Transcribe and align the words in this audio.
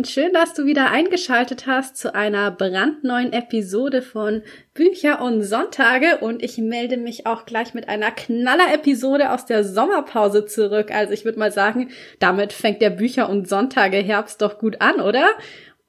Und 0.00 0.08
schön, 0.08 0.32
dass 0.32 0.54
du 0.54 0.64
wieder 0.64 0.90
eingeschaltet 0.90 1.66
hast 1.66 1.98
zu 1.98 2.14
einer 2.14 2.50
brandneuen 2.50 3.34
Episode 3.34 4.00
von 4.00 4.40
Bücher 4.72 5.20
und 5.20 5.42
Sonntage 5.42 6.16
und 6.22 6.42
ich 6.42 6.56
melde 6.56 6.96
mich 6.96 7.26
auch 7.26 7.44
gleich 7.44 7.74
mit 7.74 7.86
einer 7.90 8.10
Knaller-Episode 8.10 9.30
aus 9.30 9.44
der 9.44 9.62
Sommerpause 9.62 10.46
zurück. 10.46 10.90
Also 10.90 11.12
ich 11.12 11.26
würde 11.26 11.38
mal 11.38 11.52
sagen, 11.52 11.90
damit 12.18 12.54
fängt 12.54 12.80
der 12.80 12.88
Bücher 12.88 13.28
und 13.28 13.46
Sonntage 13.46 13.98
Herbst 13.98 14.40
doch 14.40 14.58
gut 14.58 14.80
an, 14.80 15.02
oder? 15.02 15.28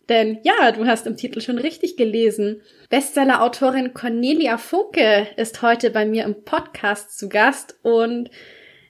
Denn 0.09 0.39
ja, 0.43 0.73
du 0.73 0.85
hast 0.85 1.07
im 1.07 1.15
Titel 1.15 1.39
schon 1.39 1.57
richtig 1.57 1.95
gelesen. 1.95 2.61
Bestseller-Autorin 2.89 3.93
Cornelia 3.93 4.57
Funke 4.57 5.27
ist 5.37 5.61
heute 5.61 5.89
bei 5.89 6.05
mir 6.05 6.25
im 6.25 6.43
Podcast 6.43 7.17
zu 7.17 7.29
Gast 7.29 7.79
und 7.81 8.29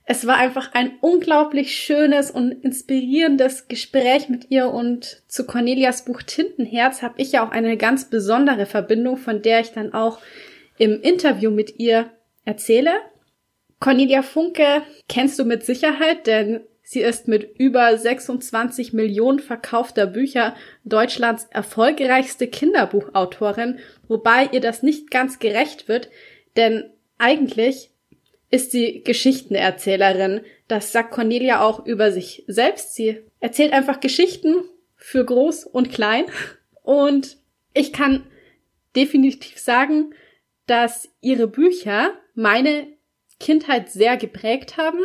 es 0.06 0.26
war 0.26 0.36
einfach 0.38 0.74
ein 0.74 0.94
unglaublich 1.02 1.76
schönes 1.78 2.32
und 2.32 2.52
inspirierendes 2.52 3.68
Gespräch 3.68 4.30
mit 4.30 4.50
ihr 4.50 4.70
und 4.70 5.24
zu 5.28 5.46
Cornelias 5.46 6.06
Buch 6.06 6.22
Tintenherz 6.24 7.02
habe 7.02 7.22
ich 7.22 7.34
ja 7.34 7.46
auch 7.46 7.52
eine 7.52 7.78
ganz 7.78 8.10
besondere 8.10 8.66
Verbindung, 8.66 9.18
von 9.18 9.42
der 9.42 9.62
ich 9.62 9.72
dann 9.72 9.94
auch 9.94 10.20
im 10.78 11.02
Interview 11.02 11.52
mit 11.52 11.80
ihr 11.80 12.10
erzähle. 12.46 12.92
Cornelia 13.80 14.24
Funke 14.24 14.82
kennst 15.08 15.38
du 15.38 15.46
mit 15.46 15.64
Sicherheit, 15.64 16.26
denn 16.26 16.62
sie 16.82 17.02
ist 17.02 17.28
mit 17.28 17.58
über 17.60 17.96
26 17.96 18.94
Millionen 18.94 19.40
verkaufter 19.40 20.08
Bücher 20.08 20.56
Deutschlands 20.84 21.48
erfolgreichste 21.52 22.48
Kinderbuchautorin, 22.48 23.80
wobei 24.08 24.50
ihr 24.52 24.62
das 24.62 24.82
nicht 24.82 25.12
ganz 25.12 25.40
gerecht 25.40 25.88
wird, 25.88 26.10
denn 26.56 26.92
eigentlich 27.18 27.91
ist 28.52 28.72
sie 28.72 29.02
Geschichtenerzählerin. 29.04 30.42
Das 30.68 30.92
sagt 30.92 31.12
Cornelia 31.12 31.62
auch 31.62 31.86
über 31.86 32.12
sich 32.12 32.44
selbst. 32.48 32.94
Sie 32.94 33.22
erzählt 33.40 33.74
einfach 33.74 34.00
Geschichten 34.02 34.56
für 34.98 35.26
groß 35.26 35.66
und 35.66 35.92
klein. 35.92 36.26
Und 36.84 37.38
ich 37.74 37.94
kann 37.94 38.28
definitiv 38.96 39.58
sagen, 39.58 40.14
dass 40.68 41.10
ihre 41.22 41.48
Bücher 41.48 42.12
meine 42.36 42.88
Kindheit 43.40 43.90
sehr 43.90 44.18
geprägt 44.18 44.78
haben. 44.78 45.00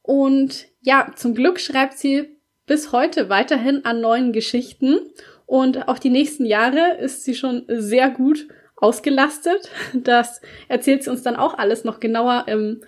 Und 0.00 0.66
ja, 0.80 1.12
zum 1.14 1.34
Glück 1.34 1.60
schreibt 1.60 1.98
sie 1.98 2.36
bis 2.66 2.92
heute 2.92 3.28
weiterhin 3.28 3.84
an 3.84 4.00
neuen 4.00 4.32
Geschichten. 4.32 4.98
Und 5.46 5.86
auch 5.88 5.98
die 5.98 6.10
nächsten 6.10 6.46
Jahre 6.46 6.96
ist 6.98 7.24
sie 7.24 7.34
schon 7.34 7.64
sehr 7.68 8.08
gut 8.08 8.48
ausgelastet. 8.82 9.70
Das 9.94 10.40
erzählt 10.68 11.04
sie 11.04 11.10
uns 11.10 11.22
dann 11.22 11.36
auch 11.36 11.56
alles 11.56 11.84
noch 11.84 12.00
genauer 12.00 12.44
im 12.48 12.82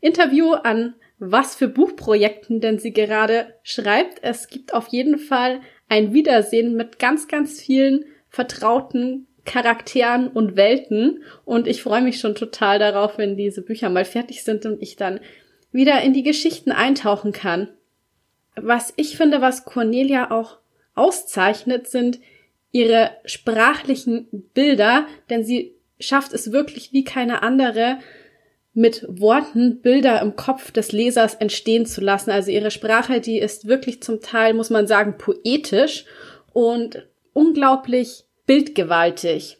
Interview 0.00 0.52
an 0.52 0.94
was 1.24 1.54
für 1.54 1.68
Buchprojekten 1.68 2.60
denn 2.60 2.80
sie 2.80 2.92
gerade 2.92 3.54
schreibt. 3.62 4.18
Es 4.22 4.48
gibt 4.48 4.74
auf 4.74 4.88
jeden 4.88 5.18
Fall 5.18 5.60
ein 5.88 6.12
Wiedersehen 6.12 6.74
mit 6.74 6.98
ganz, 6.98 7.28
ganz 7.28 7.60
vielen 7.60 8.06
vertrauten 8.28 9.28
Charakteren 9.44 10.26
und 10.26 10.56
Welten. 10.56 11.22
Und 11.44 11.68
ich 11.68 11.80
freue 11.80 12.02
mich 12.02 12.18
schon 12.18 12.34
total 12.34 12.80
darauf, 12.80 13.18
wenn 13.18 13.36
diese 13.36 13.62
Bücher 13.62 13.88
mal 13.88 14.04
fertig 14.04 14.42
sind 14.42 14.66
und 14.66 14.82
ich 14.82 14.96
dann 14.96 15.20
wieder 15.70 16.02
in 16.02 16.12
die 16.12 16.24
Geschichten 16.24 16.72
eintauchen 16.72 17.30
kann. 17.30 17.68
Was 18.56 18.92
ich 18.96 19.16
finde, 19.16 19.40
was 19.40 19.64
Cornelia 19.64 20.32
auch 20.32 20.58
auszeichnet, 20.96 21.86
sind 21.86 22.18
ihre 22.72 23.12
sprachlichen 23.24 24.26
Bilder, 24.54 25.06
denn 25.30 25.44
sie 25.44 25.74
schafft 26.00 26.32
es 26.32 26.50
wirklich 26.50 26.92
wie 26.92 27.04
keine 27.04 27.42
andere, 27.42 27.98
mit 28.74 29.04
Worten 29.08 29.82
Bilder 29.82 30.20
im 30.22 30.34
Kopf 30.34 30.70
des 30.70 30.92
Lesers 30.92 31.34
entstehen 31.34 31.84
zu 31.84 32.00
lassen. 32.00 32.30
Also 32.30 32.50
ihre 32.50 32.70
Sprache, 32.70 33.20
die 33.20 33.38
ist 33.38 33.66
wirklich 33.66 34.02
zum 34.02 34.22
Teil, 34.22 34.54
muss 34.54 34.70
man 34.70 34.86
sagen, 34.86 35.18
poetisch 35.18 36.06
und 36.54 37.06
unglaublich 37.34 38.24
bildgewaltig. 38.46 39.58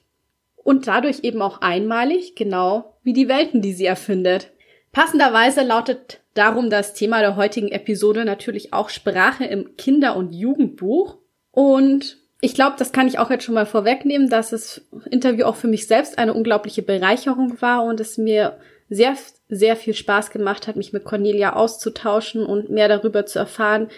Und 0.56 0.86
dadurch 0.86 1.20
eben 1.24 1.42
auch 1.42 1.60
einmalig, 1.60 2.36
genau 2.36 2.96
wie 3.02 3.12
die 3.12 3.28
Welten, 3.28 3.60
die 3.60 3.72
sie 3.72 3.84
erfindet. 3.84 4.50
Passenderweise 4.92 5.62
lautet 5.62 6.20
darum 6.34 6.70
das 6.70 6.94
Thema 6.94 7.20
der 7.20 7.36
heutigen 7.36 7.68
Episode 7.68 8.24
natürlich 8.24 8.72
auch 8.72 8.88
Sprache 8.88 9.44
im 9.44 9.76
Kinder- 9.76 10.16
und 10.16 10.32
Jugendbuch. 10.32 11.18
Und 11.50 12.21
ich 12.44 12.54
glaube, 12.54 12.75
das 12.76 12.91
kann 12.91 13.06
ich 13.06 13.20
auch 13.20 13.30
jetzt 13.30 13.44
schon 13.44 13.54
mal 13.54 13.66
vorwegnehmen, 13.66 14.28
dass 14.28 14.50
das 14.50 14.84
Interview 15.08 15.44
auch 15.44 15.54
für 15.54 15.69
mich 15.69 15.86
selbst 15.86 16.19
eine 16.19 16.34
unglaubliche 16.34 16.82
Bereicherung 16.82 17.62
war 17.62 17.84
und 17.84 18.00
es 18.00 18.19
mir 18.19 18.58
sehr, 18.91 19.16
sehr 19.48 19.76
viel 19.76 19.94
Spaß 19.94 20.32
gemacht 20.32 20.66
hat, 20.66 20.75
mich 20.75 20.92
mit 20.92 21.04
Cornelia 21.04 21.54
auszutauschen 21.54 22.44
und 22.44 22.69
mehr 22.69 22.88
darüber 22.88 23.26
zu 23.26 23.38
erfahren, 23.38 23.88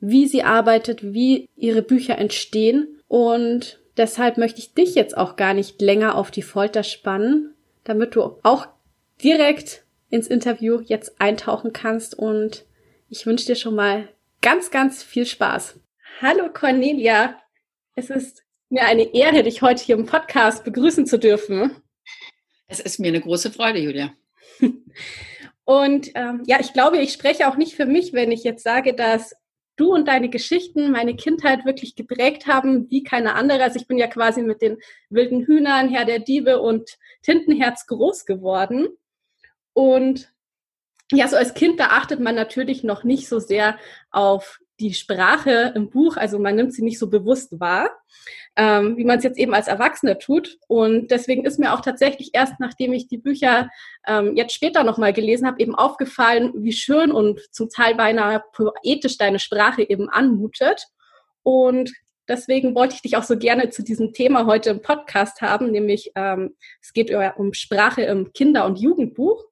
wie 0.00 0.26
sie 0.26 0.42
arbeitet, 0.42 1.14
wie 1.14 1.48
ihre 1.56 1.80
Bücher 1.80 2.18
entstehen. 2.18 3.00
Und 3.08 3.80
deshalb 3.96 4.36
möchte 4.36 4.58
ich 4.58 4.74
dich 4.74 4.94
jetzt 4.94 5.16
auch 5.16 5.36
gar 5.36 5.54
nicht 5.54 5.80
länger 5.80 6.16
auf 6.16 6.30
die 6.30 6.42
Folter 6.42 6.82
spannen, 6.82 7.54
damit 7.84 8.16
du 8.16 8.36
auch 8.42 8.66
direkt 9.22 9.82
ins 10.10 10.26
Interview 10.26 10.82
jetzt 10.84 11.22
eintauchen 11.22 11.72
kannst. 11.72 12.18
Und 12.18 12.66
ich 13.08 13.24
wünsche 13.24 13.46
dir 13.46 13.56
schon 13.56 13.74
mal 13.74 14.08
ganz, 14.42 14.70
ganz 14.70 15.02
viel 15.02 15.24
Spaß. 15.24 15.80
Hallo 16.20 16.50
Cornelia, 16.52 17.34
es 17.94 18.10
ist 18.10 18.44
mir 18.70 18.84
eine 18.84 19.14
Ehre, 19.14 19.42
dich 19.42 19.62
heute 19.62 19.82
hier 19.82 19.96
im 19.96 20.06
Podcast 20.06 20.64
begrüßen 20.64 21.06
zu 21.06 21.18
dürfen. 21.18 21.76
Es 22.66 22.80
ist 22.80 22.98
mir 22.98 23.08
eine 23.08 23.20
große 23.20 23.52
Freude, 23.52 23.78
Julia. 23.78 24.12
Und 25.64 26.10
ähm, 26.14 26.42
ja, 26.46 26.58
ich 26.60 26.72
glaube, 26.72 26.98
ich 26.98 27.12
spreche 27.12 27.48
auch 27.48 27.56
nicht 27.56 27.74
für 27.74 27.86
mich, 27.86 28.12
wenn 28.12 28.32
ich 28.32 28.44
jetzt 28.44 28.64
sage, 28.64 28.94
dass 28.94 29.34
du 29.76 29.92
und 29.92 30.08
deine 30.08 30.28
Geschichten 30.28 30.90
meine 30.90 31.16
Kindheit 31.16 31.64
wirklich 31.64 31.94
geprägt 31.94 32.46
haben, 32.46 32.90
wie 32.90 33.02
keine 33.02 33.34
andere. 33.34 33.62
Also 33.62 33.78
ich 33.78 33.86
bin 33.86 33.98
ja 33.98 34.06
quasi 34.06 34.42
mit 34.42 34.60
den 34.60 34.78
wilden 35.08 35.46
Hühnern, 35.46 35.88
Herr 35.88 36.04
der 36.04 36.18
Diebe 36.18 36.60
und 36.60 36.98
Tintenherz 37.22 37.86
groß 37.86 38.26
geworden. 38.26 38.88
Und 39.72 40.32
ja, 41.12 41.28
so 41.28 41.36
als 41.36 41.54
Kind, 41.54 41.80
da 41.80 41.86
achtet 41.88 42.20
man 42.20 42.34
natürlich 42.34 42.82
noch 42.82 43.04
nicht 43.04 43.28
so 43.28 43.38
sehr 43.38 43.78
auf 44.10 44.60
die 44.80 44.92
Sprache 44.92 45.72
im 45.76 45.90
Buch, 45.90 46.16
also 46.16 46.38
man 46.38 46.56
nimmt 46.56 46.72
sie 46.72 46.82
nicht 46.82 46.98
so 46.98 47.08
bewusst 47.08 47.60
wahr, 47.60 47.90
ähm, 48.56 48.96
wie 48.96 49.04
man 49.04 49.18
es 49.18 49.24
jetzt 49.24 49.38
eben 49.38 49.54
als 49.54 49.68
Erwachsene 49.68 50.18
tut. 50.18 50.58
Und 50.66 51.10
deswegen 51.10 51.44
ist 51.44 51.58
mir 51.58 51.72
auch 51.72 51.80
tatsächlich 51.80 52.30
erst, 52.32 52.54
nachdem 52.58 52.92
ich 52.92 53.06
die 53.06 53.18
Bücher 53.18 53.68
ähm, 54.06 54.36
jetzt 54.36 54.54
später 54.54 54.82
nochmal 54.82 55.12
gelesen 55.12 55.46
habe, 55.46 55.60
eben 55.60 55.74
aufgefallen, 55.74 56.52
wie 56.56 56.72
schön 56.72 57.12
und 57.12 57.40
zum 57.52 57.68
Teil 57.68 57.94
beinahe 57.94 58.42
poetisch 58.52 59.16
deine 59.16 59.38
Sprache 59.38 59.88
eben 59.88 60.08
anmutet. 60.08 60.88
Und 61.42 61.92
deswegen 62.26 62.74
wollte 62.74 62.96
ich 62.96 63.02
dich 63.02 63.16
auch 63.16 63.22
so 63.22 63.38
gerne 63.38 63.70
zu 63.70 63.84
diesem 63.84 64.12
Thema 64.12 64.46
heute 64.46 64.70
im 64.70 64.82
Podcast 64.82 65.40
haben, 65.40 65.70
nämlich 65.70 66.10
ähm, 66.16 66.56
es 66.82 66.92
geht 66.92 67.12
um 67.36 67.54
Sprache 67.54 68.02
im 68.02 68.32
Kinder- 68.32 68.66
und 68.66 68.80
Jugendbuch. 68.80 69.44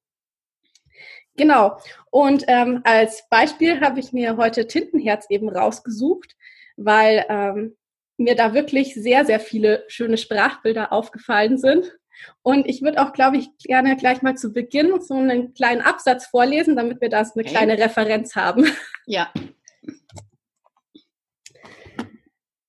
Genau. 1.36 1.78
Und 2.10 2.44
ähm, 2.48 2.80
als 2.84 3.28
Beispiel 3.30 3.80
habe 3.80 4.00
ich 4.00 4.12
mir 4.12 4.36
heute 4.36 4.66
Tintenherz 4.66 5.26
eben 5.30 5.48
rausgesucht, 5.48 6.36
weil 6.76 7.24
ähm, 7.28 7.76
mir 8.18 8.36
da 8.36 8.54
wirklich 8.54 8.94
sehr, 8.94 9.24
sehr 9.24 9.40
viele 9.40 9.84
schöne 9.88 10.16
Sprachbilder 10.16 10.92
aufgefallen 10.92 11.58
sind. 11.58 11.96
Und 12.42 12.66
ich 12.68 12.82
würde 12.82 13.02
auch, 13.02 13.12
glaube 13.12 13.38
ich, 13.38 13.48
gerne 13.58 13.96
gleich 13.96 14.22
mal 14.22 14.36
zu 14.36 14.52
Beginn 14.52 15.00
so 15.00 15.14
einen 15.14 15.54
kleinen 15.54 15.80
Absatz 15.80 16.26
vorlesen, 16.26 16.76
damit 16.76 17.00
wir 17.00 17.08
da 17.08 17.20
eine 17.34 17.44
kleine 17.44 17.78
Referenz 17.78 18.36
haben. 18.36 18.66
Ja. 19.06 19.32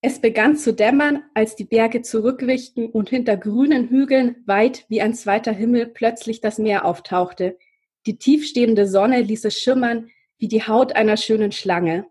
Es 0.02 0.20
begann 0.20 0.58
zu 0.58 0.74
dämmern, 0.74 1.24
als 1.34 1.56
die 1.56 1.64
Berge 1.64 2.02
zurückwichen 2.02 2.88
und 2.88 3.10
hinter 3.10 3.38
grünen 3.38 3.88
Hügeln 3.90 4.44
weit 4.46 4.86
wie 4.90 5.02
ein 5.02 5.14
zweiter 5.14 5.52
Himmel 5.52 5.86
plötzlich 5.86 6.42
das 6.42 6.58
Meer 6.58 6.86
auftauchte. 6.86 7.58
Die 8.06 8.18
tiefstehende 8.18 8.88
Sonne 8.88 9.22
ließ 9.22 9.46
es 9.46 9.60
schimmern 9.60 10.10
wie 10.38 10.48
die 10.48 10.68
Haut 10.68 10.96
einer 10.96 11.18
schönen 11.18 11.52
Schlange. 11.52 12.06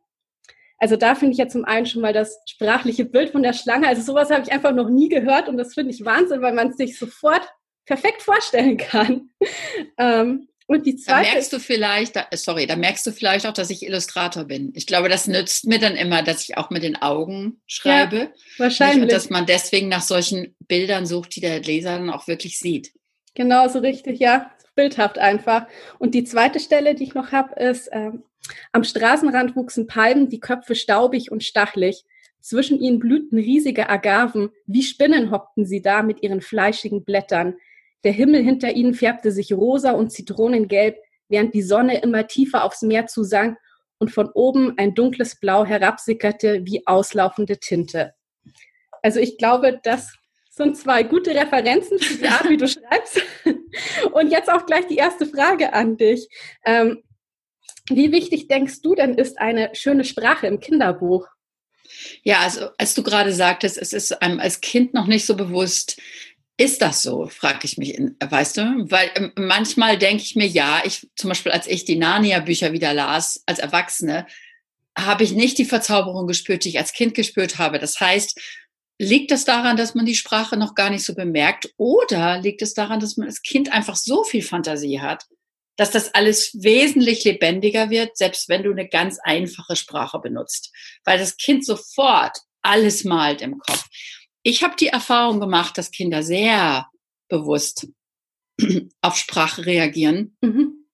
Also 0.78 0.96
da 0.96 1.14
finde 1.14 1.32
ich 1.32 1.38
ja 1.38 1.48
zum 1.48 1.64
einen 1.64 1.86
schon 1.86 2.02
mal 2.02 2.12
das 2.12 2.38
sprachliche 2.46 3.04
Bild 3.04 3.30
von 3.30 3.42
der 3.42 3.52
Schlange. 3.52 3.86
Also 3.86 4.02
sowas 4.02 4.30
habe 4.30 4.42
ich 4.42 4.52
einfach 4.52 4.72
noch 4.72 4.88
nie 4.88 5.08
gehört 5.08 5.48
und 5.48 5.56
das 5.56 5.74
finde 5.74 5.92
ich 5.92 6.04
Wahnsinn, 6.04 6.42
weil 6.42 6.54
man 6.54 6.70
es 6.70 6.76
sich 6.76 6.98
sofort 6.98 7.42
perfekt 7.86 8.22
vorstellen 8.22 8.78
kann. 8.78 9.30
ähm, 9.98 10.48
Und 10.66 10.86
die 10.86 10.96
zweite. 10.96 11.26
Da 11.26 11.32
merkst 11.34 11.52
du 11.52 11.60
vielleicht, 11.60 12.16
da, 12.16 12.26
sorry, 12.34 12.66
da 12.66 12.76
merkst 12.76 13.06
du 13.06 13.12
vielleicht 13.12 13.46
auch, 13.46 13.52
dass 13.52 13.70
ich 13.70 13.86
Illustrator 13.86 14.44
bin. 14.44 14.72
Ich 14.74 14.86
glaube, 14.86 15.08
das 15.08 15.26
nützt 15.26 15.66
mir 15.66 15.78
dann 15.78 15.94
immer, 15.94 16.22
dass 16.22 16.42
ich 16.48 16.56
auch 16.56 16.70
mit 16.70 16.82
den 16.82 17.00
Augen 17.00 17.60
schreibe. 17.66 18.16
Ja, 18.16 18.30
wahrscheinlich. 18.58 19.02
Und 19.02 19.12
dass 19.12 19.30
man 19.30 19.46
deswegen 19.46 19.88
nach 19.88 20.02
solchen 20.02 20.56
Bildern 20.66 21.06
sucht, 21.06 21.36
die 21.36 21.40
der 21.40 21.60
Leser 21.60 21.98
dann 21.98 22.10
auch 22.10 22.26
wirklich 22.26 22.58
sieht. 22.58 22.92
Genau, 23.34 23.68
so 23.68 23.78
richtig, 23.78 24.18
ja. 24.20 24.50
Bildhaft 24.74 25.18
einfach. 25.18 25.66
Und 25.98 26.14
die 26.14 26.24
zweite 26.24 26.60
Stelle, 26.60 26.94
die 26.94 27.04
ich 27.04 27.14
noch 27.14 27.32
habe, 27.32 27.54
ist, 27.60 27.88
äh, 27.88 28.12
am 28.72 28.84
Straßenrand 28.84 29.54
wuchsen 29.56 29.86
Palmen, 29.86 30.28
die 30.28 30.40
Köpfe 30.40 30.74
staubig 30.74 31.30
und 31.30 31.44
stachlig. 31.44 32.04
Zwischen 32.40 32.80
ihnen 32.80 32.98
blühten 32.98 33.38
riesige 33.38 33.88
Agaven. 33.88 34.50
Wie 34.66 34.82
Spinnen 34.82 35.30
hockten 35.30 35.64
sie 35.64 35.80
da 35.80 36.02
mit 36.02 36.22
ihren 36.22 36.40
fleischigen 36.40 37.04
Blättern. 37.04 37.54
Der 38.04 38.12
Himmel 38.12 38.42
hinter 38.42 38.72
ihnen 38.72 38.94
färbte 38.94 39.30
sich 39.30 39.52
rosa 39.52 39.92
und 39.92 40.10
zitronengelb, 40.10 40.96
während 41.28 41.54
die 41.54 41.62
Sonne 41.62 42.00
immer 42.00 42.26
tiefer 42.26 42.64
aufs 42.64 42.82
Meer 42.82 43.06
zusank 43.06 43.56
und 43.98 44.10
von 44.10 44.28
oben 44.34 44.76
ein 44.76 44.94
dunkles 44.94 45.38
Blau 45.38 45.64
herabsickerte 45.64 46.62
wie 46.64 46.84
auslaufende 46.86 47.58
Tinte. 47.58 48.14
Also 49.02 49.20
ich 49.20 49.38
glaube, 49.38 49.80
das 49.82 50.12
sind 50.52 50.76
zwei 50.76 51.02
gute 51.02 51.34
Referenzen 51.34 51.98
für 51.98 52.18
die 52.18 52.28
Art, 52.28 52.48
wie 52.48 52.58
du 52.58 52.68
schreibst. 52.68 53.22
Und 54.12 54.30
jetzt 54.30 54.52
auch 54.52 54.66
gleich 54.66 54.86
die 54.86 54.96
erste 54.96 55.26
Frage 55.26 55.72
an 55.72 55.96
dich. 55.96 56.28
Ähm, 56.64 57.02
wie 57.88 58.12
wichtig 58.12 58.48
denkst 58.48 58.82
du 58.82 58.94
denn 58.94 59.14
ist 59.14 59.38
eine 59.38 59.70
schöne 59.74 60.04
Sprache 60.04 60.46
im 60.46 60.60
Kinderbuch? 60.60 61.26
Ja, 62.22 62.40
also 62.40 62.68
als 62.76 62.94
du 62.94 63.02
gerade 63.02 63.32
sagtest, 63.32 63.78
es 63.78 63.92
ist 63.92 64.22
einem 64.22 64.40
als 64.40 64.60
Kind 64.60 64.92
noch 64.92 65.06
nicht 65.06 65.24
so 65.24 65.36
bewusst, 65.36 66.00
ist 66.58 66.82
das 66.82 67.02
so, 67.02 67.28
frage 67.28 67.60
ich 67.62 67.78
mich, 67.78 67.98
weißt 68.20 68.58
du? 68.58 68.62
Weil 68.90 69.10
ähm, 69.14 69.32
manchmal 69.36 69.96
denke 69.96 70.22
ich 70.22 70.36
mir, 70.36 70.46
ja, 70.46 70.82
ich 70.84 71.08
zum 71.16 71.28
Beispiel, 71.28 71.50
als 71.50 71.66
ich 71.66 71.86
die 71.86 71.96
Narnia-Bücher 71.96 72.72
wieder 72.72 72.92
las, 72.92 73.42
als 73.46 73.58
Erwachsene, 73.58 74.26
habe 74.96 75.24
ich 75.24 75.32
nicht 75.32 75.56
die 75.56 75.64
Verzauberung 75.64 76.26
gespürt, 76.26 76.64
die 76.64 76.68
ich 76.68 76.78
als 76.78 76.92
Kind 76.92 77.14
gespürt 77.14 77.56
habe. 77.56 77.78
Das 77.78 77.98
heißt, 77.98 78.38
liegt 79.02 79.32
das 79.32 79.44
daran, 79.44 79.76
dass 79.76 79.94
man 79.94 80.06
die 80.06 80.14
Sprache 80.14 80.56
noch 80.56 80.74
gar 80.74 80.88
nicht 80.88 81.04
so 81.04 81.14
bemerkt? 81.14 81.72
Oder 81.76 82.38
liegt 82.38 82.62
es 82.62 82.72
daran, 82.74 83.00
dass 83.00 83.16
man 83.16 83.26
als 83.26 83.42
Kind 83.42 83.72
einfach 83.72 83.96
so 83.96 84.22
viel 84.22 84.42
Fantasie 84.42 85.00
hat, 85.00 85.26
dass 85.76 85.90
das 85.90 86.14
alles 86.14 86.52
wesentlich 86.62 87.24
lebendiger 87.24 87.90
wird, 87.90 88.16
selbst 88.16 88.48
wenn 88.48 88.62
du 88.62 88.70
eine 88.70 88.88
ganz 88.88 89.18
einfache 89.22 89.74
Sprache 89.74 90.20
benutzt, 90.20 90.72
weil 91.04 91.18
das 91.18 91.36
Kind 91.36 91.66
sofort 91.66 92.38
alles 92.62 93.02
malt 93.02 93.42
im 93.42 93.58
Kopf. 93.58 93.84
Ich 94.44 94.62
habe 94.62 94.76
die 94.78 94.88
Erfahrung 94.88 95.40
gemacht, 95.40 95.76
dass 95.78 95.90
Kinder 95.90 96.22
sehr 96.22 96.86
bewusst 97.28 97.88
auf 99.00 99.16
Sprache 99.16 99.66
reagieren, 99.66 100.36
mhm. 100.42 100.86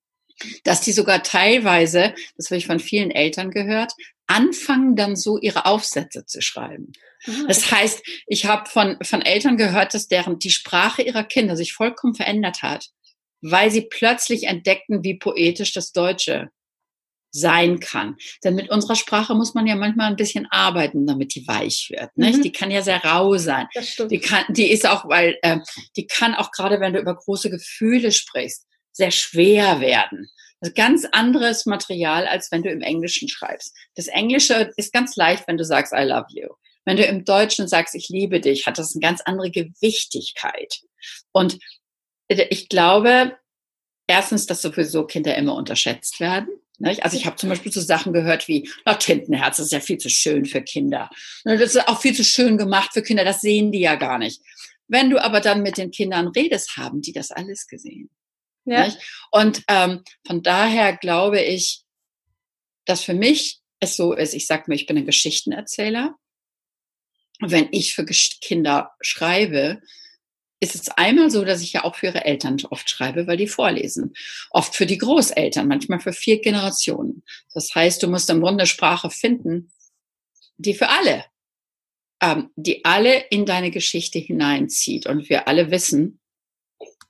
dass 0.65 0.81
die 0.81 0.93
sogar 0.93 1.23
teilweise, 1.23 2.15
das 2.37 2.47
habe 2.47 2.57
ich 2.57 2.67
von 2.67 2.81
vielen 2.81 3.11
Eltern 3.11 3.51
gehört, 3.51 3.93
anfangen 4.29 4.95
dann 4.95 5.17
so 5.17 5.39
ihre 5.39 5.67
Aufsätze 5.67 6.25
zu 6.25 6.41
schreiben. 6.41 6.93
Mhm. 7.27 7.49
Das 7.49 7.71
heißt, 7.73 8.03
ich 8.27 8.47
habe 8.47 8.69
von, 8.69 8.97
von 9.03 9.23
Eltern 9.23 9.57
gehört, 9.57 9.95
dass 9.95 10.07
deren 10.07 10.39
die 10.39 10.51
Sprache 10.51 11.03
ihrer 11.03 11.25
Kinder 11.25 11.57
sich 11.57 11.73
vollkommen 11.73 12.15
verändert 12.15 12.63
hat, 12.63 12.91
weil 13.41 13.71
sie 13.71 13.83
plötzlich 13.83 14.45
entdeckten, 14.45 15.03
wie 15.03 15.19
poetisch 15.19 15.73
das 15.73 15.93
Deutsche 15.93 16.51
sein 17.31 17.81
kann. 17.81 18.17
Denn 18.43 18.55
mit 18.55 18.71
unserer 18.71 18.97
Sprache 18.97 19.35
muss 19.35 19.55
man 19.55 19.67
ja 19.67 19.77
manchmal 19.77 20.09
ein 20.09 20.17
bisschen 20.17 20.47
arbeiten, 20.51 21.07
damit 21.07 21.35
die 21.35 21.47
weich 21.47 21.89
wird. 21.91 22.17
Nicht? 22.17 22.39
Mhm. 22.39 22.43
Die 22.43 22.53
kann 22.53 22.71
ja 22.71 22.83
sehr 22.83 23.05
rau 23.05 23.37
sein. 23.37 23.67
Die 24.11 24.21
kann, 24.21 24.45
die 24.49 24.71
ist 24.71 24.87
auch, 24.87 25.09
weil 25.09 25.39
äh, 25.43 25.59
die 25.97 26.07
kann 26.07 26.35
auch 26.35 26.51
gerade, 26.53 26.81
wenn 26.81 26.95
du 26.95 27.01
über 27.01 27.15
große 27.15 27.51
Gefühle 27.51 28.13
sprichst, 28.13 28.67
sehr 28.93 29.11
schwer 29.11 29.81
werden. 29.81 30.29
Ist 30.61 30.75
ganz 30.75 31.07
anderes 31.13 31.67
Material, 31.67 32.27
als 32.27 32.51
wenn 32.51 32.63
du 32.63 32.71
im 32.71 32.81
Englischen 32.81 33.29
schreibst. 33.29 33.77
Das 33.95 34.09
Englische 34.09 34.73
ist 34.77 34.93
ganz 34.93 35.15
leicht, 35.17 35.47
wenn 35.47 35.57
du 35.57 35.65
sagst 35.65 35.93
I 35.93 36.03
love 36.03 36.27
you. 36.31 36.49
Wenn 36.85 36.97
du 36.97 37.05
im 37.05 37.25
Deutschen 37.25 37.69
sagst 37.69 37.95
ich 37.95 38.09
liebe 38.09 38.41
dich, 38.41 38.67
hat 38.67 38.79
das 38.79 38.95
eine 38.95 39.01
ganz 39.01 39.21
andere 39.21 39.51
Gewichtigkeit. 39.51 40.81
Und 41.33 41.59
ich 42.29 42.69
glaube, 42.69 43.37
erstens, 44.07 44.47
dass 44.47 44.63
sowieso 44.63 45.05
Kinder 45.05 45.37
immer 45.37 45.55
unterschätzt 45.55 46.19
werden. 46.19 46.49
Also 46.81 47.17
ich 47.17 47.27
habe 47.27 47.37
zum 47.37 47.49
Beispiel 47.49 47.73
so 47.73 47.81
Sachen 47.81 48.13
gehört 48.13 48.49
wie, 48.49 48.71
na, 48.85 48.95
Tintenherz, 48.95 49.59
ist 49.59 49.73
ja 49.73 49.81
viel 49.81 49.99
zu 49.99 50.09
schön 50.09 50.45
für 50.45 50.63
Kinder. 50.63 51.11
Das 51.45 51.61
ist 51.61 51.89
auch 51.89 52.01
viel 52.01 52.15
zu 52.15 52.25
schön 52.25 52.57
gemacht 52.57 52.91
für 52.93 53.03
Kinder, 53.03 53.25
das 53.25 53.41
sehen 53.41 53.73
die 53.73 53.81
ja 53.81 53.97
gar 53.97 54.19
nicht. 54.19 54.41
Wenn 54.87 55.11
du 55.11 55.23
aber 55.23 55.41
dann 55.41 55.63
mit 55.63 55.77
den 55.77 55.91
Kindern 55.91 56.29
redest, 56.29 56.77
haben 56.77 57.03
die 57.03 57.13
das 57.13 57.31
alles 57.31 57.67
gesehen. 57.67 58.11
Ja. 58.71 58.93
Und 59.31 59.63
ähm, 59.69 60.03
von 60.27 60.43
daher 60.43 60.97
glaube 60.97 61.41
ich, 61.41 61.83
dass 62.85 63.03
für 63.03 63.15
mich 63.15 63.61
es 63.81 63.97
so 63.97 64.13
ist, 64.13 64.35
ich 64.35 64.47
sage 64.47 64.65
mir, 64.67 64.75
ich 64.75 64.87
bin 64.87 64.99
ein 64.99 65.07
Geschichtenerzähler. 65.07 66.17
Wenn 67.41 67.69
ich 67.71 67.95
für 67.95 68.05
Kinder 68.05 68.93
schreibe, 69.01 69.81
ist 70.61 70.75
es 70.75 70.89
einmal 70.89 71.31
so, 71.31 71.45
dass 71.45 71.63
ich 71.63 71.73
ja 71.73 71.85
auch 71.85 71.95
für 71.95 72.07
ihre 72.07 72.25
Eltern 72.25 72.57
oft 72.71 72.91
schreibe, 72.91 73.27
weil 73.27 73.37
die 73.37 73.47
vorlesen. 73.47 74.15
Oft 74.51 74.75
für 74.75 74.87
die 74.87 74.99
Großeltern, 74.99 75.69
manchmal 75.69 76.01
für 76.01 76.13
vier 76.13 76.41
Generationen. 76.41 77.23
Das 77.55 77.75
heißt, 77.75 78.03
du 78.03 78.09
musst 78.09 78.29
im 78.31 78.41
Grunde 78.41 78.67
Sprache 78.67 79.11
finden, 79.11 79.73
die 80.57 80.75
für 80.75 80.89
alle, 80.89 81.25
ähm, 82.21 82.51
die 82.57 82.85
alle 82.85 83.19
in 83.31 83.47
deine 83.47 83.71
Geschichte 83.71 84.19
hineinzieht. 84.19 85.07
Und 85.07 85.29
wir 85.29 85.47
alle 85.47 85.71
wissen, 85.71 86.18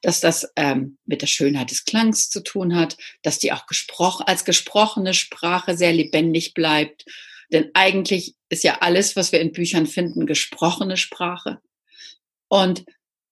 dass 0.03 0.21
das 0.21 0.51
ähm, 0.57 0.99
mit 1.07 1.23
der 1.23 1.27
Schönheit 1.27 1.71
des 1.71 1.85
Klangs 1.85 2.31
zu 2.31 2.43
tun 2.43 2.77
hat, 2.77 2.97
dass 3.23 3.39
die 3.39 3.53
auch 3.53 3.67
gesprochen, 3.67 4.25
als 4.27 4.45
gesprochene 4.45 5.15
Sprache 5.15 5.77
sehr 5.77 5.93
lebendig 5.93 6.55
bleibt. 6.55 7.05
Denn 7.53 7.71
eigentlich 7.75 8.37
ist 8.49 8.65
ja 8.65 8.79
alles, 8.81 9.17
was 9.17 9.33
wir 9.33 9.41
in 9.41 9.53
Büchern 9.53 9.87
finden, 9.87 10.27
gesprochene 10.27 10.97
Sprache. 10.97 11.59
Und 12.49 12.85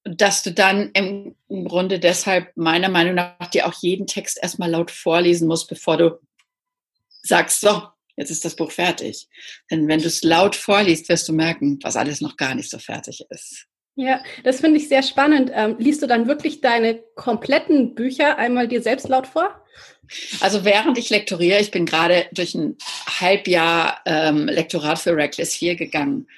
dass 0.04 0.42
du 0.42 0.52
dann 0.52 0.90
im, 0.92 1.34
Grunde 1.48 1.98
deshalb 1.98 2.56
meiner 2.56 2.88
Meinung 2.88 3.14
nach 3.14 3.50
dir 3.50 3.66
auch 3.66 3.74
jeden 3.80 4.06
Text 4.06 4.38
erstmal 4.40 4.70
laut 4.70 4.90
vorlesen 4.90 5.48
musst, 5.48 5.68
bevor 5.68 5.96
du 5.96 6.20
sagst, 7.22 7.60
so, 7.60 7.88
jetzt 8.16 8.30
ist 8.30 8.44
das 8.44 8.56
Buch 8.56 8.70
fertig. 8.70 9.28
Denn 9.70 9.88
wenn 9.88 10.00
du 10.00 10.06
es 10.06 10.22
laut 10.22 10.54
vorliest, 10.54 11.08
wirst 11.08 11.28
du 11.28 11.32
merken, 11.32 11.78
was 11.82 11.96
alles 11.96 12.20
noch 12.20 12.36
gar 12.36 12.54
nicht 12.54 12.70
so 12.70 12.78
fertig 12.78 13.24
ist. 13.30 13.66
Ja, 13.96 14.22
das 14.44 14.60
finde 14.60 14.78
ich 14.78 14.88
sehr 14.88 15.02
spannend. 15.02 15.50
Ähm, 15.54 15.76
liest 15.78 16.02
du 16.02 16.06
dann 16.06 16.28
wirklich 16.28 16.60
deine 16.60 17.02
kompletten 17.14 17.94
Bücher 17.94 18.38
einmal 18.38 18.68
dir 18.68 18.82
selbst 18.82 19.08
laut 19.08 19.26
vor? 19.26 19.64
Also 20.40 20.64
während 20.64 20.98
ich 20.98 21.10
lektoriere, 21.10 21.60
ich 21.60 21.70
bin 21.70 21.86
gerade 21.86 22.26
durch 22.32 22.54
ein 22.54 22.76
Halbjahr 23.20 24.00
ähm, 24.04 24.46
Lektorat 24.46 24.98
für 24.98 25.16
Reckless 25.16 25.54
4 25.54 25.76
gegangen 25.76 26.28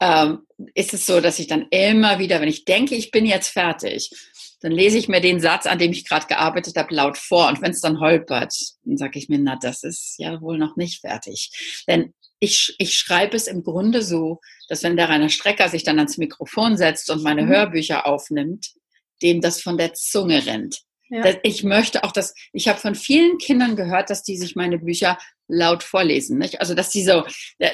ähm, 0.00 0.46
ist 0.74 0.94
es 0.94 1.06
so, 1.06 1.20
dass 1.20 1.38
ich 1.38 1.46
dann 1.46 1.66
immer 1.70 2.18
wieder, 2.18 2.40
wenn 2.40 2.48
ich 2.48 2.64
denke, 2.64 2.94
ich 2.94 3.10
bin 3.10 3.26
jetzt 3.26 3.48
fertig, 3.48 4.10
dann 4.60 4.72
lese 4.72 4.98
ich 4.98 5.08
mir 5.08 5.20
den 5.20 5.40
Satz, 5.40 5.66
an 5.66 5.78
dem 5.78 5.92
ich 5.92 6.08
gerade 6.08 6.26
gearbeitet 6.26 6.76
habe, 6.76 6.94
laut 6.94 7.18
vor. 7.18 7.48
Und 7.48 7.60
wenn 7.62 7.72
es 7.72 7.80
dann 7.80 8.00
holpert, 8.00 8.54
dann 8.84 8.96
sage 8.96 9.18
ich 9.18 9.28
mir, 9.28 9.38
na, 9.38 9.56
das 9.60 9.82
ist 9.84 10.16
ja 10.18 10.40
wohl 10.40 10.58
noch 10.58 10.76
nicht 10.76 11.00
fertig. 11.00 11.84
Denn 11.86 12.14
ich, 12.38 12.74
ich 12.78 12.94
schreibe 12.94 13.36
es 13.36 13.46
im 13.46 13.62
Grunde 13.62 14.02
so, 14.02 14.40
dass 14.68 14.82
wenn 14.82 14.96
der 14.96 15.08
Rainer 15.08 15.28
Strecker 15.28 15.68
sich 15.68 15.84
dann 15.84 15.98
ans 15.98 16.18
Mikrofon 16.18 16.76
setzt 16.76 17.10
und 17.10 17.22
meine 17.22 17.42
mhm. 17.42 17.48
Hörbücher 17.48 18.06
aufnimmt, 18.06 18.72
dem 19.22 19.40
das 19.40 19.60
von 19.60 19.78
der 19.78 19.94
Zunge 19.94 20.44
rennt. 20.46 20.80
Ja. 21.08 21.34
Ich 21.42 21.62
möchte 21.62 22.04
auch, 22.04 22.12
dass 22.12 22.34
ich 22.52 22.68
habe 22.68 22.80
von 22.80 22.94
vielen 22.94 23.38
Kindern 23.38 23.76
gehört, 23.76 24.10
dass 24.10 24.22
die 24.22 24.36
sich 24.36 24.56
meine 24.56 24.78
Bücher 24.78 25.18
laut 25.46 25.82
vorlesen, 25.82 26.38
nicht? 26.38 26.60
Also 26.60 26.74
dass 26.74 26.90
die 26.90 27.04
so 27.04 27.24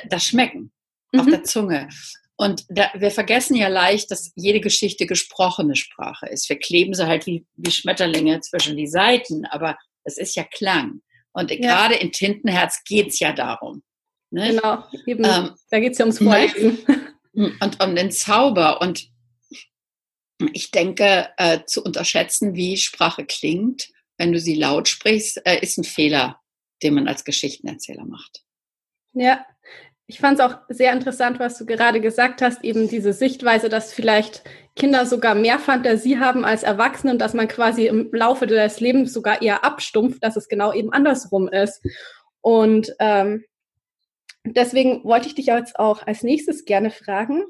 das 0.08 0.24
schmecken 0.24 0.70
mhm. 1.12 1.20
auf 1.20 1.26
der 1.26 1.42
Zunge. 1.44 1.88
Und 2.36 2.64
da, 2.68 2.90
wir 2.94 3.10
vergessen 3.10 3.54
ja 3.54 3.68
leicht, 3.68 4.10
dass 4.10 4.32
jede 4.34 4.60
Geschichte 4.60 5.06
gesprochene 5.06 5.76
Sprache 5.76 6.26
ist. 6.28 6.48
Wir 6.48 6.58
kleben 6.58 6.92
sie 6.94 7.06
halt 7.06 7.26
wie, 7.26 7.46
wie 7.56 7.70
Schmetterlinge 7.70 8.40
zwischen 8.40 8.76
die 8.76 8.86
Seiten, 8.86 9.46
aber 9.46 9.78
es 10.04 10.18
ist 10.18 10.34
ja 10.34 10.44
Klang. 10.44 11.00
Und 11.32 11.50
ja. 11.50 11.56
gerade 11.56 11.94
in 11.94 12.12
Tintenherz 12.12 12.82
geht's 12.84 13.18
ja 13.20 13.32
darum. 13.32 13.82
Ne? 14.32 14.48
Genau, 14.54 14.84
eben, 15.06 15.24
ähm, 15.24 15.50
da 15.70 15.78
geht's 15.78 15.98
ja 15.98 16.06
ums 16.06 16.18
Vorlesen. 16.18 16.78
Und 17.34 17.82
um 17.82 17.94
den 17.94 18.10
Zauber. 18.10 18.80
Und 18.80 19.08
ich 20.52 20.70
denke, 20.70 21.28
äh, 21.36 21.60
zu 21.66 21.82
unterschätzen, 21.82 22.54
wie 22.54 22.76
Sprache 22.76 23.24
klingt, 23.24 23.90
wenn 24.18 24.32
du 24.32 24.40
sie 24.40 24.54
laut 24.54 24.88
sprichst, 24.88 25.40
äh, 25.46 25.58
ist 25.60 25.78
ein 25.78 25.84
Fehler, 25.84 26.40
den 26.82 26.94
man 26.94 27.08
als 27.08 27.24
Geschichtenerzähler 27.24 28.04
macht. 28.04 28.42
Ja, 29.12 29.44
ich 30.06 30.18
fand 30.18 30.38
es 30.38 30.44
auch 30.44 30.58
sehr 30.68 30.92
interessant, 30.92 31.38
was 31.38 31.58
du 31.58 31.64
gerade 31.64 32.00
gesagt 32.00 32.42
hast, 32.42 32.64
eben 32.64 32.88
diese 32.88 33.12
Sichtweise, 33.12 33.68
dass 33.68 33.92
vielleicht 33.92 34.42
Kinder 34.76 35.06
sogar 35.06 35.34
mehr 35.34 35.58
Fantasie 35.58 36.18
haben 36.18 36.44
als 36.44 36.62
Erwachsene 36.62 37.12
und 37.12 37.18
dass 37.18 37.34
man 37.34 37.48
quasi 37.48 37.86
im 37.86 38.10
Laufe 38.12 38.46
des 38.46 38.80
Lebens 38.80 39.12
sogar 39.12 39.42
eher 39.42 39.64
abstumpft, 39.64 40.22
dass 40.22 40.36
es 40.36 40.48
genau 40.48 40.72
eben 40.72 40.92
andersrum 40.92 41.48
ist. 41.48 41.82
Und 42.40 42.92
ähm, 42.98 43.44
deswegen 44.44 45.04
wollte 45.04 45.28
ich 45.28 45.34
dich 45.34 45.46
jetzt 45.46 45.78
auch 45.78 46.06
als 46.06 46.22
nächstes 46.22 46.64
gerne 46.64 46.90
fragen, 46.90 47.44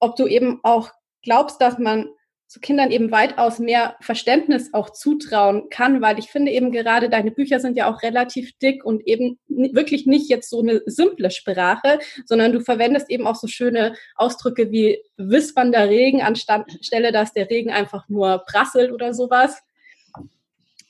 ob 0.00 0.16
du 0.16 0.26
eben 0.26 0.60
auch 0.62 0.90
glaubst, 1.22 1.60
dass 1.60 1.78
man 1.78 2.08
so 2.52 2.60
Kindern 2.60 2.90
eben 2.90 3.10
weitaus 3.10 3.58
mehr 3.58 3.96
Verständnis 4.02 4.74
auch 4.74 4.90
zutrauen 4.90 5.70
kann, 5.70 6.02
weil 6.02 6.18
ich 6.18 6.26
finde 6.26 6.52
eben 6.52 6.70
gerade 6.70 7.08
deine 7.08 7.30
Bücher 7.30 7.60
sind 7.60 7.78
ja 7.78 7.90
auch 7.90 8.02
relativ 8.02 8.52
dick 8.58 8.84
und 8.84 9.06
eben 9.06 9.38
wirklich 9.48 10.04
nicht 10.04 10.28
jetzt 10.28 10.50
so 10.50 10.60
eine 10.60 10.82
simple 10.84 11.30
Sprache, 11.30 11.98
sondern 12.26 12.52
du 12.52 12.60
verwendest 12.60 13.08
eben 13.08 13.26
auch 13.26 13.36
so 13.36 13.46
schöne 13.46 13.94
Ausdrücke 14.16 14.70
wie 14.70 14.98
wispernder 15.16 15.88
Regen 15.88 16.20
anstelle, 16.20 17.10
dass 17.10 17.32
der 17.32 17.48
Regen 17.48 17.70
einfach 17.70 18.06
nur 18.10 18.44
prasselt 18.46 18.92
oder 18.92 19.14
sowas. 19.14 19.62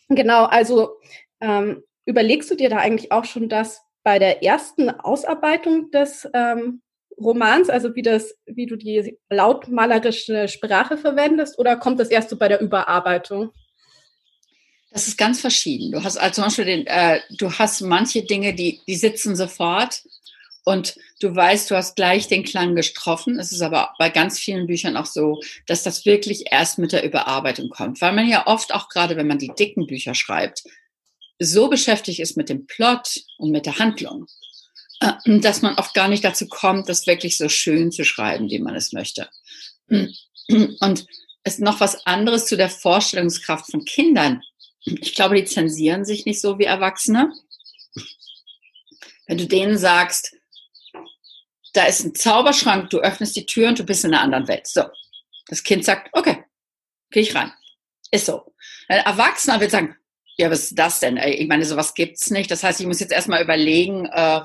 Genau, 0.08 0.46
also 0.46 0.96
ähm, 1.40 1.84
überlegst 2.06 2.50
du 2.50 2.56
dir 2.56 2.70
da 2.70 2.78
eigentlich 2.78 3.12
auch 3.12 3.24
schon, 3.24 3.48
dass 3.48 3.82
bei 4.02 4.18
der 4.18 4.42
ersten 4.42 4.90
Ausarbeitung 4.90 5.90
des 5.90 6.28
ähm, 6.34 6.82
Romans, 7.18 7.70
also 7.70 7.94
wie 7.94 8.02
das, 8.02 8.34
wie 8.46 8.66
du 8.66 8.76
die 8.76 9.18
lautmalerische 9.30 10.48
Sprache 10.48 10.96
verwendest, 10.96 11.58
oder 11.58 11.76
kommt 11.76 12.00
das 12.00 12.08
erst 12.08 12.30
so 12.30 12.36
bei 12.36 12.48
der 12.48 12.60
Überarbeitung? 12.60 13.52
Das 14.90 15.08
ist 15.08 15.16
ganz 15.16 15.40
verschieden. 15.40 15.92
Du 15.92 16.04
hast 16.04 16.18
also 16.18 16.34
zum 16.34 16.44
Beispiel 16.44 16.64
den, 16.64 16.86
äh, 16.86 17.20
du 17.30 17.50
hast 17.50 17.80
manche 17.80 18.24
Dinge, 18.24 18.54
die, 18.54 18.80
die 18.86 18.94
sitzen 18.94 19.36
sofort 19.36 20.02
und 20.64 20.96
du 21.20 21.34
weißt, 21.34 21.70
du 21.70 21.76
hast 21.76 21.96
gleich 21.96 22.28
den 22.28 22.44
Klang 22.44 22.76
getroffen. 22.76 23.38
Es 23.38 23.52
ist 23.52 23.62
aber 23.62 23.94
bei 23.98 24.10
ganz 24.10 24.38
vielen 24.38 24.66
Büchern 24.66 24.96
auch 24.96 25.06
so, 25.06 25.40
dass 25.66 25.82
das 25.82 26.04
wirklich 26.04 26.52
erst 26.52 26.78
mit 26.78 26.92
der 26.92 27.04
Überarbeitung 27.04 27.70
kommt, 27.70 28.00
weil 28.00 28.12
man 28.12 28.28
ja 28.28 28.46
oft 28.46 28.74
auch 28.74 28.88
gerade, 28.88 29.16
wenn 29.16 29.26
man 29.26 29.38
die 29.38 29.52
dicken 29.56 29.86
Bücher 29.86 30.14
schreibt, 30.14 30.62
so 31.44 31.68
beschäftigt 31.68 32.20
ist 32.20 32.36
mit 32.36 32.48
dem 32.48 32.66
Plot 32.66 33.20
und 33.38 33.50
mit 33.50 33.66
der 33.66 33.78
Handlung, 33.78 34.26
äh, 35.00 35.12
dass 35.40 35.62
man 35.62 35.74
oft 35.76 35.94
gar 35.94 36.08
nicht 36.08 36.24
dazu 36.24 36.46
kommt, 36.46 36.88
das 36.88 37.06
wirklich 37.06 37.36
so 37.36 37.48
schön 37.48 37.92
zu 37.92 38.04
schreiben, 38.04 38.50
wie 38.50 38.58
man 38.58 38.74
es 38.74 38.92
möchte. 38.92 39.28
Und 39.88 41.06
es 41.44 41.54
ist 41.54 41.60
noch 41.60 41.80
was 41.80 42.06
anderes 42.06 42.46
zu 42.46 42.56
der 42.56 42.70
Vorstellungskraft 42.70 43.70
von 43.70 43.84
Kindern. 43.84 44.42
Ich 44.84 45.14
glaube, 45.14 45.36
die 45.36 45.44
zensieren 45.44 46.04
sich 46.04 46.24
nicht 46.24 46.40
so 46.40 46.58
wie 46.58 46.64
Erwachsene. 46.64 47.32
Wenn 49.26 49.38
du 49.38 49.46
denen 49.46 49.78
sagst, 49.78 50.34
da 51.72 51.84
ist 51.84 52.04
ein 52.04 52.14
Zauberschrank, 52.14 52.90
du 52.90 52.98
öffnest 52.98 53.36
die 53.36 53.46
Tür 53.46 53.68
und 53.68 53.78
du 53.78 53.84
bist 53.84 54.04
in 54.04 54.12
einer 54.12 54.22
anderen 54.22 54.48
Welt. 54.48 54.66
So. 54.66 54.84
Das 55.46 55.62
Kind 55.62 55.84
sagt, 55.84 56.10
okay, 56.12 56.44
gehe 57.10 57.22
ich 57.22 57.34
rein. 57.34 57.52
Ist 58.10 58.26
so. 58.26 58.54
Ein 58.88 59.00
Erwachsener 59.00 59.60
wird 59.60 59.70
sagen, 59.70 59.96
ja, 60.36 60.50
was 60.50 60.64
ist 60.64 60.78
das 60.78 61.00
denn? 61.00 61.16
Ich 61.16 61.46
meine, 61.48 61.64
sowas 61.64 61.94
gibt's 61.94 62.30
nicht. 62.30 62.50
Das 62.50 62.62
heißt, 62.62 62.80
ich 62.80 62.86
muss 62.86 63.00
jetzt 63.00 63.12
erstmal 63.12 63.42
überlegen, 63.42 64.06
äh, 64.06 64.40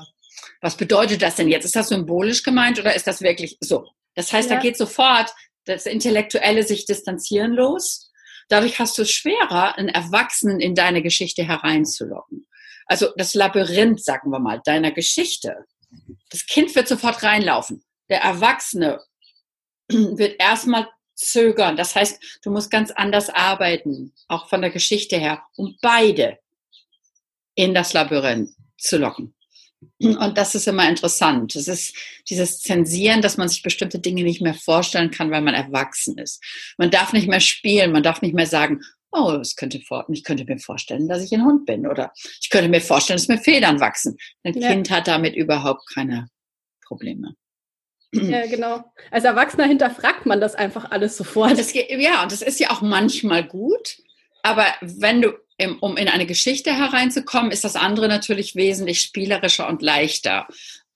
was 0.60 0.76
bedeutet 0.76 1.22
das 1.22 1.36
denn 1.36 1.48
jetzt? 1.48 1.64
Ist 1.64 1.76
das 1.76 1.88
symbolisch 1.88 2.42
gemeint 2.42 2.78
oder 2.78 2.94
ist 2.94 3.06
das 3.06 3.22
wirklich 3.22 3.56
so? 3.60 3.86
Das 4.14 4.32
heißt, 4.32 4.50
ja. 4.50 4.56
da 4.56 4.62
geht 4.62 4.76
sofort 4.76 5.32
das 5.64 5.86
Intellektuelle 5.86 6.62
sich 6.62 6.86
distanzieren 6.86 7.52
los. 7.52 8.10
Dadurch 8.48 8.78
hast 8.78 8.96
du 8.98 9.02
es 9.02 9.10
schwerer, 9.10 9.76
einen 9.76 9.88
Erwachsenen 9.88 10.60
in 10.60 10.74
deine 10.74 11.02
Geschichte 11.02 11.44
hereinzulocken. 11.44 12.46
Also 12.86 13.12
das 13.16 13.34
Labyrinth, 13.34 14.02
sagen 14.02 14.30
wir 14.30 14.40
mal, 14.40 14.60
deiner 14.64 14.90
Geschichte. 14.90 15.66
Das 16.30 16.46
Kind 16.46 16.74
wird 16.74 16.88
sofort 16.88 17.22
reinlaufen. 17.22 17.84
Der 18.08 18.22
Erwachsene 18.22 19.00
wird 19.88 20.40
erstmal 20.40 20.88
zögern. 21.18 21.76
Das 21.76 21.94
heißt, 21.94 22.40
du 22.42 22.50
musst 22.50 22.70
ganz 22.70 22.90
anders 22.90 23.28
arbeiten, 23.28 24.12
auch 24.28 24.48
von 24.48 24.60
der 24.60 24.70
Geschichte 24.70 25.16
her, 25.16 25.42
um 25.56 25.76
beide 25.82 26.38
in 27.54 27.74
das 27.74 27.92
Labyrinth 27.92 28.50
zu 28.78 28.98
locken. 28.98 29.34
Und 30.00 30.36
das 30.36 30.54
ist 30.54 30.66
immer 30.66 30.88
interessant. 30.88 31.54
Es 31.54 31.68
ist 31.68 31.96
dieses 32.28 32.60
Zensieren, 32.60 33.22
dass 33.22 33.36
man 33.36 33.48
sich 33.48 33.62
bestimmte 33.62 34.00
Dinge 34.00 34.24
nicht 34.24 34.40
mehr 34.40 34.54
vorstellen 34.54 35.10
kann, 35.10 35.30
weil 35.30 35.42
man 35.42 35.54
erwachsen 35.54 36.18
ist. 36.18 36.42
Man 36.78 36.90
darf 36.90 37.12
nicht 37.12 37.28
mehr 37.28 37.40
spielen, 37.40 37.92
man 37.92 38.02
darf 38.02 38.20
nicht 38.20 38.34
mehr 38.34 38.46
sagen, 38.46 38.80
oh, 39.12 39.38
es 39.40 39.54
könnte 39.54 39.80
vor, 39.80 40.04
ich 40.10 40.24
könnte 40.24 40.44
mir 40.44 40.58
vorstellen, 40.58 41.08
dass 41.08 41.22
ich 41.22 41.32
ein 41.32 41.44
Hund 41.44 41.64
bin 41.64 41.86
oder 41.86 42.12
ich 42.40 42.50
könnte 42.50 42.68
mir 42.68 42.80
vorstellen, 42.80 43.18
dass 43.18 43.28
mir 43.28 43.38
Federn 43.38 43.80
wachsen. 43.80 44.16
Ein 44.42 44.54
ja. 44.54 44.68
Kind 44.68 44.90
hat 44.90 45.06
damit 45.06 45.36
überhaupt 45.36 45.88
keine 45.92 46.28
Probleme. 46.84 47.34
Ja, 48.12 48.46
genau. 48.50 48.84
Als 49.10 49.24
Erwachsener 49.24 49.66
hinterfragt 49.66 50.26
man 50.26 50.40
das 50.40 50.54
einfach 50.54 50.90
alles 50.90 51.16
sofort. 51.16 51.58
Das, 51.58 51.72
ja, 51.74 52.22
und 52.22 52.32
das 52.32 52.42
ist 52.42 52.60
ja 52.60 52.70
auch 52.70 52.80
manchmal 52.80 53.44
gut. 53.44 53.98
Aber 54.42 54.66
wenn 54.80 55.22
du, 55.22 55.32
um 55.80 55.96
in 55.96 56.08
eine 56.08 56.26
Geschichte 56.26 56.72
hereinzukommen, 56.72 57.50
ist 57.50 57.64
das 57.64 57.76
andere 57.76 58.08
natürlich 58.08 58.54
wesentlich 58.54 59.00
spielerischer 59.00 59.68
und 59.68 59.82
leichter. 59.82 60.46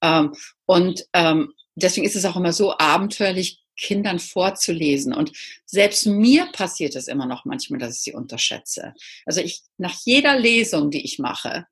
Ähm, 0.01 0.35
und 0.67 1.07
ähm, 1.13 1.53
deswegen 1.75 2.07
ist 2.07 2.17
es 2.17 2.25
auch 2.25 2.37
immer 2.37 2.53
so 2.53 2.77
abenteuerlich, 2.79 3.63
Kindern 3.77 4.19
vorzulesen. 4.19 5.13
Und 5.13 5.33
selbst 5.65 6.07
mir 6.07 6.47
passiert 6.53 6.95
es 6.95 7.09
immer 7.09 7.27
noch 7.27 7.45
manchmal, 7.45 7.81
dass 7.81 7.97
ich 7.97 8.03
sie 8.03 8.13
unterschätze. 8.13 8.95
Also 9.27 9.41
ich, 9.41 9.63
nach 9.79 9.95
jeder 10.05 10.39
Lesung, 10.39 10.91
die 10.91 11.05
ich 11.05 11.19
mache, 11.19 11.67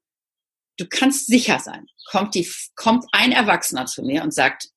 du 0.79 0.87
kannst 0.89 1.27
sicher 1.27 1.59
sein, 1.59 1.87
kommt, 2.11 2.35
die, 2.35 2.49
kommt 2.75 3.05
ein 3.13 3.33
Erwachsener 3.33 3.87
zu 3.87 4.03
mir 4.03 4.23
und 4.23 4.33
sagt, 4.33 4.71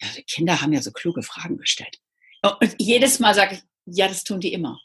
ja, 0.00 0.08
die 0.16 0.22
Kinder 0.22 0.60
haben 0.60 0.72
ja 0.72 0.82
so 0.82 0.92
kluge 0.92 1.22
Fragen 1.22 1.56
gestellt. 1.56 2.00
Und 2.42 2.76
jedes 2.78 3.18
Mal 3.18 3.34
sage 3.34 3.56
ich, 3.56 3.60
ja, 3.86 4.08
das 4.08 4.24
tun 4.24 4.40
die 4.40 4.52
immer. 4.52 4.80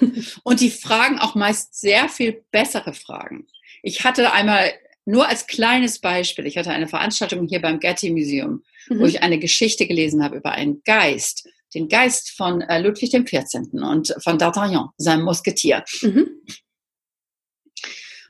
Und 0.42 0.60
die 0.60 0.70
fragen 0.70 1.18
auch 1.18 1.34
meist 1.34 1.78
sehr 1.78 2.08
viel 2.08 2.44
bessere 2.50 2.92
Fragen. 2.92 3.46
Ich 3.82 4.04
hatte 4.04 4.32
einmal 4.32 4.72
nur 5.06 5.28
als 5.28 5.46
kleines 5.46 5.98
Beispiel, 6.00 6.46
ich 6.46 6.58
hatte 6.58 6.70
eine 6.70 6.88
Veranstaltung 6.88 7.48
hier 7.48 7.62
beim 7.62 7.80
Getty 7.80 8.10
Museum, 8.10 8.62
mhm. 8.88 9.00
wo 9.00 9.06
ich 9.06 9.22
eine 9.22 9.38
Geschichte 9.38 9.86
gelesen 9.86 10.22
habe 10.22 10.36
über 10.36 10.52
einen 10.52 10.82
Geist, 10.84 11.48
den 11.74 11.88
Geist 11.88 12.30
von 12.30 12.60
äh, 12.60 12.80
Ludwig 12.80 13.12
XIV. 13.12 13.72
und 13.72 14.14
von 14.22 14.38
D'Artagnan, 14.38 14.90
seinem 14.98 15.24
Musketier. 15.24 15.84
Mhm. 16.02 16.28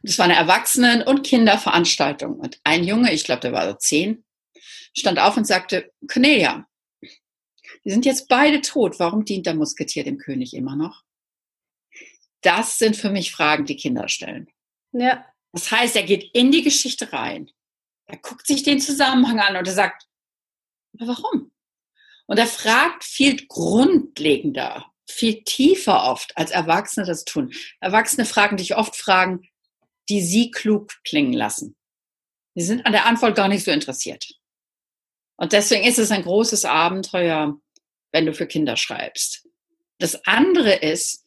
Das 0.02 0.18
war 0.18 0.24
eine 0.24 0.36
Erwachsenen- 0.36 1.02
und 1.02 1.26
Kinderveranstaltung. 1.26 2.36
Und 2.36 2.58
ein 2.64 2.84
Junge, 2.84 3.12
ich 3.12 3.24
glaube, 3.24 3.40
der 3.40 3.52
war 3.52 3.68
so 3.68 3.76
zehn, 3.76 4.24
stand 4.96 5.18
auf 5.18 5.36
und 5.36 5.46
sagte, 5.46 5.92
Cornelia, 6.08 6.66
die 7.84 7.90
sind 7.90 8.04
jetzt 8.04 8.28
beide 8.28 8.60
tot. 8.60 8.98
Warum 8.98 9.24
dient 9.24 9.46
der 9.46 9.54
Musketier 9.54 10.04
dem 10.04 10.18
König 10.18 10.54
immer 10.54 10.76
noch? 10.76 11.04
Das 12.42 12.78
sind 12.78 12.96
für 12.96 13.10
mich 13.10 13.32
Fragen, 13.32 13.66
die 13.66 13.76
Kinder 13.76 14.08
stellen. 14.08 14.50
Ja. 14.92 15.24
Das 15.52 15.70
heißt, 15.70 15.96
er 15.96 16.02
geht 16.04 16.30
in 16.34 16.52
die 16.52 16.62
Geschichte 16.62 17.12
rein. 17.12 17.50
Er 18.06 18.18
guckt 18.18 18.46
sich 18.46 18.62
den 18.62 18.80
Zusammenhang 18.80 19.40
an 19.40 19.56
und 19.56 19.66
er 19.66 19.74
sagt, 19.74 20.06
warum? 20.92 21.52
Und 22.26 22.38
er 22.38 22.46
fragt 22.46 23.04
viel 23.04 23.46
grundlegender, 23.46 24.86
viel 25.08 25.42
tiefer 25.44 26.04
oft, 26.04 26.36
als 26.36 26.50
Erwachsene 26.50 27.06
das 27.06 27.24
tun. 27.24 27.52
Erwachsene 27.80 28.24
fragen 28.24 28.56
dich 28.56 28.76
oft 28.76 28.96
Fragen, 28.96 29.48
die 30.08 30.22
sie 30.22 30.50
klug 30.50 30.92
klingen 31.04 31.32
lassen. 31.32 31.76
Sie 32.54 32.64
sind 32.64 32.86
an 32.86 32.92
der 32.92 33.06
Antwort 33.06 33.36
gar 33.36 33.48
nicht 33.48 33.64
so 33.64 33.70
interessiert. 33.70 34.39
Und 35.40 35.54
deswegen 35.54 35.84
ist 35.84 35.98
es 35.98 36.10
ein 36.10 36.22
großes 36.22 36.66
Abenteuer, 36.66 37.58
wenn 38.12 38.26
du 38.26 38.34
für 38.34 38.46
Kinder 38.46 38.76
schreibst. 38.76 39.48
Das 39.98 40.26
andere 40.26 40.74
ist, 40.74 41.24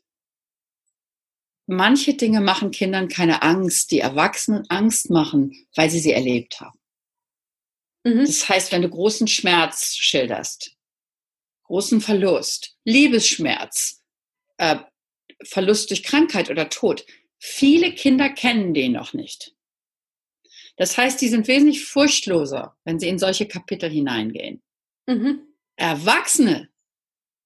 manche 1.66 2.14
Dinge 2.14 2.40
machen 2.40 2.70
Kindern 2.70 3.08
keine 3.08 3.42
Angst, 3.42 3.90
die 3.90 4.02
Erwachsenen 4.02 4.70
Angst 4.70 5.10
machen, 5.10 5.68
weil 5.76 5.90
sie 5.90 5.98
sie 5.98 6.12
erlebt 6.12 6.60
haben. 6.62 6.80
Mhm. 8.04 8.20
Das 8.20 8.48
heißt, 8.48 8.72
wenn 8.72 8.84
du 8.84 8.90
großen 8.90 9.28
Schmerz 9.28 9.96
schilderst, 9.96 10.78
großen 11.64 12.00
Verlust, 12.00 12.78
Liebesschmerz, 12.84 14.04
äh, 14.58 14.78
Verlust 15.44 15.90
durch 15.90 16.04
Krankheit 16.04 16.52
oder 16.52 16.70
Tod, 16.70 17.04
viele 17.40 17.96
Kinder 17.96 18.30
kennen 18.30 18.76
den 18.76 18.92
noch 18.92 19.14
nicht. 19.14 19.53
Das 20.76 20.98
heißt, 20.98 21.22
die 21.22 21.30
sind 21.30 21.48
wesentlich 21.48 21.86
furchtloser, 21.86 22.76
wenn 22.84 23.00
sie 23.00 23.08
in 23.08 23.20
solche 23.20 23.48
Kapitel 23.48 23.90
hineingehen. 23.90 24.62
Mhm. 25.08 25.42
Erwachsene 25.76 26.70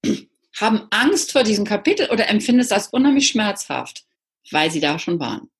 haben 0.56 0.86
Angst 0.90 1.32
vor 1.32 1.42
diesem 1.42 1.64
Kapitel 1.64 2.10
oder 2.10 2.28
empfinden 2.28 2.60
es 2.60 2.72
als 2.72 2.88
unheimlich 2.88 3.28
schmerzhaft, 3.28 4.04
weil 4.50 4.70
sie 4.70 4.80
da 4.80 4.98
schon 4.98 5.20
waren. 5.20 5.50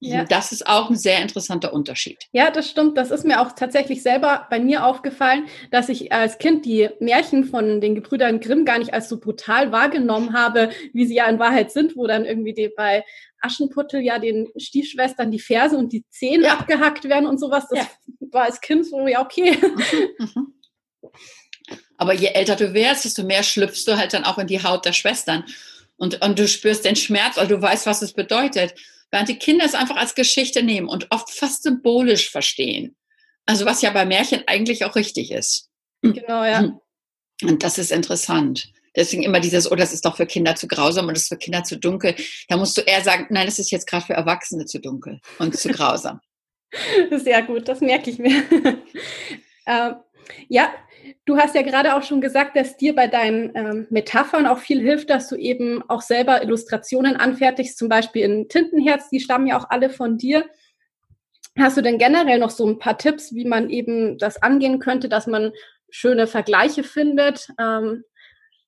Ja. 0.00 0.24
Das 0.24 0.52
ist 0.52 0.66
auch 0.66 0.88
ein 0.90 0.96
sehr 0.96 1.20
interessanter 1.20 1.72
Unterschied. 1.72 2.18
Ja, 2.32 2.50
das 2.50 2.70
stimmt. 2.70 2.96
Das 2.96 3.10
ist 3.10 3.24
mir 3.24 3.40
auch 3.40 3.52
tatsächlich 3.52 4.02
selber 4.02 4.46
bei 4.48 4.58
mir 4.58 4.84
aufgefallen, 4.84 5.46
dass 5.70 5.88
ich 5.88 6.12
als 6.12 6.38
Kind 6.38 6.64
die 6.64 6.88
Märchen 7.00 7.44
von 7.44 7.80
den 7.80 7.94
Gebrüdern 7.94 8.40
Grimm 8.40 8.64
gar 8.64 8.78
nicht 8.78 8.94
als 8.94 9.08
so 9.08 9.18
brutal 9.18 9.72
wahrgenommen 9.72 10.32
habe, 10.32 10.70
wie 10.92 11.06
sie 11.06 11.16
ja 11.16 11.26
in 11.26 11.38
Wahrheit 11.38 11.72
sind, 11.72 11.96
wo 11.96 12.06
dann 12.06 12.24
irgendwie 12.24 12.54
die, 12.54 12.70
bei 12.74 13.04
Aschenputtel 13.46 14.00
ja 14.00 14.18
den 14.18 14.48
Stiefschwestern 14.56 15.30
die 15.30 15.38
Ferse 15.38 15.76
und 15.76 15.92
die 15.92 16.04
Zehen 16.10 16.42
ja. 16.42 16.54
abgehackt 16.54 17.04
werden 17.04 17.26
und 17.26 17.38
sowas. 17.38 17.66
Das 17.70 17.78
ja. 17.78 17.88
war 18.32 18.44
als 18.44 18.60
Kind 18.60 18.86
so, 18.86 19.06
ja, 19.06 19.24
okay. 19.24 19.56
Mhm, 19.56 20.08
mhm. 20.18 20.54
Aber 21.96 22.12
je 22.12 22.28
älter 22.28 22.56
du 22.56 22.74
wirst, 22.74 23.04
desto 23.04 23.24
mehr 23.24 23.42
schlüpfst 23.42 23.84
du 23.86 23.96
halt 23.96 24.12
dann 24.12 24.24
auch 24.24 24.38
in 24.38 24.46
die 24.46 24.62
Haut 24.62 24.84
der 24.84 24.92
Schwestern. 24.92 25.44
Und, 25.96 26.22
und 26.22 26.38
du 26.38 26.46
spürst 26.46 26.84
den 26.84 26.96
Schmerz, 26.96 27.36
weil 27.36 27.48
du 27.48 27.60
weißt, 27.60 27.86
was 27.86 28.02
es 28.02 28.12
bedeutet. 28.12 28.74
Während 29.10 29.28
die 29.28 29.38
Kinder 29.38 29.64
es 29.64 29.74
einfach 29.74 29.96
als 29.96 30.14
Geschichte 30.14 30.62
nehmen 30.62 30.88
und 30.88 31.06
oft 31.10 31.30
fast 31.30 31.62
symbolisch 31.62 32.30
verstehen. 32.30 32.96
Also 33.46 33.64
was 33.64 33.80
ja 33.80 33.90
bei 33.90 34.04
Märchen 34.04 34.42
eigentlich 34.46 34.84
auch 34.84 34.96
richtig 34.96 35.30
ist. 35.30 35.70
Genau, 36.02 36.44
ja. 36.44 36.78
Und 37.42 37.62
das 37.62 37.78
ist 37.78 37.92
interessant. 37.92 38.72
Deswegen 38.96 39.22
immer 39.22 39.40
dieses, 39.40 39.70
oh, 39.70 39.74
das 39.74 39.92
ist 39.92 40.06
doch 40.06 40.16
für 40.16 40.26
Kinder 40.26 40.56
zu 40.56 40.66
grausam 40.66 41.06
und 41.06 41.14
das 41.16 41.24
ist 41.24 41.28
für 41.28 41.36
Kinder 41.36 41.62
zu 41.62 41.78
dunkel. 41.78 42.14
Da 42.48 42.56
musst 42.56 42.76
du 42.78 42.80
eher 42.80 43.02
sagen, 43.02 43.26
nein, 43.28 43.46
das 43.46 43.58
ist 43.58 43.70
jetzt 43.70 43.86
gerade 43.86 44.06
für 44.06 44.14
Erwachsene 44.14 44.64
zu 44.64 44.80
dunkel 44.80 45.20
und 45.38 45.56
zu 45.56 45.68
grausam. 45.68 46.20
Sehr 47.10 47.42
gut, 47.42 47.68
das 47.68 47.80
merke 47.80 48.10
ich 48.10 48.18
mir. 48.18 48.42
ähm, 49.66 49.96
ja, 50.48 50.72
du 51.26 51.36
hast 51.36 51.54
ja 51.54 51.62
gerade 51.62 51.94
auch 51.94 52.02
schon 52.02 52.22
gesagt, 52.22 52.56
dass 52.56 52.78
dir 52.78 52.94
bei 52.94 53.06
deinen 53.06 53.52
ähm, 53.54 53.86
Metaphern 53.90 54.46
auch 54.46 54.58
viel 54.58 54.80
hilft, 54.80 55.10
dass 55.10 55.28
du 55.28 55.36
eben 55.36 55.82
auch 55.88 56.00
selber 56.00 56.42
Illustrationen 56.42 57.16
anfertigst, 57.16 57.78
zum 57.78 57.88
Beispiel 57.88 58.22
in 58.22 58.48
Tintenherz, 58.48 59.10
die 59.10 59.20
stammen 59.20 59.46
ja 59.46 59.58
auch 59.58 59.68
alle 59.68 59.90
von 59.90 60.16
dir. 60.16 60.46
Hast 61.58 61.76
du 61.76 61.82
denn 61.82 61.98
generell 61.98 62.38
noch 62.38 62.50
so 62.50 62.66
ein 62.66 62.78
paar 62.78 62.98
Tipps, 62.98 63.34
wie 63.34 63.46
man 63.46 63.70
eben 63.70 64.18
das 64.18 64.42
angehen 64.42 64.78
könnte, 64.78 65.08
dass 65.08 65.26
man 65.26 65.52
schöne 65.96 66.26
Vergleiche 66.26 66.84
findet? 66.84 67.48
Ähm, 67.58 68.04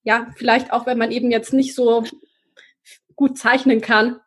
ja, 0.02 0.28
vielleicht 0.36 0.72
auch, 0.72 0.86
wenn 0.86 0.98
man 0.98 1.12
eben 1.12 1.30
jetzt 1.30 1.52
nicht 1.52 1.74
so 1.74 2.04
gut 3.16 3.36
zeichnen 3.36 3.80
kann. 3.80 4.20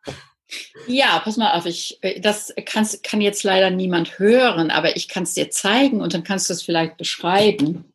Ja, 0.86 1.18
pass 1.24 1.36
mal 1.36 1.54
auf, 1.54 1.66
ich, 1.66 1.98
äh, 2.02 2.20
das 2.20 2.54
kann's, 2.66 3.00
kann 3.02 3.20
jetzt 3.20 3.42
leider 3.42 3.70
niemand 3.70 4.18
hören, 4.18 4.70
aber 4.70 4.96
ich 4.96 5.08
kann 5.08 5.24
es 5.24 5.34
dir 5.34 5.50
zeigen 5.50 6.00
und 6.00 6.14
dann 6.14 6.24
kannst 6.24 6.48
du 6.48 6.54
es 6.54 6.62
vielleicht 6.62 6.96
beschreiben. 6.96 7.92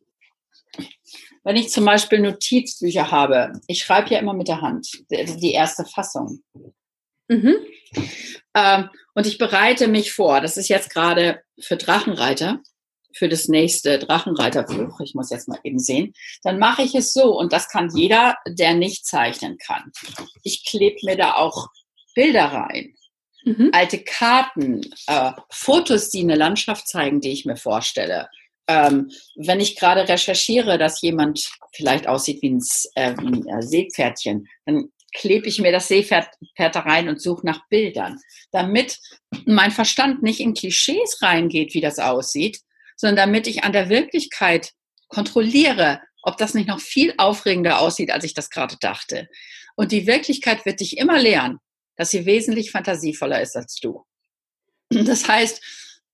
Wenn 1.44 1.56
ich 1.56 1.70
zum 1.70 1.84
Beispiel 1.84 2.18
Notizbücher 2.18 3.10
habe, 3.10 3.52
ich 3.68 3.82
schreibe 3.82 4.10
ja 4.10 4.18
immer 4.18 4.34
mit 4.34 4.48
der 4.48 4.60
Hand, 4.60 4.88
die 5.08 5.52
erste 5.52 5.84
Fassung. 5.84 6.42
Mhm. 7.28 7.56
Ähm, 8.54 8.90
und 9.14 9.26
ich 9.26 9.38
bereite 9.38 9.88
mich 9.88 10.12
vor, 10.12 10.40
das 10.40 10.56
ist 10.58 10.68
jetzt 10.68 10.90
gerade 10.90 11.40
für 11.58 11.76
Drachenreiter, 11.76 12.60
für 13.18 13.28
das 13.28 13.48
nächste 13.48 13.98
Drachenreiterfluch, 13.98 15.00
ich 15.00 15.14
muss 15.14 15.30
jetzt 15.30 15.48
mal 15.48 15.58
eben 15.64 15.78
sehen, 15.78 16.14
dann 16.42 16.58
mache 16.58 16.82
ich 16.82 16.94
es 16.94 17.12
so 17.12 17.36
und 17.36 17.52
das 17.52 17.68
kann 17.68 17.90
jeder, 17.94 18.36
der 18.46 18.74
nicht 18.74 19.04
zeichnen 19.04 19.58
kann. 19.58 19.92
Ich 20.44 20.64
klebe 20.64 20.96
mir 21.02 21.16
da 21.16 21.34
auch 21.34 21.68
Bilder 22.14 22.46
rein. 22.46 22.94
Mhm. 23.44 23.70
Alte 23.72 23.98
Karten, 23.98 24.82
äh, 25.06 25.32
Fotos, 25.50 26.10
die 26.10 26.20
eine 26.20 26.36
Landschaft 26.36 26.88
zeigen, 26.88 27.20
die 27.20 27.32
ich 27.32 27.44
mir 27.44 27.56
vorstelle. 27.56 28.28
Ähm, 28.66 29.10
wenn 29.36 29.60
ich 29.60 29.76
gerade 29.76 30.08
recherchiere, 30.08 30.78
dass 30.78 31.00
jemand 31.00 31.50
vielleicht 31.72 32.06
aussieht 32.06 32.42
wie 32.42 32.50
ein, 32.50 32.62
äh, 32.94 33.14
wie 33.16 33.26
ein 33.26 33.46
äh, 33.46 33.62
Seepferdchen, 33.62 34.46
dann 34.66 34.92
klebe 35.14 35.48
ich 35.48 35.58
mir 35.58 35.72
das 35.72 35.88
Seepferd 35.88 36.28
da 36.56 36.80
rein 36.80 37.08
und 37.08 37.22
suche 37.22 37.46
nach 37.46 37.66
Bildern, 37.68 38.20
damit 38.50 38.98
mein 39.46 39.70
Verstand 39.70 40.22
nicht 40.22 40.40
in 40.40 40.54
Klischees 40.54 41.22
reingeht, 41.22 41.72
wie 41.74 41.80
das 41.80 41.98
aussieht, 41.98 42.60
sondern 42.98 43.16
damit 43.16 43.46
ich 43.46 43.64
an 43.64 43.72
der 43.72 43.88
Wirklichkeit 43.88 44.72
kontrolliere, 45.08 46.02
ob 46.22 46.36
das 46.36 46.52
nicht 46.52 46.68
noch 46.68 46.80
viel 46.80 47.14
aufregender 47.16 47.80
aussieht, 47.80 48.10
als 48.10 48.24
ich 48.24 48.34
das 48.34 48.50
gerade 48.50 48.76
dachte. 48.80 49.28
Und 49.76 49.92
die 49.92 50.06
Wirklichkeit 50.06 50.66
wird 50.66 50.80
dich 50.80 50.98
immer 50.98 51.18
lehren 51.18 51.58
dass 51.98 52.10
sie 52.10 52.24
wesentlich 52.24 52.70
fantasievoller 52.70 53.42
ist 53.42 53.54
als 53.56 53.76
du. 53.76 54.04
Das 55.04 55.28
heißt, 55.28 55.62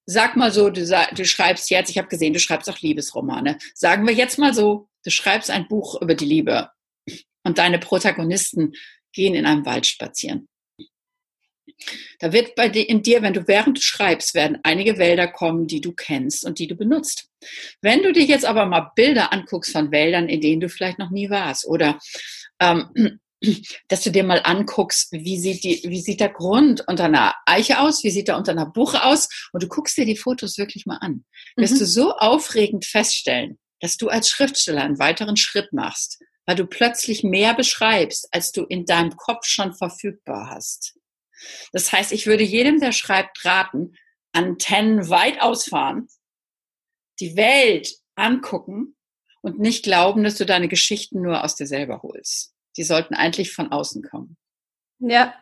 sag 0.04 0.34
mal 0.34 0.50
so, 0.50 0.68
du, 0.68 0.84
du 0.84 1.24
schreibst 1.24 1.70
jetzt, 1.70 1.90
ich 1.90 1.98
habe 1.98 2.08
gesehen, 2.08 2.32
du 2.32 2.40
schreibst 2.40 2.68
auch 2.68 2.80
Liebesromane. 2.80 3.58
Sagen 3.74 4.04
wir 4.06 4.14
jetzt 4.14 4.36
mal 4.36 4.52
so, 4.52 4.88
du 5.04 5.10
schreibst 5.10 5.50
ein 5.50 5.68
Buch 5.68 6.00
über 6.02 6.16
die 6.16 6.24
Liebe 6.24 6.70
und 7.44 7.58
deine 7.58 7.78
Protagonisten 7.78 8.72
gehen 9.12 9.34
in 9.34 9.46
einem 9.46 9.64
Wald 9.64 9.86
spazieren. 9.86 10.48
Da 12.18 12.32
wird 12.32 12.54
bei 12.54 12.68
dir, 12.68 12.88
in 12.88 13.02
dir, 13.02 13.22
wenn 13.22 13.34
du 13.34 13.46
während 13.46 13.78
du 13.78 13.82
schreibst, 13.82 14.34
werden 14.34 14.58
einige 14.62 14.98
Wälder 14.98 15.28
kommen, 15.28 15.66
die 15.66 15.80
du 15.80 15.92
kennst 15.92 16.44
und 16.44 16.58
die 16.58 16.66
du 16.66 16.74
benutzt. 16.74 17.28
Wenn 17.82 18.02
du 18.02 18.12
dir 18.12 18.24
jetzt 18.24 18.44
aber 18.44 18.66
mal 18.66 18.92
Bilder 18.94 19.32
anguckst 19.32 19.72
von 19.72 19.90
Wäldern, 19.90 20.28
in 20.28 20.40
denen 20.40 20.60
du 20.60 20.68
vielleicht 20.68 20.98
noch 20.98 21.10
nie 21.10 21.30
warst 21.30 21.66
oder 21.66 21.98
ähm, 22.60 23.20
dass 23.88 24.02
du 24.02 24.10
dir 24.10 24.24
mal 24.24 24.40
anguckst, 24.44 25.12
wie 25.12 25.38
sieht, 25.38 25.64
die, 25.64 25.82
wie 25.84 26.00
sieht 26.00 26.20
der 26.20 26.30
Grund 26.30 26.84
unter 26.86 27.04
einer 27.04 27.34
Eiche 27.46 27.80
aus, 27.80 28.04
wie 28.04 28.10
sieht 28.10 28.28
er 28.28 28.36
unter 28.36 28.52
einer 28.52 28.66
Buche 28.66 29.04
aus 29.04 29.28
und 29.52 29.62
du 29.62 29.68
guckst 29.68 29.96
dir 29.96 30.06
die 30.06 30.16
Fotos 30.16 30.58
wirklich 30.58 30.86
mal 30.86 30.98
an. 30.98 31.24
Mhm. 31.56 31.62
Wirst 31.62 31.80
du 31.80 31.86
so 31.86 32.12
aufregend 32.12 32.84
feststellen, 32.84 33.58
dass 33.80 33.96
du 33.96 34.08
als 34.08 34.28
Schriftsteller 34.28 34.82
einen 34.82 34.98
weiteren 34.98 35.36
Schritt 35.36 35.72
machst, 35.72 36.20
weil 36.46 36.56
du 36.56 36.66
plötzlich 36.66 37.22
mehr 37.22 37.54
beschreibst, 37.54 38.28
als 38.32 38.52
du 38.52 38.64
in 38.64 38.86
deinem 38.86 39.16
Kopf 39.16 39.46
schon 39.46 39.74
verfügbar 39.74 40.50
hast. 40.50 40.94
Das 41.72 41.92
heißt, 41.92 42.12
ich 42.12 42.26
würde 42.26 42.44
jedem, 42.44 42.80
der 42.80 42.92
schreibt, 42.92 43.44
raten, 43.44 43.94
Antennen 44.32 45.08
weit 45.10 45.40
ausfahren, 45.40 46.08
die 47.20 47.36
Welt 47.36 47.94
angucken 48.16 48.96
und 49.42 49.58
nicht 49.58 49.84
glauben, 49.84 50.24
dass 50.24 50.36
du 50.36 50.46
deine 50.46 50.68
Geschichten 50.68 51.22
nur 51.22 51.44
aus 51.44 51.54
dir 51.54 51.66
selber 51.66 52.02
holst 52.02 52.54
die 52.76 52.84
sollten 52.84 53.14
eigentlich 53.14 53.52
von 53.52 53.70
außen 53.70 54.02
kommen. 54.02 54.36
Ja, 54.98 55.34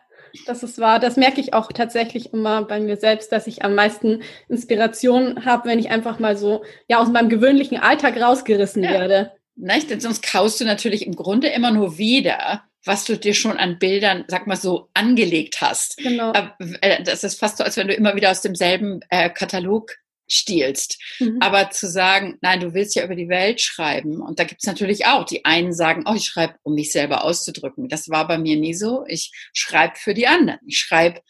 das 0.45 0.63
ist 0.63 0.79
wahr. 0.79 0.99
Das 0.99 1.15
merke 1.15 1.39
ich 1.41 1.53
auch 1.53 1.71
tatsächlich 1.71 2.33
immer 2.33 2.63
bei 2.63 2.79
mir 2.79 2.97
selbst, 2.97 3.31
dass 3.31 3.47
ich 3.47 3.63
am 3.63 3.75
meisten 3.75 4.23
Inspiration 4.49 5.45
habe, 5.45 5.69
wenn 5.69 5.79
ich 5.79 5.89
einfach 5.89 6.19
mal 6.19 6.37
so 6.37 6.63
ja 6.87 6.99
aus 6.99 7.09
meinem 7.09 7.29
gewöhnlichen 7.29 7.77
Alltag 7.77 8.19
rausgerissen 8.19 8.83
ja. 8.83 8.91
werde. 8.91 9.31
Nicht? 9.55 9.89
Denn 9.89 9.99
sonst 9.99 10.23
kaust 10.23 10.59
du 10.59 10.65
natürlich 10.65 11.05
im 11.05 11.15
Grunde 11.15 11.49
immer 11.49 11.71
nur 11.71 11.97
wieder, 11.97 12.63
was 12.85 13.05
du 13.05 13.17
dir 13.17 13.33
schon 13.33 13.57
an 13.57 13.79
Bildern, 13.79 14.25
sag 14.27 14.47
mal 14.47 14.57
so, 14.57 14.89
angelegt 14.93 15.61
hast. 15.61 15.97
Genau. 15.97 16.33
Äh, 16.81 17.03
das 17.03 17.23
ist 17.23 17.39
fast 17.39 17.57
so, 17.57 17.63
als 17.63 17.77
wenn 17.77 17.87
du 17.87 17.93
immer 17.93 18.15
wieder 18.15 18.31
aus 18.31 18.41
demselben 18.41 19.01
äh, 19.09 19.29
Katalog 19.29 19.95
stiehlst. 20.27 20.99
Mhm. 21.19 21.37
Aber 21.41 21.69
zu 21.69 21.87
sagen, 21.87 22.37
nein, 22.41 22.59
du 22.59 22.73
willst 22.73 22.95
ja 22.95 23.03
über 23.03 23.15
die 23.15 23.29
Welt 23.29 23.61
schreiben. 23.61 24.21
Und 24.21 24.39
da 24.39 24.43
gibt 24.43 24.61
es 24.61 24.67
natürlich 24.67 25.05
auch, 25.05 25.25
die 25.25 25.45
einen 25.45 25.73
sagen, 25.73 26.03
oh, 26.07 26.13
ich 26.15 26.25
schreibe, 26.25 26.55
um 26.63 26.75
mich 26.75 26.91
selber 26.91 27.23
auszudrücken. 27.23 27.89
Das 27.89 28.09
war 28.09 28.27
bei 28.27 28.37
mir 28.37 28.57
nie 28.57 28.73
so. 28.73 29.05
Ich 29.07 29.31
schreibe 29.53 29.95
für 29.95 30.13
die 30.13 30.27
anderen. 30.27 30.59
Ich 30.65 30.79
schreibe, 30.79 31.21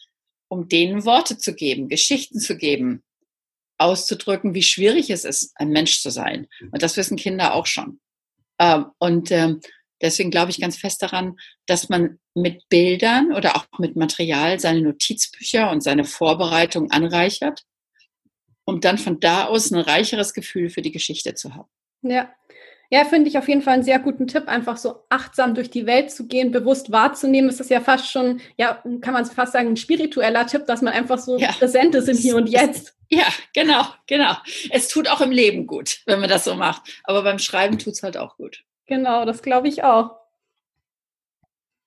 um 0.48 0.68
denen 0.68 1.04
Worte 1.04 1.38
zu 1.38 1.54
geben, 1.54 1.88
Geschichten 1.88 2.40
zu 2.40 2.56
geben, 2.56 3.02
auszudrücken, 3.78 4.54
wie 4.54 4.62
schwierig 4.62 5.10
es 5.10 5.24
ist, 5.24 5.52
ein 5.56 5.70
Mensch 5.70 6.00
zu 6.00 6.10
sein. 6.10 6.46
Und 6.70 6.82
das 6.82 6.96
wissen 6.96 7.16
Kinder 7.16 7.54
auch 7.54 7.66
schon. 7.66 8.00
Ähm, 8.60 8.86
und 8.98 9.30
ähm, 9.32 9.60
deswegen 10.00 10.30
glaube 10.30 10.50
ich 10.50 10.60
ganz 10.60 10.76
fest 10.76 11.02
daran, 11.02 11.36
dass 11.66 11.88
man 11.88 12.18
mit 12.34 12.68
Bildern 12.68 13.32
oder 13.32 13.56
auch 13.56 13.66
mit 13.78 13.96
Material 13.96 14.58
seine 14.60 14.82
Notizbücher 14.82 15.70
und 15.70 15.82
seine 15.82 16.04
Vorbereitung 16.04 16.90
anreichert 16.90 17.64
um 18.64 18.80
dann 18.80 18.98
von 18.98 19.20
da 19.20 19.46
aus 19.46 19.70
ein 19.70 19.80
reicheres 19.80 20.32
Gefühl 20.34 20.70
für 20.70 20.82
die 20.82 20.92
Geschichte 20.92 21.34
zu 21.34 21.54
haben. 21.54 21.68
Ja. 22.02 22.30
Ja, 22.90 23.04
finde 23.04 23.28
ich 23.28 23.38
auf 23.38 23.48
jeden 23.48 23.62
Fall 23.62 23.74
einen 23.74 23.82
sehr 23.82 23.98
guten 23.98 24.26
Tipp, 24.26 24.46
einfach 24.46 24.76
so 24.76 25.04
achtsam 25.08 25.54
durch 25.54 25.70
die 25.70 25.86
Welt 25.86 26.12
zu 26.12 26.28
gehen, 26.28 26.52
bewusst 26.52 26.92
wahrzunehmen. 26.92 27.48
Es 27.48 27.58
ist 27.58 27.70
ja 27.70 27.80
fast 27.80 28.10
schon, 28.10 28.40
ja, 28.56 28.82
kann 29.00 29.14
man 29.14 29.22
es 29.22 29.32
fast 29.32 29.52
sagen, 29.52 29.68
ein 29.68 29.76
spiritueller 29.76 30.46
Tipp, 30.46 30.66
dass 30.66 30.82
man 30.82 30.92
einfach 30.92 31.18
so 31.18 31.38
ja. 31.38 31.50
präsent 31.52 31.94
ist 31.94 32.08
im 32.08 32.16
Hier 32.16 32.36
und 32.36 32.48
Jetzt. 32.48 32.94
Ja, 33.08 33.26
genau, 33.54 33.84
genau. 34.06 34.34
Es 34.70 34.88
tut 34.88 35.08
auch 35.08 35.22
im 35.22 35.30
Leben 35.30 35.66
gut, 35.66 36.00
wenn 36.06 36.20
man 36.20 36.28
das 36.28 36.44
so 36.44 36.54
macht. 36.54 36.82
Aber 37.04 37.22
beim 37.22 37.38
Schreiben 37.38 37.78
tut 37.78 37.94
es 37.94 38.02
halt 38.02 38.16
auch 38.16 38.36
gut. 38.36 38.64
Genau, 38.86 39.24
das 39.24 39.42
glaube 39.42 39.68
ich 39.68 39.82
auch. 39.82 40.16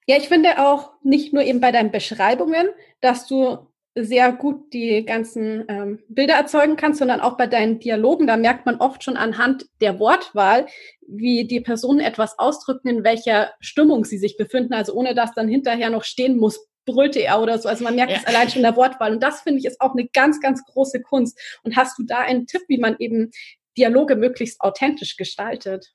Ja, 0.08 0.18
ich 0.18 0.30
finde 0.30 0.60
auch 0.60 0.94
nicht 1.04 1.34
nur 1.34 1.44
eben 1.44 1.60
bei 1.60 1.72
deinen 1.72 1.92
Beschreibungen, 1.92 2.70
dass 3.02 3.28
du 3.28 3.68
sehr 4.00 4.32
gut 4.32 4.74
die 4.74 5.04
ganzen 5.06 5.66
ähm, 5.68 6.00
Bilder 6.08 6.36
erzeugen 6.36 6.76
kannst, 6.76 7.00
sondern 7.00 7.20
auch 7.20 7.36
bei 7.36 7.48
deinen 7.48 7.80
Dialogen. 7.80 8.28
Da 8.28 8.38
merkt 8.38 8.66
man 8.66 8.78
oft 8.78 9.04
schon 9.04 9.18
anhand 9.18 9.66
der 9.82 10.00
Wortwahl, 10.00 10.68
wie 11.08 11.46
die 11.46 11.62
Personen 11.62 12.00
etwas 12.00 12.38
ausdrücken, 12.38 12.88
in 12.90 13.04
welcher 13.04 13.52
Stimmung 13.60 14.06
sie 14.06 14.18
sich 14.18 14.38
befinden. 14.38 14.74
Also 14.74 14.94
ohne 14.94 15.16
dass 15.16 15.34
dann 15.34 15.48
hinterher 15.48 15.90
noch 15.90 16.04
stehen 16.04 16.38
muss, 16.38 16.68
brüllte 16.86 17.20
er 17.20 17.42
oder 17.42 17.58
so. 17.58 17.68
Also 17.68 17.84
man 17.84 17.96
merkt 17.96 18.14
es 18.14 18.22
ja. 18.22 18.28
allein 18.28 18.50
schon 18.50 18.58
in 18.60 18.64
der 18.64 18.76
Wortwahl. 18.76 19.12
Und 19.12 19.22
das 19.22 19.42
finde 19.42 19.60
ich 19.60 19.66
ist 19.66 19.82
auch 19.82 19.94
eine 19.94 20.08
ganz, 20.08 20.40
ganz 20.40 20.64
große 20.64 21.02
Kunst. 21.02 21.40
Und 21.64 21.76
hast 21.76 21.98
du 21.98 22.04
da 22.04 22.20
einen 22.20 22.46
Tipp, 22.46 22.62
wie 22.68 22.78
man 22.78 22.96
eben 23.00 23.32
Dialoge 23.78 24.16
möglichst 24.16 24.62
authentisch 24.62 25.18
gestaltet? 25.18 25.94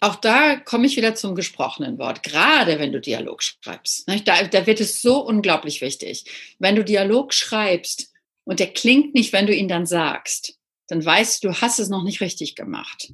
Auch 0.00 0.16
da 0.16 0.56
komme 0.56 0.86
ich 0.86 0.96
wieder 0.96 1.14
zum 1.14 1.34
gesprochenen 1.34 1.98
Wort, 1.98 2.22
gerade 2.22 2.78
wenn 2.78 2.92
du 2.92 3.00
Dialog 3.00 3.42
schreibst. 3.42 4.08
Da, 4.24 4.44
da 4.44 4.66
wird 4.66 4.80
es 4.80 5.02
so 5.02 5.24
unglaublich 5.24 5.80
wichtig. 5.80 6.24
Wenn 6.58 6.76
du 6.76 6.84
Dialog 6.84 7.32
schreibst 7.32 8.12
und 8.44 8.60
der 8.60 8.72
klingt 8.72 9.14
nicht, 9.14 9.32
wenn 9.32 9.46
du 9.46 9.54
ihn 9.54 9.68
dann 9.68 9.86
sagst, 9.86 10.58
dann 10.88 11.04
weißt 11.04 11.42
du, 11.42 11.48
du 11.48 11.60
hast 11.60 11.78
es 11.78 11.88
noch 11.88 12.02
nicht 12.02 12.20
richtig 12.20 12.54
gemacht. 12.54 13.12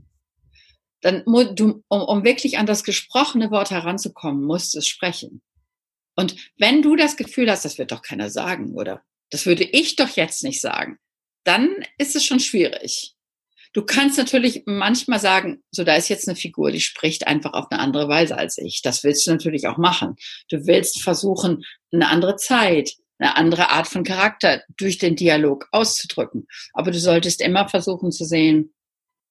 Dann, 1.00 1.22
um, 1.22 1.84
um 1.88 2.24
wirklich 2.24 2.58
an 2.58 2.66
das 2.66 2.82
gesprochene 2.82 3.50
Wort 3.50 3.70
heranzukommen, 3.70 4.42
musst 4.44 4.74
du 4.74 4.78
es 4.78 4.88
sprechen. 4.88 5.42
Und 6.16 6.34
wenn 6.56 6.82
du 6.82 6.96
das 6.96 7.16
Gefühl 7.16 7.50
hast, 7.50 7.64
das 7.64 7.78
wird 7.78 7.92
doch 7.92 8.02
keiner 8.02 8.30
sagen, 8.30 8.74
oder 8.74 9.04
das 9.30 9.46
würde 9.46 9.62
ich 9.62 9.94
doch 9.94 10.08
jetzt 10.16 10.42
nicht 10.42 10.60
sagen, 10.60 10.98
dann 11.44 11.84
ist 11.98 12.16
es 12.16 12.24
schon 12.24 12.40
schwierig. 12.40 13.14
Du 13.72 13.82
kannst 13.82 14.18
natürlich 14.18 14.62
manchmal 14.66 15.20
sagen, 15.20 15.62
so 15.70 15.84
da 15.84 15.94
ist 15.96 16.08
jetzt 16.08 16.28
eine 16.28 16.36
Figur, 16.36 16.70
die 16.70 16.80
spricht 16.80 17.26
einfach 17.26 17.52
auf 17.52 17.66
eine 17.70 17.80
andere 17.80 18.08
Weise 18.08 18.36
als 18.36 18.58
ich. 18.58 18.80
Das 18.82 19.04
willst 19.04 19.26
du 19.26 19.30
natürlich 19.30 19.66
auch 19.68 19.76
machen. 19.76 20.16
Du 20.48 20.66
willst 20.66 21.02
versuchen, 21.02 21.64
eine 21.92 22.08
andere 22.08 22.36
Zeit, 22.36 22.92
eine 23.18 23.36
andere 23.36 23.70
Art 23.70 23.88
von 23.88 24.04
Charakter 24.04 24.62
durch 24.76 24.98
den 24.98 25.16
Dialog 25.16 25.68
auszudrücken. 25.72 26.46
Aber 26.72 26.90
du 26.90 26.98
solltest 26.98 27.40
immer 27.40 27.68
versuchen 27.68 28.12
zu 28.12 28.24
sehen, 28.24 28.74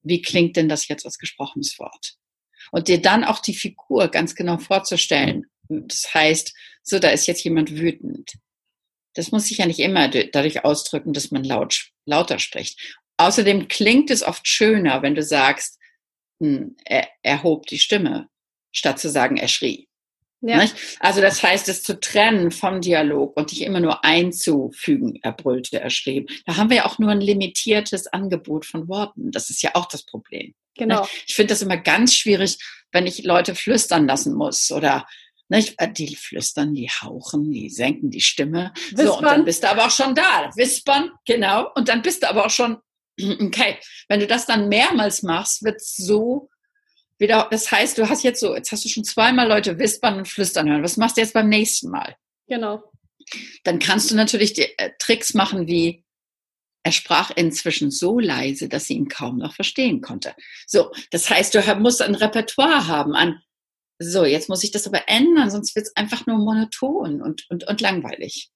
wie 0.03 0.21
klingt 0.21 0.55
denn 0.55 0.69
das 0.69 0.87
jetzt 0.87 1.05
als 1.05 1.17
gesprochenes 1.17 1.77
Wort? 1.79 2.15
Und 2.71 2.87
dir 2.87 3.01
dann 3.01 3.23
auch 3.23 3.39
die 3.39 3.53
Figur 3.53 4.09
ganz 4.09 4.35
genau 4.35 4.57
vorzustellen. 4.57 5.45
Das 5.69 6.13
heißt, 6.13 6.53
so, 6.83 6.99
da 6.99 7.09
ist 7.09 7.27
jetzt 7.27 7.43
jemand 7.43 7.71
wütend. 7.75 8.33
Das 9.13 9.31
muss 9.31 9.47
sich 9.47 9.57
ja 9.57 9.65
nicht 9.65 9.79
immer 9.79 10.09
dadurch 10.09 10.63
ausdrücken, 10.63 11.13
dass 11.13 11.31
man 11.31 11.43
laut, 11.43 11.89
lauter 12.05 12.39
spricht. 12.39 12.97
Außerdem 13.17 13.67
klingt 13.67 14.11
es 14.11 14.23
oft 14.23 14.47
schöner, 14.47 15.01
wenn 15.01 15.15
du 15.15 15.23
sagst, 15.23 15.79
hm, 16.41 16.75
er, 16.85 17.07
er 17.23 17.43
hob 17.43 17.65
die 17.67 17.79
Stimme, 17.79 18.29
statt 18.71 18.99
zu 18.99 19.09
sagen, 19.09 19.37
er 19.37 19.47
schrie. 19.47 19.87
Ja. 20.41 20.63
Also 20.99 21.19
das 21.19 21.41
heißt, 21.41 21.67
es 21.67 21.81
zu 21.81 21.99
trennen 21.99 22.51
vom 22.51 22.79
Dialog 22.79 23.35
und 23.35 23.51
dich 23.51 23.63
immer 23.63 23.79
nur 23.79 24.05
einzufügen, 24.05 25.17
er 25.23 25.31
brüllte, 25.31 25.79
er 25.79 25.89
schrieb. 25.89 26.29
Da 26.45 26.57
haben 26.57 26.69
wir 26.69 26.77
ja 26.77 26.85
auch 26.85 26.99
nur 26.99 27.09
ein 27.09 27.21
limitiertes 27.21 28.05
Angebot 28.07 28.65
von 28.65 28.87
Worten. 28.87 29.31
Das 29.31 29.49
ist 29.49 29.63
ja 29.63 29.71
auch 29.73 29.87
das 29.87 30.05
Problem. 30.05 30.53
Genau. 30.75 31.07
Ich 31.25 31.33
finde 31.33 31.53
das 31.53 31.63
immer 31.63 31.77
ganz 31.77 32.13
schwierig, 32.13 32.59
wenn 32.91 33.07
ich 33.07 33.23
Leute 33.23 33.55
flüstern 33.55 34.07
lassen 34.07 34.35
muss 34.35 34.71
oder 34.71 35.07
nicht? 35.49 35.75
Äh, 35.77 35.91
die 35.91 36.15
flüstern, 36.15 36.73
die 36.73 36.89
hauchen, 36.89 37.51
die 37.51 37.69
senken 37.69 38.11
die 38.11 38.21
Stimme. 38.21 38.73
Wispern. 38.91 39.07
So, 39.07 39.17
und 39.17 39.23
dann 39.23 39.45
bist 39.45 39.63
du 39.63 39.69
aber 39.69 39.85
auch 39.85 39.91
schon 39.91 40.13
da. 40.13 40.51
Wispern, 40.55 41.11
genau. 41.25 41.71
Und 41.75 41.89
dann 41.89 42.01
bist 42.01 42.23
du 42.23 42.29
aber 42.29 42.45
auch 42.45 42.49
schon, 42.51 42.77
okay, 43.41 43.77
wenn 44.07 44.19
du 44.19 44.27
das 44.27 44.45
dann 44.45 44.69
mehrmals 44.69 45.23
machst, 45.23 45.63
wird 45.63 45.81
so 45.81 46.49
wieder, 47.19 47.47
das 47.49 47.71
heißt, 47.71 47.97
du 47.97 48.09
hast 48.09 48.23
jetzt 48.23 48.39
so, 48.39 48.55
jetzt 48.55 48.71
hast 48.71 48.85
du 48.85 48.89
schon 48.89 49.03
zweimal 49.03 49.47
Leute 49.47 49.79
wispern 49.79 50.17
und 50.17 50.27
flüstern 50.27 50.69
hören. 50.69 50.83
Was 50.83 50.97
machst 50.97 51.17
du 51.17 51.21
jetzt 51.21 51.33
beim 51.33 51.49
nächsten 51.49 51.89
Mal? 51.89 52.15
Genau. 52.47 52.83
Dann 53.63 53.79
kannst 53.79 54.11
du 54.11 54.15
natürlich 54.15 54.53
die, 54.53 54.77
äh, 54.77 54.91
Tricks 54.99 55.33
machen 55.33 55.67
wie, 55.67 56.03
er 56.83 56.91
sprach 56.93 57.31
inzwischen 57.35 57.91
so 57.91 58.17
leise, 58.19 58.69
dass 58.69 58.85
sie 58.85 58.93
ihn 58.93 59.09
kaum 59.09 59.39
noch 59.39 59.53
verstehen 59.53 59.99
konnte. 59.99 60.33
So, 60.67 60.93
das 61.11 61.29
heißt, 61.29 61.53
du 61.53 61.75
musst 61.75 62.01
ein 62.01 62.15
Repertoire 62.15 62.87
haben 62.87 63.13
an, 63.13 63.41
so, 63.99 64.25
jetzt 64.25 64.47
muss 64.47 64.63
ich 64.63 64.71
das 64.71 64.87
aber 64.87 65.09
ändern, 65.09 65.49
sonst 65.49 65.75
wird 65.75 65.87
es 65.87 65.95
einfach 65.95 66.27
nur 66.27 66.37
monoton 66.37 67.21
und, 67.21 67.49
und, 67.49 67.67
und 67.67 67.81
langweilig. 67.81 68.51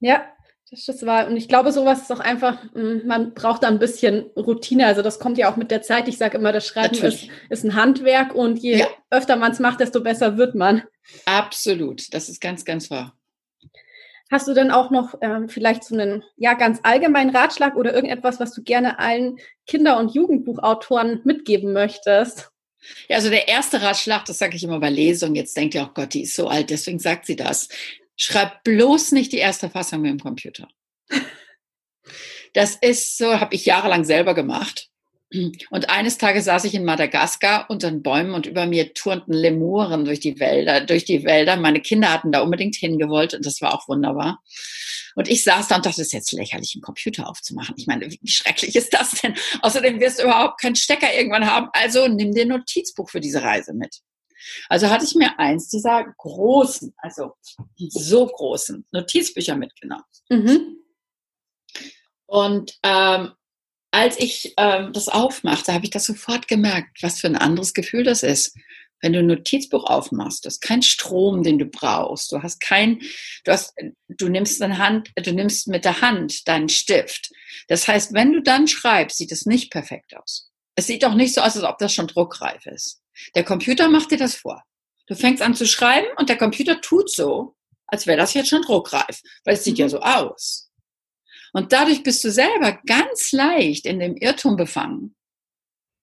Ja, 0.00 0.30
das 0.70 0.88
ist 0.88 1.06
wahr. 1.06 1.26
Und 1.26 1.36
ich 1.36 1.48
glaube, 1.48 1.72
sowas 1.72 2.02
ist 2.02 2.12
auch 2.12 2.20
einfach, 2.20 2.58
hm, 2.72 3.06
man 3.06 3.34
braucht 3.34 3.62
da 3.62 3.68
ein 3.68 3.78
bisschen 3.78 4.30
Routine. 4.36 4.86
Also 4.86 5.02
das 5.02 5.18
kommt 5.18 5.38
ja 5.38 5.50
auch 5.50 5.56
mit 5.56 5.70
der 5.70 5.82
Zeit. 5.82 6.08
Ich 6.08 6.18
sage 6.18 6.38
immer, 6.38 6.52
das 6.52 6.66
Schreiben 6.66 6.94
ist, 6.94 7.28
ist, 7.50 7.64
ein 7.64 7.74
Handwerk 7.74 8.34
und 8.34 8.58
je 8.58 8.78
ja. 8.78 8.86
öfter 9.10 9.36
man 9.36 9.52
es 9.52 9.60
macht, 9.60 9.80
desto 9.80 10.00
besser 10.00 10.36
wird 10.36 10.54
man. 10.54 10.82
Absolut, 11.26 12.12
das 12.14 12.28
ist 12.28 12.40
ganz, 12.40 12.64
ganz 12.64 12.90
wahr. 12.90 13.16
Hast 14.30 14.48
du 14.48 14.54
denn 14.54 14.70
auch 14.70 14.90
noch 14.90 15.14
ähm, 15.20 15.48
vielleicht 15.48 15.84
so 15.84 15.94
einen 15.94 16.24
ja 16.36 16.54
ganz 16.54 16.80
allgemeinen 16.82 17.34
Ratschlag 17.36 17.76
oder 17.76 17.94
irgendetwas, 17.94 18.40
was 18.40 18.52
du 18.52 18.62
gerne 18.62 18.98
allen 18.98 19.36
Kinder- 19.66 19.98
und 19.98 20.14
Jugendbuchautoren 20.14 21.20
mitgeben 21.24 21.72
möchtest? 21.72 22.50
Ja, 23.08 23.16
also 23.16 23.30
der 23.30 23.48
erste 23.48 23.82
Ratschlag, 23.82 24.24
das 24.24 24.38
sage 24.38 24.56
ich 24.56 24.64
immer 24.64 24.80
bei 24.80 24.90
Lesungen, 24.90 25.36
jetzt 25.36 25.56
denkt 25.56 25.74
ihr, 25.74 25.86
oh 25.88 25.92
Gott, 25.94 26.14
die 26.14 26.22
ist 26.22 26.34
so 26.34 26.48
alt, 26.48 26.70
deswegen 26.70 26.98
sagt 26.98 27.26
sie 27.26 27.36
das. 27.36 27.68
Schreib 28.16 28.62
bloß 28.64 29.12
nicht 29.12 29.32
die 29.32 29.38
erste 29.38 29.70
Fassung 29.70 30.02
mit 30.02 30.10
dem 30.10 30.20
Computer. 30.20 30.68
Das 32.52 32.76
ist 32.76 33.18
so, 33.18 33.40
habe 33.40 33.54
ich 33.54 33.66
jahrelang 33.66 34.04
selber 34.04 34.34
gemacht. 34.34 34.88
Und 35.70 35.90
eines 35.90 36.18
Tages 36.18 36.44
saß 36.44 36.64
ich 36.64 36.74
in 36.74 36.84
Madagaskar 36.84 37.68
unter 37.68 37.90
den 37.90 38.02
Bäumen 38.02 38.34
und 38.34 38.46
über 38.46 38.66
mir 38.66 38.94
turnten 38.94 39.32
Lemuren 39.32 40.04
durch 40.04 40.20
die 40.20 40.38
Wälder, 40.38 40.80
durch 40.82 41.04
die 41.04 41.24
Wälder. 41.24 41.56
Meine 41.56 41.80
Kinder 41.80 42.12
hatten 42.12 42.30
da 42.30 42.40
unbedingt 42.40 42.76
hingewollt 42.76 43.34
und 43.34 43.44
das 43.44 43.60
war 43.60 43.74
auch 43.74 43.88
wunderbar. 43.88 44.40
Und 45.16 45.28
ich 45.28 45.42
saß 45.42 45.68
da 45.68 45.76
und 45.76 45.86
dachte, 45.86 45.98
das 45.98 46.06
ist 46.06 46.12
jetzt 46.12 46.32
lächerlich, 46.32 46.74
einen 46.74 46.82
Computer 46.82 47.28
aufzumachen. 47.28 47.74
Ich 47.76 47.88
meine, 47.88 48.08
wie 48.08 48.28
schrecklich 48.28 48.76
ist 48.76 48.94
das 48.94 49.12
denn? 49.22 49.34
Außerdem 49.62 49.98
wirst 49.98 50.20
du 50.20 50.24
überhaupt 50.24 50.60
keinen 50.60 50.76
Stecker 50.76 51.12
irgendwann 51.12 51.46
haben. 51.46 51.68
Also 51.72 52.06
nimm 52.06 52.32
dir 52.32 52.42
ein 52.42 52.48
Notizbuch 52.48 53.10
für 53.10 53.20
diese 53.20 53.42
Reise 53.42 53.74
mit. 53.74 54.00
Also 54.68 54.90
hatte 54.90 55.04
ich 55.04 55.14
mir 55.14 55.38
eins 55.38 55.68
dieser 55.68 56.04
großen, 56.18 56.94
also 56.98 57.32
so 57.76 58.26
großen 58.26 58.86
Notizbücher 58.92 59.56
mitgenommen. 59.56 60.04
Mhm. 60.28 60.78
Und 62.26 62.78
ähm, 62.82 63.32
als 63.94 64.18
ich 64.18 64.54
ähm, 64.56 64.92
das 64.92 65.08
aufmachte, 65.08 65.72
habe 65.72 65.84
ich 65.84 65.90
das 65.90 66.06
sofort 66.06 66.48
gemerkt, 66.48 67.02
was 67.02 67.20
für 67.20 67.28
ein 67.28 67.36
anderes 67.36 67.74
Gefühl 67.74 68.02
das 68.02 68.24
ist. 68.24 68.56
Wenn 69.00 69.12
du 69.12 69.20
ein 69.20 69.26
Notizbuch 69.26 69.84
aufmachst, 69.84 70.44
das 70.44 70.54
ist 70.54 70.60
kein 70.60 70.82
Strom, 70.82 71.42
den 71.42 71.58
du 71.58 71.66
brauchst. 71.66 72.32
Du 72.32 72.42
hast 72.42 72.60
kein, 72.60 73.00
du 73.44 73.52
hast, 73.52 73.72
du 74.08 74.28
nimmst 74.28 74.60
eine 74.62 74.78
Hand, 74.78 75.10
du 75.14 75.32
nimmst 75.32 75.68
mit 75.68 75.84
der 75.84 76.00
Hand 76.00 76.48
deinen 76.48 76.68
Stift. 76.68 77.30
Das 77.68 77.86
heißt, 77.86 78.14
wenn 78.14 78.32
du 78.32 78.42
dann 78.42 78.66
schreibst, 78.66 79.18
sieht 79.18 79.30
es 79.30 79.46
nicht 79.46 79.70
perfekt 79.70 80.16
aus. 80.16 80.50
Es 80.74 80.88
sieht 80.88 81.04
auch 81.04 81.14
nicht 81.14 81.34
so 81.34 81.42
aus, 81.42 81.54
als 81.54 81.64
ob 81.64 81.78
das 81.78 81.94
schon 81.94 82.08
druckreif 82.08 82.66
ist. 82.66 83.03
Der 83.34 83.44
Computer 83.44 83.88
macht 83.88 84.10
dir 84.10 84.18
das 84.18 84.34
vor. 84.34 84.62
Du 85.06 85.14
fängst 85.14 85.42
an 85.42 85.54
zu 85.54 85.66
schreiben 85.66 86.06
und 86.16 86.28
der 86.28 86.38
Computer 86.38 86.80
tut 86.80 87.10
so, 87.10 87.56
als 87.86 88.06
wäre 88.06 88.18
das 88.18 88.34
jetzt 88.34 88.48
schon 88.48 88.62
druckreif, 88.62 89.20
weil 89.44 89.54
es 89.54 89.64
sieht 89.64 89.78
ja 89.78 89.86
mhm. 89.86 89.90
so 89.90 90.00
aus. 90.00 90.70
Und 91.52 91.72
dadurch 91.72 92.02
bist 92.02 92.24
du 92.24 92.32
selber 92.32 92.80
ganz 92.86 93.32
leicht 93.32 93.86
in 93.86 94.00
dem 94.00 94.16
Irrtum 94.16 94.56
befangen. 94.56 95.14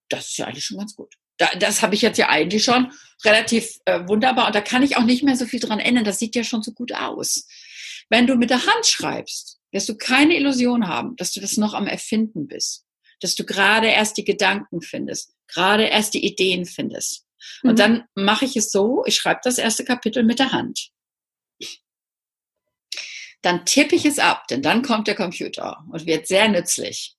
Das 0.10 0.30
ist 0.30 0.38
ja 0.38 0.46
eigentlich 0.46 0.66
schon 0.66 0.78
ganz 0.78 0.96
gut. 0.96 1.16
das 1.60 1.82
habe 1.82 1.96
ich 1.96 2.02
jetzt 2.02 2.18
ja 2.18 2.30
eigentlich 2.30 2.64
schon 2.64 2.92
relativ 3.26 3.78
äh, 3.86 4.08
wunderbar 4.08 4.48
und 4.48 4.56
da 4.56 4.62
kann 4.62 4.84
ich 4.84 4.98
auch 4.98 5.04
nicht 5.04 5.24
mehr 5.24 5.36
so 5.36 5.46
viel 5.46 5.60
dran 5.60 5.80
ändern. 5.80 6.06
Das 6.06 6.20
sieht 6.20 6.36
ja 6.36 6.44
schon 6.44 6.62
so 6.62 6.72
gut 6.72 6.94
aus. 6.94 7.48
Wenn 8.10 8.28
du 8.28 8.36
mit 8.36 8.50
der 8.50 8.66
Hand 8.66 8.86
schreibst, 8.86 9.60
wirst 9.72 9.90
du 9.90 9.98
keine 9.98 10.36
Illusion 10.36 10.88
haben, 10.88 11.16
dass 11.16 11.32
du 11.32 11.40
das 11.40 11.58
noch 11.58 11.74
am 11.74 11.88
Erfinden 11.88 12.48
bist, 12.48 12.86
dass 13.20 13.36
du 13.36 13.46
gerade 13.46 13.88
erst 13.88 14.18
die 14.18 14.26
Gedanken 14.26 14.82
findest, 14.82 15.34
gerade 15.54 15.86
erst 15.86 16.14
die 16.14 16.26
Ideen 16.26 16.66
findest. 16.66 17.26
Und 17.64 17.74
mhm. 17.74 17.76
dann 17.76 18.04
mache 18.16 18.46
ich 18.46 18.56
es 18.56 18.72
so, 18.72 19.04
ich 19.06 19.16
schreibe 19.16 19.42
das 19.44 19.58
erste 19.58 19.84
Kapitel 19.84 20.24
mit 20.24 20.40
der 20.40 20.52
Hand 20.52 20.92
dann 23.42 23.66
tippe 23.66 23.96
ich 23.96 24.06
es 24.06 24.20
ab, 24.20 24.48
denn 24.48 24.62
dann 24.62 24.82
kommt 24.82 25.08
der 25.08 25.16
Computer 25.16 25.84
und 25.92 26.06
wird 26.06 26.28
sehr 26.28 26.48
nützlich, 26.48 27.16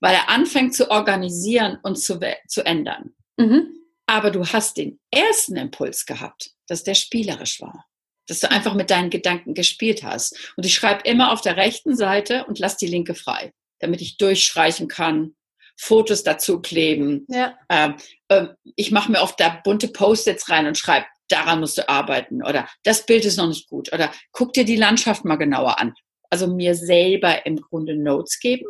weil 0.00 0.14
er 0.14 0.28
anfängt 0.28 0.74
zu 0.74 0.90
organisieren 0.90 1.78
und 1.82 1.96
zu, 1.96 2.20
zu 2.48 2.64
ändern. 2.64 3.14
Mhm. 3.36 3.68
Aber 4.06 4.30
du 4.30 4.44
hast 4.44 4.76
den 4.76 4.98
ersten 5.12 5.56
Impuls 5.56 6.06
gehabt, 6.06 6.50
dass 6.66 6.82
der 6.82 6.94
spielerisch 6.94 7.60
war, 7.60 7.86
dass 8.26 8.40
du 8.40 8.50
einfach 8.50 8.74
mit 8.74 8.90
deinen 8.90 9.10
Gedanken 9.10 9.54
gespielt 9.54 10.02
hast. 10.02 10.52
Und 10.56 10.66
ich 10.66 10.74
schreibe 10.74 11.08
immer 11.08 11.32
auf 11.32 11.40
der 11.40 11.56
rechten 11.56 11.96
Seite 11.96 12.44
und 12.46 12.58
lass 12.58 12.76
die 12.76 12.88
linke 12.88 13.14
frei, 13.14 13.52
damit 13.78 14.00
ich 14.00 14.16
durchstreichen 14.16 14.88
kann, 14.88 15.36
Fotos 15.80 16.22
dazu 16.22 16.60
kleben. 16.60 17.24
Ja. 17.28 17.58
Ähm, 17.70 17.94
äh, 18.28 18.48
ich 18.76 18.90
mache 18.90 19.10
mir 19.10 19.22
oft 19.22 19.40
da 19.40 19.60
bunte 19.64 19.88
Post-its 19.88 20.50
rein 20.50 20.66
und 20.66 20.76
schreibe 20.76 21.06
daran 21.28 21.60
musst 21.60 21.78
du 21.78 21.88
arbeiten 21.88 22.42
oder 22.42 22.68
das 22.82 23.06
Bild 23.06 23.24
ist 23.24 23.36
noch 23.36 23.48
nicht 23.48 23.68
gut 23.68 23.92
oder 23.92 24.12
guck 24.32 24.52
dir 24.52 24.64
die 24.64 24.76
Landschaft 24.76 25.24
mal 25.24 25.36
genauer 25.36 25.78
an. 25.78 25.94
Also 26.28 26.48
mir 26.48 26.74
selber 26.74 27.46
im 27.46 27.56
Grunde 27.56 27.96
Notes 27.96 28.40
geben. 28.40 28.66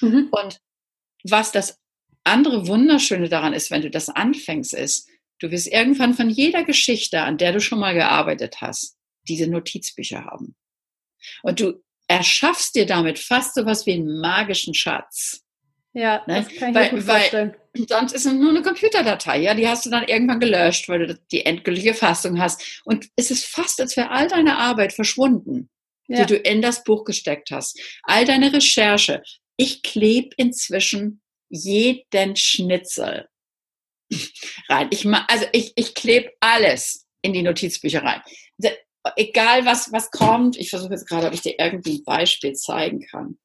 Mhm. 0.00 0.28
Und 0.30 0.60
was 1.24 1.52
das 1.52 1.78
andere 2.24 2.66
Wunderschöne 2.66 3.28
daran 3.28 3.54
ist, 3.54 3.70
wenn 3.70 3.82
du 3.82 3.90
das 3.90 4.08
anfängst, 4.08 4.74
ist, 4.74 5.08
du 5.38 5.50
wirst 5.50 5.68
irgendwann 5.68 6.12
von 6.12 6.28
jeder 6.28 6.64
Geschichte, 6.64 7.22
an 7.22 7.38
der 7.38 7.52
du 7.52 7.60
schon 7.60 7.78
mal 7.78 7.94
gearbeitet 7.94 8.60
hast, 8.60 8.96
diese 9.28 9.46
Notizbücher 9.46 10.24
haben. 10.24 10.54
Und 11.42 11.60
du 11.60 11.82
erschaffst 12.08 12.74
dir 12.74 12.84
damit 12.84 13.18
fast 13.18 13.54
so 13.54 13.64
was 13.64 13.86
wie 13.86 13.94
einen 13.94 14.20
magischen 14.20 14.74
Schatz. 14.74 15.42
Ja, 15.94 16.22
ne? 16.26 16.42
das 16.42 16.58
kann 16.58 16.70
ich 16.70 16.74
weil, 16.74 16.90
gut 16.90 17.02
vorstellen. 17.02 17.54
sonst 17.88 18.12
ist 18.12 18.26
es 18.26 18.32
nur 18.32 18.50
eine 18.50 18.62
Computerdatei, 18.62 19.40
ja, 19.40 19.54
die 19.54 19.68
hast 19.68 19.84
du 19.84 19.90
dann 19.90 20.04
irgendwann 20.04 20.40
gelöscht, 20.40 20.88
weil 20.88 21.06
du 21.06 21.20
die 21.30 21.44
endgültige 21.44 21.94
Fassung 21.94 22.40
hast. 22.40 22.82
Und 22.84 23.08
es 23.16 23.30
ist 23.30 23.44
fast, 23.44 23.80
als 23.80 23.96
wäre 23.96 24.10
all 24.10 24.28
deine 24.28 24.58
Arbeit 24.58 24.92
verschwunden, 24.92 25.68
ja. 26.08 26.24
die 26.24 26.34
du 26.34 26.36
in 26.36 26.62
das 26.62 26.84
Buch 26.84 27.04
gesteckt 27.04 27.50
hast. 27.50 27.78
All 28.04 28.24
deine 28.24 28.52
Recherche. 28.52 29.22
Ich 29.56 29.82
klebe 29.82 30.30
inzwischen 30.36 31.20
jeden 31.50 32.36
Schnitzel 32.36 33.28
rein. 34.68 34.88
Ich, 34.90 35.06
also 35.06 35.46
ich, 35.52 35.72
ich 35.76 35.94
klebe 35.94 36.32
alles 36.40 37.06
in 37.20 37.34
die 37.34 37.42
Notizbücher 37.42 38.02
rein. 38.02 38.22
Egal 39.16 39.66
was, 39.66 39.92
was 39.92 40.10
kommt, 40.10 40.56
ich 40.56 40.70
versuche 40.70 40.92
jetzt 40.92 41.08
gerade, 41.08 41.26
ob 41.26 41.34
ich 41.34 41.42
dir 41.42 41.56
irgendwie 41.58 41.98
ein 41.98 42.04
Beispiel 42.04 42.52
zeigen 42.52 43.04
kann. 43.04 43.36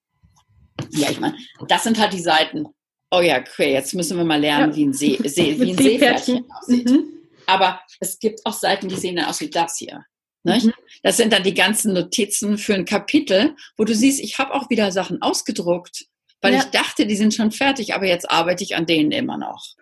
Ja, 0.92 1.10
ich 1.10 1.20
meine, 1.20 1.38
das 1.68 1.84
sind 1.84 2.00
halt 2.00 2.14
die 2.14 2.20
Seiten. 2.20 2.66
Oh 3.12 3.22
ja, 3.22 3.40
okay, 3.40 3.74
jetzt 3.74 3.94
müssen 3.94 4.18
wir 4.18 4.26
mal 4.26 4.40
lernen, 4.40 4.72
ja. 4.72 4.76
wie 4.76 4.86
ein, 4.86 4.94
See, 4.94 5.20
See, 5.26 5.60
wie 5.60 5.72
ein 5.72 5.78
Seepferdchen 5.78 6.46
aussieht. 6.52 6.90
Mhm. 6.90 7.06
Aber 7.46 7.80
es 8.00 8.20
gibt 8.20 8.46
auch 8.46 8.54
Seiten, 8.54 8.90
die 8.90 8.96
sehen 8.96 9.16
dann 9.16 9.26
aus 9.26 9.40
wie 9.40 9.50
das 9.50 9.78
hier. 9.78 10.04
Mhm. 10.44 10.74
Das 11.04 11.18
sind 11.18 11.34
dann 11.34 11.44
die 11.44 11.54
ganzen 11.54 11.94
Notizen 11.94 12.58
für 12.58 12.74
ein 12.74 12.86
Kapitel, 12.86 13.56
wo 13.78 13.86
du 13.86 13.96
siehst, 13.96 14.20
ich 14.20 14.38
habe 14.38 14.54
auch 14.54 14.70
wieder 14.70 14.92
Sachen 14.92 15.22
ausgedruckt, 15.22 16.06
weil 16.42 16.54
ja. 16.54 16.60
ich 16.60 16.66
dachte, 16.66 17.06
die 17.06 17.16
sind 17.16 17.34
schon 17.34 17.52
fertig, 17.52 17.94
aber 17.94 18.06
jetzt 18.06 18.30
arbeite 18.30 18.64
ich 18.64 18.76
an 18.76 18.86
denen 18.86 19.12
immer 19.12 19.38
noch. 19.38 19.76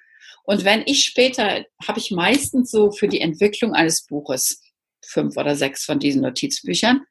Und 0.44 0.64
wenn 0.64 0.84
ich 0.86 1.04
später, 1.04 1.66
habe 1.88 2.00
ich 2.00 2.12
meistens 2.12 2.70
so 2.70 2.92
für 2.92 3.08
die 3.08 3.22
Entwicklung 3.22 3.74
eines 3.74 4.06
Buches 4.06 4.62
fünf 5.04 5.38
oder 5.38 5.56
sechs 5.56 5.86
von 5.86 6.00
diesen 6.00 6.22
Notizbüchern, 6.22 7.02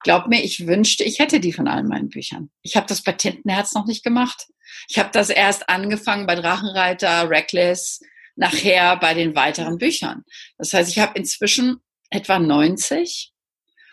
Glaub 0.00 0.28
mir, 0.28 0.42
ich 0.42 0.66
wünschte, 0.66 1.04
ich 1.04 1.18
hätte 1.18 1.40
die 1.40 1.52
von 1.52 1.68
allen 1.68 1.88
meinen 1.88 2.08
Büchern. 2.08 2.50
Ich 2.62 2.76
habe 2.76 2.86
das 2.86 3.02
bei 3.02 3.12
Tintenherz 3.12 3.74
noch 3.74 3.86
nicht 3.86 4.04
gemacht. 4.04 4.46
Ich 4.88 4.98
habe 4.98 5.10
das 5.12 5.30
erst 5.30 5.68
angefangen 5.68 6.26
bei 6.26 6.34
Drachenreiter, 6.34 7.28
Reckless, 7.28 8.00
nachher 8.36 8.96
bei 8.98 9.14
den 9.14 9.34
weiteren 9.34 9.78
Büchern. 9.78 10.24
Das 10.58 10.72
heißt, 10.72 10.90
ich 10.90 10.98
habe 10.98 11.18
inzwischen 11.18 11.78
etwa 12.10 12.38
90 12.38 13.32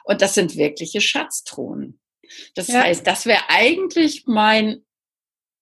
und 0.04 0.22
das 0.22 0.34
sind 0.36 0.58
wirkliche 0.58 1.02
Schatztruhen. 1.02 2.00
Das 2.56 2.68
ja. 2.68 2.84
heißt, 2.84 3.08
das 3.08 3.26
wäre 3.26 3.44
eigentlich 3.50 4.26
mein 4.28 4.84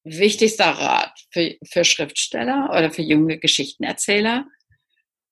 wichtigster 0.03 0.65
Rat 0.65 1.13
für, 1.31 1.55
für 1.63 1.85
Schriftsteller 1.85 2.69
oder 2.71 2.91
für 2.91 3.03
junge 3.03 3.37
Geschichtenerzähler. 3.37 4.47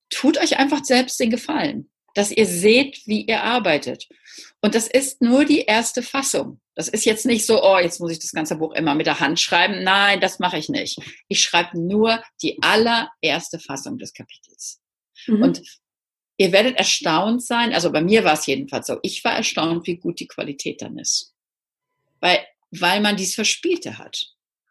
Tut 0.10 0.38
euch 0.38 0.58
einfach 0.58 0.84
selbst 0.84 1.20
den 1.20 1.32
Gefallen, 1.32 1.90
dass 2.20 2.32
ihr 2.32 2.46
seht, 2.46 3.08
wie 3.08 3.22
ihr 3.22 3.44
arbeitet. 3.44 4.10
Und 4.60 4.76
das 4.76 4.88
ist 4.88 5.22
nur 5.22 5.46
die 5.46 5.62
erste 5.62 6.04
Fassung. 6.04 6.60
Das 6.76 6.90
ist 6.90 7.06
jetzt 7.06 7.26
nicht 7.26 7.46
so, 7.46 7.64
oh, 7.64 7.78
jetzt 7.78 8.02
muss 8.02 8.12
ich 8.12 8.20
das 8.20 8.34
ganze 8.34 8.58
Buch 8.58 8.74
immer 8.74 8.94
mit 8.94 9.06
der 9.06 9.22
Hand 9.22 9.40
schreiben. 9.40 9.86
Nein, 9.86 10.20
das 10.20 10.38
mache 10.38 10.58
ich 10.58 10.68
nicht. 10.68 11.00
Ich 11.30 11.40
schreibe 11.40 11.80
nur 11.80 12.22
die 12.42 12.62
allererste 12.62 13.58
Fassung 13.60 13.98
des 13.98 14.14
Kapitels. 14.14 14.82
Mhm. 15.28 15.42
Und 15.42 15.62
ihr 16.36 16.52
werdet 16.52 16.76
erstaunt 16.76 17.42
sein, 17.42 17.72
also 17.72 17.90
bei 17.90 18.02
mir 18.02 18.26
war 18.26 18.34
es 18.34 18.46
jedenfalls 18.46 18.88
so, 18.88 18.98
ich 19.02 19.24
war 19.24 19.36
erstaunt, 19.36 19.88
wie 19.88 19.96
gut 19.96 20.20
die 20.20 20.28
Qualität 20.28 20.82
dann 20.82 20.98
ist. 21.00 21.34
Weil, 22.20 22.40
weil 22.72 23.00
man 23.00 23.16
dies 23.16 23.34
Verspielte 23.34 23.98
hat. 23.98 24.26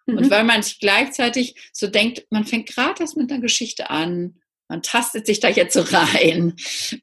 Mhm. 0.04 0.18
Und 0.18 0.30
weil 0.30 0.44
man 0.44 0.62
sich 0.62 0.80
gleichzeitig 0.80 1.54
so 1.72 1.86
denkt, 1.86 2.26
man 2.28 2.44
fängt 2.44 2.68
gerade 2.68 3.00
erst 3.00 3.16
mit 3.16 3.32
einer 3.32 3.40
Geschichte 3.40 3.88
an, 3.88 4.38
man 4.68 4.82
tastet 4.82 5.26
sich 5.26 5.40
da 5.40 5.48
jetzt 5.48 5.74
so 5.74 5.80
rein. 5.96 6.54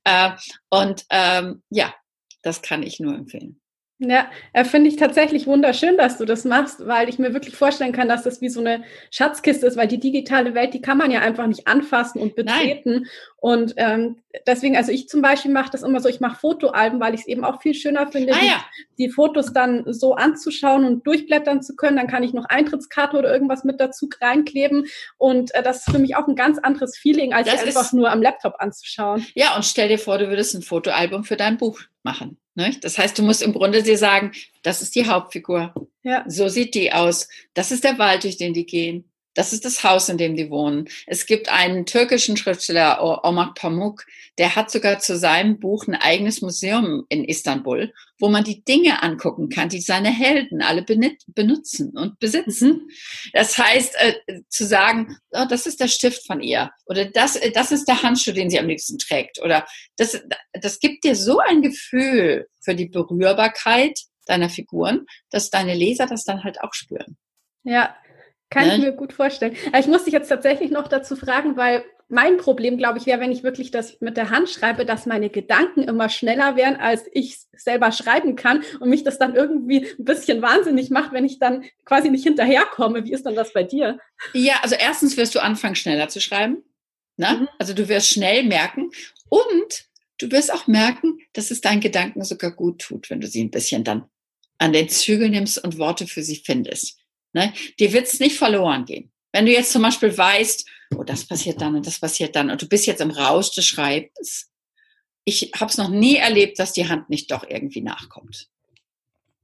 Äh, 0.04 0.32
und 0.69 1.06
ähm, 1.10 1.63
ja, 1.69 1.93
das 2.41 2.62
kann 2.62 2.84
ich 2.84 2.99
nur 2.99 3.15
empfehlen. 3.15 3.60
Ja, 3.97 4.30
äh, 4.51 4.65
finde 4.65 4.89
ich 4.89 4.97
tatsächlich 4.97 5.47
wunderschön, 5.47 5.95
dass 5.95 6.17
du 6.17 6.25
das 6.25 6.43
machst, 6.43 6.86
weil 6.86 7.08
ich 7.08 7.17
mir 7.17 7.34
wirklich 7.34 7.56
vorstellen 7.56 7.93
kann, 7.93 8.10
dass 8.10 8.23
das 8.23 8.41
wie 8.41 8.49
so 8.49 8.60
eine 8.60 8.84
Schatzkiste 9.10 9.65
ist, 9.65 9.78
weil 9.78 9.88
die 9.88 10.01
digitale 10.01 10.54
Welt, 10.54 10.73
die 10.73 10.82
kann 10.82 10.97
man 10.97 11.12
ja 11.12 11.21
einfach 11.21 11.47
nicht 11.47 11.65
anfassen 11.65 12.19
und 12.19 12.36
betreten. 12.36 12.91
Nein. 12.91 13.08
Und 13.45 13.75
ähm, 13.77 14.23
deswegen, 14.47 14.75
also 14.75 14.91
ich 14.91 15.08
zum 15.08 15.21
Beispiel 15.21 15.51
mache 15.51 15.69
das 15.71 15.84
immer 15.84 15.99
so, 15.99 16.10
ich 16.10 16.19
mache 16.19 16.39
Fotoalben, 16.39 16.99
weil 16.99 17.13
ich 17.13 17.21
es 17.21 17.27
eben 17.27 17.45
auch 17.45 17.62
viel 17.62 17.75
schöner 17.75 18.12
finde, 18.12 18.34
ah, 18.34 18.43
ja. 18.43 18.65
die, 18.97 19.05
die, 19.05 19.10
Fotos 19.12 19.53
dann 19.53 19.84
so 19.86 20.15
anzuschauen 20.15 20.84
und 20.84 21.05
durchblättern 21.05 21.62
zu 21.62 21.75
können. 21.75 21.95
Dann 21.95 22.08
kann 22.08 22.23
ich 22.23 22.34
noch 22.34 22.45
Eintrittskarte 22.45 23.15
oder 23.15 23.31
irgendwas 23.31 23.63
mit 23.63 23.79
dazu 23.79 24.10
reinkleben. 24.19 24.88
Und 25.19 25.53
äh, 25.53 25.62
das 25.62 25.86
ist 25.86 25.91
für 25.91 25.99
mich 25.99 26.15
auch 26.15 26.27
ein 26.27 26.36
ganz 26.36 26.58
anderes 26.58 26.97
Feeling, 26.97 27.34
als 27.34 27.47
einfach 27.47 27.93
nur 27.93 28.10
am 28.12 28.23
Laptop 28.23 28.55
anzuschauen. 28.58 29.23
Ja, 29.36 29.55
und 29.55 29.63
stell 29.63 29.89
dir 29.89 29.99
vor, 29.99 30.17
du 30.17 30.27
würdest 30.27 30.55
ein 30.55 30.63
Fotoalbum 30.63 31.23
für 31.23 31.38
dein 31.38 31.58
Buch 31.58 31.81
machen. 32.01 32.39
Ne? 32.55 32.75
Das 32.81 32.97
heißt, 32.97 33.15
du 33.19 33.21
musst 33.21 33.43
im 33.43 33.53
Grunde 33.53 33.84
dir 33.84 33.99
sagen, 33.99 34.31
das 34.63 34.81
ist 34.81 34.95
die 34.95 35.05
Hauptfigur. 35.05 35.71
Ja. 36.01 36.25
So 36.27 36.47
sieht 36.47 36.73
die 36.73 36.93
aus. 36.93 37.27
Das 37.53 37.71
ist 37.71 37.84
der 37.84 37.99
Wald, 37.99 38.23
durch 38.23 38.38
den 38.38 38.55
die 38.55 38.65
gehen. 38.65 39.12
Das 39.35 39.53
ist 39.53 39.65
das 39.65 39.83
Haus, 39.83 40.09
in 40.09 40.17
dem 40.17 40.35
die 40.35 40.49
wohnen. 40.49 40.89
Es 41.05 41.25
gibt 41.25 41.49
einen 41.49 41.85
türkischen 41.85 42.37
Schriftsteller, 42.37 43.23
Omar 43.23 43.53
Pamuk, 43.53 44.05
der 44.37 44.55
hat 44.55 44.71
sogar 44.71 44.99
zu 44.99 45.17
seinem 45.17 45.59
Buch 45.59 45.87
ein 45.87 45.95
eigenes 45.95 46.41
Museum 46.41 47.05
in 47.09 47.23
Istanbul, 47.23 47.93
wo 48.19 48.29
man 48.29 48.43
die 48.43 48.63
Dinge 48.63 49.03
angucken 49.03 49.49
kann, 49.49 49.69
die 49.69 49.81
seine 49.81 50.09
Helden 50.09 50.61
alle 50.61 50.83
benutzen 50.83 51.97
und 51.97 52.19
besitzen. 52.19 52.69
Mhm. 52.69 52.89
Das 53.33 53.57
heißt, 53.57 53.95
äh, 53.99 54.41
zu 54.49 54.65
sagen, 54.65 55.17
oh, 55.31 55.45
das 55.49 55.67
ist 55.67 55.79
der 55.79 55.87
Stift 55.87 56.25
von 56.25 56.41
ihr 56.41 56.71
oder 56.85 57.05
das, 57.05 57.35
äh, 57.35 57.51
das 57.51 57.71
ist 57.71 57.85
der 57.85 58.01
Handschuh, 58.01 58.31
den 58.31 58.49
sie 58.49 58.59
am 58.59 58.67
liebsten 58.67 58.97
trägt 58.97 59.41
oder 59.41 59.67
das, 59.97 60.21
das 60.53 60.79
gibt 60.79 61.03
dir 61.03 61.15
so 61.15 61.39
ein 61.39 61.61
Gefühl 61.61 62.47
für 62.61 62.75
die 62.75 62.87
Berührbarkeit 62.87 63.99
deiner 64.25 64.49
Figuren, 64.49 65.05
dass 65.29 65.49
deine 65.49 65.75
Leser 65.75 66.05
das 66.07 66.23
dann 66.23 66.43
halt 66.43 66.61
auch 66.61 66.73
spüren. 66.73 67.17
Ja, 67.63 67.95
kann 68.49 68.67
ne? 68.67 68.75
ich 68.75 68.81
mir 68.81 68.91
gut 68.91 69.13
vorstellen. 69.13 69.55
Ich 69.77 69.88
muss 69.88 70.05
dich 70.05 70.13
jetzt 70.13 70.29
tatsächlich 70.29 70.71
noch 70.71 70.88
dazu 70.88 71.15
fragen, 71.15 71.58
weil 71.58 71.84
mein 72.08 72.38
Problem, 72.38 72.77
glaube 72.77 72.99
ich, 72.99 73.08
wäre, 73.08 73.19
wenn 73.19 73.31
ich 73.31 73.43
wirklich 73.43 73.71
das 73.71 73.99
mit 73.99 74.15
der 74.15 74.29
Hand 74.29 74.49
schreibe, 74.49 74.86
dass 74.86 75.08
meine 75.08 75.29
Gedanken 75.29 75.84
immer 75.84 76.10
schneller 76.10 76.55
wären, 76.55 76.75
als 76.75 77.05
ich 77.12 77.39
selber 77.53 77.91
schreiben 77.91 78.36
kann 78.36 78.63
und 78.79 78.89
mich 78.89 79.03
das 79.03 79.17
dann 79.17 79.36
irgendwie 79.36 79.88
ein 79.97 80.05
bisschen 80.05 80.41
wahnsinnig 80.41 80.91
macht, 80.91 81.13
wenn 81.13 81.25
ich 81.25 81.39
dann 81.39 81.65
quasi 81.84 82.10
nicht 82.10 82.23
hinterherkomme. 82.23 83.05
Wie 83.05 83.13
ist 83.13 83.25
dann 83.25 83.36
das 83.36 83.53
bei 83.53 83.63
dir? 83.63 83.99
Ja, 84.34 84.55
also 84.62 84.75
erstens 84.75 85.17
wirst 85.17 85.34
du 85.34 85.39
anfangen, 85.39 85.75
schneller 85.75 86.08
zu 86.08 86.21
schreiben. 86.21 86.63
Ne? 87.17 87.38
Mhm. 87.39 87.47
Also 87.58 87.73
du 87.73 87.88
wirst 87.89 88.10
schnell 88.10 88.43
merken 88.43 88.91
und 89.29 89.86
du 90.19 90.29
wirst 90.31 90.53
auch 90.53 90.67
merken, 90.67 91.19
dass 91.34 91.49
es 91.49 91.62
deinen 91.62 91.81
Gedanken 91.81 92.23
sogar 92.23 92.51
gut 92.51 92.81
tut, 92.81 93.10
wenn 93.10 93.21
du 93.21 93.27
sie 93.27 93.43
ein 93.43 93.51
bisschen 93.51 93.84
dann 93.84 94.05
an 94.58 94.73
den 94.73 94.89
Zügel 94.89 95.29
nimmst 95.29 95.63
und 95.63 95.79
Worte 95.79 96.08
für 96.08 96.21
sie 96.21 96.41
findest. 96.45 96.99
Ne? 97.35 97.53
Dir 97.79 97.91
wird 97.91 98.07
es 98.07 98.21
nicht 98.21 98.37
verloren 98.37 98.85
gehen. 98.85 99.11
Wenn 99.33 99.45
du 99.45 99.51
jetzt 99.51 99.73
zum 99.73 99.81
Beispiel 99.81 100.17
weißt, 100.17 100.65
oh, 100.95 101.03
das 101.03 101.25
passiert 101.25 101.59
dann 101.59 101.75
und 101.75 101.85
das 101.85 101.99
passiert 101.99 102.33
dann 102.33 102.49
und 102.49 102.61
du 102.61 102.67
bist 102.67 102.87
jetzt 102.87 103.01
im 103.01 103.11
Rausch 103.11 103.51
des 103.51 103.65
Schreibens, 103.65 104.49
ich 105.25 105.51
habe 105.59 105.69
es 105.69 105.77
noch 105.77 105.89
nie 105.89 106.15
erlebt, 106.15 106.59
dass 106.59 106.71
die 106.71 106.87
Hand 106.87 107.09
nicht 107.09 107.29
doch 107.31 107.45
irgendwie 107.45 107.81
nachkommt. 107.81 108.47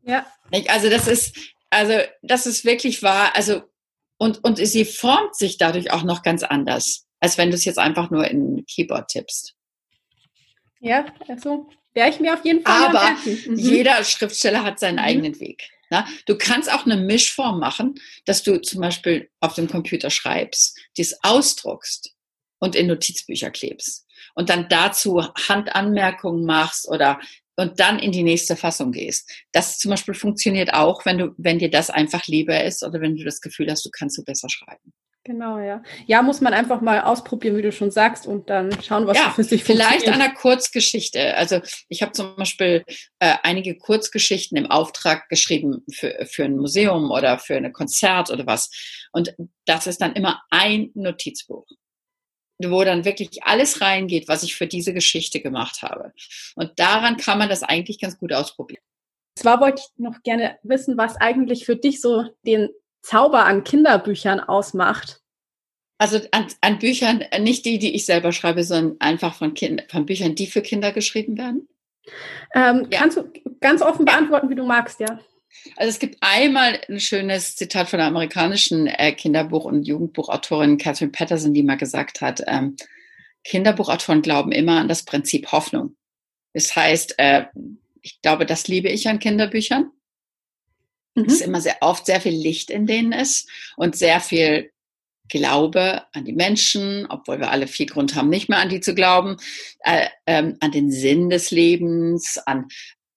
Ja. 0.04 0.26
Also 0.70 0.90
das 0.90 1.08
ist, 1.08 1.36
also 1.70 1.96
das 2.22 2.48
ist 2.48 2.64
wirklich 2.64 3.04
wahr. 3.04 3.36
Also 3.36 3.64
und 4.18 4.42
und 4.46 4.56
sie 4.56 4.86
formt 4.86 5.36
sich 5.36 5.58
dadurch 5.58 5.92
auch 5.92 6.04
noch 6.04 6.24
ganz 6.24 6.44
anders, 6.44 7.08
als 7.20 7.38
wenn 7.38 7.50
du 7.50 7.56
es 7.56 7.66
jetzt 7.66 7.80
einfach 7.80 8.10
nur 8.10 8.26
in 8.26 8.66
Keyboard 8.68 9.10
tippst. 9.10 9.56
Ja, 10.80 11.06
also 11.28 11.68
werde 11.94 12.14
ich 12.14 12.22
mir 12.22 12.36
auf 12.36 12.46
jeden 12.46 12.64
Fall. 12.64 12.88
Aber 12.88 13.18
mhm. 13.26 13.58
jeder 13.58 14.02
Schriftsteller 14.06 14.64
hat 14.64 14.80
seinen 14.80 14.96
mhm. 14.96 15.04
eigenen 15.04 15.40
Weg. 15.42 15.70
Na, 15.92 16.08
du 16.26 16.38
kannst 16.38 16.72
auch 16.72 16.86
eine 16.86 16.96
Mischform 16.96 17.60
machen, 17.60 17.96
dass 18.26 18.44
du 18.44 18.62
zum 18.62 18.80
Beispiel 18.80 19.30
auf 19.42 19.56
dem 19.56 19.68
Computer 19.68 20.10
schreibst, 20.10 20.80
dies 20.98 21.18
ausdruckst 21.22 22.16
und 22.60 22.76
in 22.76 22.88
Notizbücher 22.88 23.52
klebst 23.52 24.08
und 24.34 24.50
dann 24.50 24.70
dazu 24.70 25.22
Handanmerkungen 25.22 26.46
machst 26.46 26.88
oder 26.88 27.20
und 27.58 27.82
dann 27.82 28.00
in 28.00 28.14
die 28.14 28.24
nächste 28.24 28.56
Fassung 28.56 28.94
gehst. 28.94 29.30
Das 29.52 29.78
zum 29.78 29.92
Beispiel 29.92 30.14
funktioniert 30.14 30.74
auch, 30.74 31.06
wenn 31.06 31.18
du, 31.18 31.36
wenn 31.38 31.60
dir 31.60 31.70
das 31.70 31.90
einfach 31.90 32.26
lieber 32.26 32.64
ist 32.64 32.84
oder 32.84 33.02
wenn 33.02 33.18
du 33.18 33.26
das 33.26 33.42
Gefühl 33.42 33.70
hast, 33.70 33.86
du 33.86 33.90
kannst 33.92 34.16
so 34.16 34.24
besser 34.24 34.48
schreiben. 34.50 34.94
Genau, 35.24 35.60
ja. 35.60 35.84
Ja, 36.08 36.24
muss 36.24 36.42
man 36.42 36.54
einfach 36.54 36.82
mal 36.82 37.02
ausprobieren, 37.02 37.56
wie 37.56 37.62
du 37.62 37.72
schon 37.72 37.92
sagst, 37.92 38.26
und 38.26 38.50
dann 38.50 38.72
schauen, 38.82 39.06
was 39.06 39.18
ja, 39.18 39.30
für 39.30 39.44
sich 39.44 39.64
Vielleicht 39.64 40.08
an 40.08 40.16
einer 40.16 40.34
Kurzgeschichte. 40.34 41.36
Also 41.36 41.62
ich 41.90 42.02
habe 42.02 42.12
zum 42.14 42.36
Beispiel 42.36 42.84
äh, 43.20 43.36
einige 43.44 43.78
Kurzgeschichten 43.78 44.58
im 44.58 44.72
Auftrag 44.72 45.30
geschrieben 45.30 45.86
für, 45.92 46.26
für 46.26 46.46
ein 46.46 46.58
Museum 46.58 47.12
oder 47.12 47.38
für 47.38 47.56
ein 47.56 47.72
Konzert 47.72 48.32
oder 48.32 48.48
was. 48.48 48.72
Und 49.12 49.36
das 49.66 49.86
ist 49.86 50.02
dann 50.02 50.14
immer 50.14 50.42
ein 50.50 50.90
Notizbuch 50.96 51.68
wo 52.64 52.84
dann 52.84 53.06
wirklich 53.06 53.44
alles 53.44 53.82
reingeht, 53.82 54.28
was 54.28 54.44
ich 54.44 54.56
für 54.56 54.68
diese 54.68 54.94
Geschichte 54.94 55.42
gemacht 55.42 55.82
habe. 55.82 56.14
Und 56.56 56.72
daran 56.78 57.18
kann 57.18 57.40
man 57.40 57.50
das 57.50 57.64
eigentlich 57.64 58.00
ganz 58.00 58.20
gut 58.20 58.32
ausprobieren. 58.34 58.84
Zwar 59.36 59.60
wollte 59.62 59.82
ich 59.82 60.00
noch 60.00 60.22
gerne 60.24 60.60
wissen, 60.62 60.98
was 60.98 61.16
eigentlich 61.16 61.66
für 61.66 61.76
dich 61.76 62.02
so 62.02 62.26
den 62.46 62.70
Zauber 63.02 63.46
an 63.46 63.64
Kinderbüchern 63.64 64.40
ausmacht? 64.40 65.22
Also 65.98 66.20
an, 66.32 66.48
an, 66.62 66.80
Büchern, 66.80 67.24
nicht 67.42 67.66
die, 67.66 67.78
die 67.78 67.94
ich 67.96 68.06
selber 68.06 68.32
schreibe, 68.32 68.64
sondern 68.64 69.00
einfach 69.00 69.36
von, 69.36 69.54
kind, 69.54 69.84
von 69.90 70.06
Büchern, 70.06 70.34
die 70.34 70.48
für 70.48 70.62
Kinder 70.62 70.92
geschrieben 70.92 71.38
werden. 71.38 71.68
Ähm, 72.56 72.88
ja. 72.92 73.00
Kannst 73.00 73.18
du 73.18 73.32
ganz 73.60 73.82
offen 73.82 74.06
beantworten, 74.06 74.50
wie 74.50 74.56
du 74.56 74.66
magst, 74.66 75.00
ja? 75.00 75.20
Also 75.76 75.90
es 75.90 76.00
gibt 76.00 76.18
einmal 76.22 76.80
ein 76.90 77.00
schönes 77.00 77.56
Zitat 77.56 77.90
von 77.90 78.00
der 78.00 78.08
amerikanischen 78.08 78.88
äh, 78.88 79.12
Kinderbuch- 79.12 79.66
und 79.66 79.84
Jugendbuchautorin 79.84 80.78
Catherine 80.78 81.12
Patterson, 81.12 81.54
die 81.54 81.62
mal 81.62 81.78
gesagt 81.78 82.22
hat, 82.22 82.42
ähm, 82.48 82.76
Kinderbuchautoren 83.44 84.22
glauben 84.22 84.52
immer 84.52 84.80
an 84.80 84.88
das 84.88 85.04
Prinzip 85.04 85.52
Hoffnung. 85.52 85.96
Das 86.54 86.76
heißt, 86.76 87.16
äh, 87.18 87.46
ich 88.02 88.22
glaube, 88.22 88.46
das 88.46 88.68
liebe 88.68 88.90
ich 88.90 89.08
an 89.08 89.20
Kinderbüchern. 89.20 89.92
Mhm. 91.16 91.26
Es 91.26 91.34
ist 91.34 91.42
immer 91.42 91.62
sehr 91.62 91.78
oft 91.82 92.06
sehr 92.06 92.22
viel 92.22 92.34
Licht 92.34 92.70
in 92.70 92.86
denen 92.86 93.12
ist 93.12 93.50
und 93.78 93.96
sehr 93.96 94.22
viel 94.22 94.72
Glaube 95.30 96.04
an 96.12 96.26
die 96.26 96.34
Menschen, 96.34 97.08
obwohl 97.10 97.40
wir 97.40 97.52
alle 97.52 97.68
viel 97.68 97.86
Grund 97.86 98.16
haben, 98.16 98.30
nicht 98.30 98.50
mehr 98.50 98.60
an 98.60 98.70
die 98.70 98.82
zu 98.82 98.94
glauben, 98.94 99.38
äh, 99.80 100.08
ähm, 100.28 100.58
an 100.60 100.72
den 100.72 100.92
Sinn 100.92 101.30
des 101.30 101.52
Lebens, 101.52 102.38
an, 102.46 102.68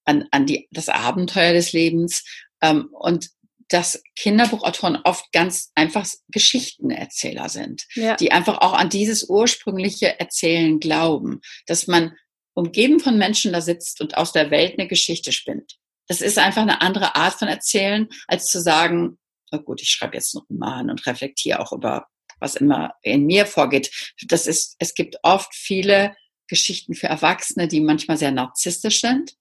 an, 0.05 0.25
an 0.31 0.45
die, 0.45 0.67
das 0.71 0.87
Abenteuer 0.87 1.51
des 1.51 1.73
Lebens 1.73 2.23
ähm, 2.61 2.87
und 2.91 3.29
dass 3.67 4.01
Kinderbuchautoren 4.15 4.97
oft 5.03 5.31
ganz 5.33 5.71
einfach 5.75 6.07
Geschichtenerzähler 6.29 7.49
sind, 7.49 7.85
ja. 7.95 8.15
die 8.15 8.31
einfach 8.31 8.59
auch 8.59 8.73
an 8.73 8.89
dieses 8.89 9.27
ursprüngliche 9.27 10.19
Erzählen 10.19 10.79
glauben, 10.79 11.41
dass 11.65 11.87
man 11.87 12.15
umgeben 12.53 12.99
von 13.01 13.17
Menschen 13.17 13.51
da 13.51 13.59
sitzt 13.59 13.99
und 13.99 14.15
aus 14.17 14.31
der 14.31 14.51
Welt 14.51 14.77
eine 14.77 14.87
Geschichte 14.87 15.33
spinnt 15.33 15.77
das 16.07 16.21
ist 16.21 16.37
einfach 16.37 16.61
eine 16.61 16.81
andere 16.81 17.15
Art 17.15 17.33
von 17.33 17.47
Erzählen, 17.47 18.07
als 18.27 18.45
zu 18.45 18.61
sagen, 18.61 19.17
oh 19.51 19.59
gut, 19.59 19.81
ich 19.81 19.89
schreibe 19.89 20.15
jetzt 20.15 20.35
einen 20.35 20.45
Roman 20.49 20.89
und 20.89 21.05
reflektiere 21.05 21.59
auch 21.59 21.71
über 21.71 22.07
was 22.39 22.55
immer 22.55 22.93
in 23.01 23.25
mir 23.25 23.45
vorgeht. 23.45 24.13
Das 24.27 24.45
ist, 24.45 24.75
es 24.79 24.93
gibt 24.93 25.17
oft 25.23 25.53
viele 25.53 26.15
Geschichten 26.47 26.93
für 26.93 27.07
Erwachsene, 27.07 27.67
die 27.67 27.81
manchmal 27.81 28.17
sehr 28.17 28.31
narzisstisch 28.31 29.01
sind 29.01 29.33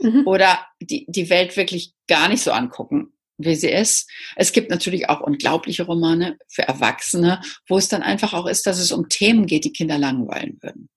mhm. 0.00 0.26
oder 0.26 0.66
die 0.80 1.06
die 1.08 1.30
Welt 1.30 1.56
wirklich 1.56 1.94
gar 2.06 2.28
nicht 2.28 2.42
so 2.42 2.50
angucken, 2.52 3.12
wie 3.38 3.54
sie 3.54 3.70
ist. 3.70 4.10
Es 4.36 4.52
gibt 4.52 4.70
natürlich 4.70 5.08
auch 5.08 5.20
unglaubliche 5.20 5.84
Romane 5.84 6.38
für 6.48 6.62
Erwachsene, 6.62 7.40
wo 7.68 7.78
es 7.78 7.88
dann 7.88 8.02
einfach 8.02 8.34
auch 8.34 8.46
ist, 8.46 8.66
dass 8.66 8.78
es 8.78 8.92
um 8.92 9.08
Themen 9.08 9.46
geht, 9.46 9.64
die 9.64 9.72
Kinder 9.72 9.98
langweilen 9.98 10.58
würden. 10.60 10.88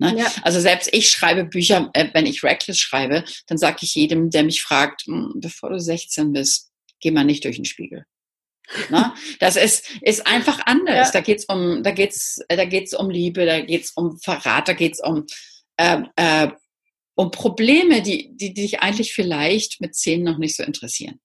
Ne? 0.00 0.14
Ja. 0.16 0.32
Also 0.42 0.60
selbst 0.60 0.88
ich 0.92 1.10
schreibe 1.10 1.44
Bücher, 1.44 1.90
äh, 1.92 2.08
wenn 2.14 2.24
ich 2.24 2.42
Reckless 2.42 2.78
schreibe, 2.78 3.22
dann 3.46 3.58
sage 3.58 3.80
ich 3.82 3.94
jedem, 3.94 4.30
der 4.30 4.44
mich 4.44 4.62
fragt, 4.62 5.02
hm, 5.06 5.34
bevor 5.36 5.68
du 5.68 5.78
16 5.78 6.32
bist, 6.32 6.70
geh 7.00 7.10
mal 7.10 7.24
nicht 7.24 7.44
durch 7.44 7.56
den 7.56 7.66
Spiegel. 7.66 8.06
Ne? 8.88 9.12
Das 9.40 9.56
ist, 9.56 9.90
ist 10.00 10.26
einfach 10.26 10.60
anders. 10.64 11.08
Ja. 11.08 11.12
Da 11.12 11.20
geht's 11.20 11.44
um, 11.44 11.82
da 11.82 11.90
geht's, 11.90 12.40
da 12.48 12.64
geht's 12.64 12.94
um 12.94 13.10
Liebe, 13.10 13.44
da 13.44 13.60
geht's 13.60 13.92
um 13.94 14.18
Verrat, 14.18 14.68
da 14.68 14.72
geht's 14.72 15.02
um, 15.04 15.26
äh, 15.76 16.00
äh, 16.16 16.48
um 17.14 17.30
Probleme, 17.30 18.00
die, 18.00 18.34
die, 18.34 18.54
die 18.54 18.62
dich 18.62 18.80
eigentlich 18.80 19.12
vielleicht 19.12 19.82
mit 19.82 19.94
zehn 19.94 20.22
noch 20.22 20.38
nicht 20.38 20.56
so 20.56 20.62
interessieren. 20.62 21.20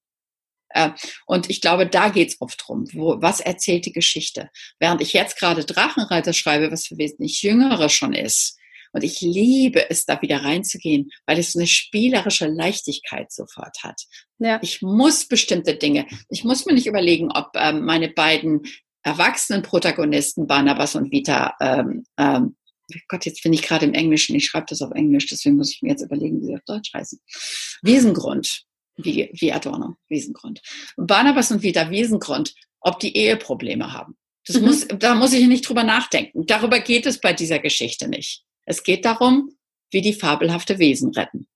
Äh, 0.67 0.89
und 1.25 1.49
ich 1.49 1.61
glaube, 1.61 1.87
da 1.87 2.09
geht's 2.09 2.35
oft 2.41 2.61
drum. 2.67 2.89
Wo, 2.91 3.21
was 3.21 3.39
erzählt 3.39 3.85
die 3.85 3.93
Geschichte? 3.93 4.49
Während 4.79 5.01
ich 5.01 5.13
jetzt 5.13 5.39
gerade 5.39 5.63
Drachenreiter 5.63 6.33
schreibe, 6.33 6.73
was 6.73 6.87
für 6.87 6.97
wesentlich 6.97 7.41
Jüngere 7.41 7.87
schon 7.87 8.11
ist, 8.11 8.57
und 8.95 9.03
ich 9.03 9.19
liebe 9.19 9.89
es, 9.89 10.05
da 10.05 10.21
wieder 10.21 10.45
reinzugehen, 10.45 11.11
weil 11.25 11.37
es 11.37 11.53
eine 11.53 11.67
spielerische 11.67 12.47
Leichtigkeit 12.47 13.29
sofort 13.29 13.83
hat. 13.83 14.01
Ja. 14.39 14.57
Ich 14.61 14.81
muss 14.81 15.27
bestimmte 15.27 15.75
Dinge, 15.75 16.07
ich 16.29 16.45
muss 16.45 16.65
mir 16.65 16.73
nicht 16.73 16.87
überlegen, 16.87 17.29
ob 17.29 17.49
ähm, 17.55 17.83
meine 17.83 18.07
beiden 18.07 18.61
erwachsenen 19.03 19.63
Protagonisten, 19.63 20.47
Barnabas 20.47 20.95
und 20.95 21.11
Vita, 21.11 21.55
ähm, 21.59 22.05
ähm, 22.17 22.55
Gott, 23.09 23.25
jetzt 23.25 23.43
bin 23.43 23.51
ich 23.51 23.63
gerade 23.63 23.85
im 23.85 23.93
Englischen, 23.93 24.33
ich 24.35 24.45
schreibe 24.45 24.67
das 24.69 24.81
auf 24.81 24.91
Englisch, 24.91 25.27
deswegen 25.27 25.57
muss 25.57 25.73
ich 25.73 25.81
mir 25.81 25.89
jetzt 25.89 26.03
überlegen, 26.03 26.39
wie 26.39 26.45
sie 26.45 26.55
auf 26.55 26.63
Deutsch 26.65 26.93
heißen. 26.93 27.19
Wiesengrund, 27.81 28.63
wie, 28.95 29.29
wie 29.33 29.51
Adorno, 29.51 29.95
Wiesengrund. 30.07 30.61
Barnabas 30.95 31.51
und 31.51 31.63
Vita 31.63 31.89
Wiesengrund, 31.89 32.53
ob 32.79 32.99
die 32.99 33.17
Eheprobleme 33.17 33.91
haben. 33.91 34.15
Das 34.47 34.57
mhm. 34.57 34.67
muss, 34.67 34.87
da 34.87 35.15
muss 35.15 35.33
ich 35.33 35.47
nicht 35.47 35.67
drüber 35.67 35.83
nachdenken. 35.83 36.45
Darüber 36.45 36.79
geht 36.79 37.05
es 37.05 37.19
bei 37.19 37.33
dieser 37.33 37.59
Geschichte 37.59 38.07
nicht. 38.07 38.44
Es 38.65 38.83
geht 38.83 39.05
darum, 39.05 39.55
wie 39.91 40.01
die 40.01 40.13
fabelhafte 40.13 40.79
Wesen 40.79 41.11
retten. 41.11 41.47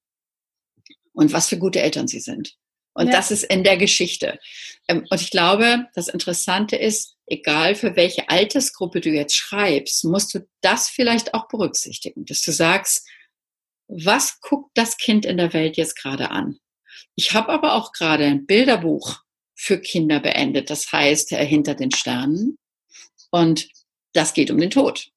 Und 1.14 1.34
was 1.34 1.50
für 1.50 1.58
gute 1.58 1.82
Eltern 1.82 2.08
sie 2.08 2.20
sind. 2.20 2.56
Und 2.94 3.08
ja. 3.08 3.14
das 3.14 3.32
ist 3.32 3.44
in 3.44 3.64
der 3.64 3.78
Geschichte. 3.78 4.40
Ähm, 4.88 5.06
und 5.10 5.22
ich 5.22 5.32
glaube, 5.32 5.88
das 5.94 6.08
Interessante 6.08 6.76
ist, 6.76 7.16
egal 7.28 7.76
für 7.76 7.96
welche 7.96 8.30
Altersgruppe 8.30 9.02
du 9.02 9.10
jetzt 9.10 9.36
schreibst, 9.36 10.04
musst 10.06 10.34
du 10.34 10.48
das 10.62 10.90
vielleicht 10.90 11.34
auch 11.34 11.48
berücksichtigen, 11.48 12.26
dass 12.26 12.42
du 12.42 12.52
sagst, 12.52 13.08
was 13.88 14.40
guckt 14.42 14.72
das 14.76 14.98
Kind 14.98 15.26
in 15.26 15.38
der 15.38 15.54
Welt 15.54 15.78
jetzt 15.78 15.96
gerade 15.96 16.30
an? 16.32 16.60
Ich 17.16 17.34
habe 17.34 17.50
aber 17.50 17.74
auch 17.74 17.92
gerade 17.92 18.26
ein 18.26 18.46
Bilderbuch 18.46 19.20
für 19.56 19.80
Kinder 19.80 20.20
beendet, 20.20 20.70
das 20.70 20.92
heißt 20.92 21.30
Hinter 21.32 21.76
den 21.76 21.92
Sternen. 21.92 22.58
Und 23.32 23.68
das 24.14 24.34
geht 24.34 24.52
um 24.52 24.58
den 24.58 24.70
Tod. 24.70 25.10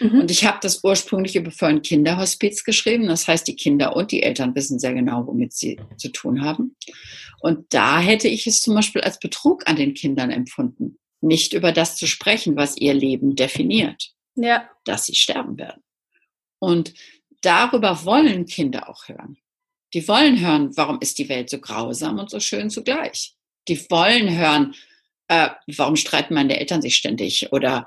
Mhm. 0.00 0.20
Und 0.20 0.30
ich 0.30 0.44
habe 0.44 0.58
das 0.62 0.82
ursprünglich 0.84 1.36
über 1.36 1.50
für 1.50 1.66
ein 1.66 1.82
Kinderhospiz 1.82 2.64
geschrieben. 2.64 3.08
Das 3.08 3.26
heißt, 3.26 3.46
die 3.46 3.56
Kinder 3.56 3.96
und 3.96 4.12
die 4.12 4.22
Eltern 4.22 4.54
wissen 4.54 4.78
sehr 4.78 4.94
genau, 4.94 5.26
womit 5.26 5.52
sie 5.52 5.80
zu 5.96 6.10
tun 6.10 6.42
haben. 6.42 6.76
Und 7.40 7.72
da 7.74 8.00
hätte 8.00 8.28
ich 8.28 8.46
es 8.46 8.62
zum 8.62 8.74
Beispiel 8.74 9.02
als 9.02 9.18
Betrug 9.18 9.68
an 9.68 9.76
den 9.76 9.94
Kindern 9.94 10.30
empfunden, 10.30 10.98
nicht 11.20 11.52
über 11.52 11.72
das 11.72 11.96
zu 11.96 12.06
sprechen, 12.06 12.56
was 12.56 12.76
ihr 12.76 12.94
Leben 12.94 13.34
definiert. 13.34 14.12
Ja. 14.36 14.68
Dass 14.84 15.06
sie 15.06 15.14
sterben 15.14 15.58
werden. 15.58 15.82
Und 16.58 16.94
darüber 17.42 18.04
wollen 18.04 18.46
Kinder 18.46 18.88
auch 18.88 19.08
hören. 19.08 19.38
Die 19.94 20.06
wollen 20.08 20.40
hören, 20.40 20.76
warum 20.76 21.00
ist 21.00 21.18
die 21.18 21.28
Welt 21.28 21.50
so 21.50 21.58
grausam 21.58 22.18
und 22.18 22.30
so 22.30 22.40
schön 22.40 22.70
zugleich. 22.70 23.34
Die 23.68 23.78
wollen 23.90 24.34
hören, 24.34 24.74
äh, 25.28 25.50
warum 25.76 25.96
streiten 25.96 26.34
meine 26.34 26.58
Eltern 26.58 26.80
sich 26.80 26.96
ständig 26.96 27.52
oder 27.52 27.86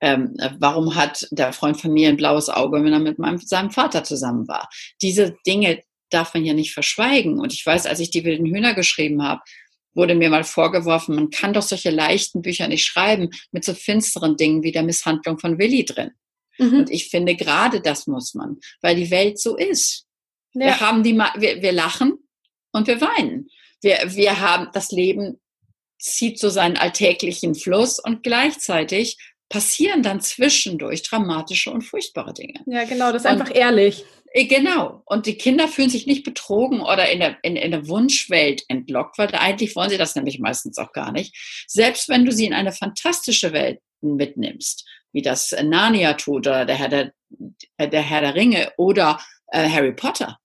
ähm, 0.00 0.36
warum 0.58 0.94
hat 0.94 1.26
der 1.30 1.52
Freund 1.52 1.80
von 1.80 1.92
mir 1.92 2.08
ein 2.08 2.16
blaues 2.16 2.48
Auge, 2.48 2.82
wenn 2.82 2.92
er 2.92 2.98
mit 2.98 3.18
meinem, 3.18 3.38
seinem 3.38 3.70
Vater 3.70 4.04
zusammen 4.04 4.46
war? 4.48 4.68
Diese 5.02 5.36
Dinge 5.46 5.82
darf 6.10 6.34
man 6.34 6.44
ja 6.44 6.54
nicht 6.54 6.72
verschweigen. 6.72 7.40
Und 7.40 7.52
ich 7.52 7.64
weiß, 7.64 7.86
als 7.86 8.00
ich 8.00 8.10
die 8.10 8.24
wilden 8.24 8.46
Hühner 8.46 8.74
geschrieben 8.74 9.22
habe, 9.22 9.42
wurde 9.94 10.14
mir 10.14 10.28
mal 10.28 10.44
vorgeworfen, 10.44 11.14
man 11.14 11.30
kann 11.30 11.54
doch 11.54 11.62
solche 11.62 11.90
leichten 11.90 12.42
Bücher 12.42 12.68
nicht 12.68 12.84
schreiben 12.84 13.30
mit 13.50 13.64
so 13.64 13.72
finsteren 13.72 14.36
Dingen 14.36 14.62
wie 14.62 14.72
der 14.72 14.82
Misshandlung 14.82 15.38
von 15.38 15.58
Willi 15.58 15.84
drin. 15.84 16.10
Mhm. 16.58 16.80
Und 16.80 16.90
ich 16.90 17.08
finde, 17.08 17.34
gerade 17.34 17.80
das 17.80 18.06
muss 18.06 18.34
man, 18.34 18.58
weil 18.82 18.96
die 18.96 19.10
Welt 19.10 19.40
so 19.40 19.56
ist. 19.56 20.06
Ja. 20.52 20.66
Wir 20.66 20.80
haben 20.80 21.02
die, 21.02 21.14
wir, 21.14 21.62
wir 21.62 21.72
lachen 21.72 22.18
und 22.72 22.86
wir 22.86 23.00
weinen. 23.00 23.48
Wir, 23.82 23.98
wir 24.06 24.40
haben, 24.40 24.68
das 24.72 24.90
Leben 24.90 25.40
zieht 25.98 26.38
so 26.38 26.50
seinen 26.50 26.76
alltäglichen 26.76 27.54
Fluss 27.54 27.98
und 27.98 28.22
gleichzeitig 28.22 29.16
passieren 29.48 30.02
dann 30.02 30.20
zwischendurch 30.20 31.02
dramatische 31.02 31.70
und 31.70 31.82
furchtbare 31.82 32.34
Dinge. 32.34 32.60
Ja, 32.66 32.84
genau, 32.84 33.12
das 33.12 33.24
ist 33.24 33.30
und, 33.30 33.40
einfach 33.40 33.54
ehrlich. 33.54 34.04
Äh, 34.32 34.46
genau. 34.46 35.02
Und 35.06 35.26
die 35.26 35.38
Kinder 35.38 35.68
fühlen 35.68 35.90
sich 35.90 36.06
nicht 36.06 36.24
betrogen 36.24 36.80
oder 36.80 37.10
in 37.10 37.20
der, 37.20 37.36
in, 37.42 37.56
in 37.56 37.70
der 37.70 37.88
Wunschwelt 37.88 38.64
entlockt, 38.68 39.18
weil 39.18 39.34
eigentlich 39.34 39.76
wollen 39.76 39.90
sie 39.90 39.98
das 39.98 40.14
nämlich 40.14 40.40
meistens 40.40 40.78
auch 40.78 40.92
gar 40.92 41.12
nicht. 41.12 41.34
Selbst 41.68 42.08
wenn 42.08 42.24
du 42.24 42.32
sie 42.32 42.46
in 42.46 42.54
eine 42.54 42.72
fantastische 42.72 43.52
Welt 43.52 43.80
mitnimmst, 44.00 44.86
wie 45.12 45.22
das 45.22 45.54
Narnia 45.62 46.14
tut 46.14 46.46
oder 46.46 46.64
der 46.64 46.76
Herr 46.76 46.88
der, 46.88 47.12
der, 47.78 48.02
Herr 48.02 48.20
der 48.20 48.34
Ringe 48.34 48.72
oder 48.76 49.20
äh, 49.48 49.68
Harry 49.68 49.92
Potter, 49.92 50.38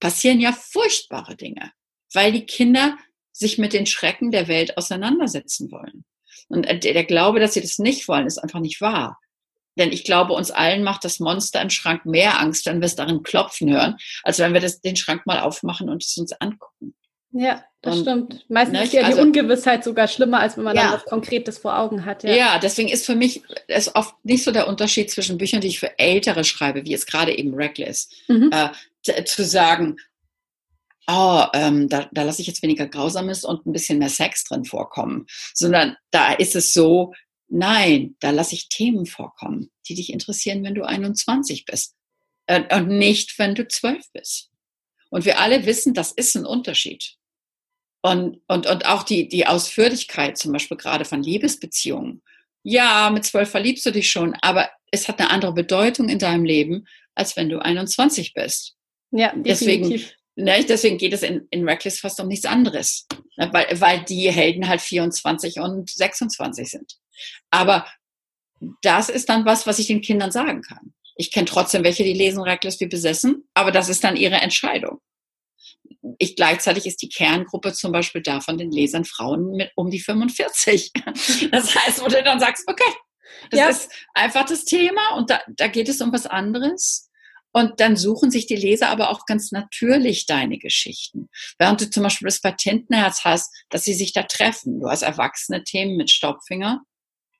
passieren 0.00 0.40
ja 0.40 0.52
furchtbare 0.52 1.36
Dinge, 1.36 1.72
weil 2.12 2.32
die 2.32 2.46
Kinder 2.46 2.96
sich 3.32 3.58
mit 3.58 3.72
den 3.72 3.86
Schrecken 3.86 4.30
der 4.30 4.48
Welt 4.48 4.78
auseinandersetzen 4.78 5.70
wollen. 5.70 6.04
Und 6.48 6.64
äh, 6.64 6.78
der 6.78 7.04
Glaube, 7.04 7.40
dass 7.40 7.54
sie 7.54 7.60
das 7.60 7.78
nicht 7.78 8.08
wollen, 8.08 8.26
ist 8.26 8.38
einfach 8.38 8.60
nicht 8.60 8.80
wahr. 8.80 9.18
Denn 9.76 9.92
ich 9.92 10.04
glaube, 10.04 10.34
uns 10.34 10.50
allen 10.50 10.84
macht 10.84 11.04
das 11.04 11.18
Monster 11.18 11.60
im 11.60 11.70
Schrank 11.70 12.06
mehr 12.06 12.40
Angst, 12.40 12.66
wenn 12.66 12.80
wir 12.80 12.86
es 12.86 12.94
darin 12.94 13.22
klopfen 13.22 13.72
hören, 13.72 13.96
als 14.22 14.38
wenn 14.38 14.54
wir 14.54 14.60
das, 14.60 14.80
den 14.80 14.96
Schrank 14.96 15.26
mal 15.26 15.40
aufmachen 15.40 15.88
und 15.88 16.02
es 16.04 16.16
uns 16.16 16.32
angucken. 16.32 16.94
Ja, 17.32 17.64
das 17.82 17.96
und, 17.96 18.02
stimmt. 18.02 18.44
Meistens 18.48 18.78
nicht? 18.78 18.86
ist 18.86 18.92
ja 18.92 19.00
die 19.00 19.06
also, 19.06 19.22
Ungewissheit 19.22 19.82
sogar 19.82 20.06
schlimmer, 20.06 20.38
als 20.38 20.56
wenn 20.56 20.62
man 20.62 20.76
ja. 20.76 20.84
dann 20.84 20.92
was 20.92 21.04
Konkretes 21.04 21.58
vor 21.58 21.76
Augen 21.76 22.04
hat. 22.04 22.22
Ja. 22.22 22.34
ja, 22.34 22.58
deswegen 22.60 22.88
ist 22.88 23.04
für 23.04 23.16
mich 23.16 23.42
ist 23.66 23.96
oft 23.96 24.14
nicht 24.24 24.44
so 24.44 24.52
der 24.52 24.68
Unterschied 24.68 25.10
zwischen 25.10 25.36
Büchern, 25.36 25.60
die 25.60 25.66
ich 25.66 25.80
für 25.80 25.98
Ältere 25.98 26.44
schreibe, 26.44 26.84
wie 26.84 26.90
jetzt 26.90 27.08
gerade 27.08 27.36
eben 27.36 27.54
Reckless, 27.54 28.08
mhm. 28.28 28.50
äh, 28.52 29.24
zu 29.24 29.44
sagen, 29.44 29.96
oh, 31.06 31.44
ähm, 31.52 31.88
da, 31.88 32.08
da 32.12 32.22
lasse 32.22 32.40
ich 32.40 32.46
jetzt 32.46 32.62
weniger 32.62 32.86
Grausames 32.86 33.44
und 33.44 33.66
ein 33.66 33.72
bisschen 33.72 33.98
mehr 33.98 34.08
Sex 34.08 34.44
drin 34.44 34.64
vorkommen, 34.64 35.26
sondern 35.54 35.96
da 36.10 36.32
ist 36.32 36.56
es 36.56 36.72
so, 36.72 37.12
nein, 37.48 38.16
da 38.20 38.30
lasse 38.30 38.54
ich 38.54 38.68
Themen 38.68 39.06
vorkommen, 39.06 39.70
die 39.88 39.94
dich 39.94 40.12
interessieren, 40.12 40.64
wenn 40.64 40.74
du 40.74 40.84
21 40.84 41.64
bist 41.66 41.94
äh, 42.46 42.76
und 42.76 42.88
nicht, 42.88 43.38
wenn 43.38 43.54
du 43.54 43.66
12 43.66 44.12
bist. 44.12 44.50
Und 45.10 45.24
wir 45.24 45.38
alle 45.38 45.66
wissen, 45.66 45.94
das 45.94 46.12
ist 46.12 46.34
ein 46.34 46.46
Unterschied. 46.46 47.14
Und, 48.02 48.40
und, 48.48 48.66
und 48.66 48.86
auch 48.86 49.02
die, 49.02 49.28
die 49.28 49.46
Ausführlichkeit, 49.46 50.36
zum 50.36 50.52
Beispiel 50.52 50.76
gerade 50.76 51.04
von 51.04 51.22
Liebesbeziehungen. 51.22 52.22
Ja, 52.62 53.10
mit 53.10 53.24
zwölf 53.24 53.50
verliebst 53.50 53.86
du 53.86 53.90
dich 53.90 54.10
schon, 54.10 54.34
aber 54.42 54.70
es 54.90 55.08
hat 55.08 55.20
eine 55.20 55.30
andere 55.30 55.52
Bedeutung 55.52 56.08
in 56.08 56.18
deinem 56.18 56.44
Leben, 56.44 56.86
als 57.14 57.36
wenn 57.36 57.48
du 57.48 57.60
21 57.60 58.34
bist. 58.34 58.76
Ja, 59.10 59.28
definitiv. 59.34 59.46
Deswegen, 59.46 60.10
Ne? 60.36 60.64
Deswegen 60.68 60.98
geht 60.98 61.12
es 61.12 61.22
in, 61.22 61.46
in 61.50 61.68
Reckless 61.68 62.00
fast 62.00 62.20
um 62.20 62.28
nichts 62.28 62.46
anderes, 62.46 63.06
ne? 63.36 63.48
weil, 63.52 63.80
weil 63.80 64.04
die 64.04 64.30
Helden 64.30 64.68
halt 64.68 64.80
24 64.80 65.60
und 65.60 65.90
26 65.90 66.70
sind. 66.70 66.94
Aber 67.50 67.86
das 68.82 69.08
ist 69.08 69.28
dann 69.28 69.44
was, 69.44 69.66
was 69.66 69.78
ich 69.78 69.86
den 69.86 70.00
Kindern 70.00 70.32
sagen 70.32 70.62
kann. 70.62 70.94
Ich 71.16 71.30
kenne 71.30 71.46
trotzdem 71.46 71.84
welche, 71.84 72.02
die 72.02 72.12
lesen 72.12 72.42
Reckless 72.42 72.80
wie 72.80 72.86
besessen, 72.86 73.48
aber 73.54 73.70
das 73.70 73.88
ist 73.88 74.02
dann 74.02 74.16
ihre 74.16 74.36
Entscheidung. 74.36 75.00
Ich, 76.18 76.34
gleichzeitig 76.36 76.86
ist 76.86 77.02
die 77.02 77.08
Kerngruppe 77.08 77.72
zum 77.72 77.92
Beispiel 77.92 78.22
da 78.22 78.40
von 78.40 78.58
den 78.58 78.70
Lesern 78.70 79.04
Frauen 79.04 79.52
mit 79.52 79.70
um 79.76 79.90
die 79.90 80.00
45. 80.00 80.92
Das 81.50 81.74
heißt, 81.74 82.02
wo 82.02 82.08
du 82.08 82.22
dann 82.22 82.40
sagst, 82.40 82.64
okay, 82.68 82.92
das 83.50 83.60
ja. 83.60 83.68
ist 83.68 83.92
einfach 84.14 84.44
das 84.44 84.64
Thema 84.64 85.16
und 85.16 85.30
da, 85.30 85.40
da 85.48 85.68
geht 85.68 85.88
es 85.88 86.00
um 86.00 86.12
was 86.12 86.26
anderes. 86.26 87.10
Und 87.56 87.78
dann 87.78 87.96
suchen 87.96 88.32
sich 88.32 88.46
die 88.46 88.56
Leser 88.56 88.88
aber 88.88 89.10
auch 89.10 89.26
ganz 89.26 89.52
natürlich 89.52 90.26
deine 90.26 90.58
Geschichten. 90.58 91.28
Während 91.56 91.80
du 91.80 91.88
zum 91.88 92.02
Beispiel 92.02 92.26
das 92.26 92.40
bei 92.40 92.50
Tintenherz 92.50 93.24
hast, 93.24 93.54
dass 93.70 93.84
sie 93.84 93.94
sich 93.94 94.12
da 94.12 94.24
treffen. 94.24 94.80
Du 94.80 94.88
hast 94.90 95.02
erwachsene 95.02 95.62
Themen 95.62 95.96
mit 95.96 96.10
Staubfinger. 96.10 96.82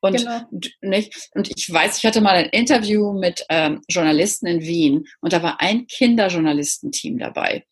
Und, 0.01 0.19
genau. 0.19 0.43
nicht, 0.83 1.31
und 1.35 1.51
ich 1.57 1.73
weiß, 1.73 1.99
ich 1.99 2.05
hatte 2.05 2.21
mal 2.21 2.37
ein 2.37 2.51
Interview 2.51 3.12
mit 3.12 3.45
ähm, 3.49 3.81
Journalisten 3.89 4.47
in 4.47 4.61
Wien 4.61 5.05
und 5.21 5.33
da 5.33 5.43
war 5.43 5.62
ein 5.62 5.87
Kinderjournalistenteam 5.87 7.19
dabei. 7.19 7.65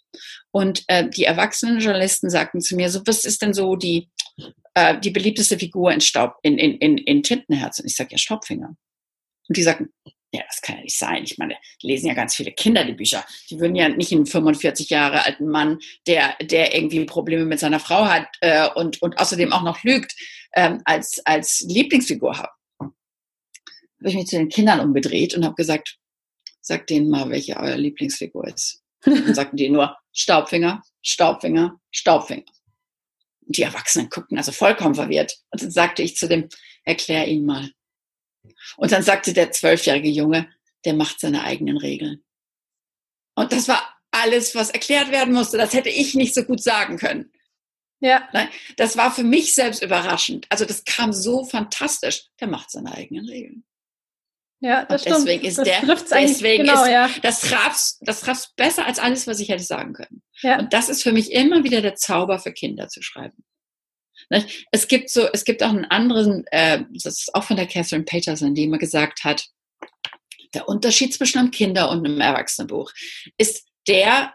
Und 0.50 0.82
äh, 0.88 1.08
die 1.08 1.24
erwachsenen 1.24 1.78
Journalisten 1.78 2.30
sagten 2.30 2.60
zu 2.60 2.74
mir, 2.74 2.88
so, 2.88 3.02
was 3.06 3.24
ist 3.24 3.42
denn 3.42 3.52
so 3.52 3.76
die, 3.76 4.10
äh, 4.74 4.98
die 4.98 5.10
beliebteste 5.10 5.58
Figur 5.58 5.92
in 5.92 6.00
Staub, 6.00 6.36
in, 6.42 6.58
in, 6.58 6.78
in, 6.78 6.98
in 6.98 7.22
Tintenherz? 7.22 7.78
Und 7.78 7.86
ich 7.86 7.96
sage, 7.96 8.12
ja, 8.12 8.18
Staubfinger. 8.18 8.74
Und 9.48 9.56
die 9.56 9.62
sagten, 9.62 9.92
ja, 10.32 10.42
das 10.48 10.62
kann 10.62 10.76
ja 10.76 10.82
nicht 10.82 10.98
sein. 10.98 11.24
Ich 11.24 11.36
meine, 11.36 11.56
lesen 11.82 12.06
ja 12.06 12.14
ganz 12.14 12.34
viele 12.34 12.52
Kinder 12.52 12.84
die 12.84 12.94
Bücher. 12.94 13.24
Die 13.50 13.60
würden 13.60 13.76
ja 13.76 13.90
nicht 13.90 14.12
einen 14.12 14.24
45 14.24 14.88
Jahre 14.88 15.26
alten 15.26 15.46
Mann, 15.46 15.78
der, 16.06 16.36
der 16.40 16.74
irgendwie 16.74 17.04
Probleme 17.04 17.44
mit 17.44 17.60
seiner 17.60 17.80
Frau 17.80 18.06
hat 18.06 18.26
äh, 18.40 18.68
und, 18.74 19.02
und 19.02 19.18
außerdem 19.18 19.52
auch 19.52 19.62
noch 19.62 19.84
lügt, 19.84 20.14
ähm, 20.54 20.80
als, 20.86 21.20
als 21.26 21.60
Lieblingsfigur 21.68 22.38
haben. 22.38 22.52
Habe 22.80 24.08
ich 24.08 24.14
mich 24.14 24.26
zu 24.26 24.36
den 24.36 24.48
Kindern 24.48 24.80
umgedreht 24.80 25.34
und 25.34 25.44
habe 25.44 25.54
gesagt, 25.54 25.98
sagt 26.62 26.88
denen 26.88 27.10
mal, 27.10 27.28
welche 27.28 27.56
euer 27.58 27.76
Lieblingsfigur 27.76 28.48
ist. 28.48 28.82
Und 29.04 29.34
sagten 29.34 29.56
die 29.56 29.68
nur 29.68 29.96
Staubfinger, 30.12 30.82
Staubfinger, 31.02 31.78
Staubfinger. 31.90 32.44
Und 33.46 33.56
die 33.56 33.62
Erwachsenen 33.62 34.08
guckten 34.08 34.38
also 34.38 34.52
vollkommen 34.52 34.94
verwirrt. 34.94 35.36
Und 35.50 35.62
dann 35.62 35.70
sagte 35.70 36.02
ich 36.02 36.16
zu 36.16 36.26
dem, 36.26 36.48
erklär 36.84 37.28
ihn 37.28 37.44
mal. 37.44 37.70
Und 38.76 38.92
dann 38.92 39.02
sagte 39.02 39.32
der 39.32 39.52
zwölfjährige 39.52 40.08
Junge, 40.08 40.48
der 40.84 40.94
macht 40.94 41.20
seine 41.20 41.44
eigenen 41.44 41.76
Regeln. 41.76 42.24
Und 43.34 43.52
das 43.52 43.68
war 43.68 43.98
alles, 44.10 44.54
was 44.54 44.70
erklärt 44.70 45.10
werden 45.10 45.34
musste. 45.34 45.56
Das 45.56 45.72
hätte 45.72 45.88
ich 45.88 46.14
nicht 46.14 46.34
so 46.34 46.44
gut 46.44 46.62
sagen 46.62 46.98
können. 46.98 47.32
Ja. 48.00 48.28
Das 48.76 48.96
war 48.96 49.12
für 49.12 49.22
mich 49.22 49.54
selbst 49.54 49.82
überraschend. 49.82 50.46
Also 50.50 50.64
das 50.64 50.84
kam 50.84 51.12
so 51.12 51.44
fantastisch. 51.44 52.24
Der 52.40 52.48
macht 52.48 52.70
seine 52.70 52.92
eigenen 52.92 53.28
Regeln. 53.28 53.64
Ja, 54.60 54.84
das 54.84 55.04
und 55.06 55.12
deswegen 55.12 55.40
stimmt. 55.40 55.66
ist 55.66 55.88
das 55.88 56.04
der, 56.08 56.20
deswegen 56.20 56.64
genau, 56.64 56.84
ist, 56.84 56.90
ja. 56.90 57.10
das 57.22 57.40
trafft, 57.40 57.94
das 58.00 58.20
trafft 58.20 58.54
besser 58.54 58.86
als 58.86 59.00
alles, 59.00 59.26
was 59.26 59.40
ich 59.40 59.48
hätte 59.48 59.64
sagen 59.64 59.92
können. 59.92 60.22
Ja. 60.40 60.60
Und 60.60 60.72
das 60.72 60.88
ist 60.88 61.02
für 61.02 61.10
mich 61.10 61.32
immer 61.32 61.64
wieder 61.64 61.80
der 61.80 61.96
Zauber 61.96 62.38
für 62.38 62.52
Kinder 62.52 62.88
zu 62.88 63.02
schreiben. 63.02 63.44
Es 64.70 64.88
gibt 64.88 65.10
so, 65.10 65.28
es 65.32 65.44
gibt 65.44 65.62
auch 65.62 65.70
einen 65.70 65.84
anderen, 65.84 66.46
äh, 66.48 66.84
das 66.90 67.18
ist 67.18 67.34
auch 67.34 67.44
von 67.44 67.56
der 67.56 67.66
Catherine 67.66 68.04
Peterson, 68.04 68.54
die 68.54 68.64
immer 68.64 68.78
gesagt 68.78 69.24
hat, 69.24 69.46
der 70.54 70.68
Unterschied 70.68 71.14
zwischen 71.14 71.38
einem 71.38 71.50
Kinder- 71.50 71.90
und 71.90 72.04
einem 72.04 72.20
Erwachsenenbuch 72.20 72.92
ist 73.38 73.66
der, 73.88 74.34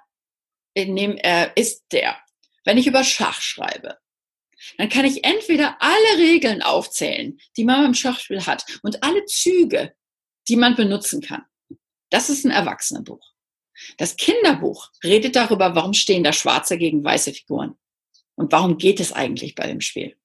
in 0.73 0.95
dem, 0.95 1.17
äh, 1.17 1.49
ist 1.55 1.85
der, 1.91 2.17
wenn 2.65 2.77
ich 2.77 2.87
über 2.87 3.03
Schach 3.03 3.41
schreibe, 3.41 3.97
dann 4.77 4.89
kann 4.89 5.05
ich 5.05 5.23
entweder 5.23 5.77
alle 5.79 6.17
Regeln 6.17 6.61
aufzählen, 6.61 7.39
die 7.55 7.63
man 7.63 7.83
beim 7.83 7.93
Schachspiel 7.93 8.45
hat 8.45 8.65
und 8.81 9.03
alle 9.03 9.25
Züge, 9.25 9.93
die 10.47 10.55
man 10.55 10.75
benutzen 10.75 11.21
kann. 11.21 11.45
Das 12.09 12.29
ist 12.29 12.45
ein 12.45 12.51
Erwachsenenbuch. 12.51 13.33
Das 13.97 14.15
Kinderbuch 14.15 14.89
redet 15.03 15.35
darüber, 15.35 15.75
warum 15.75 15.93
stehen 15.93 16.23
da 16.23 16.33
schwarze 16.33 16.77
gegen 16.77 17.03
weiße 17.03 17.33
Figuren. 17.33 17.77
Und 18.37 18.51
warum 18.51 18.77
geht 18.77 18.99
es 18.99 19.11
eigentlich 19.11 19.55
bei 19.55 19.67
dem 19.67 19.81
Spiel? 19.81 20.15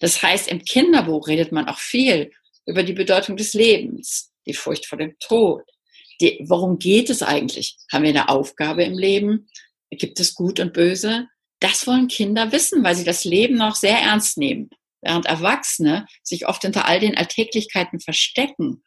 Das 0.00 0.22
heißt, 0.22 0.48
im 0.48 0.64
Kinderbuch 0.64 1.28
redet 1.28 1.52
man 1.52 1.68
auch 1.68 1.78
viel 1.78 2.32
über 2.66 2.82
die 2.82 2.94
Bedeutung 2.94 3.36
des 3.36 3.52
Lebens, 3.52 4.32
die 4.46 4.54
Furcht 4.54 4.86
vor 4.86 4.98
dem 4.98 5.16
Tod. 5.20 5.62
Die, 6.20 6.40
worum 6.46 6.78
geht 6.78 7.10
es 7.10 7.22
eigentlich? 7.22 7.76
Haben 7.92 8.04
wir 8.04 8.10
eine 8.10 8.30
Aufgabe 8.30 8.82
im 8.84 8.96
Leben? 8.96 9.48
Gibt 9.90 10.18
es 10.20 10.34
Gut 10.34 10.58
und 10.58 10.72
Böse? 10.72 11.28
Das 11.60 11.86
wollen 11.86 12.08
Kinder 12.08 12.50
wissen, 12.50 12.82
weil 12.82 12.96
sie 12.96 13.04
das 13.04 13.24
Leben 13.24 13.56
noch 13.56 13.74
sehr 13.74 13.98
ernst 13.98 14.38
nehmen. 14.38 14.70
Während 15.02 15.26
Erwachsene 15.26 16.06
sich 16.22 16.48
oft 16.48 16.62
hinter 16.62 16.86
all 16.86 16.98
den 16.98 17.16
Alltäglichkeiten 17.16 18.00
verstecken 18.00 18.82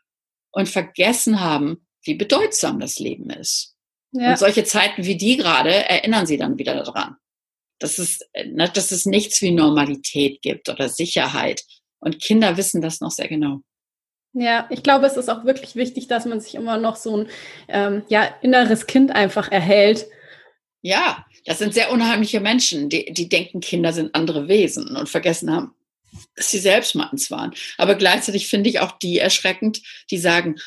und 0.52 0.68
vergessen 0.68 1.42
haben, 1.42 1.88
wie 2.02 2.16
bedeutsam 2.16 2.80
das 2.80 2.98
Leben 2.98 3.30
ist. 3.30 3.76
Ja. 4.14 4.32
Und 4.32 4.40
solche 4.40 4.64
Zeiten 4.64 5.06
wie 5.06 5.16
die 5.16 5.38
gerade 5.38 5.70
erinnern 5.70 6.26
sie 6.26 6.38
dann 6.38 6.58
wieder 6.58 6.74
daran 6.84 7.18
dass 7.80 8.00
es, 8.00 8.20
ne, 8.34 8.70
dass 8.74 8.92
es 8.92 9.06
nichts 9.06 9.42
wie 9.42 9.52
Normalität 9.52 10.42
gibt 10.42 10.70
oder 10.70 10.90
Sicherheit. 10.90 11.64
Und 12.00 12.22
Kinder 12.22 12.58
wissen 12.58 12.82
das 12.82 13.02
noch 13.02 13.12
sehr 13.12 13.28
genau. 13.28 13.62
Ja, 14.34 14.68
ich 14.70 14.84
glaube, 14.84 15.08
es 15.08 15.18
ist 15.18 15.30
auch 15.30 15.46
wirklich 15.46 15.76
wichtig, 15.76 16.08
dass 16.08 16.26
man 16.26 16.40
sich 16.40 16.56
immer 16.56 16.78
noch 16.78 16.96
so 16.96 17.18
ein 17.18 17.30
ähm, 17.68 18.04
ja, 18.08 18.24
inneres 18.42 18.86
Kind 18.86 19.12
einfach 19.12 19.52
erhält. 19.52 20.06
Ja, 20.82 21.26
das 21.46 21.58
sind 21.58 21.74
sehr 21.74 21.92
unheimliche 21.92 22.40
Menschen, 22.40 22.90
die, 22.90 23.12
die 23.14 23.30
denken, 23.30 23.62
Kinder 23.62 23.94
sind 23.94 24.14
andere 24.14 24.48
Wesen 24.48 24.96
und 24.96 25.10
vergessen 25.10 25.52
haben, 25.52 25.74
dass 26.36 26.52
sie 26.52 26.60
selbst 26.60 26.94
meins 26.94 27.32
waren. 27.32 27.54
Aber 27.78 27.96
gleichzeitig 27.96 28.48
finde 28.48 28.70
ich 28.70 28.80
auch 28.80 28.92
die 28.92 29.18
erschreckend, 29.18 29.82
die 30.12 30.20
sagen, 30.20 30.58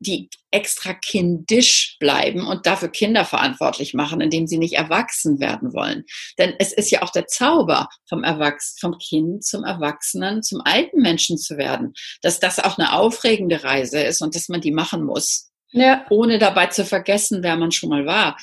die 0.00 0.28
extra 0.50 0.94
kindisch 0.94 1.96
bleiben 2.00 2.46
und 2.46 2.66
dafür 2.66 2.88
Kinder 2.88 3.24
verantwortlich 3.24 3.94
machen, 3.94 4.20
indem 4.20 4.46
sie 4.46 4.58
nicht 4.58 4.74
erwachsen 4.74 5.40
werden 5.40 5.72
wollen. 5.72 6.04
Denn 6.38 6.54
es 6.58 6.72
ist 6.72 6.90
ja 6.90 7.02
auch 7.02 7.10
der 7.10 7.26
Zauber 7.26 7.88
vom 8.08 8.24
Erwachs 8.24 8.76
vom 8.80 8.98
Kind 8.98 9.44
zum 9.44 9.64
Erwachsenen, 9.64 10.42
zum 10.42 10.60
alten 10.64 11.00
Menschen 11.00 11.38
zu 11.38 11.56
werden, 11.56 11.92
dass 12.22 12.40
das 12.40 12.58
auch 12.58 12.78
eine 12.78 12.92
aufregende 12.92 13.62
Reise 13.64 14.00
ist 14.00 14.20
und 14.20 14.34
dass 14.34 14.48
man 14.48 14.60
die 14.60 14.72
machen 14.72 15.04
muss, 15.04 15.50
ja. 15.70 16.06
ohne 16.10 16.38
dabei 16.38 16.66
zu 16.66 16.84
vergessen, 16.84 17.42
wer 17.42 17.56
man 17.56 17.72
schon 17.72 17.90
mal 17.90 18.06
war. 18.06 18.36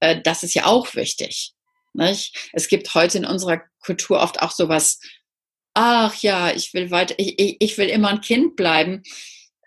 Äh, 0.00 0.20
das 0.22 0.42
ist 0.42 0.54
ja 0.54 0.66
auch 0.66 0.94
wichtig. 0.94 1.52
Nicht? 1.92 2.50
Es 2.52 2.68
gibt 2.68 2.94
heute 2.94 3.18
in 3.18 3.24
unserer 3.24 3.62
Kultur 3.80 4.20
oft 4.20 4.42
auch 4.42 4.50
sowas, 4.50 5.00
ach 5.76 6.14
ja, 6.16 6.50
ich 6.50 6.72
will 6.74 6.90
weiter, 6.90 7.14
ich, 7.18 7.38
ich, 7.38 7.56
ich 7.60 7.78
will 7.78 7.88
immer 7.88 8.08
ein 8.08 8.20
Kind 8.20 8.56
bleiben. 8.56 9.02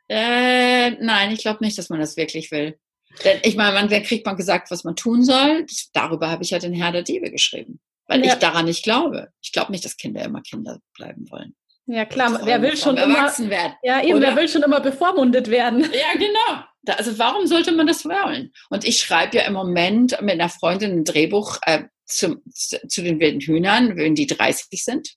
Äh, 0.09 0.91
nein, 1.01 1.31
ich 1.31 1.39
glaube 1.39 1.63
nicht, 1.63 1.77
dass 1.77 1.89
man 1.89 1.99
das 1.99 2.17
wirklich 2.17 2.51
will. 2.51 2.77
Denn 3.23 3.39
ich 3.43 3.55
meine, 3.55 3.73
man, 3.73 3.89
wer 3.89 4.01
kriegt 4.01 4.25
man 4.25 4.35
gesagt, 4.35 4.71
was 4.71 4.83
man 4.83 4.95
tun 4.95 5.23
soll? 5.23 5.65
Darüber 5.93 6.29
habe 6.29 6.43
ich 6.43 6.49
ja 6.49 6.59
den 6.59 6.73
Herr 6.73 6.91
der 6.91 7.03
Diebe 7.03 7.31
geschrieben. 7.31 7.79
Weil 8.07 8.25
ja. 8.25 8.33
ich 8.33 8.39
daran 8.39 8.65
nicht 8.65 8.83
glaube. 8.83 9.29
Ich 9.41 9.51
glaube 9.51 9.71
nicht, 9.71 9.85
dass 9.85 9.97
Kinder 9.97 10.23
immer 10.23 10.41
Kinder 10.41 10.79
bleiben 10.95 11.29
wollen. 11.29 11.55
Ja 11.85 12.05
klar, 12.05 12.39
wer 12.43 12.61
will 12.61 12.77
schon 12.77 12.97
immer 12.97 13.15
werden. 13.15 13.73
Ja, 13.81 14.03
eben, 14.03 14.21
wer 14.21 14.35
will 14.35 14.47
schon 14.47 14.61
immer 14.61 14.79
bevormundet 14.79 15.49
werden. 15.49 15.81
Ja, 15.91 16.13
genau. 16.13 16.63
Da, 16.83 16.93
also 16.93 17.17
warum 17.17 17.47
sollte 17.47 17.71
man 17.71 17.87
das 17.87 18.05
wollen? 18.05 18.51
Und 18.69 18.85
ich 18.85 18.99
schreibe 18.99 19.37
ja 19.37 19.43
im 19.43 19.53
Moment 19.53 20.19
mit 20.21 20.31
einer 20.31 20.49
Freundin 20.49 20.99
ein 20.99 21.03
Drehbuch 21.03 21.57
äh, 21.65 21.85
zum, 22.05 22.41
zu, 22.53 22.79
zu 22.87 23.01
den 23.01 23.19
wilden 23.19 23.41
Hühnern, 23.41 23.97
wenn 23.97 24.15
die 24.15 24.27
30 24.27 24.83
sind. 24.83 25.15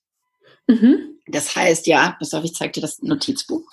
Mhm. 0.67 1.21
Das 1.27 1.55
heißt, 1.55 1.87
ja, 1.87 2.17
pass 2.19 2.35
auf, 2.35 2.45
ich 2.45 2.55
zeige 2.55 2.73
dir 2.73 2.81
das 2.81 3.01
Notizbuch. 3.01 3.71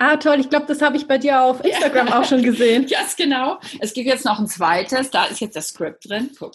Ah, 0.00 0.16
toll. 0.16 0.38
Ich 0.38 0.48
glaube, 0.48 0.66
das 0.66 0.80
habe 0.80 0.96
ich 0.96 1.08
bei 1.08 1.18
dir 1.18 1.42
auf 1.42 1.62
Instagram 1.64 2.08
auch 2.12 2.24
schon 2.24 2.42
gesehen. 2.42 2.86
Ja, 2.86 3.00
yes, 3.02 3.16
genau. 3.16 3.58
Es 3.80 3.92
gibt 3.92 4.06
jetzt 4.06 4.24
noch 4.24 4.38
ein 4.38 4.46
zweites. 4.46 5.10
Da 5.10 5.24
ist 5.24 5.40
jetzt 5.40 5.56
das 5.56 5.68
Skript 5.68 6.08
drin. 6.08 6.30
Guck. 6.38 6.54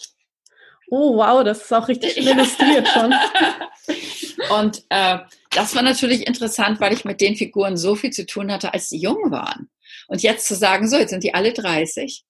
Oh, 0.88 1.16
wow, 1.16 1.44
das 1.44 1.62
ist 1.62 1.72
auch 1.72 1.86
richtig 1.88 2.14
schön 2.14 2.26
illustriert 2.26 2.88
schon. 2.88 3.14
Und 4.58 4.84
äh, 4.88 5.18
das 5.50 5.74
war 5.74 5.82
natürlich 5.82 6.26
interessant, 6.26 6.80
weil 6.80 6.94
ich 6.94 7.04
mit 7.04 7.20
den 7.20 7.36
Figuren 7.36 7.76
so 7.76 7.94
viel 7.94 8.10
zu 8.10 8.24
tun 8.24 8.50
hatte, 8.50 8.72
als 8.72 8.88
die 8.88 8.98
jung 8.98 9.30
waren. 9.30 9.68
Und 10.08 10.22
jetzt 10.22 10.46
zu 10.46 10.54
sagen, 10.54 10.88
so, 10.88 10.96
jetzt 10.96 11.10
sind 11.10 11.22
die 11.22 11.34
alle 11.34 11.52
30. 11.52 12.24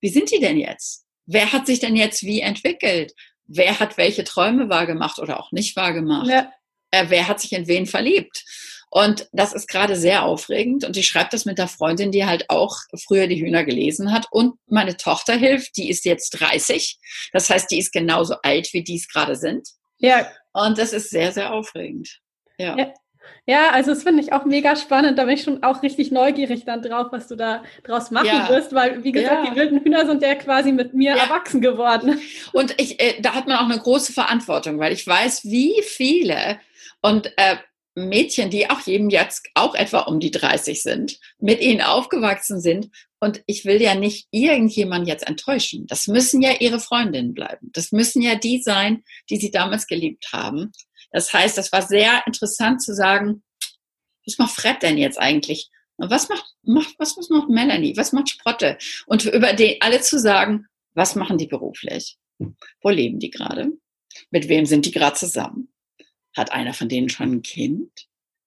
Wie 0.00 0.08
sind 0.08 0.30
die 0.30 0.40
denn 0.40 0.58
jetzt? 0.58 1.04
Wer 1.26 1.52
hat 1.52 1.66
sich 1.66 1.80
denn 1.80 1.96
jetzt 1.96 2.22
wie 2.22 2.40
entwickelt? 2.40 3.12
Wer 3.46 3.80
hat 3.80 3.96
welche 3.96 4.22
Träume 4.22 4.68
wahrgemacht 4.68 5.18
oder 5.18 5.40
auch 5.40 5.50
nicht 5.50 5.74
wahrgemacht? 5.76 6.28
Ja. 6.28 6.52
Äh, 6.90 7.06
wer 7.08 7.26
hat 7.26 7.40
sich 7.40 7.52
in 7.52 7.66
wen 7.66 7.86
verliebt? 7.86 8.44
Und 8.90 9.28
das 9.32 9.52
ist 9.52 9.68
gerade 9.68 9.96
sehr 9.96 10.24
aufregend. 10.24 10.84
Und 10.84 10.96
ich 10.96 11.06
schreibe 11.06 11.30
das 11.32 11.44
mit 11.44 11.58
der 11.58 11.68
Freundin, 11.68 12.12
die 12.12 12.26
halt 12.26 12.48
auch 12.50 12.76
früher 13.06 13.26
die 13.26 13.40
Hühner 13.40 13.64
gelesen 13.64 14.12
hat. 14.12 14.26
Und 14.30 14.54
meine 14.66 14.96
Tochter 14.96 15.34
hilft, 15.34 15.76
die 15.76 15.90
ist 15.90 16.04
jetzt 16.04 16.30
30. 16.40 16.98
Das 17.32 17.50
heißt, 17.50 17.70
die 17.70 17.78
ist 17.78 17.92
genauso 17.92 18.36
alt, 18.42 18.72
wie 18.72 18.84
die 18.84 18.96
es 18.96 19.08
gerade 19.08 19.36
sind. 19.36 19.68
Ja. 19.98 20.26
Und 20.52 20.78
das 20.78 20.92
ist 20.92 21.10
sehr, 21.10 21.32
sehr 21.32 21.52
aufregend. 21.52 22.20
Ja. 22.58 22.76
ja. 22.76 22.94
Ja, 23.46 23.70
also 23.70 23.90
das 23.90 24.02
finde 24.02 24.22
ich 24.22 24.32
auch 24.32 24.44
mega 24.44 24.74
spannend. 24.76 25.18
Da 25.18 25.24
bin 25.24 25.34
ich 25.34 25.42
schon 25.42 25.62
auch 25.62 25.82
richtig 25.82 26.10
neugierig 26.10 26.64
dann 26.64 26.82
drauf, 26.82 27.08
was 27.10 27.28
du 27.28 27.36
da 27.36 27.62
draus 27.82 28.10
machen 28.10 28.26
ja. 28.26 28.48
wirst, 28.48 28.74
weil 28.74 29.04
wie 29.04 29.12
gesagt, 29.12 29.44
ja. 29.44 29.50
die 29.50 29.56
wilden 29.56 29.80
Hühner 29.80 30.06
sind 30.06 30.22
ja 30.22 30.34
quasi 30.34 30.72
mit 30.72 30.94
mir 30.94 31.16
ja. 31.16 31.24
erwachsen 31.24 31.60
geworden. 31.60 32.20
Und 32.52 32.80
ich, 32.80 33.00
äh, 33.00 33.20
da 33.20 33.34
hat 33.34 33.46
man 33.46 33.58
auch 33.58 33.68
eine 33.68 33.78
große 33.78 34.12
Verantwortung, 34.12 34.78
weil 34.78 34.92
ich 34.92 35.06
weiß, 35.06 35.44
wie 35.44 35.74
viele 35.82 36.58
und 37.02 37.32
äh, 37.36 37.56
Mädchen, 37.94 38.50
die 38.50 38.68
auch 38.70 38.80
jedem 38.80 39.08
jetzt 39.08 39.48
auch 39.54 39.74
etwa 39.74 40.00
um 40.00 40.18
die 40.18 40.30
30 40.30 40.82
sind, 40.82 41.18
mit 41.38 41.60
ihnen 41.60 41.80
aufgewachsen 41.80 42.60
sind. 42.60 42.90
Und 43.20 43.42
ich 43.46 43.64
will 43.64 43.80
ja 43.80 43.94
nicht 43.94 44.26
irgendjemand 44.30 45.06
jetzt 45.06 45.26
enttäuschen. 45.26 45.86
Das 45.86 46.08
müssen 46.08 46.42
ja 46.42 46.52
ihre 46.58 46.80
Freundinnen 46.80 47.34
bleiben. 47.34 47.70
Das 47.72 47.92
müssen 47.92 48.20
ja 48.20 48.34
die 48.34 48.60
sein, 48.62 49.04
die 49.30 49.36
sie 49.36 49.50
damals 49.50 49.86
geliebt 49.86 50.28
haben. 50.32 50.72
Das 51.10 51.32
heißt, 51.32 51.56
das 51.56 51.72
war 51.72 51.82
sehr 51.82 52.26
interessant 52.26 52.82
zu 52.82 52.94
sagen, 52.94 53.42
was 54.26 54.38
macht 54.38 54.56
Fred 54.56 54.82
denn 54.82 54.98
jetzt 54.98 55.18
eigentlich? 55.18 55.70
Und 55.96 56.10
was 56.10 56.28
macht, 56.28 56.44
macht, 56.62 56.94
was 56.98 57.16
macht 57.30 57.48
Melanie? 57.48 57.96
Was 57.96 58.12
macht 58.12 58.30
Sprotte? 58.30 58.78
Und 59.06 59.24
über 59.24 59.52
die 59.52 59.80
alle 59.80 60.00
zu 60.00 60.18
sagen, 60.18 60.66
was 60.94 61.14
machen 61.14 61.38
die 61.38 61.46
beruflich? 61.46 62.16
Wo 62.82 62.90
leben 62.90 63.20
die 63.20 63.30
gerade? 63.30 63.70
Mit 64.30 64.48
wem 64.48 64.66
sind 64.66 64.86
die 64.86 64.90
gerade 64.90 65.16
zusammen? 65.16 65.73
Hat 66.36 66.52
einer 66.52 66.74
von 66.74 66.88
denen 66.88 67.08
schon 67.08 67.32
ein 67.32 67.42
Kind? 67.42 67.90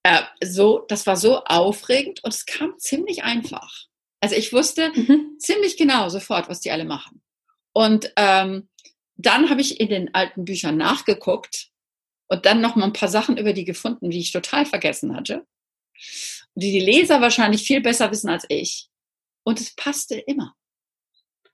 Äh, 0.02 0.22
so, 0.44 0.84
das 0.88 1.06
war 1.06 1.16
so 1.16 1.44
aufregend 1.44 2.22
und 2.24 2.32
es 2.32 2.46
kam 2.46 2.78
ziemlich 2.78 3.24
einfach. 3.24 3.86
Also 4.20 4.34
ich 4.34 4.52
wusste 4.52 4.90
mhm. 4.94 5.36
ziemlich 5.38 5.76
genau 5.76 6.08
sofort, 6.08 6.48
was 6.48 6.60
die 6.60 6.70
alle 6.70 6.84
machen. 6.84 7.22
Und 7.72 8.12
ähm, 8.16 8.68
dann 9.16 9.50
habe 9.50 9.60
ich 9.60 9.80
in 9.80 9.88
den 9.88 10.14
alten 10.14 10.44
Büchern 10.44 10.76
nachgeguckt 10.76 11.68
und 12.28 12.46
dann 12.46 12.60
noch 12.60 12.76
mal 12.76 12.86
ein 12.86 12.92
paar 12.92 13.08
Sachen 13.08 13.36
über 13.36 13.52
die 13.52 13.64
gefunden, 13.64 14.10
die 14.10 14.20
ich 14.20 14.32
total 14.32 14.66
vergessen 14.66 15.14
hatte. 15.14 15.46
die 16.54 16.72
die 16.72 16.80
Leser 16.80 17.20
wahrscheinlich 17.20 17.62
viel 17.62 17.80
besser 17.80 18.10
wissen 18.10 18.28
als 18.28 18.44
ich. 18.48 18.88
Und 19.44 19.60
es 19.60 19.74
passte 19.74 20.16
immer. 20.16 20.54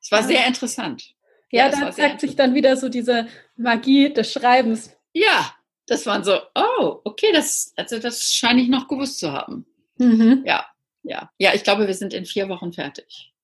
Es 0.00 0.10
war 0.10 0.22
sehr 0.22 0.46
interessant. 0.46 1.14
Ja, 1.50 1.68
ja 1.68 1.80
da 1.80 1.92
zeigt 1.92 2.20
sich 2.20 2.36
dann 2.36 2.54
wieder 2.54 2.76
so 2.76 2.88
diese 2.88 3.28
Magie 3.56 4.12
des 4.12 4.32
Schreibens. 4.32 4.90
Ja, 5.12 5.54
das 5.86 6.06
waren 6.06 6.24
so, 6.24 6.38
oh, 6.54 7.00
okay, 7.04 7.32
das, 7.32 7.72
also 7.76 7.98
das 7.98 8.32
scheine 8.32 8.62
ich 8.62 8.68
noch 8.68 8.88
gewusst 8.88 9.18
zu 9.18 9.32
haben. 9.32 9.66
Mhm. 9.98 10.42
Ja, 10.46 10.66
ja. 11.02 11.30
Ja, 11.38 11.54
ich 11.54 11.64
glaube, 11.64 11.86
wir 11.86 11.94
sind 11.94 12.14
in 12.14 12.24
vier 12.24 12.48
Wochen 12.48 12.72
fertig. 12.72 13.34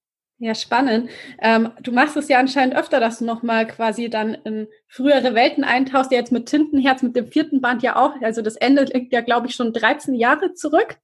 Ja, 0.43 0.55
spannend. 0.55 1.11
Ähm, 1.43 1.71
du 1.83 1.93
machst 1.93 2.17
es 2.17 2.29
ja 2.29 2.39
anscheinend 2.39 2.75
öfter, 2.75 2.99
dass 2.99 3.19
du 3.19 3.27
nochmal 3.27 3.67
quasi 3.67 4.09
dann 4.09 4.33
in 4.33 4.69
frühere 4.89 5.35
Welten 5.35 5.65
eintauchst, 5.65 6.11
ja 6.11 6.19
jetzt 6.19 6.33
mit 6.33 6.47
Tintenherz, 6.47 7.03
mit 7.03 7.15
dem 7.15 7.27
vierten 7.27 7.61
Band 7.61 7.83
ja 7.83 7.97
auch. 7.97 8.15
Also 8.23 8.41
das 8.41 8.57
Ende 8.57 8.85
liegt 8.85 9.13
ja, 9.13 9.21
glaube 9.21 9.49
ich, 9.49 9.55
schon 9.55 9.75
13 9.75 10.15
Jahre 10.15 10.55
zurück. 10.55 10.97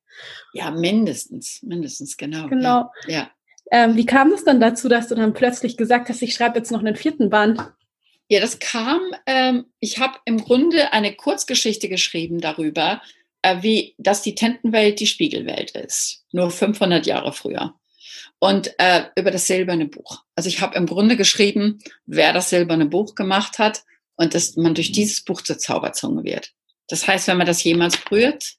Ja, 0.55 0.71
mindestens, 0.71 1.63
mindestens, 1.63 2.17
genau. 2.17 2.49
Genau. 2.49 2.91
Ja. 3.07 3.19
ja. 3.19 3.31
Ähm, 3.71 3.97
wie 3.97 4.07
kam 4.07 4.33
es 4.33 4.43
dann 4.45 4.59
dazu, 4.59 4.89
dass 4.89 5.09
du 5.09 5.15
dann 5.15 5.35
plötzlich 5.35 5.77
gesagt 5.77 6.09
hast, 6.09 6.23
ich 6.23 6.33
schreibe 6.33 6.57
jetzt 6.57 6.73
noch 6.73 6.81
einen 6.81 6.97
vierten 6.97 7.29
Band? 7.29 7.61
Ja, 8.29 8.41
das 8.41 8.59
kam, 8.59 9.01
ähm, 9.27 9.67
ich 9.79 9.99
habe 9.99 10.19
im 10.25 10.39
Grunde 10.39 10.93
eine 10.93 11.15
Kurzgeschichte 11.15 11.89
geschrieben 11.89 12.41
darüber, 12.41 13.01
äh, 13.43 13.63
wie, 13.63 13.95
dass 13.99 14.23
die 14.23 14.35
Tentenwelt 14.35 14.99
die 14.99 15.07
Spiegelwelt 15.07 15.71
ist. 15.73 16.25
Nur 16.33 16.51
500 16.51 17.07
Jahre 17.07 17.33
früher. 17.33 17.75
Und 18.41 18.75
äh, 18.79 19.05
über 19.17 19.31
das 19.31 19.47
silberne 19.47 19.87
Buch. 19.87 20.25
Also 20.35 20.49
ich 20.49 20.61
habe 20.61 20.77
im 20.77 20.87
Grunde 20.87 21.17
geschrieben, 21.17 21.79
wer 22.05 22.33
das 22.33 22.51
silberne 22.51 22.87
Buch 22.87 23.15
gemacht 23.15 23.59
hat 23.59 23.85
und 24.17 24.35
dass 24.35 24.57
man 24.57 24.75
durch 24.75 24.93
dieses 24.93 25.23
Buch 25.23 25.43
zur 25.43 25.59
Zauberzunge 25.59 26.25
wird. 26.25 26.53
Das 26.89 27.07
heißt, 27.07 27.29
wenn 27.29 27.39
man 27.39 27.47
das 27.47 27.63
jemals 27.63 27.97
berührt 27.97 28.57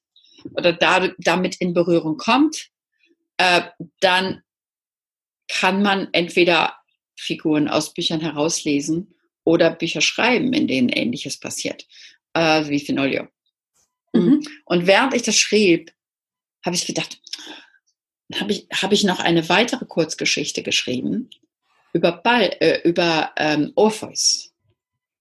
oder 0.53 0.71
da, 0.73 1.09
damit 1.17 1.57
in 1.59 1.73
Berührung 1.73 2.17
kommt, 2.17 2.69
äh, 3.37 3.63
dann 3.99 4.41
kann 5.47 5.81
man 5.81 6.09
entweder 6.13 6.75
Figuren 7.15 7.67
aus 7.67 7.93
Büchern 7.93 8.21
herauslesen 8.21 9.13
oder 9.47 9.69
Bücher 9.69 10.01
schreiben, 10.01 10.51
in 10.51 10.67
denen 10.67 10.89
Ähnliches 10.89 11.37
passiert, 11.39 11.87
äh, 12.33 12.67
wie 12.67 12.81
Fenolio. 12.81 13.29
Mhm. 14.11 14.45
Und 14.65 14.87
während 14.87 15.13
ich 15.13 15.21
das 15.21 15.37
schrieb, 15.37 15.93
habe 16.65 16.75
ich 16.75 16.85
gedacht, 16.85 17.21
habe 18.35 18.51
ich, 18.51 18.67
hab 18.73 18.91
ich 18.91 19.05
noch 19.05 19.21
eine 19.21 19.47
weitere 19.47 19.85
Kurzgeschichte 19.85 20.63
geschrieben 20.63 21.29
über, 21.93 22.11
Ball, 22.11 22.57
äh, 22.59 22.81
über 22.83 23.31
ähm, 23.37 23.71
Orpheus 23.75 24.53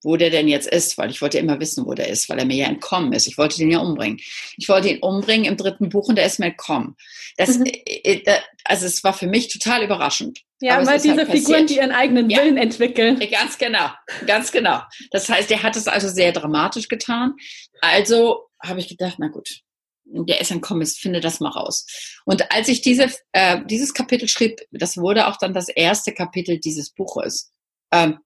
wo 0.03 0.17
der 0.17 0.31
denn 0.31 0.49
jetzt 0.49 0.69
ist, 0.69 0.99
weil 0.99 1.11
ich 1.11 1.21
wollte 1.23 1.39
immer 1.39 1.59
wissen, 1.61 1.87
wo 1.87 1.95
der 1.95 2.09
ist, 2.09 2.29
weil 2.29 2.39
er 2.39 2.45
mir 2.45 2.57
ja 2.57 2.67
entkommen 2.67 3.13
ist. 3.13 3.27
Ich 3.27 3.39
wollte 3.39 3.59
den 3.59 3.71
ja 3.71 3.79
umbringen. 3.79 4.19
Ich 4.57 4.69
wollte 4.69 4.89
ihn 4.89 5.01
umbringen 5.01 5.47
im 5.47 5.57
dritten 5.57 5.89
Buch 5.89 6.09
und 6.09 6.17
der 6.17 6.27
ist 6.27 6.39
mir 6.39 6.47
entkommen. 6.47 6.97
Das, 7.37 7.59
mhm. 7.59 7.67
Äh, 7.67 8.23
äh, 8.25 8.41
also 8.65 8.87
es 8.87 9.03
war 9.05 9.15
für 9.15 9.27
mich 9.27 9.49
total 9.49 9.83
überraschend. 9.83 10.41
Ja, 10.61 10.85
weil 10.87 11.01
diese 11.01 11.17
halt 11.17 11.31
Figuren, 11.31 11.67
die 11.67 11.77
ihren 11.77 11.93
eigenen 11.93 12.31
ja. 12.31 12.39
Willen 12.39 12.57
entwickeln. 12.57 13.21
Ganz 13.31 13.59
genau, 13.59 13.91
ganz 14.27 14.53
genau. 14.53 14.81
Das 15.11 15.29
heißt, 15.29 15.51
er 15.51 15.63
hat 15.63 15.77
es 15.77 15.87
also 15.87 16.09
sehr 16.09 16.33
dramatisch 16.33 16.89
getan. 16.89 17.35
Also 17.81 18.49
habe 18.63 18.81
ich 18.81 18.89
gedacht, 18.89 19.17
na 19.19 19.29
gut, 19.29 19.61
der 20.05 20.41
ist 20.41 20.51
entkommen, 20.51 20.83
ist, 20.83 20.99
finde 20.99 21.21
das 21.21 21.41
mal 21.41 21.51
raus. 21.51 21.87
Und 22.25 22.51
als 22.53 22.69
ich 22.69 22.81
diese, 22.81 23.11
äh, 23.33 23.61
dieses 23.67 23.93
Kapitel 23.93 24.29
schrieb, 24.29 24.61
das 24.71 24.97
wurde 24.97 25.27
auch 25.27 25.37
dann 25.37 25.53
das 25.53 25.69
erste 25.69 26.13
Kapitel 26.13 26.59
dieses 26.59 26.91
Buches. 26.91 27.53
Ähm, 27.93 28.19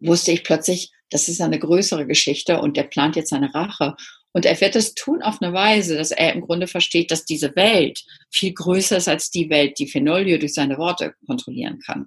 wusste 0.00 0.32
ich 0.32 0.44
plötzlich, 0.44 0.92
das 1.10 1.28
ist 1.28 1.40
eine 1.40 1.58
größere 1.58 2.06
Geschichte 2.06 2.60
und 2.60 2.76
der 2.76 2.84
plant 2.84 3.16
jetzt 3.16 3.30
seine 3.30 3.54
Rache. 3.54 3.94
Und 4.32 4.46
er 4.46 4.60
wird 4.60 4.76
es 4.76 4.94
tun 4.94 5.22
auf 5.22 5.42
eine 5.42 5.52
Weise, 5.52 5.96
dass 5.96 6.12
er 6.12 6.32
im 6.32 6.40
Grunde 6.40 6.68
versteht, 6.68 7.10
dass 7.10 7.24
diese 7.24 7.54
Welt 7.56 8.04
viel 8.30 8.52
größer 8.52 8.96
ist 8.96 9.08
als 9.08 9.30
die 9.30 9.50
Welt, 9.50 9.78
die 9.78 9.88
Fenolio 9.88 10.38
durch 10.38 10.54
seine 10.54 10.78
Worte 10.78 11.14
kontrollieren 11.26 11.80
kann. 11.84 12.06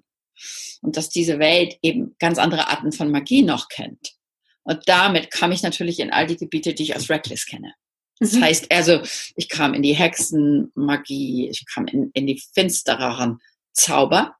Und 0.80 0.96
dass 0.96 1.10
diese 1.10 1.38
Welt 1.38 1.76
eben 1.82 2.16
ganz 2.18 2.38
andere 2.38 2.68
Arten 2.68 2.92
von 2.92 3.10
Magie 3.10 3.42
noch 3.42 3.68
kennt. 3.68 4.14
Und 4.62 4.80
damit 4.86 5.30
kam 5.30 5.52
ich 5.52 5.62
natürlich 5.62 6.00
in 6.00 6.10
all 6.10 6.26
die 6.26 6.36
Gebiete, 6.36 6.72
die 6.72 6.84
ich 6.84 6.96
aus 6.96 7.10
Reckless 7.10 7.44
kenne. 7.44 7.74
Das 8.18 8.32
mhm. 8.32 8.42
heißt 8.42 8.72
also, 8.72 9.02
ich 9.36 9.48
kam 9.48 9.74
in 9.74 9.82
die 9.82 9.94
Hexenmagie, 9.94 11.50
ich 11.50 11.64
kam 11.72 11.86
in, 11.86 12.10
in 12.14 12.26
die 12.26 12.42
finstereren 12.54 13.38
Zauber. 13.72 14.36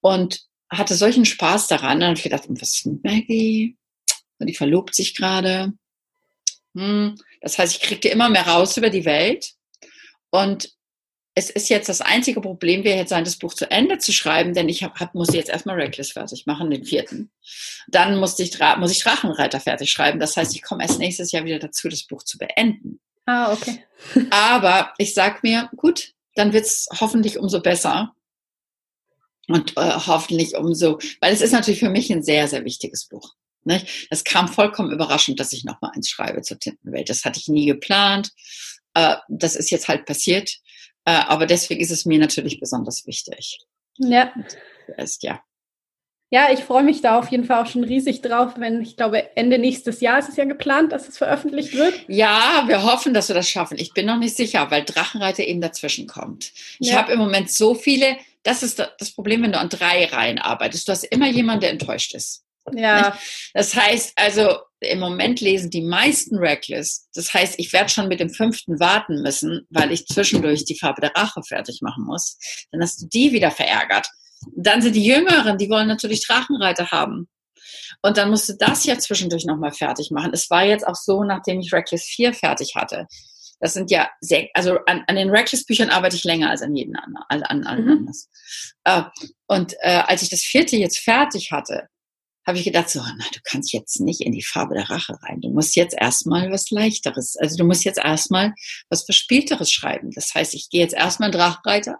Und 0.00 0.47
hatte 0.70 0.94
solchen 0.94 1.24
Spaß 1.24 1.66
daran. 1.68 2.00
Dann 2.00 2.10
habe 2.10 2.18
ich 2.18 2.24
gedacht, 2.24 2.44
was 2.48 2.74
ist 2.74 2.86
mit 2.86 3.04
Maggie? 3.04 3.76
Und 4.38 4.46
die 4.46 4.54
verlobt 4.54 4.94
sich 4.94 5.14
gerade. 5.14 5.72
Hm. 6.76 7.16
Das 7.40 7.58
heißt, 7.58 7.76
ich 7.76 7.82
kriegte 7.82 8.08
immer 8.08 8.28
mehr 8.28 8.46
raus 8.46 8.76
über 8.76 8.90
die 8.90 9.04
Welt. 9.04 9.52
Und 10.30 10.70
es 11.34 11.50
ist 11.50 11.68
jetzt 11.68 11.88
das 11.88 12.00
einzige 12.00 12.40
Problem, 12.40 12.82
wäre 12.82 12.98
jetzt 12.98 13.10
sein, 13.10 13.22
das 13.22 13.36
Buch 13.36 13.54
zu 13.54 13.70
Ende 13.70 13.98
zu 13.98 14.12
schreiben, 14.12 14.54
denn 14.54 14.68
ich 14.68 14.82
hab, 14.82 14.98
hab, 14.98 15.14
musste 15.14 15.36
jetzt 15.36 15.48
erstmal 15.48 15.76
Reckless 15.76 16.10
fertig 16.10 16.46
machen, 16.46 16.68
den 16.68 16.84
vierten. 16.84 17.30
Dann 17.86 18.18
musste 18.18 18.42
ich, 18.42 18.58
muss 18.78 18.90
ich 18.90 19.02
Drachenreiter 19.04 19.60
fertig 19.60 19.90
schreiben. 19.90 20.18
Das 20.18 20.36
heißt, 20.36 20.54
ich 20.56 20.62
komme 20.62 20.82
erst 20.82 20.98
nächstes 20.98 21.30
Jahr 21.30 21.44
wieder 21.44 21.60
dazu, 21.60 21.88
das 21.88 22.02
Buch 22.02 22.24
zu 22.24 22.38
beenden. 22.38 22.98
Ah, 23.26 23.52
okay. 23.52 23.84
Aber 24.30 24.92
ich 24.98 25.14
sag 25.14 25.44
mir, 25.44 25.70
gut, 25.76 26.12
dann 26.34 26.52
wird's 26.52 26.88
hoffentlich 26.98 27.38
umso 27.38 27.60
besser, 27.60 28.14
und 29.48 29.76
äh, 29.76 29.92
hoffentlich 30.06 30.56
umso, 30.56 30.98
weil 31.20 31.32
es 31.32 31.40
ist 31.40 31.52
natürlich 31.52 31.80
für 31.80 31.90
mich 31.90 32.12
ein 32.12 32.22
sehr, 32.22 32.48
sehr 32.48 32.64
wichtiges 32.64 33.06
Buch. 33.06 33.34
Nicht? 33.64 34.08
Das 34.10 34.24
kam 34.24 34.48
vollkommen 34.48 34.92
überraschend, 34.92 35.40
dass 35.40 35.52
ich 35.52 35.64
noch 35.64 35.80
mal 35.80 35.90
eins 35.94 36.08
schreibe 36.08 36.42
zur 36.42 36.58
Tintenwelt. 36.58 37.10
Das 37.10 37.24
hatte 37.24 37.38
ich 37.38 37.48
nie 37.48 37.66
geplant. 37.66 38.30
Äh, 38.94 39.16
das 39.28 39.56
ist 39.56 39.70
jetzt 39.70 39.88
halt 39.88 40.06
passiert. 40.06 40.50
Äh, 41.04 41.10
aber 41.12 41.46
deswegen 41.46 41.80
ist 41.80 41.90
es 41.90 42.04
mir 42.04 42.18
natürlich 42.18 42.60
besonders 42.60 43.06
wichtig. 43.06 43.58
Ja. 43.98 44.32
Ist, 44.96 45.22
ja. 45.22 45.42
Ja, 46.30 46.52
ich 46.52 46.60
freue 46.60 46.82
mich 46.82 47.00
da 47.00 47.18
auf 47.18 47.30
jeden 47.30 47.44
Fall 47.44 47.62
auch 47.62 47.66
schon 47.66 47.84
riesig 47.84 48.20
drauf, 48.20 48.52
wenn 48.58 48.82
ich 48.82 48.96
glaube, 48.96 49.34
Ende 49.34 49.58
nächstes 49.58 50.02
Jahr 50.02 50.18
ist 50.18 50.28
es 50.28 50.36
ja 50.36 50.44
geplant, 50.44 50.92
dass 50.92 51.08
es 51.08 51.16
veröffentlicht 51.16 51.74
wird. 51.74 51.94
Ja, 52.06 52.64
wir 52.66 52.82
hoffen, 52.82 53.14
dass 53.14 53.28
wir 53.28 53.34
das 53.34 53.48
schaffen. 53.48 53.78
Ich 53.78 53.94
bin 53.94 54.04
noch 54.04 54.18
nicht 54.18 54.36
sicher, 54.36 54.70
weil 54.70 54.84
Drachenreiter 54.84 55.44
eben 55.44 55.62
dazwischen 55.62 56.06
kommt. 56.06 56.52
Ich 56.78 56.90
ja. 56.90 56.98
habe 56.98 57.12
im 57.12 57.18
Moment 57.18 57.50
so 57.50 57.74
viele 57.74 58.18
das 58.42 58.62
ist 58.62 58.78
das 58.78 59.14
Problem, 59.14 59.42
wenn 59.42 59.52
du 59.52 59.58
an 59.58 59.68
drei 59.68 60.06
Reihen 60.06 60.38
arbeitest. 60.38 60.88
Du 60.88 60.92
hast 60.92 61.04
immer 61.04 61.28
jemanden, 61.28 61.62
der 61.62 61.70
enttäuscht 61.70 62.14
ist. 62.14 62.44
Ja. 62.74 63.18
Das 63.54 63.74
heißt 63.74 64.12
also, 64.16 64.58
im 64.80 65.00
Moment 65.00 65.40
lesen 65.40 65.70
die 65.70 65.82
meisten 65.82 66.36
Reckless. 66.36 67.08
Das 67.14 67.32
heißt, 67.34 67.54
ich 67.58 67.72
werde 67.72 67.88
schon 67.88 68.08
mit 68.08 68.20
dem 68.20 68.30
fünften 68.30 68.78
warten 68.78 69.22
müssen, 69.22 69.66
weil 69.70 69.92
ich 69.92 70.06
zwischendurch 70.06 70.64
die 70.64 70.78
Farbe 70.78 71.00
der 71.00 71.14
Rache 71.14 71.42
fertig 71.42 71.80
machen 71.82 72.04
muss. 72.04 72.38
Dann 72.70 72.82
hast 72.82 73.02
du 73.02 73.06
die 73.06 73.32
wieder 73.32 73.50
verärgert. 73.50 74.08
Dann 74.54 74.82
sind 74.82 74.94
die 74.94 75.04
Jüngeren, 75.04 75.58
die 75.58 75.68
wollen 75.68 75.88
natürlich 75.88 76.24
Drachenreiter 76.26 76.90
haben. 76.90 77.28
Und 78.02 78.16
dann 78.16 78.30
musste 78.30 78.56
das 78.56 78.84
ja 78.84 78.98
zwischendurch 78.98 79.44
nochmal 79.44 79.72
fertig 79.72 80.10
machen. 80.10 80.30
Es 80.32 80.48
war 80.50 80.64
jetzt 80.64 80.86
auch 80.86 80.94
so, 80.94 81.24
nachdem 81.24 81.60
ich 81.60 81.72
Reckless 81.72 82.04
4 82.04 82.32
fertig 82.32 82.74
hatte, 82.76 83.06
das 83.60 83.74
sind 83.74 83.90
ja 83.90 84.08
sehr, 84.20 84.48
also 84.54 84.78
an, 84.86 85.04
an 85.06 85.16
den 85.16 85.30
Reckless-Büchern 85.30 85.90
arbeite 85.90 86.16
ich 86.16 86.24
länger 86.24 86.50
als 86.50 86.62
an 86.62 86.74
jeden 86.74 86.96
anderen, 86.96 87.24
an, 87.28 87.42
an 87.42 87.66
allen 87.66 87.84
mhm. 87.84 87.92
anders. 87.98 88.28
Äh, 88.84 89.02
und 89.46 89.74
äh, 89.80 90.02
als 90.06 90.22
ich 90.22 90.30
das 90.30 90.42
vierte 90.42 90.76
jetzt 90.76 90.98
fertig 90.98 91.50
hatte, 91.50 91.88
habe 92.46 92.58
ich 92.58 92.64
gedacht, 92.64 92.88
so, 92.88 93.00
na, 93.00 93.24
du 93.32 93.40
kannst 93.44 93.74
jetzt 93.74 94.00
nicht 94.00 94.22
in 94.22 94.32
die 94.32 94.42
Farbe 94.42 94.74
der 94.74 94.88
Rache 94.88 95.18
rein. 95.22 95.42
Du 95.42 95.50
musst 95.50 95.76
jetzt 95.76 95.94
erstmal 95.94 96.50
was 96.50 96.70
Leichteres, 96.70 97.36
also 97.36 97.56
du 97.58 97.64
musst 97.64 97.84
jetzt 97.84 97.98
erstmal 97.98 98.54
was 98.88 99.04
Verspielteres 99.04 99.70
schreiben. 99.70 100.10
Das 100.12 100.34
heißt, 100.34 100.54
ich 100.54 100.70
gehe 100.70 100.80
jetzt 100.80 100.94
erstmal 100.94 101.30
Drachreiter, 101.30 101.98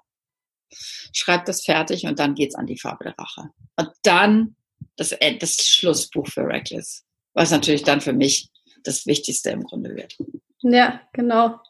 schreibe 1.12 1.44
das 1.44 1.64
fertig 1.64 2.04
und 2.04 2.18
dann 2.18 2.34
geht's 2.34 2.54
an 2.54 2.66
die 2.66 2.78
Farbe 2.78 3.04
der 3.04 3.18
Rache. 3.18 3.50
Und 3.76 3.90
dann 4.02 4.56
das, 4.96 5.14
das 5.38 5.66
Schlussbuch 5.66 6.26
für 6.28 6.46
Reckless, 6.46 7.04
was 7.34 7.50
natürlich 7.50 7.82
dann 7.82 8.00
für 8.00 8.14
mich 8.14 8.48
das 8.84 9.04
Wichtigste 9.04 9.50
im 9.50 9.64
Grunde 9.64 9.94
wird. 9.96 10.16
Ja, 10.62 11.00
genau. 11.12 11.60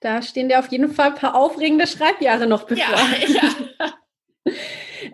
Da 0.00 0.22
stehen 0.22 0.48
dir 0.48 0.58
auf 0.58 0.68
jeden 0.68 0.92
Fall 0.92 1.08
ein 1.08 1.14
paar 1.14 1.34
aufregende 1.34 1.86
Schreibjahre 1.86 2.46
noch 2.46 2.64
bevor. 2.64 2.94
Ja, 3.26 3.48
ja. 4.46 4.52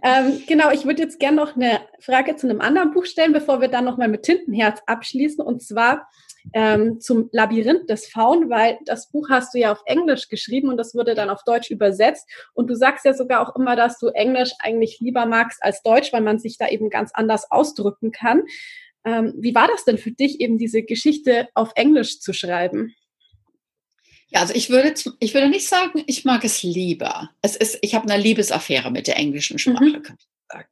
ähm, 0.03 0.42
genau, 0.46 0.70
ich 0.70 0.84
würde 0.84 1.03
jetzt 1.03 1.20
gerne 1.20 1.36
noch 1.36 1.57
eine 1.57 1.80
Frage 2.01 2.36
zu 2.36 2.48
einem 2.48 2.61
anderen 2.61 2.90
Buch 2.90 3.07
stellen, 3.07 3.32
bevor 3.32 3.61
wir 3.61 3.68
dann 3.68 3.84
nochmal 3.84 4.09
mit 4.09 4.24
Tintenherz 4.24 4.80
abschließen. 4.86 5.44
Und 5.44 5.62
zwar 5.62 6.09
ähm, 6.53 7.01
zum 7.01 7.28
Labyrinth 7.32 7.88
des 7.88 8.09
Faun, 8.09 8.51
weil 8.51 8.78
das 8.84 9.11
Buch 9.11 9.28
hast 9.30 9.55
du 9.55 9.59
ja 9.59 9.72
auf 9.72 9.82
Englisch 9.86 10.28
geschrieben 10.28 10.68
und 10.68 10.76
das 10.76 10.94
wurde 10.94 11.14
dann 11.14 11.30
auf 11.30 11.44
Deutsch 11.44 11.70
übersetzt. 11.70 12.28
Und 12.55 12.68
du 12.68 12.74
sagst 12.74 13.05
ja 13.05 13.14
sogar 13.14 13.46
auch 13.46 13.55
immer, 13.57 13.76
dass 13.76 13.98
du 13.98 14.09
Englisch 14.09 14.53
eigentlich 14.59 14.98
lieber 15.01 15.26
magst 15.26 15.62
als 15.62 15.82
Deutsch, 15.82 16.12
weil 16.12 16.22
man 16.22 16.38
sich 16.38 16.59
da 16.59 16.68
eben 16.68 16.90
ganz 16.90 17.12
anders 17.14 17.51
ausdrücken 17.51 18.11
kann. 18.11 18.42
Ähm, 19.05 19.34
wie 19.38 19.55
war 19.55 19.68
das 19.68 19.84
denn 19.84 19.98
für 19.98 20.12
dich, 20.12 20.40
eben 20.40 20.59
diese 20.59 20.82
Geschichte 20.82 21.48
auf 21.55 21.72
Englisch 21.74 22.20
zu 22.20 22.32
schreiben? 22.32 22.94
Ja, 24.28 24.40
also 24.40 24.55
ich 24.55 24.70
würde, 24.70 24.94
ich 25.18 25.34
würde 25.34 25.48
nicht 25.48 25.66
sagen, 25.66 26.05
ich 26.07 26.24
mag 26.24 26.44
es 26.44 26.62
lieber. 26.62 27.30
Es 27.42 27.57
ist, 27.57 27.78
ich 27.82 27.94
habe 27.94 28.09
eine 28.09 28.22
Liebesaffäre 28.22 28.90
mit 28.90 29.07
der 29.07 29.16
englischen 29.16 29.59
Sprache, 29.59 29.84
mhm. 29.84 30.03
kann 30.03 30.16
ich 30.18 30.26
sagen. 30.53 30.68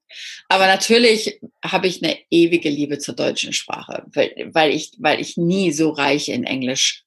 Aber 0.48 0.66
natürlich 0.66 1.40
habe 1.64 1.88
ich 1.88 2.02
eine 2.02 2.16
ewige 2.30 2.68
Liebe 2.68 2.98
zur 2.98 3.14
deutschen 3.14 3.52
Sprache, 3.52 4.04
weil, 4.14 4.50
weil, 4.52 4.70
ich, 4.70 4.92
weil 4.98 5.20
ich 5.20 5.36
nie 5.36 5.72
so 5.72 5.90
reich 5.90 6.28
in 6.28 6.44
Englisch 6.44 7.04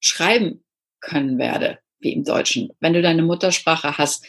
schreiben 0.00 0.62
können 1.00 1.38
werde. 1.38 1.78
wie 1.98 2.12
im 2.12 2.24
Deutschen. 2.24 2.70
Wenn 2.78 2.92
du 2.92 3.00
deine 3.00 3.22
Muttersprache 3.22 3.96
hast, 3.96 4.26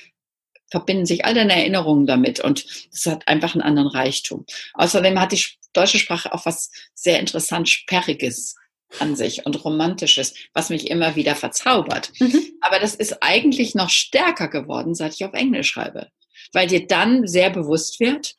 verbinden 0.70 1.06
sich 1.06 1.26
all 1.26 1.34
deine 1.34 1.56
Erinnerungen 1.56 2.06
damit 2.06 2.40
und 2.40 2.66
es 2.92 3.06
hat 3.06 3.28
einfach 3.28 3.54
einen 3.54 3.62
anderen 3.62 3.88
Reichtum. 3.88 4.46
Außerdem 4.74 5.20
hat 5.20 5.32
die 5.32 5.44
deutsche 5.74 6.00
Sprache 6.00 6.34
auch 6.34 6.46
was 6.46 6.72
sehr 6.94 7.20
interessant 7.20 7.70
Sperriges 7.70 8.56
an 9.00 9.16
sich 9.16 9.46
und 9.46 9.64
Romantisches, 9.64 10.34
was 10.54 10.70
mich 10.70 10.90
immer 10.90 11.16
wieder 11.16 11.36
verzaubert. 11.36 12.12
Mhm. 12.20 12.54
Aber 12.62 12.80
das 12.80 12.96
ist 12.96 13.22
eigentlich 13.22 13.76
noch 13.76 13.90
stärker 13.90 14.48
geworden, 14.48 14.96
seit 14.96 15.14
ich 15.14 15.26
auf 15.26 15.34
Englisch 15.34 15.70
schreibe, 15.70 16.10
weil 16.54 16.68
dir 16.68 16.88
dann 16.88 17.28
sehr 17.28 17.50
bewusst 17.50 18.00
wird, 18.00 18.36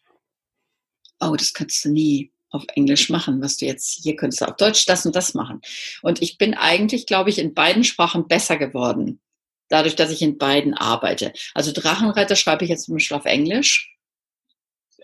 oh, 1.20 1.37
das 1.37 1.53
könntest 1.53 1.85
du 1.85 1.91
nie 1.91 2.33
auf 2.51 2.64
Englisch 2.74 3.11
machen, 3.11 3.43
was 3.43 3.59
du 3.59 3.66
jetzt 3.66 4.01
hier 4.03 4.16
könntest 4.16 4.41
du 4.41 4.47
auf 4.47 4.57
Deutsch 4.57 4.87
das 4.87 5.05
und 5.05 5.14
das 5.14 5.35
machen. 5.35 5.61
Und 6.01 6.22
ich 6.22 6.39
bin 6.39 6.55
eigentlich, 6.55 7.07
glaube 7.07 7.29
ich, 7.29 7.39
in 7.39 7.53
beiden 7.53 7.85
Sprachen 7.85 8.26
besser 8.26 8.57
geworden 8.57 9.20
dadurch, 9.69 9.97
dass 9.97 10.11
ich 10.11 10.23
in 10.23 10.39
beiden 10.39 10.75
arbeite. 10.75 11.33
Also 11.55 11.73
Drachenreiter 11.73 12.37
schreibe 12.37 12.64
ich 12.64 12.71
jetzt 12.71 12.85
zum 12.85 12.95
Beispiel 12.95 13.16
auf 13.16 13.25
Englisch, 13.25 13.95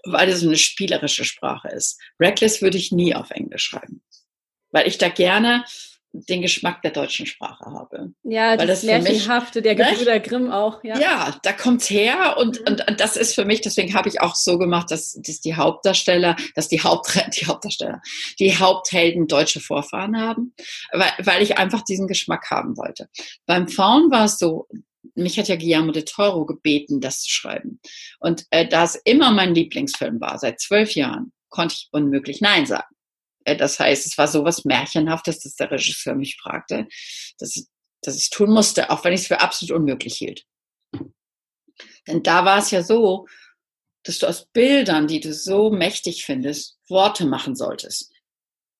weil 0.05 0.29
es 0.29 0.43
eine 0.43 0.57
spielerische 0.57 1.25
Sprache 1.25 1.69
ist. 1.69 2.01
Reckless 2.21 2.63
würde 2.63 2.79
ich 2.79 2.93
nie 2.93 3.15
auf 3.15 3.31
Englisch 3.31 3.65
schreiben, 3.65 4.03
weil 4.71 4.87
ich 4.87 4.99
da 4.99 5.09
gerne 5.09 5.65
den 6.15 6.43
Geschmack 6.43 6.81
der 6.83 6.93
deutschen 6.93 7.27
Sprache 7.27 7.65
habe. 7.67 8.13
Ja, 8.23 8.57
das, 8.57 8.67
das 8.67 8.83
Märchenhafte 8.85 9.63
der 9.63 9.75
ne? 9.75 9.85
Gebrüder 9.85 10.21
Grimm 10.21 10.51
auch. 10.51 10.83
Ja, 10.85 10.99
ja 10.99 11.37
da 11.43 11.53
kommt's 11.53 11.91
her 11.91 12.37
und, 12.39 12.61
mhm. 12.61 12.67
und, 12.69 12.89
und 12.89 13.01
das 13.01 13.17
ist 13.17 13.35
für 13.35 13.45
mich, 13.45 13.61
deswegen 13.61 13.95
habe 13.95 14.09
ich 14.09 14.21
auch 14.21 14.37
so 14.37 14.57
gemacht, 14.57 14.91
dass, 14.91 15.19
dass 15.21 15.41
die 15.41 15.57
Hauptdarsteller, 15.57 16.37
dass 16.55 16.69
die, 16.69 16.83
Haupt, 16.83 17.19
die 17.41 17.47
Hauptdarsteller, 17.47 18.01
die 18.39 18.57
Haupthelden 18.57 19.27
deutsche 19.27 19.61
Vorfahren 19.61 20.17
haben, 20.19 20.55
weil, 20.93 21.13
weil 21.19 21.43
ich 21.43 21.59
einfach 21.59 21.83
diesen 21.83 22.07
Geschmack 22.07 22.49
haben 22.51 22.77
wollte. 22.77 23.09
Beim 23.47 23.69
Faun 23.69 24.11
war 24.11 24.27
es 24.27 24.39
so, 24.39 24.69
mich 25.17 25.39
hat 25.39 25.49
ja 25.49 25.57
Guillermo 25.57 25.93
de 25.93 26.05
Toro 26.05 26.47
gebeten, 26.47 27.01
das 27.01 27.23
zu 27.23 27.31
schreiben. 27.31 27.81
Und 28.21 28.47
äh, 28.51 28.67
da 28.67 28.85
es 28.85 28.95
immer 29.05 29.33
mein 29.33 29.55
Lieblingsfilm 29.55 30.21
war, 30.21 30.39
seit 30.39 30.61
zwölf 30.61 30.95
Jahren, 30.95 31.33
konnte 31.51 31.75
ich 31.77 31.89
unmöglich 31.93 32.41
Nein 32.41 32.67
sagen. 32.67 32.94
Äh, 33.45 33.57
das 33.57 33.79
heißt, 33.79 34.07
es 34.07 34.19
war 34.19 34.29
so 34.29 34.45
was 34.45 34.65
Märchenhaftes, 34.65 35.41
dass 35.41 35.57
der 35.57 35.71
Regisseur 35.71 36.15
mich 36.15 36.37
fragte, 36.37 36.87
dass 37.39 37.57
ich, 37.57 37.67
dass 38.03 38.17
ich 38.17 38.25
es 38.25 38.31
tun 38.31 38.51
musste, 38.51 38.91
auch 38.91 39.05
wenn 39.05 39.13
ich 39.13 39.23
es 39.23 39.27
für 39.27 39.41
absolut 39.41 39.77
unmöglich 39.77 40.17
hielt. 40.17 40.45
Denn 42.07 42.23
da 42.23 42.45
war 42.45 42.59
es 42.59 42.71
ja 42.71 42.83
so, 42.83 43.27
dass 44.05 44.19
du 44.19 44.27
aus 44.27 44.47
Bildern, 44.47 45.07
die 45.07 45.21
du 45.21 45.33
so 45.33 45.71
mächtig 45.71 46.25
findest, 46.25 46.79
Worte 46.89 47.25
machen 47.25 47.57
solltest. 47.57 48.13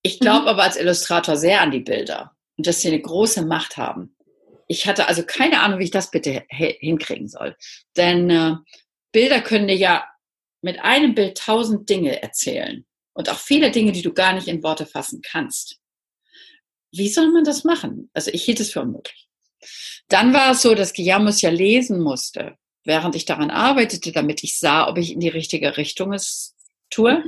Ich 0.03 0.19
glaube 0.19 0.43
mhm. 0.43 0.47
aber 0.49 0.63
als 0.63 0.77
Illustrator 0.77 1.35
sehr 1.35 1.61
an 1.61 1.71
die 1.71 1.79
Bilder 1.79 2.35
und 2.57 2.67
dass 2.67 2.81
sie 2.81 2.89
eine 2.89 3.01
große 3.01 3.45
Macht 3.45 3.77
haben. 3.77 4.15
Ich 4.67 4.87
hatte 4.87 5.07
also 5.07 5.23
keine 5.23 5.61
Ahnung, 5.61 5.79
wie 5.79 5.85
ich 5.85 5.91
das 5.91 6.11
bitte 6.11 6.43
hinkriegen 6.49 7.27
soll. 7.27 7.55
Denn 7.97 8.29
äh, 8.29 8.55
Bilder 9.11 9.41
können 9.41 9.67
dir 9.67 9.75
ja 9.75 10.07
mit 10.61 10.79
einem 10.79 11.15
Bild 11.15 11.37
tausend 11.37 11.89
Dinge 11.89 12.21
erzählen 12.21 12.85
und 13.15 13.29
auch 13.29 13.39
viele 13.39 13.71
Dinge, 13.71 13.91
die 13.91 14.01
du 14.01 14.13
gar 14.13 14.33
nicht 14.33 14.47
in 14.47 14.61
Worte 14.61 14.85
fassen 14.85 15.21
kannst. 15.23 15.79
Wie 16.91 17.09
soll 17.09 17.31
man 17.31 17.43
das 17.43 17.63
machen? 17.63 18.09
Also 18.13 18.29
ich 18.31 18.43
hielt 18.43 18.59
es 18.59 18.71
für 18.71 18.81
unmöglich. 18.81 19.27
Dann 20.07 20.33
war 20.33 20.51
es 20.51 20.61
so, 20.61 20.75
dass 20.75 20.93
Guillermo 20.93 21.29
es 21.29 21.41
ja 21.41 21.49
lesen 21.49 21.99
musste, 21.99 22.57
während 22.83 23.15
ich 23.15 23.25
daran 23.25 23.49
arbeitete, 23.49 24.11
damit 24.11 24.43
ich 24.43 24.59
sah, 24.59 24.87
ob 24.87 24.97
ich 24.97 25.11
in 25.11 25.19
die 25.19 25.29
richtige 25.29 25.77
Richtung 25.77 26.13
es 26.13 26.55
tue. 26.89 27.23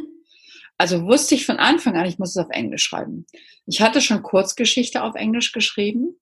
Also 0.78 1.06
wusste 1.06 1.36
ich 1.36 1.46
von 1.46 1.58
Anfang 1.58 1.96
an, 1.98 2.06
ich 2.06 2.20
muss 2.20 2.32
es 2.32 2.38
auf 2.38 2.52
Englisch 2.52 2.84
schreiben. 2.84 3.26
Ich 3.66 3.82
hatte 3.82 4.02
schon 4.02 4.22
Kurzgeschichte 4.22 5.02
auf 5.02 5.16
Englisch 5.16 5.52
geschrieben 5.54 6.20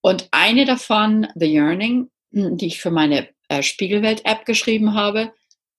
und 0.00 0.28
eine 0.30 0.66
davon, 0.66 1.26
The 1.34 1.46
Yearning, 1.46 2.10
die 2.30 2.66
ich 2.66 2.80
für 2.80 2.90
meine 2.90 3.28
äh, 3.48 3.62
Spiegelwelt-App 3.62 4.44
geschrieben 4.44 4.94
habe, 4.94 5.32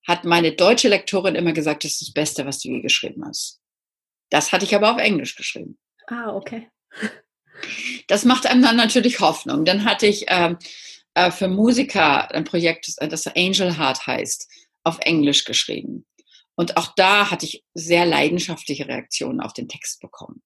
hat 0.09 0.25
meine 0.25 0.51
deutsche 0.51 0.89
Lektorin 0.89 1.35
immer 1.35 1.53
gesagt, 1.53 1.83
das 1.83 1.91
ist 1.93 2.01
das 2.01 2.13
Beste, 2.13 2.45
was 2.47 2.59
du 2.59 2.69
je 2.69 2.81
geschrieben 2.81 3.23
hast. 3.25 3.61
Das 4.31 4.51
hatte 4.51 4.65
ich 4.65 4.73
aber 4.73 4.91
auf 4.91 4.99
Englisch 4.99 5.35
geschrieben. 5.35 5.77
Ah, 6.07 6.35
okay. 6.35 6.67
Das 8.07 8.25
macht 8.25 8.47
einem 8.47 8.63
dann 8.63 8.75
natürlich 8.75 9.19
Hoffnung. 9.19 9.65
Dann 9.65 9.85
hatte 9.85 10.07
ich 10.07 10.25
ähm, 10.27 10.57
äh, 11.13 11.29
für 11.29 11.47
Musiker 11.47 12.31
ein 12.33 12.43
Projekt, 12.43 12.91
das 12.97 13.27
Angel 13.27 13.77
Heart 13.77 14.07
heißt, 14.07 14.49
auf 14.83 14.97
Englisch 15.01 15.45
geschrieben. 15.45 16.07
Und 16.55 16.75
auch 16.77 16.95
da 16.95 17.29
hatte 17.29 17.45
ich 17.45 17.63
sehr 17.75 18.07
leidenschaftliche 18.07 18.87
Reaktionen 18.87 19.41
auf 19.41 19.53
den 19.53 19.67
Text 19.67 20.01
bekommen. 20.01 20.41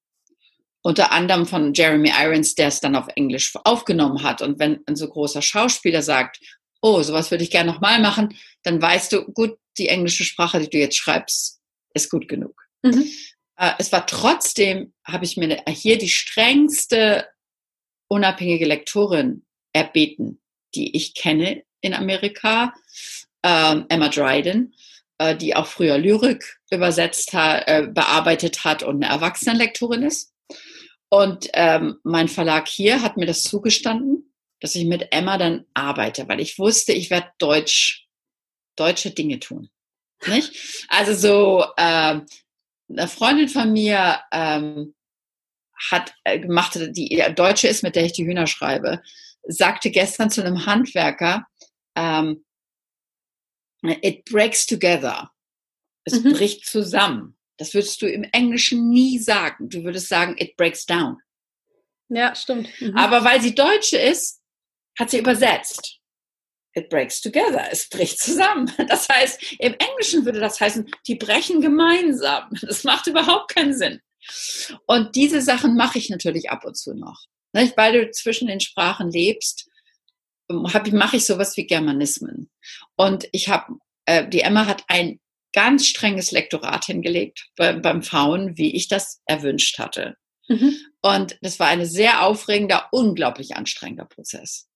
Unter 0.82 1.14
anderem 1.14 1.46
von 1.46 1.74
Jeremy 1.74 2.12
Irons, 2.14 2.56
der 2.56 2.68
es 2.68 2.82
dann 2.82 2.98
auf 2.98 3.08
Englisch 3.16 3.54
aufgenommen 3.64 4.24
hat. 4.24 4.42
Und 4.42 4.60
wenn 4.60 4.82
ein 4.88 4.98
so 4.98 5.08
großer 5.08 5.42
Schauspieler 5.42 6.02
sagt, 6.02 6.40
oh, 6.84 7.02
sowas 7.02 7.32
würde 7.32 7.44
ich 7.44 7.50
gerne 7.50 7.72
nochmal 7.72 8.00
machen, 8.02 8.38
dann 8.62 8.80
weißt 8.82 9.14
du, 9.14 9.24
gut, 9.24 9.58
die 9.78 9.88
englische 9.88 10.26
Sprache, 10.26 10.60
die 10.60 10.70
du 10.70 10.78
jetzt 10.78 10.98
schreibst, 10.98 11.62
ist 11.94 12.12
gut 12.12 12.28
genug. 12.28 12.62
Mhm. 12.84 13.10
Äh, 13.58 13.72
es 13.80 13.92
war 13.92 14.06
trotzdem, 14.06 14.94
habe 15.04 15.26
ich 15.26 15.38
mir 15.38 15.48
ne, 15.48 15.64
hier 15.70 15.98
die 15.98 16.10
strengste 16.10 17.28
unabhängige 18.10 18.66
Lektorin 18.66 19.46
erbeten, 19.72 20.42
die 20.76 20.96
ich 20.96 21.16
kenne 21.16 21.64
in 21.82 21.94
Amerika, 21.94 22.74
ähm, 23.44 23.86
Emma 23.90 24.10
Dryden, 24.10 24.76
äh, 25.20 25.36
die 25.36 25.56
auch 25.56 25.68
früher 25.68 25.98
Lyrik 25.98 26.60
übersetzt 26.70 27.34
hat, 27.34 27.68
äh, 27.68 27.88
bearbeitet 27.88 28.66
hat 28.66 28.84
und 28.84 29.04
eine 29.04 29.14
Erwachsenenlektorin 29.14 30.04
ist. 30.04 30.34
Und 31.10 31.50
ähm, 31.54 31.98
mein 32.04 32.28
Verlag 32.28 32.68
hier 32.68 33.02
hat 33.02 33.18
mir 33.18 33.26
das 33.26 33.44
zugestanden 33.44 34.33
dass 34.64 34.76
ich 34.76 34.86
mit 34.86 35.10
Emma 35.12 35.38
dann 35.38 35.66
arbeite, 35.74 36.30
weil 36.30 36.40
ich 36.40 36.58
wusste, 36.58 36.94
ich 36.94 37.10
werde 37.10 37.28
Deutsch, 37.38 38.08
deutsche 38.78 39.12
Dinge 39.12 39.42
tun. 39.42 39.70
Nicht? 40.26 40.86
Also 40.88 41.14
so, 41.14 41.66
äh, 41.76 42.22
eine 42.90 43.08
Freundin 43.10 43.50
von 43.50 43.74
mir 43.74 44.22
ähm, 44.32 44.96
hat 45.92 46.14
äh, 46.24 46.40
gemacht, 46.40 46.80
die 46.80 47.26
Deutsche 47.36 47.68
ist, 47.68 47.84
mit 47.84 47.98
der 47.98 48.06
ich 48.06 48.14
die 48.14 48.26
Hühner 48.26 48.48
schreibe, 48.48 49.02
sagte 49.46 49.92
gestern 49.92 50.30
zu 50.30 50.40
einem 50.40 50.66
Handwerker, 50.66 51.46
ähm, 51.98 52.46
it 53.82 54.24
breaks 54.24 54.66
together. 54.66 55.30
Es 56.06 56.22
mhm. 56.22 56.32
bricht 56.32 56.66
zusammen. 56.66 57.38
Das 57.58 57.74
würdest 57.74 58.02
du 58.02 58.10
im 58.10 58.24
Englischen 58.32 58.88
nie 58.88 59.20
sagen. 59.20 59.68
Du 59.68 59.84
würdest 59.84 60.08
sagen, 60.08 60.38
it 60.38 60.56
breaks 60.56 60.86
down. 60.86 61.18
Ja, 62.08 62.34
stimmt. 62.34 62.70
Mhm. 62.80 62.96
Aber 62.96 63.26
weil 63.26 63.42
sie 63.42 63.54
Deutsche 63.54 63.98
ist, 63.98 64.40
hat 64.98 65.10
sie 65.10 65.20
übersetzt. 65.20 66.00
It 66.76 66.90
breaks 66.90 67.22
together. 67.22 67.68
Es 67.72 67.88
bricht 67.88 68.20
zusammen. 68.20 68.72
Das 68.88 69.08
heißt, 69.08 69.58
im 69.60 69.76
Englischen 69.76 70.26
würde 70.26 70.40
das 70.40 70.60
heißen, 70.60 70.90
die 71.08 71.16
brechen 71.16 71.62
gemeinsam. 71.62 72.50
Das 72.62 72.84
macht 72.84 73.08
überhaupt 73.08 73.54
keinen 73.54 73.76
Sinn. 73.76 74.02
Und 74.88 75.16
diese 75.16 75.42
Sachen 75.42 75.76
mache 75.76 75.98
ich 75.98 76.10
natürlich 76.10 76.50
ab 76.50 76.66
und 76.66 76.76
zu 76.76 76.94
noch. 76.94 77.26
Weil 77.52 77.94
du 77.94 78.12
zwischen 78.12 78.48
den 78.48 78.60
Sprachen 78.60 79.12
lebst, 79.12 79.70
mache 80.50 81.18
ich 81.18 81.26
sowas 81.26 81.56
wie 81.58 81.68
Germanismen. 81.68 82.50
Und 82.96 83.28
ich 83.32 83.50
habe, 83.50 83.76
äh, 84.06 84.28
die 84.28 84.42
Emma 84.42 84.66
hat 84.66 84.84
ein 84.88 85.20
ganz 85.54 85.86
strenges 85.86 86.32
Lektorat 86.32 86.86
hingelegt 86.86 87.50
beim 87.56 88.02
Fauen, 88.02 88.58
wie 88.58 88.76
ich 88.76 88.88
das 88.88 89.22
erwünscht 89.26 89.78
hatte. 89.78 90.18
Mhm. 90.48 90.76
Und 91.02 91.38
das 91.42 91.60
war 91.60 91.68
ein 91.68 91.86
sehr 91.86 92.26
aufregender, 92.26 92.90
unglaublich 92.92 93.56
anstrengender 93.56 94.06
Prozess. 94.06 94.68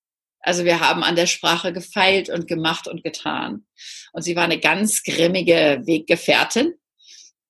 Also 0.42 0.66
wir 0.66 0.80
haben 0.80 1.04
an 1.04 1.16
der 1.16 1.28
Sprache 1.28 1.74
gefeilt 1.74 2.30
und 2.30 2.48
gemacht 2.48 2.88
und 2.88 3.04
getan. 3.04 3.66
Und 4.14 4.22
sie 4.22 4.36
war 4.36 4.44
eine 4.44 4.60
ganz 4.60 5.04
grimmige 5.04 5.82
Weggefährtin, 5.86 6.74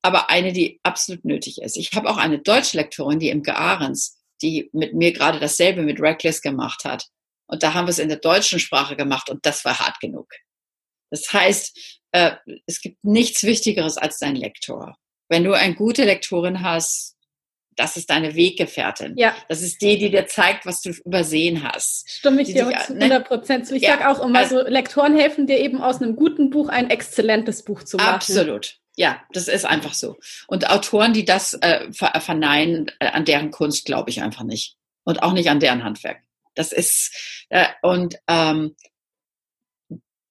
aber 0.02 0.30
eine, 0.30 0.54
die 0.54 0.80
absolut 0.84 1.26
nötig 1.26 1.62
ist. 1.62 1.78
Ich 1.78 1.94
habe 1.94 2.10
auch 2.10 2.18
eine 2.18 2.40
Deutschlektorin, 2.40 3.20
die 3.20 3.30
im 3.30 3.44
Ahrens, 3.48 4.18
die 4.42 4.70
mit 4.74 4.94
mir 4.94 5.12
gerade 5.12 5.40
dasselbe 5.40 5.82
mit 5.82 6.00
Reckless 6.00 6.42
gemacht 6.42 6.86
hat. 6.86 7.08
Und 7.48 7.64
da 7.64 7.74
haben 7.74 7.88
wir 7.88 7.92
es 7.92 8.00
in 8.00 8.10
der 8.10 8.20
deutschen 8.20 8.60
Sprache 8.60 8.96
gemacht 8.96 9.30
und 9.30 9.46
das 9.46 9.64
war 9.66 9.80
hart 9.80 10.00
genug. 10.00 10.28
Das 11.10 11.32
heißt, 11.32 12.02
äh, 12.12 12.36
es 12.66 12.82
gibt 12.82 13.04
nichts 13.04 13.44
Wichtigeres 13.44 13.98
als 13.98 14.20
dein 14.20 14.36
Lektor. 14.36 14.98
Wenn 15.30 15.44
du 15.44 15.54
eine 15.54 15.76
gute 15.76 16.04
Lektorin 16.04 16.62
hast, 16.62 17.17
das 17.78 17.96
ist 17.96 18.10
deine 18.10 18.36
Weggefährtin. 18.36 19.14
Ja. 19.18 19.36
Das 19.48 19.62
ist 19.62 19.82
die, 19.82 19.98
die 19.98 20.10
dir 20.10 20.28
zeigt, 20.28 20.66
was 20.66 20.82
du 20.82 20.90
übersehen 21.06 21.64
hast. 21.64 22.10
Stimme 22.10 22.42
ich 22.42 22.50
dir 22.50 22.70
zu 22.86 22.94
100 22.94 23.28
Prozent 23.28 23.68
zu. 23.68 23.76
Ich 23.76 23.84
ja. 23.84 23.92
sage 23.92 24.10
auch 24.10 24.26
immer, 24.26 24.40
also, 24.40 24.60
so 24.60 24.68
Lektoren 24.68 25.16
helfen 25.16 25.48
dir 25.48 25.60
eben 25.60 25.82
aus 25.82 26.02
einem 26.02 26.16
guten 26.16 26.50
Buch 26.50 26.70
ein 26.70 26.90
exzellentes 26.90 27.64
Buch 27.64 27.84
zu 27.84 27.98
machen. 27.98 28.16
Absolut. 28.16 28.80
Ja, 28.96 29.22
das 29.32 29.48
ist 29.48 29.66
einfach 29.66 29.94
so. 29.94 30.18
Und 30.48 30.72
Autoren, 30.72 31.14
die 31.14 31.24
das 31.24 31.54
äh, 31.54 31.92
verneinen, 31.94 32.92
äh, 33.00 33.10
an 33.10 33.26
deren 33.26 33.52
Kunst 33.52 33.86
glaube 33.86 34.10
ich 34.10 34.24
einfach 34.24 34.44
nicht. 34.44 34.76
Und 35.04 35.22
auch 35.22 35.34
nicht 35.34 35.50
an 35.50 35.60
deren 35.60 35.84
Handwerk. 35.84 36.24
Das 36.56 36.72
ist, 36.72 37.46
äh, 37.50 37.68
und 37.84 38.16
ähm, 38.28 38.76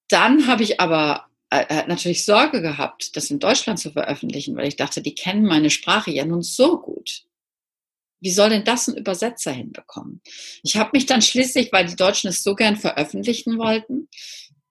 dann 0.08 0.48
habe 0.48 0.64
ich 0.64 0.80
aber 0.80 1.26
äh, 1.50 1.64
äh, 1.68 1.86
natürlich 1.86 2.24
Sorge 2.24 2.60
gehabt, 2.60 3.16
das 3.16 3.30
in 3.30 3.38
Deutschland 3.38 3.78
zu 3.78 3.92
veröffentlichen, 3.92 4.56
weil 4.56 4.66
ich 4.66 4.76
dachte, 4.76 5.00
die 5.00 5.14
kennen 5.14 5.44
meine 5.44 5.70
Sprache 5.70 6.10
ja 6.10 6.24
nun 6.24 6.42
so 6.42 6.80
gut 6.80 7.22
wie 8.20 8.30
soll 8.30 8.50
denn 8.50 8.64
das 8.64 8.88
ein 8.88 8.96
Übersetzer 8.96 9.52
hinbekommen? 9.52 10.22
Ich 10.62 10.76
habe 10.76 10.90
mich 10.92 11.06
dann 11.06 11.22
schließlich, 11.22 11.70
weil 11.72 11.86
die 11.86 11.96
Deutschen 11.96 12.28
es 12.28 12.42
so 12.42 12.54
gern 12.54 12.76
veröffentlichen 12.76 13.58
wollten, 13.58 14.08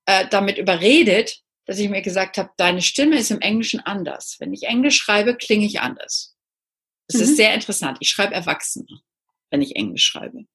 äh, 0.06 0.28
damit 0.30 0.58
überredet, 0.58 1.42
dass 1.66 1.80
ich 1.80 1.90
mir 1.90 2.02
gesagt 2.02 2.38
habe, 2.38 2.52
deine 2.58 2.82
Stimme 2.82 3.18
ist 3.18 3.32
im 3.32 3.42
Englischen 3.42 3.80
anders. 3.80 4.38
Wenn 4.40 4.54
ich 4.54 4.64
Englisch 4.64 4.98
schreibe, 4.98 5.36
klinge 5.36 5.66
ich 5.66 5.80
anders. 5.80 6.36
Das 7.08 7.18
mhm. 7.18 7.24
ist 7.24 7.38
sehr 7.38 7.54
interessant. 7.54 7.98
Ich 8.02 8.10
schreibe 8.10 8.34
Erwachsene, 8.34 8.88
wenn 9.50 9.62
ich 9.62 9.76
Englisch 9.76 10.06
schreibe. 10.06 10.46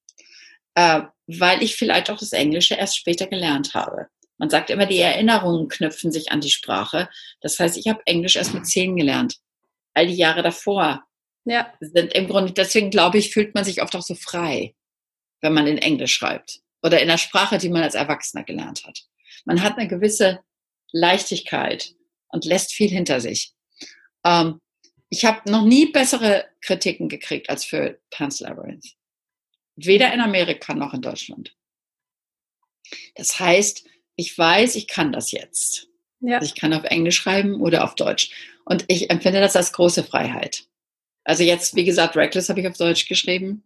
Äh, 0.75 1.03
weil 1.27 1.63
ich 1.63 1.77
vielleicht 1.77 2.11
auch 2.11 2.19
das 2.19 2.33
Englische 2.33 2.75
erst 2.75 2.97
später 2.97 3.27
gelernt 3.27 3.75
habe. 3.75 4.07
Man 4.39 4.51
sagt 4.51 4.71
immer, 4.71 4.87
die 4.87 4.99
Erinnerungen 4.99 5.69
knüpfen 5.69 6.11
sich 6.13 6.33
an 6.33 6.41
die 6.41 6.51
Sprache. 6.51 7.09
Das 7.41 7.59
heißt, 7.59 7.77
ich 7.77 7.89
habe 7.89 8.01
Englisch 8.07 8.37
erst 8.37 8.55
mit 8.55 8.67
zehn 8.67 8.97
gelernt. 8.97 9.37
All 9.95 10.07
die 10.07 10.15
Jahre 10.15 10.43
davor 10.43 11.05
ja. 11.45 11.73
sind 11.81 12.13
im 12.13 12.29
Grunde, 12.29 12.53
deswegen 12.53 12.91
glaube 12.91 13.19
ich, 13.19 13.33
fühlt 13.33 13.55
man 13.55 13.65
sich 13.65 13.83
oft 13.83 13.95
auch 13.97 14.03
so 14.03 14.15
frei, 14.15 14.75
wenn 15.41 15.55
man 15.55 15.67
in 15.67 15.79
Englisch 15.79 16.15
schreibt. 16.15 16.61
Oder 16.83 17.01
in 17.01 17.09
der 17.09 17.19
Sprache, 17.19 17.59
die 17.59 17.69
man 17.69 17.83
als 17.83 17.95
Erwachsener 17.95 18.45
gelernt 18.45 18.85
hat. 18.87 19.01
Man 19.45 19.63
hat 19.63 19.79
eine 19.79 19.89
gewisse 19.89 20.41
Leichtigkeit 20.93 21.95
und 22.29 22.45
lässt 22.45 22.73
viel 22.73 22.91
hinter 22.91 23.21
sich. 23.21 23.53
Ähm, 24.25 24.61
ich 25.09 25.25
habe 25.25 25.51
noch 25.51 25.65
nie 25.65 25.87
bessere 25.87 26.47
Kritiken 26.61 27.09
gekriegt 27.09 27.51
als 27.51 27.65
für 27.65 28.01
Pan's 28.11 28.41
Labyrinth. 28.41 28.95
Weder 29.77 30.13
in 30.13 30.21
Amerika 30.21 30.75
noch 30.75 30.95
in 30.95 31.03
Deutschland. 31.03 31.55
Das 33.15 33.39
heißt, 33.39 33.87
ich 34.17 34.37
weiß, 34.37 34.77
ich 34.77 34.87
kann 34.87 35.13
das 35.13 35.33
jetzt. 35.33 35.89
Ja. 36.21 36.37
Also 36.39 36.47
ich 36.47 36.55
kann 36.55 36.73
auf 36.73 36.85
Englisch 36.85 37.17
schreiben 37.17 37.61
oder 37.61 37.85
auf 37.85 37.95
Deutsch. 37.95 38.31
Und 38.65 38.85
ich 38.89 39.11
empfinde 39.11 39.41
das 39.41 39.57
als 39.57 39.73
große 39.73 40.05
Freiheit. 40.05 40.67
Also 41.25 41.43
jetzt, 41.43 41.75
wie 41.77 41.85
gesagt, 41.85 42.17
Reckless 42.17 42.49
habe 42.49 42.61
ich 42.61 42.69
auf 42.69 42.77
Deutsch 42.77 43.07
geschrieben 43.07 43.63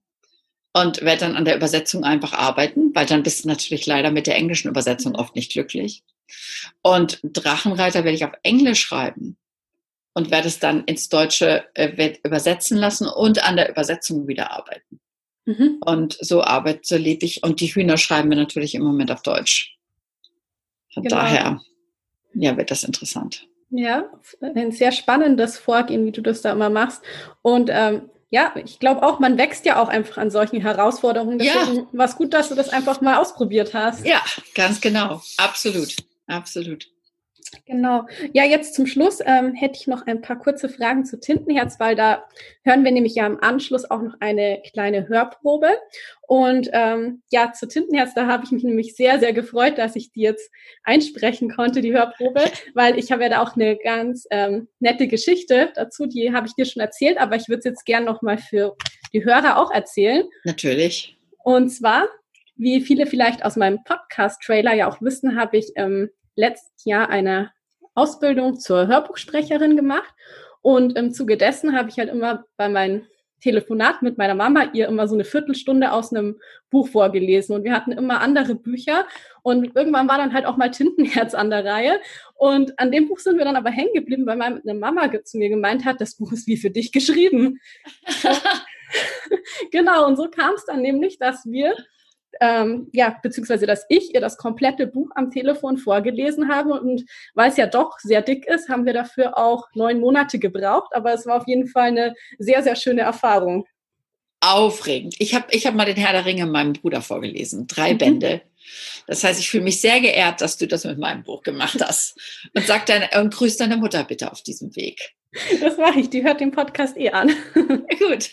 und 0.72 1.02
werde 1.02 1.20
dann 1.20 1.36
an 1.36 1.44
der 1.44 1.56
Übersetzung 1.56 2.04
einfach 2.04 2.32
arbeiten, 2.32 2.94
weil 2.94 3.06
dann 3.06 3.22
bist 3.22 3.44
du 3.44 3.48
natürlich 3.48 3.86
leider 3.86 4.10
mit 4.10 4.26
der 4.26 4.36
englischen 4.36 4.68
Übersetzung 4.68 5.14
oft 5.14 5.36
nicht 5.36 5.52
glücklich. 5.52 6.02
Und 6.82 7.20
Drachenreiter 7.22 8.04
werde 8.04 8.16
ich 8.16 8.24
auf 8.24 8.32
Englisch 8.42 8.80
schreiben 8.80 9.36
und 10.14 10.30
werde 10.30 10.48
es 10.48 10.58
dann 10.58 10.84
ins 10.84 11.08
Deutsche 11.08 11.64
äh, 11.74 12.16
übersetzen 12.24 12.76
lassen 12.76 13.06
und 13.06 13.44
an 13.44 13.56
der 13.56 13.70
Übersetzung 13.70 14.26
wieder 14.26 14.50
arbeiten. 14.52 15.00
Mhm. 15.44 15.78
Und 15.84 16.16
so 16.20 16.42
arbeite, 16.42 16.80
so 16.82 16.96
lebe 16.96 17.24
ich. 17.24 17.42
Und 17.42 17.60
die 17.60 17.66
Hühner 17.66 17.98
schreiben 17.98 18.30
wir 18.30 18.36
natürlich 18.36 18.74
im 18.74 18.82
Moment 18.82 19.10
auf 19.10 19.22
Deutsch. 19.22 19.76
Von 20.92 21.02
genau. 21.02 21.16
daher, 21.16 21.60
ja, 22.34 22.56
wird 22.56 22.70
das 22.70 22.84
interessant. 22.84 23.46
Ja, 23.76 24.04
ein 24.40 24.70
sehr 24.72 24.92
spannendes 24.92 25.58
Vorgehen, 25.58 26.06
wie 26.06 26.12
du 26.12 26.20
das 26.20 26.42
da 26.42 26.52
immer 26.52 26.70
machst. 26.70 27.02
Und 27.42 27.70
ähm, 27.72 28.08
ja, 28.30 28.52
ich 28.64 28.78
glaube 28.78 29.02
auch, 29.02 29.18
man 29.18 29.36
wächst 29.36 29.64
ja 29.64 29.80
auch 29.82 29.88
einfach 29.88 30.18
an 30.18 30.30
solchen 30.30 30.60
Herausforderungen. 30.60 31.38
Deswegen 31.38 31.76
ja. 31.76 31.86
war 31.92 32.06
es 32.06 32.16
gut, 32.16 32.32
dass 32.32 32.48
du 32.48 32.54
das 32.54 32.68
einfach 32.68 33.00
mal 33.00 33.16
ausprobiert 33.16 33.74
hast. 33.74 34.06
Ja, 34.06 34.20
ganz 34.54 34.80
genau. 34.80 35.22
Absolut. 35.38 35.96
Absolut. 36.26 36.88
Genau. 37.66 38.06
Ja, 38.32 38.44
jetzt 38.44 38.74
zum 38.74 38.86
Schluss 38.86 39.20
ähm, 39.24 39.54
hätte 39.54 39.78
ich 39.78 39.86
noch 39.86 40.06
ein 40.06 40.20
paar 40.20 40.38
kurze 40.38 40.68
Fragen 40.68 41.04
zu 41.04 41.18
Tintenherz, 41.18 41.80
weil 41.80 41.96
da 41.96 42.24
hören 42.62 42.84
wir 42.84 42.92
nämlich 42.92 43.14
ja 43.14 43.26
im 43.26 43.42
Anschluss 43.42 43.90
auch 43.90 44.02
noch 44.02 44.14
eine 44.20 44.62
kleine 44.72 45.08
Hörprobe. 45.08 45.68
Und 46.26 46.70
ähm, 46.72 47.22
ja, 47.30 47.52
zu 47.52 47.68
Tintenherz, 47.68 48.14
da 48.14 48.26
habe 48.26 48.44
ich 48.44 48.50
mich 48.50 48.64
nämlich 48.64 48.96
sehr, 48.96 49.18
sehr 49.18 49.32
gefreut, 49.32 49.78
dass 49.78 49.96
ich 49.96 50.12
die 50.12 50.22
jetzt 50.22 50.50
einsprechen 50.82 51.50
konnte, 51.50 51.80
die 51.80 51.92
Hörprobe, 51.92 52.42
weil 52.74 52.98
ich 52.98 53.12
habe 53.12 53.24
ja 53.24 53.28
da 53.28 53.42
auch 53.42 53.56
eine 53.56 53.76
ganz 53.76 54.26
ähm, 54.30 54.68
nette 54.80 55.06
Geschichte 55.06 55.70
dazu, 55.74 56.06
die 56.06 56.32
habe 56.32 56.46
ich 56.46 56.54
dir 56.54 56.64
schon 56.64 56.80
erzählt, 56.80 57.18
aber 57.18 57.36
ich 57.36 57.48
würde 57.48 57.58
es 57.58 57.64
jetzt 57.64 57.84
gern 57.84 58.04
nochmal 58.04 58.38
für 58.38 58.76
die 59.12 59.24
Hörer 59.24 59.58
auch 59.58 59.70
erzählen. 59.70 60.24
Natürlich. 60.44 61.16
Und 61.42 61.68
zwar, 61.70 62.08
wie 62.56 62.80
viele 62.80 63.06
vielleicht 63.06 63.44
aus 63.44 63.56
meinem 63.56 63.84
Podcast-Trailer 63.84 64.74
ja 64.74 64.88
auch 64.88 65.00
wissen, 65.00 65.38
habe 65.38 65.58
ich 65.58 65.72
ähm, 65.76 66.10
letztes 66.36 66.84
Jahr 66.84 67.08
eine 67.08 67.50
Ausbildung 67.94 68.58
zur 68.58 68.86
Hörbuchsprecherin 68.86 69.76
gemacht. 69.76 70.12
Und 70.62 70.96
im 70.96 71.12
Zuge 71.12 71.36
dessen 71.36 71.76
habe 71.76 71.90
ich 71.90 71.98
halt 71.98 72.10
immer 72.10 72.44
bei 72.56 72.68
meinen 72.68 73.06
Telefonaten 73.40 74.08
mit 74.08 74.16
meiner 74.16 74.34
Mama 74.34 74.70
ihr 74.72 74.88
immer 74.88 75.06
so 75.06 75.14
eine 75.14 75.24
Viertelstunde 75.24 75.92
aus 75.92 76.12
einem 76.12 76.40
Buch 76.70 76.88
vorgelesen. 76.88 77.54
Und 77.54 77.64
wir 77.64 77.74
hatten 77.74 77.92
immer 77.92 78.20
andere 78.20 78.54
Bücher. 78.54 79.06
Und 79.42 79.76
irgendwann 79.76 80.08
war 80.08 80.16
dann 80.16 80.32
halt 80.32 80.46
auch 80.46 80.56
mal 80.56 80.70
Tintenherz 80.70 81.34
an 81.34 81.50
der 81.50 81.64
Reihe. 81.64 82.00
Und 82.34 82.78
an 82.78 82.90
dem 82.90 83.08
Buch 83.08 83.18
sind 83.18 83.36
wir 83.36 83.44
dann 83.44 83.56
aber 83.56 83.70
hängen 83.70 83.92
geblieben, 83.92 84.26
weil 84.26 84.36
meine 84.36 84.74
Mama 84.74 85.10
zu 85.24 85.36
mir 85.36 85.50
gemeint 85.50 85.84
hat, 85.84 86.00
das 86.00 86.16
Buch 86.16 86.32
ist 86.32 86.46
wie 86.46 86.56
für 86.56 86.70
dich 86.70 86.90
geschrieben. 86.90 87.60
genau, 89.70 90.06
und 90.06 90.16
so 90.16 90.28
kam 90.28 90.54
es 90.54 90.64
dann 90.64 90.82
nämlich, 90.82 91.18
dass 91.18 91.44
wir 91.46 91.74
ähm, 92.40 92.88
ja, 92.92 93.16
beziehungsweise 93.22 93.66
dass 93.66 93.84
ich 93.88 94.14
ihr 94.14 94.20
das 94.20 94.36
komplette 94.36 94.86
Buch 94.86 95.10
am 95.14 95.30
Telefon 95.30 95.78
vorgelesen 95.78 96.48
habe 96.48 96.80
und 96.80 97.04
weil 97.34 97.50
es 97.50 97.56
ja 97.56 97.66
doch 97.66 97.98
sehr 98.00 98.22
dick 98.22 98.46
ist, 98.46 98.68
haben 98.68 98.86
wir 98.86 98.92
dafür 98.92 99.36
auch 99.38 99.68
neun 99.74 100.00
Monate 100.00 100.38
gebraucht, 100.38 100.94
aber 100.94 101.12
es 101.12 101.26
war 101.26 101.36
auf 101.36 101.46
jeden 101.46 101.66
Fall 101.66 101.88
eine 101.88 102.14
sehr, 102.38 102.62
sehr 102.62 102.76
schöne 102.76 103.02
Erfahrung. 103.02 103.66
Aufregend. 104.40 105.14
Ich 105.18 105.34
habe 105.34 105.46
ich 105.50 105.66
hab 105.66 105.74
mal 105.74 105.86
den 105.86 105.96
Herr 105.96 106.12
der 106.12 106.26
Ringe 106.26 106.46
meinem 106.46 106.74
Bruder 106.74 107.00
vorgelesen, 107.00 107.66
drei 107.66 107.94
mhm. 107.94 107.98
Bände. 107.98 108.42
Das 109.06 109.24
heißt, 109.24 109.40
ich 109.40 109.50
fühle 109.50 109.64
mich 109.64 109.80
sehr 109.80 110.00
geehrt, 110.00 110.40
dass 110.40 110.56
du 110.56 110.66
das 110.66 110.84
mit 110.84 110.98
meinem 110.98 111.22
Buch 111.22 111.42
gemacht 111.42 111.78
hast. 111.80 112.18
Und 112.54 112.66
sag 112.66 112.86
deine, 112.86 113.08
und 113.20 113.34
grüß 113.34 113.56
deine 113.56 113.76
Mutter 113.76 114.04
bitte 114.04 114.32
auf 114.32 114.42
diesem 114.42 114.74
Weg. 114.76 115.14
Das 115.60 115.76
mache 115.76 116.00
ich, 116.00 116.10
die 116.10 116.22
hört 116.22 116.40
den 116.40 116.52
Podcast 116.52 116.96
eh 116.96 117.10
an. 117.10 117.32
Gut. 117.98 118.30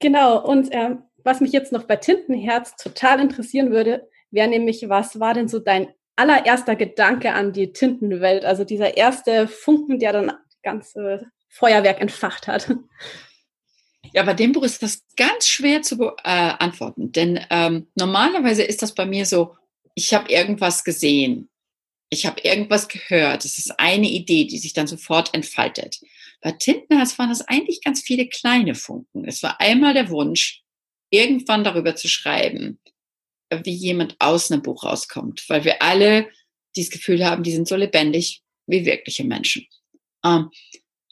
Genau, 0.00 0.42
und 0.42 0.68
ähm, 0.72 1.02
was 1.24 1.40
mich 1.40 1.52
jetzt 1.52 1.72
noch 1.72 1.84
bei 1.84 1.96
Tintenherz 1.96 2.76
total 2.76 3.20
interessieren 3.20 3.70
würde, 3.70 4.08
wäre 4.30 4.48
nämlich, 4.48 4.88
was 4.88 5.20
war 5.20 5.34
denn 5.34 5.48
so 5.48 5.58
dein 5.58 5.88
allererster 6.16 6.76
Gedanke 6.76 7.32
an 7.32 7.52
die 7.52 7.72
Tintenwelt? 7.72 8.44
Also 8.44 8.64
dieser 8.64 8.96
erste 8.96 9.48
Funken, 9.48 9.98
der 9.98 10.12
dann 10.12 10.26
das 10.26 10.62
ganze 10.62 11.26
Feuerwerk 11.48 12.00
entfacht 12.00 12.46
hat. 12.46 12.70
Ja, 14.12 14.24
bei 14.24 14.34
dem 14.34 14.52
Buch 14.52 14.64
ist 14.64 14.82
das 14.82 15.04
ganz 15.16 15.46
schwer 15.46 15.82
zu 15.82 15.96
beantworten, 15.98 17.08
äh, 17.08 17.10
denn 17.10 17.46
ähm, 17.50 17.86
normalerweise 17.94 18.62
ist 18.62 18.82
das 18.82 18.94
bei 18.94 19.06
mir 19.06 19.24
so, 19.24 19.56
ich 19.94 20.14
habe 20.14 20.30
irgendwas 20.30 20.82
gesehen, 20.82 21.48
ich 22.08 22.26
habe 22.26 22.40
irgendwas 22.40 22.88
gehört, 22.88 23.44
es 23.44 23.58
ist 23.58 23.78
eine 23.78 24.08
Idee, 24.08 24.46
die 24.46 24.58
sich 24.58 24.72
dann 24.72 24.88
sofort 24.88 25.32
entfaltet. 25.32 26.00
Bei 26.40 26.52
Tintenherz 26.52 27.18
waren 27.18 27.28
das 27.28 27.42
eigentlich 27.42 27.82
ganz 27.82 28.00
viele 28.00 28.26
kleine 28.26 28.74
Funken. 28.74 29.24
Es 29.26 29.42
war 29.42 29.60
einmal 29.60 29.94
der 29.94 30.10
Wunsch, 30.10 30.59
irgendwann 31.10 31.64
darüber 31.64 31.94
zu 31.96 32.08
schreiben, 32.08 32.78
wie 33.64 33.74
jemand 33.74 34.16
aus 34.18 34.50
einem 34.50 34.62
Buch 34.62 34.84
rauskommt, 34.84 35.44
weil 35.48 35.64
wir 35.64 35.82
alle 35.82 36.28
dieses 36.76 36.90
Gefühl 36.90 37.24
haben, 37.26 37.42
die 37.42 37.52
sind 37.52 37.68
so 37.68 37.76
lebendig 37.76 38.42
wie 38.66 38.84
wirkliche 38.84 39.24
Menschen. 39.24 39.66
Ähm, 40.24 40.50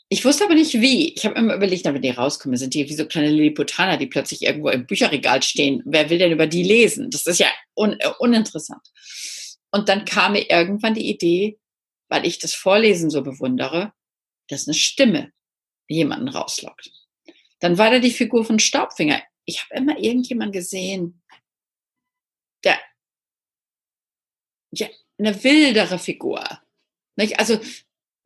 ich 0.08 0.24
wusste 0.24 0.44
aber 0.44 0.54
nicht 0.54 0.72
wie. 0.80 1.12
Ich 1.14 1.26
habe 1.26 1.34
immer 1.34 1.54
überlegt, 1.54 1.84
wenn 1.84 2.00
die 2.00 2.10
rauskommen, 2.10 2.56
sind 2.56 2.72
die 2.72 2.88
wie 2.88 2.94
so 2.94 3.04
kleine 3.04 3.28
Lilliputaner, 3.28 3.98
die 3.98 4.06
plötzlich 4.06 4.42
irgendwo 4.42 4.70
im 4.70 4.86
Bücherregal 4.86 5.42
stehen. 5.42 5.82
Wer 5.84 6.08
will 6.08 6.18
denn 6.18 6.32
über 6.32 6.46
die 6.46 6.62
lesen? 6.62 7.10
Das 7.10 7.26
ist 7.26 7.40
ja 7.40 7.48
un 7.74 7.92
äh, 8.00 8.10
uninteressant. 8.18 8.80
Und 9.70 9.90
dann 9.90 10.06
kam 10.06 10.32
mir 10.32 10.48
irgendwann 10.48 10.94
die 10.94 11.10
Idee, 11.10 11.58
weil 12.08 12.26
ich 12.26 12.38
das 12.38 12.54
Vorlesen 12.54 13.10
so 13.10 13.22
bewundere, 13.22 13.92
dass 14.48 14.66
eine 14.66 14.74
Stimme 14.74 15.32
jemanden 15.88 16.28
rauslockt. 16.28 16.90
Dann 17.60 17.76
war 17.76 17.90
da 17.90 17.98
die 17.98 18.10
Figur 18.10 18.46
von 18.46 18.58
Staubfinger 18.58 19.22
ich 19.48 19.62
habe 19.62 19.80
immer 19.80 19.98
irgendjemand 19.98 20.52
gesehen, 20.52 21.22
der 22.64 22.78
ja, 24.70 24.88
eine 25.18 25.42
wildere 25.42 25.98
Figur. 25.98 26.44
Nicht? 27.16 27.38
Also 27.38 27.58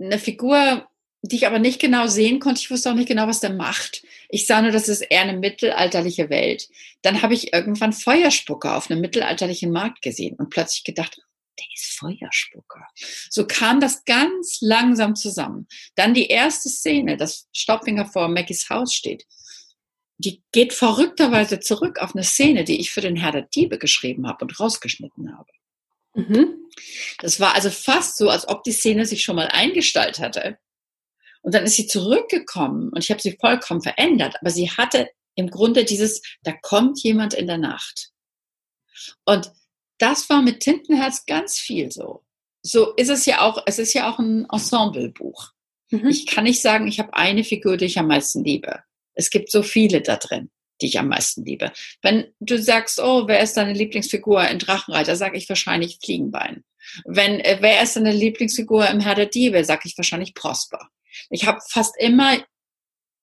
eine 0.00 0.18
Figur, 0.18 0.88
die 1.22 1.36
ich 1.36 1.46
aber 1.46 1.60
nicht 1.60 1.80
genau 1.80 2.08
sehen 2.08 2.40
konnte. 2.40 2.60
Ich 2.60 2.72
wusste 2.72 2.90
auch 2.90 2.96
nicht 2.96 3.06
genau, 3.06 3.28
was 3.28 3.38
der 3.38 3.52
macht. 3.52 4.02
Ich 4.30 4.48
sah 4.48 4.60
nur, 4.60 4.72
das 4.72 4.88
ist 4.88 5.02
eher 5.02 5.22
eine 5.22 5.38
mittelalterliche 5.38 6.28
Welt. 6.28 6.68
Dann 7.02 7.22
habe 7.22 7.34
ich 7.34 7.52
irgendwann 7.52 7.92
Feuerspucker 7.92 8.76
auf 8.76 8.90
einem 8.90 9.00
mittelalterlichen 9.00 9.70
Markt 9.70 10.02
gesehen 10.02 10.34
und 10.34 10.50
plötzlich 10.50 10.82
gedacht, 10.82 11.22
der 11.56 11.66
ist 11.72 11.98
Feuerspucker. 12.00 12.84
So 13.30 13.46
kam 13.46 13.78
das 13.78 14.04
ganz 14.04 14.58
langsam 14.60 15.14
zusammen. 15.14 15.68
Dann 15.94 16.14
die 16.14 16.26
erste 16.26 16.68
Szene, 16.68 17.16
dass 17.16 17.48
Staubfinger 17.52 18.06
vor 18.06 18.26
Mackies 18.26 18.68
Haus 18.68 18.92
steht 18.92 19.24
die 20.24 20.42
geht 20.52 20.72
verrückterweise 20.72 21.60
zurück 21.60 21.98
auf 21.98 22.14
eine 22.14 22.24
Szene, 22.24 22.64
die 22.64 22.80
ich 22.80 22.90
für 22.90 23.00
den 23.00 23.16
Herr 23.16 23.32
der 23.32 23.42
Diebe 23.42 23.78
geschrieben 23.78 24.26
habe 24.26 24.44
und 24.44 24.58
rausgeschnitten 24.58 25.36
habe. 25.36 25.50
Mhm. 26.14 26.70
Das 27.18 27.40
war 27.40 27.54
also 27.54 27.70
fast 27.70 28.16
so, 28.16 28.28
als 28.28 28.48
ob 28.48 28.62
die 28.64 28.72
Szene 28.72 29.06
sich 29.06 29.22
schon 29.22 29.36
mal 29.36 29.48
eingestellt 29.48 30.18
hatte. 30.18 30.58
Und 31.42 31.54
dann 31.54 31.64
ist 31.64 31.76
sie 31.76 31.86
zurückgekommen 31.86 32.90
und 32.90 33.02
ich 33.02 33.10
habe 33.10 33.20
sie 33.20 33.36
vollkommen 33.40 33.82
verändert. 33.82 34.36
Aber 34.40 34.50
sie 34.50 34.70
hatte 34.70 35.08
im 35.34 35.50
Grunde 35.50 35.84
dieses, 35.84 36.22
da 36.42 36.52
kommt 36.52 37.02
jemand 37.02 37.34
in 37.34 37.46
der 37.46 37.58
Nacht. 37.58 38.10
Und 39.24 39.50
das 39.98 40.28
war 40.30 40.42
mit 40.42 40.60
Tintenherz 40.60 41.26
ganz 41.26 41.58
viel 41.58 41.90
so. 41.90 42.24
So 42.62 42.94
ist 42.94 43.08
es 43.08 43.26
ja 43.26 43.40
auch, 43.40 43.62
es 43.66 43.78
ist 43.80 43.92
ja 43.92 44.12
auch 44.12 44.20
ein 44.20 44.46
Ensemblebuch. 44.50 45.50
Mhm. 45.90 46.06
Ich 46.08 46.26
kann 46.26 46.44
nicht 46.44 46.62
sagen, 46.62 46.86
ich 46.86 47.00
habe 47.00 47.14
eine 47.14 47.42
Figur, 47.42 47.76
die 47.76 47.86
ich 47.86 47.98
am 47.98 48.06
meisten 48.06 48.44
liebe 48.44 48.84
Es 49.14 49.30
gibt 49.30 49.50
so 49.50 49.62
viele 49.62 50.00
da 50.00 50.16
drin, 50.16 50.50
die 50.80 50.86
ich 50.86 50.98
am 50.98 51.08
meisten 51.08 51.44
liebe. 51.44 51.72
Wenn 52.02 52.32
du 52.40 52.58
sagst, 52.58 53.00
oh, 53.00 53.26
wer 53.26 53.40
ist 53.40 53.56
deine 53.56 53.72
Lieblingsfigur 53.72 54.46
in 54.48 54.58
Drachenreiter, 54.58 55.16
sage 55.16 55.36
ich 55.36 55.48
wahrscheinlich 55.48 55.98
Fliegenbein. 56.02 56.64
Wenn, 57.04 57.40
äh, 57.40 57.58
wer 57.60 57.82
ist 57.82 57.96
deine 57.96 58.12
Lieblingsfigur 58.12 58.88
im 58.88 59.00
Herr 59.00 59.14
der 59.14 59.26
Diebe, 59.26 59.64
sage 59.64 59.82
ich 59.84 59.96
wahrscheinlich 59.96 60.34
Prosper. 60.34 60.88
Ich 61.30 61.46
habe 61.46 61.60
fast 61.68 61.94
immer 61.98 62.38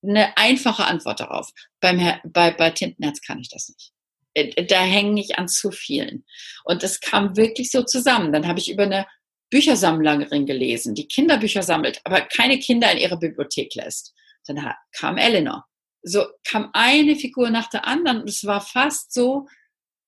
eine 0.02 0.38
einfache 0.38 0.86
Antwort 0.86 1.20
darauf. 1.20 1.50
Beim 1.80 2.00
Herr, 2.00 2.22
bei, 2.24 2.52
bei 2.52 2.70
Tintenherz 2.70 3.22
kann 3.22 3.40
ich 3.40 3.50
das 3.50 3.70
nicht. 3.70 3.92
Äh, 4.34 4.66
da 4.66 4.82
hänge 4.82 5.20
ich 5.20 5.38
an 5.38 5.48
zu 5.48 5.72
vielen. 5.72 6.26
Und 6.64 6.84
es 6.84 7.00
kam 7.00 7.36
wirklich 7.36 7.72
so 7.72 7.84
zusammen. 7.84 8.32
Dann 8.32 8.48
habe 8.48 8.60
ich 8.60 8.72
über 8.72 8.84
eine 8.84 9.06
Büchersammlerin 9.50 10.46
gelesen, 10.46 10.94
die 10.94 11.08
Kinderbücher 11.08 11.64
sammelt, 11.64 12.02
aber 12.04 12.22
keine 12.22 12.60
Kinder 12.60 12.92
in 12.92 13.00
ihre 13.00 13.18
Bibliothek 13.18 13.74
lässt. 13.76 14.14
Dann 14.46 14.74
kam 14.92 15.18
Eleanor. 15.18 15.66
So 16.02 16.26
kam 16.43 16.70
eine 16.74 17.16
Figur 17.16 17.50
nach 17.50 17.70
der 17.70 17.86
anderen 17.86 18.22
und 18.22 18.30
es 18.30 18.45
war 18.45 18.62
fast 18.62 19.14
so, 19.14 19.47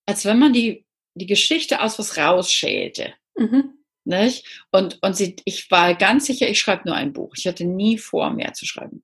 als 0.06 0.26
wenn 0.26 0.40
man 0.40 0.54
die, 0.54 0.86
die 1.16 1.26
Geschichte 1.26 1.82
aus 1.82 2.00
was 2.00 2.18
rausschälte. 2.18 3.14
Mhm. 3.36 3.78
Nicht? 4.04 4.46
Und, 4.72 4.98
und 5.02 5.16
sie, 5.16 5.36
ich 5.46 5.70
war 5.70 5.94
ganz 5.96 6.26
sicher, 6.26 6.50
ich 6.50 6.60
schreibe 6.60 6.88
nur 6.88 6.96
ein 6.96 7.14
Buch. 7.14 7.34
Ich 7.38 7.46
hatte 7.46 7.66
nie 7.66 7.98
vor, 7.98 8.32
mehr 8.32 8.54
zu 8.54 8.66
schreiben. 8.66 9.04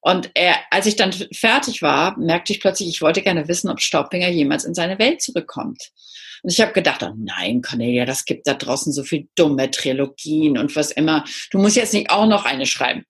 Und 0.00 0.30
er, 0.34 0.56
als 0.70 0.86
ich 0.86 0.96
dann 0.96 1.12
fertig 1.12 1.82
war, 1.82 2.18
merkte 2.18 2.52
ich 2.52 2.60
plötzlich, 2.60 2.88
ich 2.88 3.02
wollte 3.02 3.22
gerne 3.22 3.48
wissen, 3.48 3.70
ob 3.70 3.80
Staubfinger 3.80 4.28
jemals 4.28 4.64
in 4.64 4.74
seine 4.74 4.98
Welt 4.98 5.22
zurückkommt. 5.22 5.90
Und 6.42 6.52
ich 6.52 6.60
habe 6.60 6.72
gedacht, 6.72 7.02
oh 7.02 7.14
nein, 7.16 7.62
Cornelia, 7.62 8.04
das 8.04 8.24
gibt 8.24 8.46
da 8.46 8.54
draußen 8.54 8.92
so 8.92 9.04
viel 9.04 9.28
dumme 9.36 9.70
Trilogien 9.70 10.58
und 10.58 10.74
was 10.74 10.90
immer. 10.90 11.24
Du 11.50 11.58
musst 11.58 11.76
jetzt 11.76 11.94
nicht 11.94 12.10
auch 12.10 12.26
noch 12.26 12.44
eine 12.44 12.66
schreiben. 12.66 13.04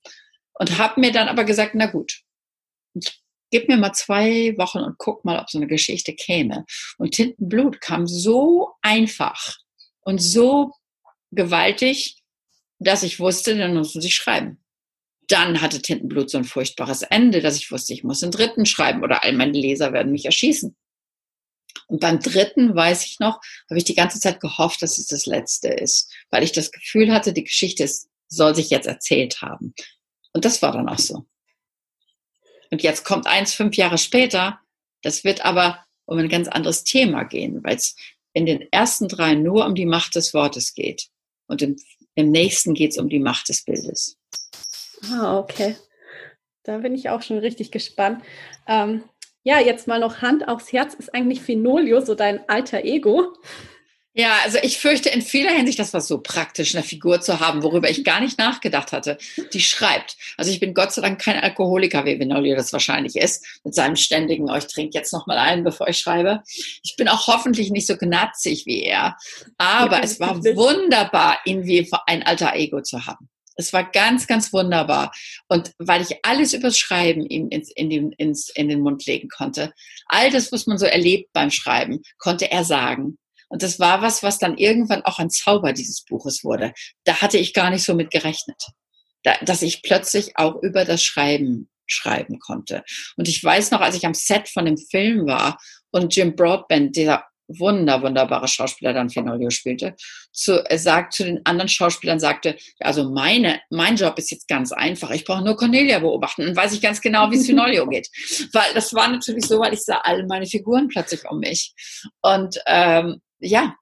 Und 0.54 0.78
habe 0.78 1.00
mir 1.00 1.12
dann 1.12 1.28
aber 1.28 1.44
gesagt, 1.44 1.72
na 1.74 1.86
gut, 1.86 2.20
gib 3.52 3.68
mir 3.68 3.76
mal 3.76 3.92
zwei 3.92 4.56
Wochen 4.56 4.78
und 4.78 4.98
guck 4.98 5.24
mal, 5.24 5.38
ob 5.38 5.50
so 5.50 5.58
eine 5.58 5.68
Geschichte 5.68 6.14
käme. 6.14 6.64
Und 6.98 7.12
Tintenblut 7.12 7.80
kam 7.80 8.06
so 8.06 8.70
einfach 8.82 9.58
und 10.00 10.20
so 10.20 10.72
gewaltig, 11.30 12.16
dass 12.78 13.02
ich 13.02 13.20
wusste, 13.20 13.56
dann 13.56 13.74
muss 13.74 13.94
ich 13.94 14.14
schreiben. 14.14 14.58
Dann 15.28 15.60
hatte 15.60 15.80
Tintenblut 15.80 16.30
so 16.30 16.38
ein 16.38 16.44
furchtbares 16.44 17.02
Ende, 17.02 17.40
dass 17.40 17.56
ich 17.56 17.70
wusste, 17.70 17.92
ich 17.92 18.02
muss 18.02 18.22
einen 18.22 18.32
dritten 18.32 18.66
schreiben 18.66 19.02
oder 19.02 19.22
all 19.22 19.34
meine 19.34 19.52
Leser 19.52 19.92
werden 19.92 20.12
mich 20.12 20.24
erschießen. 20.24 20.74
Und 21.86 22.00
beim 22.00 22.20
dritten, 22.20 22.74
weiß 22.74 23.04
ich 23.04 23.20
noch, 23.20 23.40
habe 23.68 23.78
ich 23.78 23.84
die 23.84 23.94
ganze 23.94 24.18
Zeit 24.18 24.40
gehofft, 24.40 24.82
dass 24.82 24.98
es 24.98 25.06
das 25.06 25.26
letzte 25.26 25.68
ist, 25.68 26.10
weil 26.30 26.42
ich 26.42 26.52
das 26.52 26.72
Gefühl 26.72 27.12
hatte, 27.12 27.32
die 27.32 27.44
Geschichte 27.44 27.88
soll 28.28 28.54
sich 28.54 28.70
jetzt 28.70 28.86
erzählt 28.86 29.42
haben. 29.42 29.74
Und 30.32 30.44
das 30.44 30.62
war 30.62 30.72
dann 30.72 30.88
auch 30.88 30.98
so. 30.98 31.26
Und 32.72 32.82
jetzt 32.82 33.04
kommt 33.04 33.26
eins 33.26 33.52
fünf 33.52 33.76
Jahre 33.76 33.98
später. 33.98 34.58
Das 35.02 35.24
wird 35.24 35.44
aber 35.44 35.84
um 36.06 36.16
ein 36.18 36.30
ganz 36.30 36.48
anderes 36.48 36.84
Thema 36.84 37.22
gehen, 37.24 37.62
weil 37.62 37.76
es 37.76 37.94
in 38.32 38.46
den 38.46 38.66
ersten 38.72 39.08
drei 39.08 39.34
nur 39.34 39.66
um 39.66 39.74
die 39.74 39.84
Macht 39.84 40.14
des 40.14 40.32
Wortes 40.32 40.72
geht. 40.72 41.08
Und 41.46 41.60
im, 41.60 41.76
im 42.14 42.30
nächsten 42.30 42.72
geht 42.72 42.92
es 42.92 42.98
um 42.98 43.10
die 43.10 43.18
Macht 43.18 43.50
des 43.50 43.62
Bildes. 43.62 44.16
Ah, 45.12 45.38
okay. 45.38 45.76
Da 46.62 46.78
bin 46.78 46.94
ich 46.94 47.10
auch 47.10 47.20
schon 47.20 47.38
richtig 47.38 47.72
gespannt. 47.72 48.24
Ähm, 48.66 49.04
ja, 49.42 49.60
jetzt 49.60 49.86
mal 49.86 50.00
noch 50.00 50.22
Hand 50.22 50.48
aufs 50.48 50.72
Herz. 50.72 50.94
Ist 50.94 51.14
eigentlich 51.14 51.42
Finolio 51.42 52.00
so 52.00 52.14
dein 52.14 52.48
alter 52.48 52.84
Ego? 52.84 53.34
Ja, 54.14 54.40
also 54.44 54.58
ich 54.62 54.76
fürchte 54.76 55.08
in 55.08 55.22
vieler 55.22 55.52
Hinsicht, 55.52 55.78
das 55.78 55.94
war 55.94 56.02
so 56.02 56.20
praktisch, 56.20 56.74
eine 56.74 56.84
Figur 56.84 57.22
zu 57.22 57.40
haben, 57.40 57.62
worüber 57.62 57.88
ich 57.88 58.04
gar 58.04 58.20
nicht 58.20 58.38
nachgedacht 58.38 58.92
hatte, 58.92 59.16
die 59.54 59.60
schreibt. 59.60 60.18
Also 60.36 60.50
ich 60.50 60.60
bin 60.60 60.74
Gott 60.74 60.92
sei 60.92 61.00
Dank 61.00 61.18
kein 61.18 61.40
Alkoholiker, 61.40 62.04
wie 62.04 62.20
Vinolio 62.20 62.54
das 62.54 62.74
wahrscheinlich 62.74 63.16
ist, 63.16 63.42
mit 63.64 63.74
seinem 63.74 63.96
ständigen, 63.96 64.50
oh, 64.50 64.56
ich 64.56 64.66
trinke 64.66 64.98
jetzt 64.98 65.14
noch 65.14 65.26
mal 65.26 65.38
ein, 65.38 65.64
bevor 65.64 65.88
ich 65.88 65.98
schreibe. 65.98 66.42
Ich 66.82 66.94
bin 66.98 67.08
auch 67.08 67.26
hoffentlich 67.26 67.70
nicht 67.70 67.86
so 67.86 67.96
gnatzig 67.96 68.66
wie 68.66 68.82
er, 68.82 69.16
aber 69.56 69.96
ja, 69.96 70.02
es 70.02 70.20
war 70.20 70.36
wunderbar, 70.44 71.38
ihn 71.46 71.64
wie 71.64 71.90
ein 72.06 72.22
alter 72.22 72.54
Ego 72.54 72.82
zu 72.82 73.06
haben. 73.06 73.30
Es 73.56 73.72
war 73.72 73.90
ganz, 73.90 74.26
ganz 74.26 74.52
wunderbar. 74.52 75.12
Und 75.48 75.72
weil 75.78 76.02
ich 76.02 76.24
alles 76.24 76.52
übers 76.52 76.78
Schreiben 76.78 77.24
ihm 77.26 77.48
ins, 77.48 77.70
in, 77.70 77.90
den, 77.90 78.12
ins, 78.12 78.50
in 78.50 78.68
den 78.68 78.80
Mund 78.80 79.06
legen 79.06 79.28
konnte, 79.28 79.72
all 80.06 80.30
das, 80.30 80.52
was 80.52 80.66
man 80.66 80.78
so 80.78 80.86
erlebt 80.86 81.30
beim 81.32 81.50
Schreiben, 81.50 82.02
konnte 82.18 82.50
er 82.50 82.64
sagen. 82.64 83.18
Und 83.52 83.62
das 83.62 83.78
war 83.78 84.00
was, 84.00 84.22
was 84.22 84.38
dann 84.38 84.56
irgendwann 84.56 85.02
auch 85.02 85.18
ein 85.18 85.28
Zauber 85.28 85.74
dieses 85.74 86.06
Buches 86.06 86.42
wurde. 86.42 86.72
Da 87.04 87.20
hatte 87.20 87.36
ich 87.36 87.52
gar 87.52 87.68
nicht 87.68 87.84
so 87.84 87.94
mit 87.94 88.10
gerechnet. 88.10 88.56
Da, 89.24 89.34
dass 89.42 89.60
ich 89.60 89.82
plötzlich 89.82 90.38
auch 90.38 90.62
über 90.62 90.86
das 90.86 91.04
Schreiben 91.04 91.68
schreiben 91.86 92.38
konnte. 92.38 92.82
Und 93.18 93.28
ich 93.28 93.44
weiß 93.44 93.70
noch, 93.70 93.82
als 93.82 93.94
ich 93.94 94.06
am 94.06 94.14
Set 94.14 94.48
von 94.48 94.64
dem 94.64 94.78
Film 94.78 95.26
war 95.26 95.58
und 95.90 96.16
Jim 96.16 96.34
Broadbent, 96.34 96.96
dieser 96.96 97.24
wunder, 97.46 98.00
wunderbare 98.00 98.48
Schauspieler 98.48 98.94
dann 98.94 99.10
Fenolio 99.10 99.50
spielte, 99.50 99.96
zu, 100.32 100.64
er 100.64 100.78
sagt 100.78 101.12
zu 101.12 101.24
den 101.24 101.44
anderen 101.44 101.68
Schauspielern, 101.68 102.20
sagte, 102.20 102.56
also 102.80 103.10
meine, 103.10 103.60
mein 103.68 103.96
Job 103.96 104.18
ist 104.18 104.30
jetzt 104.30 104.48
ganz 104.48 104.72
einfach. 104.72 105.10
Ich 105.10 105.26
brauche 105.26 105.44
nur 105.44 105.56
Cornelia 105.56 105.98
beobachten. 105.98 106.46
Dann 106.46 106.56
weiß 106.56 106.72
ich 106.72 106.80
ganz 106.80 107.02
genau, 107.02 107.30
wie 107.30 107.36
es 107.36 107.46
Fenolio 107.46 107.86
geht. 107.86 108.08
Weil 108.54 108.72
das 108.72 108.94
war 108.94 109.08
natürlich 109.08 109.44
so, 109.44 109.58
weil 109.58 109.74
ich 109.74 109.82
sah 109.82 109.98
alle 109.98 110.26
meine 110.26 110.46
Figuren 110.46 110.88
plötzlich 110.88 111.28
um 111.28 111.40
mich. 111.40 111.74
Und 112.22 112.58
ähm, 112.66 113.20
ja, 113.42 113.76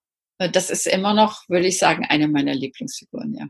das 0.52 0.70
ist 0.70 0.86
immer 0.86 1.14
noch, 1.14 1.48
würde 1.48 1.66
ich 1.66 1.78
sagen, 1.78 2.06
eine 2.08 2.28
meiner 2.28 2.54
Lieblingsfiguren, 2.54 3.34
ja. 3.34 3.46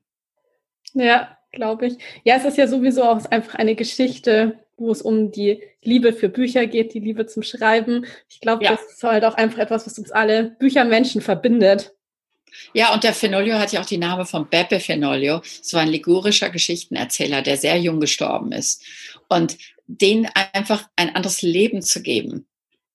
Ja, 0.93 1.39
glaube 1.53 1.87
ich. 1.87 1.95
Ja, 2.25 2.37
es 2.37 2.45
ist 2.45 2.59
ja 2.59 2.67
sowieso 2.67 3.05
auch 3.05 3.25
einfach 3.27 3.55
eine 3.55 3.77
Geschichte, 3.77 4.59
wo 4.77 4.91
es 4.91 5.03
um 5.03 5.31
die 5.31 5.63
Liebe 5.83 6.13
für 6.13 6.29
Bücher 6.29 6.67
geht, 6.67 6.95
die 6.95 7.01
Liebe 7.01 7.27
zum 7.27 7.43
Schreiben. 7.43 8.07
Ich 8.29 8.41
glaube, 8.41 8.65
ja. 8.65 8.73
das 8.73 8.85
ist 8.93 9.03
halt 9.03 9.25
auch 9.25 9.35
einfach 9.35 9.59
etwas, 9.59 9.87
was 9.87 9.99
uns 9.99 10.11
alle 10.11 10.57
Büchermenschen 10.59 11.21
verbindet. 11.21 11.95
Ja, 12.75 12.93
und 12.93 13.05
der 13.05 13.15
Fenolio 13.15 13.59
hat 13.59 13.73
ja 13.73 13.81
auch 13.81 13.87
die 13.87 13.99
Name 13.99 14.27
von 14.27 14.49
Beppe 14.49 14.81
Fenolio. 14.81 15.41
Es 15.63 15.73
war 15.73 15.83
ein 15.83 15.89
ligurischer 15.89 16.51
Geschichtenerzähler, 16.51 17.43
der 17.43 17.57
sehr 17.57 17.79
jung 17.79 18.01
gestorben 18.01 18.51
ist. 18.51 18.83
Und 19.29 19.57
den 19.87 20.29
einfach 20.53 20.89
ein 20.97 21.15
anderes 21.15 21.43
Leben 21.43 21.83
zu 21.83 22.03
geben, 22.03 22.47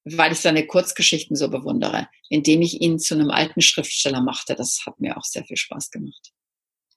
weil 0.06 0.32
ich 0.32 0.40
seine 0.40 0.66
Kurzgeschichten 0.68 1.36
so 1.36 1.50
bewundere, 1.50 2.08
indem 2.30 2.62
ich 2.62 2.82
ihn 2.82 3.00
zu 3.00 3.16
einem 3.16 3.32
alten 3.32 3.62
Schriftsteller 3.62 4.22
machte, 4.22 4.56
das 4.56 4.84
hat 4.86 5.00
mir 5.00 5.18
auch 5.18 5.24
sehr 5.24 5.44
viel 5.44 5.58
Spaß 5.58 5.90
gemacht. 5.90 6.32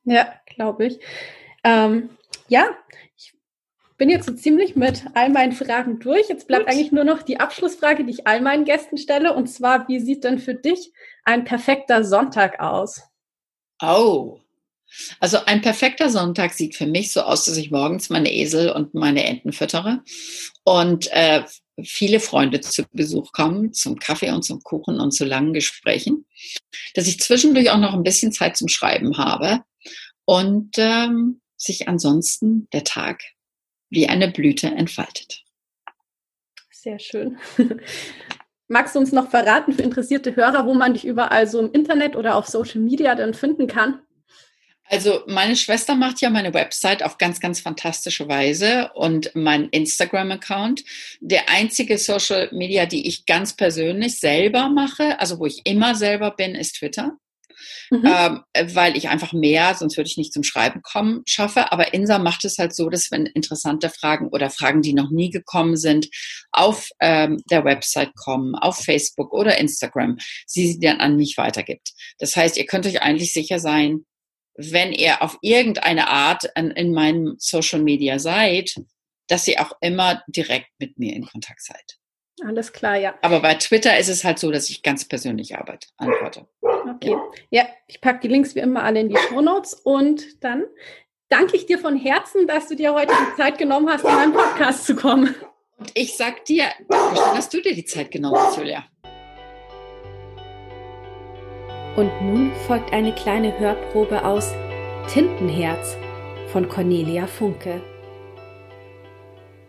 Ja, 0.04 0.34
glaube 0.46 0.86
ich. 0.86 1.00
Ähm, 1.64 2.10
ja, 2.48 2.70
ich 3.16 3.32
bin 3.96 4.10
jetzt 4.10 4.26
so 4.26 4.34
ziemlich 4.34 4.76
mit 4.76 5.04
all 5.14 5.30
meinen 5.30 5.52
Fragen 5.52 5.98
durch. 5.98 6.28
Jetzt 6.28 6.46
bleibt 6.46 6.66
Gut. 6.66 6.74
eigentlich 6.74 6.92
nur 6.92 7.04
noch 7.04 7.22
die 7.22 7.40
Abschlussfrage, 7.40 8.04
die 8.04 8.12
ich 8.12 8.26
all 8.26 8.40
meinen 8.40 8.64
Gästen 8.64 8.98
stelle. 8.98 9.34
Und 9.34 9.48
zwar, 9.48 9.88
wie 9.88 10.00
sieht 10.00 10.24
denn 10.24 10.38
für 10.38 10.54
dich 10.54 10.92
ein 11.24 11.44
perfekter 11.44 12.04
Sonntag 12.04 12.60
aus? 12.60 13.02
Oh, 13.82 14.40
also 15.20 15.38
ein 15.44 15.60
perfekter 15.60 16.08
Sonntag 16.10 16.52
sieht 16.54 16.74
für 16.74 16.86
mich 16.86 17.12
so 17.12 17.20
aus, 17.20 17.44
dass 17.44 17.56
ich 17.56 17.70
morgens 17.70 18.08
meine 18.08 18.32
Esel 18.32 18.70
und 18.70 18.94
meine 18.94 19.24
Enten 19.24 19.52
füttere 19.52 20.02
und 20.64 21.08
äh, 21.12 21.42
viele 21.84 22.20
Freunde 22.20 22.60
zu 22.60 22.84
Besuch 22.92 23.32
kommen, 23.32 23.72
zum 23.72 23.98
Kaffee 23.98 24.30
und 24.30 24.42
zum 24.42 24.62
Kuchen 24.62 25.00
und 25.00 25.12
zu 25.12 25.24
langen 25.24 25.54
Gesprächen, 25.54 26.26
dass 26.94 27.06
ich 27.06 27.20
zwischendurch 27.20 27.70
auch 27.70 27.78
noch 27.78 27.94
ein 27.94 28.02
bisschen 28.02 28.32
Zeit 28.32 28.56
zum 28.56 28.68
Schreiben 28.68 29.18
habe 29.18 29.62
und 30.24 30.76
ähm, 30.78 31.40
sich 31.56 31.88
ansonsten 31.88 32.68
der 32.72 32.84
Tag 32.84 33.22
wie 33.90 34.08
eine 34.08 34.30
Blüte 34.30 34.68
entfaltet. 34.68 35.42
Sehr 36.70 36.98
schön. 36.98 37.38
Magst 38.68 38.94
du 38.94 38.98
uns 38.98 39.12
noch 39.12 39.30
verraten 39.30 39.72
für 39.72 39.82
interessierte 39.82 40.36
Hörer, 40.36 40.66
wo 40.66 40.74
man 40.74 40.92
dich 40.92 41.06
überall 41.06 41.46
so 41.46 41.58
im 41.58 41.72
Internet 41.72 42.16
oder 42.16 42.36
auf 42.36 42.46
Social 42.46 42.80
Media 42.80 43.14
dann 43.14 43.32
finden 43.32 43.66
kann? 43.66 44.00
Also 44.88 45.22
meine 45.26 45.56
Schwester 45.56 45.94
macht 45.94 46.20
ja 46.20 46.30
meine 46.30 46.54
Website 46.54 47.02
auf 47.02 47.18
ganz, 47.18 47.40
ganz 47.40 47.60
fantastische 47.60 48.28
Weise 48.28 48.90
und 48.94 49.30
mein 49.34 49.68
Instagram-Account. 49.68 50.84
Der 51.20 51.48
einzige 51.48 51.98
Social 51.98 52.48
Media, 52.52 52.86
die 52.86 53.06
ich 53.06 53.26
ganz 53.26 53.54
persönlich 53.54 54.18
selber 54.18 54.68
mache, 54.68 55.20
also 55.20 55.38
wo 55.38 55.46
ich 55.46 55.62
immer 55.64 55.94
selber 55.94 56.30
bin, 56.30 56.54
ist 56.54 56.76
Twitter. 56.76 57.18
Mhm. 57.90 58.04
Ähm, 58.04 58.42
weil 58.74 58.96
ich 58.96 59.08
einfach 59.08 59.32
mehr, 59.32 59.74
sonst 59.74 59.96
würde 59.96 60.08
ich 60.08 60.16
nicht 60.16 60.32
zum 60.32 60.44
Schreiben 60.44 60.82
kommen, 60.82 61.22
schaffe. 61.26 61.72
Aber 61.72 61.92
Insa 61.92 62.18
macht 62.18 62.44
es 62.44 62.58
halt 62.58 62.74
so, 62.74 62.88
dass 62.88 63.10
wenn 63.10 63.26
interessante 63.26 63.90
Fragen 63.90 64.28
oder 64.28 64.50
Fragen, 64.50 64.82
die 64.82 64.92
noch 64.92 65.10
nie 65.10 65.30
gekommen 65.30 65.76
sind, 65.76 66.08
auf 66.52 66.88
ähm, 67.00 67.42
der 67.50 67.64
Website 67.64 68.14
kommen, 68.14 68.54
auf 68.54 68.78
Facebook 68.78 69.32
oder 69.32 69.58
Instagram, 69.58 70.18
sie 70.46 70.68
sie 70.68 70.80
dann 70.80 71.00
an 71.00 71.16
mich 71.16 71.36
weitergibt. 71.36 71.92
Das 72.18 72.36
heißt, 72.36 72.56
ihr 72.56 72.66
könnt 72.66 72.86
euch 72.86 73.02
eigentlich 73.02 73.32
sicher 73.32 73.58
sein, 73.58 74.04
wenn 74.58 74.92
ihr 74.92 75.22
auf 75.22 75.38
irgendeine 75.40 76.08
Art 76.08 76.50
in, 76.56 76.72
in 76.72 76.92
meinem 76.92 77.36
Social 77.38 77.80
Media 77.80 78.18
seid, 78.18 78.74
dass 79.28 79.46
ihr 79.46 79.62
auch 79.62 79.72
immer 79.80 80.22
direkt 80.26 80.68
mit 80.78 80.98
mir 80.98 81.14
in 81.14 81.24
Kontakt 81.24 81.62
seid. 81.62 81.96
Alles 82.44 82.72
klar, 82.72 82.96
ja. 82.96 83.14
Aber 83.22 83.40
bei 83.40 83.54
Twitter 83.54 83.98
ist 83.98 84.08
es 84.08 84.24
halt 84.24 84.38
so, 84.38 84.50
dass 84.50 84.68
ich 84.68 84.82
ganz 84.82 85.06
persönlich 85.06 85.56
arbeite, 85.56 85.88
antworte. 85.96 86.46
Okay. 86.60 87.16
Ja, 87.50 87.66
ich 87.86 88.00
packe 88.00 88.20
die 88.20 88.28
Links 88.28 88.54
wie 88.54 88.60
immer 88.60 88.82
alle 88.82 89.00
in 89.00 89.08
die 89.08 89.16
Show 89.16 89.40
Notes 89.40 89.74
und 89.74 90.42
dann 90.42 90.64
danke 91.28 91.56
ich 91.56 91.66
dir 91.66 91.78
von 91.78 91.96
Herzen, 91.96 92.46
dass 92.46 92.68
du 92.68 92.74
dir 92.74 92.94
heute 92.94 93.12
die 93.12 93.36
Zeit 93.36 93.58
genommen 93.58 93.88
hast, 93.88 94.04
in 94.04 94.14
meinen 94.14 94.32
Podcast 94.32 94.86
zu 94.86 94.96
kommen. 94.96 95.34
Und 95.78 95.92
ich 95.94 96.16
sag 96.16 96.44
dir, 96.44 96.64
Dankeschön, 96.88 97.34
dass 97.36 97.48
du 97.48 97.60
dir 97.60 97.74
die 97.74 97.84
Zeit 97.84 98.10
genommen 98.10 98.36
hast, 98.36 98.56
Julia. 98.56 98.84
Und 101.98 102.12
nun 102.22 102.52
folgt 102.68 102.92
eine 102.92 103.12
kleine 103.12 103.58
Hörprobe 103.58 104.24
aus 104.24 104.52
Tintenherz 105.12 105.96
von 106.52 106.68
Cornelia 106.68 107.26
Funke. 107.26 107.80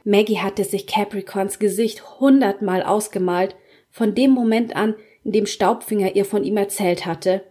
Maggie 0.04 0.38
hatte 0.38 0.64
sich 0.64 0.86
Capricorns 0.86 1.58
Gesicht 1.58 2.20
hundertmal 2.20 2.84
ausgemalt, 2.84 3.56
von 3.90 4.14
dem 4.14 4.30
Moment 4.30 4.76
an, 4.76 4.94
in 5.24 5.32
dem 5.32 5.48
Staubfinger 5.48 6.16
ihr 6.16 6.24
von 6.24 6.44
ihm 6.44 6.58
erzählt 6.58 7.08
hatte. 7.08 7.42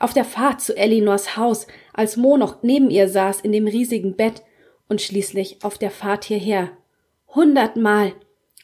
Auf 0.00 0.12
der 0.12 0.24
Fahrt 0.24 0.60
zu 0.60 0.76
Elinors 0.76 1.36
Haus, 1.36 1.68
als 1.92 2.16
Mo 2.16 2.36
noch 2.36 2.64
neben 2.64 2.90
ihr 2.90 3.08
saß 3.08 3.42
in 3.42 3.52
dem 3.52 3.68
riesigen 3.68 4.16
Bett, 4.16 4.42
und 4.88 5.00
schließlich 5.00 5.58
auf 5.62 5.78
der 5.78 5.92
Fahrt 5.92 6.24
hierher. 6.24 6.72
Hundertmal, 7.28 8.12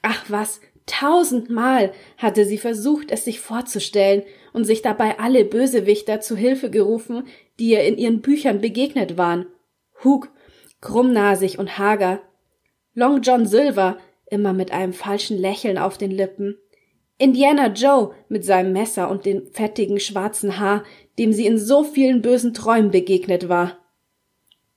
ach 0.03 0.25
was, 0.27 0.61
tausendmal 0.87 1.93
hatte 2.19 2.47
sie 2.47 2.59
versucht, 2.59 3.13
es 3.13 3.25
sich 3.25 3.39
vorzustellen 3.39 4.25
und 4.53 4.65
sich 4.65 4.83
dabei 4.83 5.19
alle 5.19 5.45
Bösewichter 5.45 6.21
zu 6.21 6.37
Hilfe 6.37 6.71
gerufen, 6.71 7.25
die 7.59 7.71
ihr 7.71 7.83
in 7.85 7.99
ihren 7.99 8.21
Büchern 8.21 8.61
begegnet 8.61 9.17
waren. 9.17 9.47
Hug, 10.05 10.29
krummnasig 10.81 11.59
und 11.59 11.79
hager, 11.79 12.21
Long 12.95 13.23
John 13.23 13.47
Silver, 13.47 13.99
immer 14.27 14.53
mit 14.53 14.73
einem 14.73 14.93
falschen 14.93 15.39
Lächeln 15.39 15.79
auf 15.79 15.97
den 15.97 16.11
Lippen, 16.11 16.59
Indiana 17.23 17.69
Joe 17.69 18.15
mit 18.29 18.45
seinem 18.45 18.73
Messer 18.73 19.09
und 19.09 19.27
dem 19.27 19.47
fettigen 19.53 20.01
schwarzen 20.01 20.59
Haar, 20.59 20.83
dem 21.21 21.33
sie 21.33 21.47
in 21.47 21.57
so 21.57 21.85
vielen 21.85 22.21
bösen 22.21 22.53
Träumen 22.53 22.91
begegnet 22.91 23.49
war. 23.49 23.79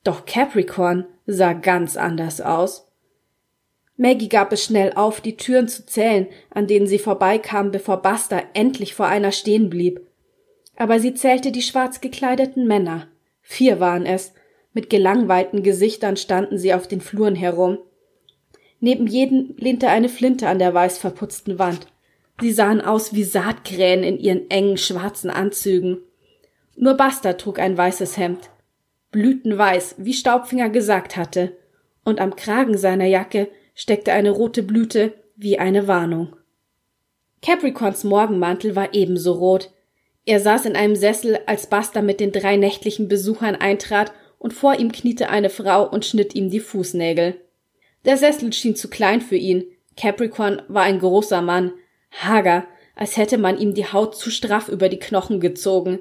Doch 0.04 0.26
Capricorn 0.28 1.06
sah 1.26 1.54
ganz 1.54 1.98
anders 1.98 2.42
aus. 2.42 2.85
Maggie 3.98 4.30
gab 4.30 4.52
es 4.52 4.64
schnell 4.64 4.94
auf, 4.94 5.22
die 5.22 5.38
Türen 5.38 5.68
zu 5.68 5.86
zählen, 5.86 6.28
an 6.50 6.68
denen 6.68 6.88
sie 6.88 7.00
vorbeikam, 7.00 7.72
bevor 7.72 8.02
Buster 8.02 8.44
endlich 8.54 8.94
vor 8.94 9.08
einer 9.08 9.32
stehen 9.32 9.70
blieb. 9.70 10.02
Aber 10.76 11.00
sie 11.00 11.14
zählte 11.14 11.52
die 11.52 11.62
schwarz 11.62 12.02
gekleideten 12.02 12.68
Männer. 12.68 13.08
Vier 13.42 13.80
waren 13.80 14.06
es. 14.06 14.34
Mit 14.74 14.90
gelangweilten 14.90 15.64
Gesichtern 15.64 16.18
standen 16.18 16.58
sie 16.58 16.74
auf 16.74 16.88
den 16.88 17.00
Fluren 17.00 17.36
herum. 17.36 17.78
Neben 18.82 19.08
jedem 19.08 19.54
lehnte 19.58 19.88
eine 19.88 20.10
Flinte 20.10 20.50
an 20.50 20.60
der 20.60 20.74
weiß 20.74 20.98
verputzten 20.98 21.58
Wand. 21.58 21.88
Sie 22.42 22.52
sahen 22.52 22.82
aus 22.82 23.14
wie 23.14 23.24
Saatkrähen 23.24 24.04
in 24.04 24.20
ihren 24.20 24.50
engen 24.50 24.78
schwarzen 24.78 25.30
Anzügen. 25.30 26.00
Nur 26.76 26.96
Buster 26.96 27.38
trug 27.38 27.60
ein 27.60 27.78
weißes 27.78 28.18
Hemd. 28.18 28.50
Blütenweiß, 29.12 29.96
wie 30.00 30.14
Staubfinger 30.14 30.70
gesagt 30.70 31.16
hatte, 31.16 31.56
und 32.04 32.20
am 32.20 32.36
Kragen 32.36 32.78
seiner 32.78 33.06
Jacke 33.06 33.48
steckte 33.76 34.14
eine 34.14 34.32
rote 34.32 34.64
Blüte 34.64 35.14
wie 35.36 35.60
eine 35.60 35.88
Warnung. 35.88 36.36
Capricorns 37.42 38.04
Morgenmantel 38.04 38.76
war 38.76 38.96
ebenso 38.96 39.34
rot. 39.34 39.72
Er 40.26 40.40
saß 40.40 40.66
in 40.66 40.76
einem 40.76 40.96
Sessel, 40.96 41.40
als 41.46 41.68
Buster 41.68 42.02
mit 42.02 42.20
den 42.20 42.32
drei 42.32 42.56
nächtlichen 42.56 43.08
Besuchern 43.08 43.56
eintrat, 43.56 44.12
und 44.40 44.54
vor 44.54 44.76
ihm 44.76 44.92
kniete 44.92 45.30
eine 45.30 45.50
Frau 45.50 45.88
und 45.88 46.06
schnitt 46.06 46.36
ihm 46.36 46.50
die 46.50 46.60
Fußnägel. 46.60 47.40
Der 48.06 48.18
Sessel 48.18 48.54
schien 48.54 48.76
zu 48.76 48.90
klein 48.90 49.22
für 49.22 49.36
ihn. 49.36 49.66
Capricorn 49.98 50.62
war 50.68 50.84
ein 50.84 51.00
großer 51.00 51.42
Mann, 51.42 51.74
hager, 52.12 52.66
als 52.96 53.18
hätte 53.18 53.38
man 53.38 53.58
ihm 53.58 53.74
die 53.74 53.92
Haut 53.92 54.16
zu 54.16 54.30
straff 54.30 54.70
über 54.70 54.90
die 54.90 55.00
Knochen 55.00 55.40
gezogen. 55.40 56.00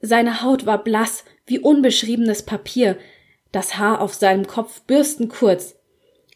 Seine 0.00 0.42
Haut 0.42 0.66
war 0.66 0.82
blass 0.82 1.24
wie 1.46 1.58
unbeschriebenes 1.58 2.44
Papier, 2.44 2.96
das 3.52 3.76
Haar 3.76 4.00
auf 4.00 4.14
seinem 4.14 4.46
Kopf 4.46 4.82
bürstenkurz. 4.82 5.76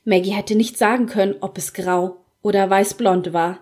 Maggie 0.05 0.33
hätte 0.33 0.55
nicht 0.55 0.79
sagen 0.79 1.07
können, 1.07 1.37
ob 1.41 1.57
es 1.59 1.73
grau 1.73 2.19
oder 2.43 2.69
weißblond 2.69 3.33
war. 3.33 3.61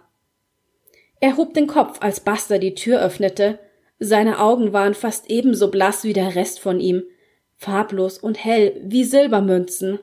Er 1.20 1.36
hob 1.36 1.54
den 1.54 1.68
Kopf, 1.68 1.98
als 2.00 2.20
Buster 2.20 2.58
die 2.58 2.74
Tür 2.74 3.00
öffnete. 3.00 3.60
Seine 4.00 4.40
Augen 4.40 4.72
waren 4.72 4.94
fast 4.94 5.30
ebenso 5.30 5.70
blass 5.70 6.02
wie 6.02 6.12
der 6.12 6.34
Rest 6.34 6.58
von 6.58 6.80
ihm, 6.80 7.04
farblos 7.56 8.18
und 8.18 8.44
hell 8.44 8.80
wie 8.82 9.04
Silbermünzen. 9.04 10.00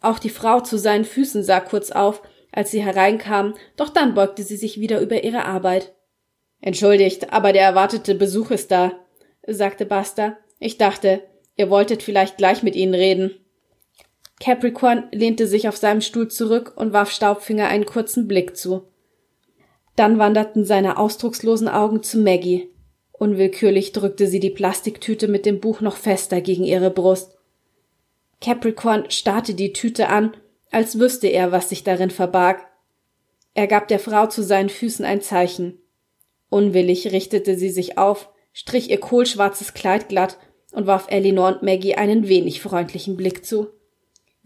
Auch 0.00 0.18
die 0.18 0.30
Frau 0.30 0.60
zu 0.60 0.78
seinen 0.78 1.04
Füßen 1.04 1.42
sah 1.42 1.60
kurz 1.60 1.90
auf, 1.90 2.22
als 2.52 2.70
sie 2.70 2.82
hereinkam, 2.82 3.52
doch 3.76 3.90
dann 3.90 4.14
beugte 4.14 4.42
sie 4.42 4.56
sich 4.56 4.80
wieder 4.80 5.00
über 5.00 5.22
ihre 5.22 5.44
Arbeit. 5.44 5.92
Entschuldigt, 6.62 7.34
aber 7.34 7.52
der 7.52 7.62
erwartete 7.64 8.14
Besuch 8.14 8.50
ist 8.50 8.70
da, 8.70 8.92
sagte 9.46 9.84
Buster. 9.84 10.38
Ich 10.58 10.78
dachte, 10.78 11.20
ihr 11.56 11.68
wolltet 11.68 12.02
vielleicht 12.02 12.38
gleich 12.38 12.62
mit 12.62 12.74
ihnen 12.74 12.94
reden. 12.94 13.34
Capricorn 14.40 15.04
lehnte 15.12 15.46
sich 15.46 15.68
auf 15.68 15.76
seinem 15.76 16.00
Stuhl 16.00 16.28
zurück 16.28 16.74
und 16.76 16.92
warf 16.92 17.10
Staubfinger 17.10 17.68
einen 17.68 17.86
kurzen 17.86 18.28
Blick 18.28 18.56
zu. 18.56 18.82
Dann 19.96 20.18
wanderten 20.18 20.64
seine 20.64 20.98
ausdruckslosen 20.98 21.68
Augen 21.68 22.02
zu 22.02 22.18
Maggie. 22.18 22.70
Unwillkürlich 23.12 23.92
drückte 23.92 24.26
sie 24.26 24.40
die 24.40 24.50
Plastiktüte 24.50 25.26
mit 25.26 25.46
dem 25.46 25.60
Buch 25.60 25.80
noch 25.80 25.96
fester 25.96 26.42
gegen 26.42 26.64
ihre 26.64 26.90
Brust. 26.90 27.38
Capricorn 28.42 29.10
starrte 29.10 29.54
die 29.54 29.72
Tüte 29.72 30.08
an, 30.10 30.36
als 30.70 30.98
wüsste 30.98 31.28
er, 31.28 31.52
was 31.52 31.70
sich 31.70 31.82
darin 31.82 32.10
verbarg. 32.10 32.60
Er 33.54 33.66
gab 33.66 33.88
der 33.88 33.98
Frau 33.98 34.26
zu 34.26 34.42
seinen 34.42 34.68
Füßen 34.68 35.06
ein 35.06 35.22
Zeichen. 35.22 35.78
Unwillig 36.50 37.10
richtete 37.10 37.56
sie 37.56 37.70
sich 37.70 37.96
auf, 37.96 38.28
strich 38.52 38.90
ihr 38.90 39.00
kohlschwarzes 39.00 39.72
Kleid 39.72 40.10
glatt 40.10 40.36
und 40.72 40.86
warf 40.86 41.06
Elinor 41.08 41.48
und 41.48 41.62
Maggie 41.62 41.94
einen 41.94 42.28
wenig 42.28 42.60
freundlichen 42.60 43.16
Blick 43.16 43.46
zu. 43.46 43.68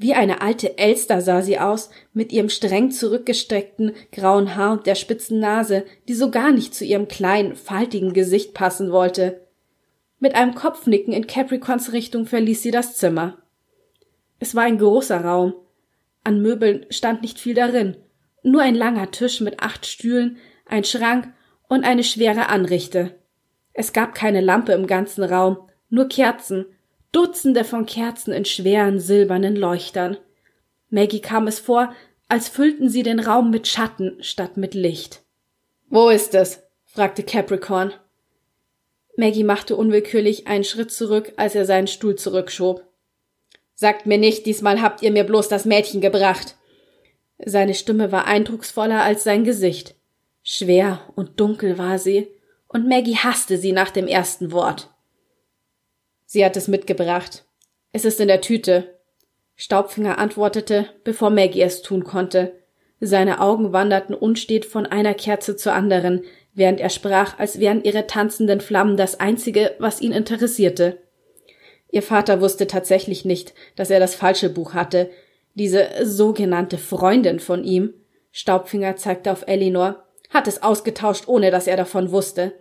Wie 0.03 0.15
eine 0.15 0.41
alte 0.41 0.79
Elster 0.79 1.21
sah 1.21 1.43
sie 1.43 1.59
aus, 1.59 1.91
mit 2.15 2.33
ihrem 2.33 2.49
streng 2.49 2.91
zurückgestreckten 2.91 3.93
grauen 4.13 4.57
Haar 4.57 4.73
und 4.73 4.87
der 4.87 4.95
spitzen 4.95 5.41
Nase, 5.41 5.85
die 6.09 6.15
so 6.15 6.31
gar 6.31 6.53
nicht 6.53 6.75
zu 6.75 6.87
ihrem 6.87 7.07
kleinen, 7.07 7.55
faltigen 7.55 8.15
Gesicht 8.15 8.55
passen 8.55 8.93
wollte. 8.93 9.47
Mit 10.19 10.37
einem 10.37 10.55
Kopfnicken 10.55 11.13
in 11.13 11.27
Capricorns 11.27 11.93
Richtung 11.93 12.25
verließ 12.25 12.63
sie 12.63 12.71
das 12.71 12.97
Zimmer. 12.97 13.43
Es 14.39 14.55
war 14.55 14.63
ein 14.63 14.79
großer 14.79 15.23
Raum. 15.23 15.53
An 16.25 16.41
Möbeln 16.41 16.87
stand 16.89 17.21
nicht 17.21 17.39
viel 17.39 17.53
darin, 17.53 17.99
nur 18.43 18.63
ein 18.63 18.77
langer 18.77 19.11
Tisch 19.11 19.43
mit 19.43 19.61
acht 19.63 19.85
Stühlen, 19.85 20.39
ein 20.65 20.85
Schrank 20.85 21.29
und 21.69 21.85
eine 21.85 22.05
schwere 22.05 22.49
Anrichte. 22.49 23.19
Es 23.75 23.93
gab 23.93 24.15
keine 24.15 24.41
Lampe 24.41 24.73
im 24.73 24.87
ganzen 24.87 25.25
Raum, 25.25 25.59
nur 25.91 26.09
Kerzen, 26.09 26.65
Dutzende 27.13 27.65
von 27.65 27.87
Kerzen 27.87 28.33
in 28.33 28.45
schweren 28.45 29.01
silbernen 29.01 29.57
Leuchtern. 29.57 30.17
Maggie 30.91 31.21
kam 31.21 31.47
es 31.47 31.59
vor, 31.59 31.93
als 32.29 32.49
füllten 32.49 32.89
sie 32.89 33.03
den 33.03 33.19
Raum 33.19 33.51
mit 33.51 33.67
Schatten 33.67 34.23
statt 34.23 34.57
mit 34.57 34.75
Licht. 34.75 35.23
Wo 35.89 36.09
ist 36.09 36.35
es? 36.35 36.63
fragte 36.85 37.23
Capricorn. 37.23 37.93
Maggie 39.17 39.45
machte 39.45 39.77
unwillkürlich 39.77 40.47
einen 40.47 40.65
Schritt 40.65 40.93
zurück, 40.93 41.33
als 41.37 41.55
er 41.55 41.67
seinen 41.67 41.89
Stuhl 41.89 42.15
zurückschob. 42.15 42.85
Sagt 43.75 44.07
mir 44.07 44.19
nicht, 44.19 44.47
diesmal 44.47 44.81
habt 44.81 45.03
ihr 45.03 45.11
mir 45.11 45.25
bloß 45.25 45.49
das 45.49 45.65
Mädchen 45.65 46.01
gebracht. 46.01 46.57
Seine 47.39 47.75
Stimme 47.75 48.13
war 48.13 48.27
eindrucksvoller 48.27 49.03
als 49.03 49.25
sein 49.25 49.45
Gesicht. 49.45 49.95
Schwer 50.43 51.01
und 51.17 51.41
dunkel 51.41 51.79
war 51.79 51.99
sie, 51.99 52.29
und 52.69 52.89
Maggie 52.89 53.17
hasste 53.17 53.59
sie 53.59 53.73
nach 53.73 53.91
dem 53.91 54.07
ersten 54.07 54.53
Wort. 54.53 54.91
Sie 56.33 56.45
hat 56.45 56.57
es 56.57 56.69
mitgebracht. 56.69 57.45
Es 57.91 58.05
ist 58.05 58.21
in 58.21 58.29
der 58.29 58.41
Tüte. 58.41 58.95
Staubfinger 59.57 60.19
antwortete, 60.19 60.87
bevor 61.03 61.29
Maggie 61.29 61.61
es 61.61 61.83
tun 61.83 62.05
konnte. 62.05 62.53
Seine 63.01 63.41
Augen 63.41 63.73
wanderten 63.73 64.15
unstet 64.15 64.65
von 64.65 64.87
einer 64.87 65.15
Kerze 65.15 65.57
zur 65.57 65.73
anderen, 65.73 66.23
während 66.55 66.79
er 66.79 66.89
sprach, 66.89 67.37
als 67.41 67.59
wären 67.59 67.83
ihre 67.83 68.07
tanzenden 68.07 68.61
Flammen 68.61 68.97
das 68.97 69.19
einzige, 69.19 69.75
was 69.81 70.01
ihn 70.01 70.13
interessierte. 70.13 70.99
Ihr 71.91 72.03
Vater 72.03 72.41
wusste 72.41 72.69
tatsächlich 72.69 73.25
nicht, 73.25 73.53
dass 73.75 73.91
er 73.91 73.99
das 73.99 74.15
falsche 74.15 74.51
Buch 74.51 74.73
hatte. 74.73 75.11
Diese 75.55 75.89
sogenannte 76.05 76.79
Freundin 76.79 77.41
von 77.41 77.65
ihm, 77.65 77.93
Staubfinger 78.31 78.95
zeigte 78.95 79.33
auf 79.33 79.49
Elinor, 79.49 80.05
hat 80.29 80.47
es 80.47 80.63
ausgetauscht, 80.63 81.27
ohne 81.27 81.51
dass 81.51 81.67
er 81.67 81.77
davon 81.77 82.13
wusste. 82.13 82.53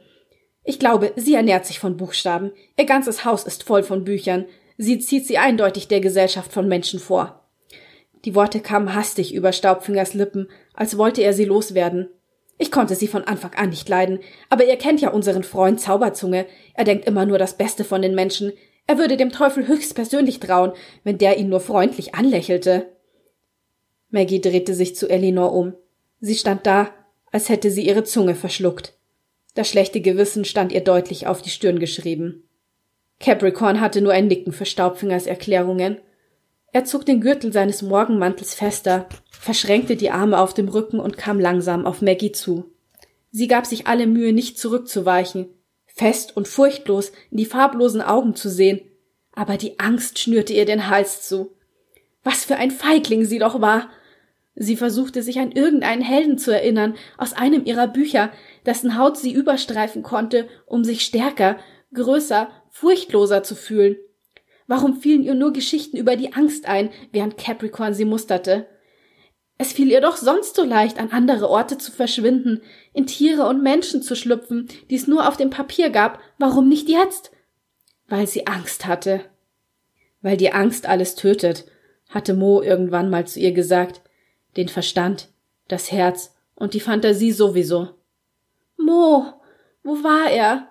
Ich 0.63 0.79
glaube, 0.79 1.13
sie 1.15 1.35
ernährt 1.35 1.65
sich 1.65 1.79
von 1.79 1.97
Buchstaben. 1.97 2.51
Ihr 2.77 2.85
ganzes 2.85 3.25
Haus 3.25 3.43
ist 3.43 3.63
voll 3.63 3.83
von 3.83 4.03
Büchern. 4.03 4.45
Sie 4.77 4.99
zieht 4.99 5.25
sie 5.25 5.37
eindeutig 5.37 5.87
der 5.87 5.99
Gesellschaft 5.99 6.51
von 6.51 6.67
Menschen 6.67 6.99
vor. 6.99 7.47
Die 8.25 8.35
Worte 8.35 8.59
kamen 8.59 8.93
hastig 8.93 9.33
über 9.33 9.53
Staubfingers 9.53 10.13
Lippen, 10.13 10.49
als 10.73 10.97
wollte 10.97 11.21
er 11.21 11.33
sie 11.33 11.45
loswerden. 11.45 12.09
Ich 12.57 12.71
konnte 12.71 12.95
sie 12.95 13.07
von 13.07 13.23
Anfang 13.23 13.53
an 13.53 13.69
nicht 13.69 13.87
leiden, 13.87 14.19
aber 14.49 14.65
ihr 14.65 14.75
kennt 14.75 14.99
ja 14.99 15.09
unseren 15.11 15.43
Freund 15.43 15.79
Zauberzunge. 15.79 16.45
Er 16.73 16.83
denkt 16.83 17.05
immer 17.05 17.25
nur 17.25 17.37
das 17.37 17.55
Beste 17.55 17.85
von 17.85 18.01
den 18.01 18.15
Menschen. 18.15 18.51
Er 18.85 18.97
würde 18.97 19.15
dem 19.15 19.31
Teufel 19.31 19.67
höchstpersönlich 19.67 20.41
trauen, 20.41 20.73
wenn 21.05 21.17
der 21.17 21.37
ihn 21.37 21.47
nur 21.47 21.61
freundlich 21.61 22.15
anlächelte. 22.15 22.87
Maggie 24.09 24.41
drehte 24.41 24.73
sich 24.73 24.95
zu 24.95 25.07
Elinor 25.07 25.53
um. 25.53 25.73
Sie 26.19 26.35
stand 26.35 26.65
da, 26.67 26.89
als 27.31 27.47
hätte 27.47 27.71
sie 27.71 27.85
ihre 27.87 28.03
Zunge 28.03 28.35
verschluckt. 28.35 28.98
Das 29.55 29.69
schlechte 29.69 30.01
Gewissen 30.01 30.45
stand 30.45 30.71
ihr 30.71 30.81
deutlich 30.81 31.27
auf 31.27 31.41
die 31.41 31.49
Stirn 31.49 31.79
geschrieben. 31.79 32.43
Capricorn 33.19 33.81
hatte 33.81 34.01
nur 34.01 34.13
ein 34.13 34.27
Nicken 34.27 34.53
für 34.53 34.65
Staubfingers 34.65 35.27
Erklärungen. 35.27 35.97
Er 36.71 36.85
zog 36.85 37.05
den 37.05 37.19
Gürtel 37.19 37.51
seines 37.51 37.81
Morgenmantels 37.81 38.53
fester, 38.53 39.07
verschränkte 39.31 39.95
die 39.95 40.11
Arme 40.11 40.39
auf 40.39 40.53
dem 40.53 40.69
Rücken 40.69 40.99
und 40.99 41.17
kam 41.17 41.39
langsam 41.39 41.85
auf 41.85 42.01
Maggie 42.01 42.31
zu. 42.31 42.71
Sie 43.31 43.47
gab 43.47 43.65
sich 43.65 43.87
alle 43.87 44.07
Mühe, 44.07 44.33
nicht 44.33 44.57
zurückzuweichen, 44.57 45.49
fest 45.85 46.35
und 46.37 46.47
furchtlos 46.47 47.11
in 47.31 47.37
die 47.37 47.45
farblosen 47.45 48.01
Augen 48.01 48.35
zu 48.35 48.49
sehen, 48.49 48.81
aber 49.33 49.57
die 49.57 49.79
Angst 49.79 50.19
schnürte 50.19 50.53
ihr 50.53 50.65
den 50.65 50.89
Hals 50.89 51.27
zu. 51.27 51.51
Was 52.23 52.45
für 52.45 52.55
ein 52.55 52.71
Feigling 52.71 53.25
sie 53.25 53.39
doch 53.39 53.61
war. 53.61 53.89
Sie 54.55 54.75
versuchte 54.75 55.23
sich 55.23 55.39
an 55.39 55.51
irgendeinen 55.51 56.01
Helden 56.01 56.37
zu 56.37 56.51
erinnern 56.51 56.95
aus 57.17 57.33
einem 57.33 57.65
ihrer 57.65 57.87
Bücher, 57.87 58.31
dessen 58.69 58.99
Haut 58.99 59.17
sie 59.17 59.33
überstreifen 59.33 60.03
konnte, 60.03 60.47
um 60.67 60.83
sich 60.83 61.01
stärker, 61.01 61.57
größer, 61.91 62.51
furchtloser 62.69 63.41
zu 63.41 63.55
fühlen. 63.55 63.97
Warum 64.67 64.95
fielen 65.01 65.23
ihr 65.23 65.33
nur 65.33 65.53
Geschichten 65.53 65.97
über 65.97 66.15
die 66.15 66.33
Angst 66.33 66.67
ein, 66.67 66.91
während 67.11 67.35
Capricorn 67.35 67.95
sie 67.95 68.05
musterte? 68.05 68.67
Es 69.57 69.73
fiel 69.73 69.89
ihr 69.89 70.01
doch 70.01 70.17
sonst 70.17 70.55
so 70.55 70.63
leicht, 70.63 70.99
an 70.99 71.09
andere 71.09 71.49
Orte 71.49 71.79
zu 71.79 71.91
verschwinden, 71.91 72.61
in 72.93 73.07
Tiere 73.07 73.47
und 73.47 73.63
Menschen 73.63 74.03
zu 74.03 74.15
schlüpfen, 74.15 74.67
die 74.91 74.95
es 74.95 75.07
nur 75.07 75.27
auf 75.27 75.35
dem 75.35 75.49
Papier 75.49 75.89
gab. 75.89 76.19
Warum 76.37 76.69
nicht 76.69 76.87
jetzt? 76.89 77.31
Weil 78.07 78.27
sie 78.27 78.45
Angst 78.45 78.85
hatte. 78.85 79.21
Weil 80.21 80.37
die 80.37 80.53
Angst 80.53 80.85
alles 80.85 81.15
tötet, 81.15 81.65
hatte 82.07 82.35
Mo 82.35 82.61
irgendwann 82.61 83.09
mal 83.09 83.25
zu 83.25 83.39
ihr 83.39 83.51
gesagt. 83.51 84.01
Den 84.57 84.69
Verstand, 84.69 85.29
das 85.67 85.91
Herz 85.91 86.35
und 86.53 86.75
die 86.75 86.79
Fantasie 86.79 87.31
sowieso. 87.31 87.98
Mo, 88.89 89.33
wo 89.83 90.03
war 90.03 90.31
er? 90.31 90.67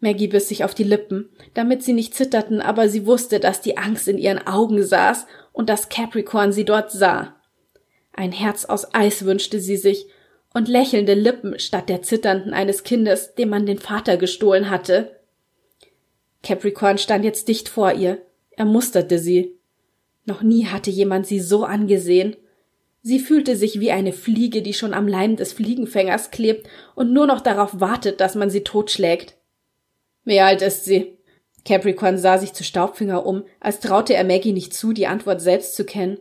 Maggie 0.00 0.28
biss 0.28 0.48
sich 0.48 0.64
auf 0.64 0.74
die 0.74 0.84
Lippen, 0.84 1.30
damit 1.54 1.82
sie 1.82 1.94
nicht 1.94 2.14
zitterten, 2.14 2.60
aber 2.60 2.90
sie 2.90 3.06
wusste, 3.06 3.40
dass 3.40 3.62
die 3.62 3.78
Angst 3.78 4.06
in 4.06 4.18
ihren 4.18 4.46
Augen 4.46 4.82
saß 4.82 5.26
und 5.52 5.70
dass 5.70 5.88
Capricorn 5.88 6.52
sie 6.52 6.66
dort 6.66 6.92
sah. 6.92 7.36
Ein 8.12 8.32
Herz 8.32 8.66
aus 8.66 8.92
Eis 8.94 9.24
wünschte 9.24 9.60
sie 9.60 9.78
sich 9.78 10.08
und 10.52 10.68
lächelnde 10.68 11.14
Lippen 11.14 11.58
statt 11.58 11.88
der 11.88 12.02
zitternden 12.02 12.52
eines 12.52 12.82
Kindes, 12.82 13.34
dem 13.34 13.48
man 13.48 13.64
den 13.64 13.78
Vater 13.78 14.18
gestohlen 14.18 14.68
hatte. 14.68 15.18
Capricorn 16.42 16.98
stand 16.98 17.24
jetzt 17.24 17.48
dicht 17.48 17.70
vor 17.70 17.92
ihr. 17.92 18.20
Er 18.50 18.66
musterte 18.66 19.18
sie. 19.18 19.56
Noch 20.26 20.42
nie 20.42 20.66
hatte 20.66 20.90
jemand 20.90 21.26
sie 21.26 21.40
so 21.40 21.64
angesehen. 21.64 22.36
Sie 23.02 23.18
fühlte 23.18 23.56
sich 23.56 23.80
wie 23.80 23.90
eine 23.90 24.12
Fliege, 24.12 24.62
die 24.62 24.74
schon 24.74 24.94
am 24.94 25.08
Leim 25.08 25.36
des 25.36 25.52
Fliegenfängers 25.52 26.30
klebt 26.30 26.68
und 26.94 27.12
nur 27.12 27.26
noch 27.26 27.40
darauf 27.40 27.80
wartet, 27.80 28.20
dass 28.20 28.36
man 28.36 28.48
sie 28.48 28.62
totschlägt. 28.62 29.36
Wie 30.24 30.40
alt 30.40 30.62
ist 30.62 30.84
sie? 30.84 31.18
Capricorn 31.64 32.16
sah 32.16 32.38
sich 32.38 32.52
zu 32.52 32.62
Staubfinger 32.62 33.26
um, 33.26 33.44
als 33.60 33.80
traute 33.80 34.14
er 34.14 34.24
Maggie 34.24 34.52
nicht 34.52 34.72
zu, 34.72 34.92
die 34.92 35.08
Antwort 35.08 35.40
selbst 35.40 35.74
zu 35.74 35.84
kennen. 35.84 36.18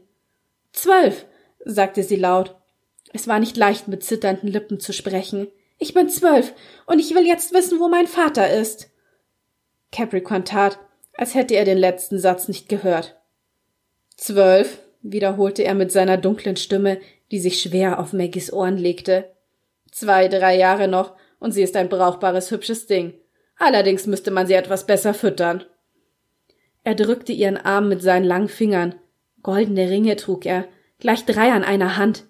Zwölf, 0.72 1.26
sagte 1.66 2.04
sie 2.04 2.16
laut. 2.16 2.56
Es 3.14 3.28
war 3.28 3.40
nicht 3.40 3.58
leicht, 3.58 3.88
mit 3.88 4.04
zitternden 4.04 4.50
Lippen 4.50 4.80
zu 4.80 4.94
sprechen. 4.94 5.48
Ich 5.78 5.94
bin 5.94 6.10
zwölf, 6.10 6.54
und 6.86 7.00
ich 7.00 7.14
will 7.14 7.26
jetzt 7.26 7.54
wissen, 7.54 7.80
wo 7.80 7.90
mein 7.90 8.08
Vater 8.08 8.52
ist. 8.52 8.90
Capricorn 9.92 10.46
tat, 10.46 10.80
als 11.16 11.36
hätte 11.36 11.56
er 11.56 11.66
den 11.66 11.78
letzten 11.78 12.20
Satz 12.20 12.48
nicht 12.48 12.70
gehört. 12.70 13.20
Zwölf, 14.16 14.80
wiederholte 15.02 15.64
er 15.64 15.74
mit 15.74 15.92
seiner 15.92 16.18
dunklen 16.18 16.58
Stimme, 16.58 17.00
die 17.32 17.40
sich 17.40 17.62
schwer 17.62 18.00
auf 18.00 18.14
Maggies 18.14 18.52
Ohren 18.52 18.78
legte. 18.78 19.32
Zwei, 19.92 20.28
drei 20.28 20.58
Jahre 20.58 20.88
noch, 20.88 21.16
und 21.40 21.52
sie 21.52 21.64
ist 21.64 21.76
ein 21.76 21.90
brauchbares, 21.90 22.52
hübsches 22.52 22.88
Ding. 22.88 23.14
Allerdings 23.58 24.08
müsste 24.08 24.32
man 24.32 24.48
sie 24.48 24.54
etwas 24.54 24.86
besser 24.86 25.14
füttern. 25.14 25.64
Er 26.84 26.96
drückte 26.96 27.32
ihren 27.32 27.58
Arm 27.58 27.90
mit 27.90 28.02
seinen 28.02 28.26
langen 28.26 28.50
Fingern. 28.50 28.96
Goldene 29.44 29.90
Ringe 29.90 30.16
trug 30.16 30.46
er, 30.46 30.68
gleich 31.00 31.26
drei 31.26 31.52
an 31.52 31.64
einer 31.64 31.98
Hand. 31.98 32.26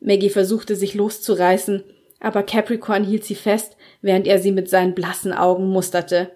Maggie 0.00 0.30
versuchte 0.30 0.76
sich 0.76 0.94
loszureißen, 0.94 1.84
aber 2.20 2.42
Capricorn 2.42 3.04
hielt 3.04 3.24
sie 3.24 3.34
fest, 3.34 3.76
während 4.02 4.26
er 4.26 4.38
sie 4.38 4.52
mit 4.52 4.68
seinen 4.68 4.94
blassen 4.94 5.32
Augen 5.32 5.68
musterte. 5.68 6.30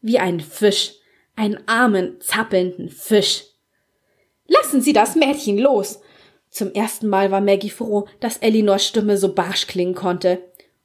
Wie 0.00 0.18
ein 0.18 0.40
Fisch, 0.40 0.94
einen 1.36 1.58
armen, 1.66 2.20
zappelnden 2.20 2.88
Fisch. 2.88 3.44
Lassen 4.60 4.80
Sie 4.80 4.92
das 4.92 5.14
Mädchen 5.14 5.58
los! 5.58 6.00
Zum 6.50 6.72
ersten 6.72 7.08
Mal 7.08 7.30
war 7.30 7.40
Maggie 7.40 7.70
froh, 7.70 8.06
dass 8.20 8.36
Elinors 8.36 8.86
Stimme 8.86 9.16
so 9.16 9.32
barsch 9.32 9.66
klingen 9.66 9.94
konnte. 9.94 10.42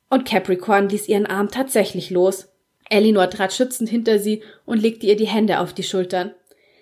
Und 0.10 0.26
Capricorn 0.26 0.88
ließ 0.88 1.10
ihren 1.10 1.26
Arm 1.26 1.52
tatsächlich 1.52 2.10
los. 2.10 2.48
Elinor 2.90 3.30
trat 3.30 3.52
schützend 3.54 3.90
hinter 3.90 4.20
sie 4.20 4.42
und 4.66 4.82
legte 4.82 5.06
ihr 5.06 5.18
die 5.18 5.28
Hände 5.28 5.60
auf 5.60 5.74
die 5.74 5.84
Schultern. 5.84 6.34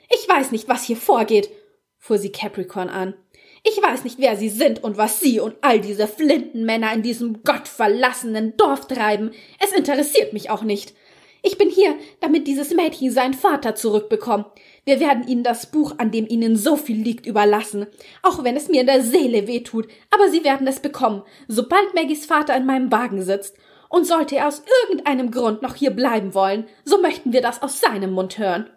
Ich 0.10 0.30
weiß 0.30 0.52
nicht, 0.52 0.70
was 0.70 0.84
hier 0.84 0.98
vorgeht, 0.98 1.50
fuhr 1.98 2.20
sie 2.20 2.32
Capricorn 2.32 2.90
an. 2.90 3.16
Ich 3.64 3.82
weiß 3.82 4.04
nicht, 4.04 4.20
wer 4.20 4.38
Sie 4.38 4.50
sind 4.50 4.84
und 4.84 4.96
was 4.96 5.20
Sie 5.20 5.40
und 5.40 5.56
all 5.62 5.82
diese 5.82 6.08
Flintenmänner 6.08 6.94
in 6.94 7.02
diesem 7.02 7.42
gottverlassenen 7.42 8.56
Dorf 8.58 8.88
treiben. 8.88 9.32
Es 9.60 9.72
interessiert 9.72 10.34
mich 10.34 10.52
auch 10.52 10.62
nicht. 10.62 10.94
Ich 11.42 11.58
bin 11.58 11.70
hier, 11.70 11.96
damit 12.22 12.48
dieses 12.48 12.76
Mädchen 12.76 13.12
seinen 13.12 13.34
Vater 13.34 13.74
zurückbekommt. 13.74 14.46
Wir 14.86 15.00
werden 15.00 15.28
Ihnen 15.28 15.44
das 15.44 15.66
Buch, 15.66 15.96
an 15.98 16.12
dem 16.12 16.28
Ihnen 16.28 16.56
so 16.56 16.78
viel 16.78 17.02
liegt, 17.02 17.26
überlassen, 17.26 17.88
auch 18.22 18.44
wenn 18.44 18.56
es 18.56 18.70
mir 18.70 18.82
in 18.82 18.88
der 18.88 19.02
Seele 19.02 19.48
wehtut, 19.48 19.88
aber 20.12 20.30
Sie 20.30 20.44
werden 20.44 20.68
es 20.68 20.80
bekommen, 20.80 21.24
sobald 21.48 21.96
Maggies 21.96 22.28
Vater 22.28 22.56
in 22.56 22.68
meinem 22.68 22.92
Wagen 22.92 23.22
sitzt. 23.24 23.58
Und 23.88 24.06
sollte 24.06 24.36
er 24.36 24.48
aus 24.48 24.64
irgendeinem 24.84 25.32
Grund 25.32 25.62
noch 25.62 25.76
hier 25.76 25.92
bleiben 25.92 26.34
wollen, 26.34 26.66
so 26.84 27.02
möchten 27.02 27.34
wir 27.34 27.42
das 27.42 27.62
aus 27.62 27.80
seinem 27.80 28.12
Mund 28.12 28.38
hören. 28.38 28.70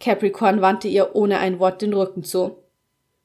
Capricorn 0.00 0.60
wandte 0.60 0.86
ihr 0.86 1.14
ohne 1.16 1.38
ein 1.38 1.58
Wort 1.58 1.82
den 1.82 1.94
Rücken 1.94 2.24
zu. 2.24 2.58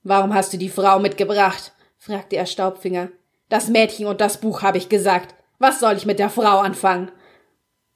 Warum 0.03 0.33
hast 0.33 0.53
du 0.53 0.57
die 0.57 0.69
Frau 0.69 0.99
mitgebracht? 0.99 1.73
fragte 1.97 2.37
er 2.37 2.45
Staubfinger. 2.45 3.09
Das 3.49 3.67
Mädchen 3.67 4.07
und 4.07 4.21
das 4.21 4.39
Buch, 4.39 4.61
habe 4.61 4.77
ich 4.77 4.89
gesagt. 4.89 5.35
Was 5.59 5.79
soll 5.79 5.97
ich 5.97 6.05
mit 6.05 6.19
der 6.19 6.29
Frau 6.29 6.59
anfangen? 6.59 7.11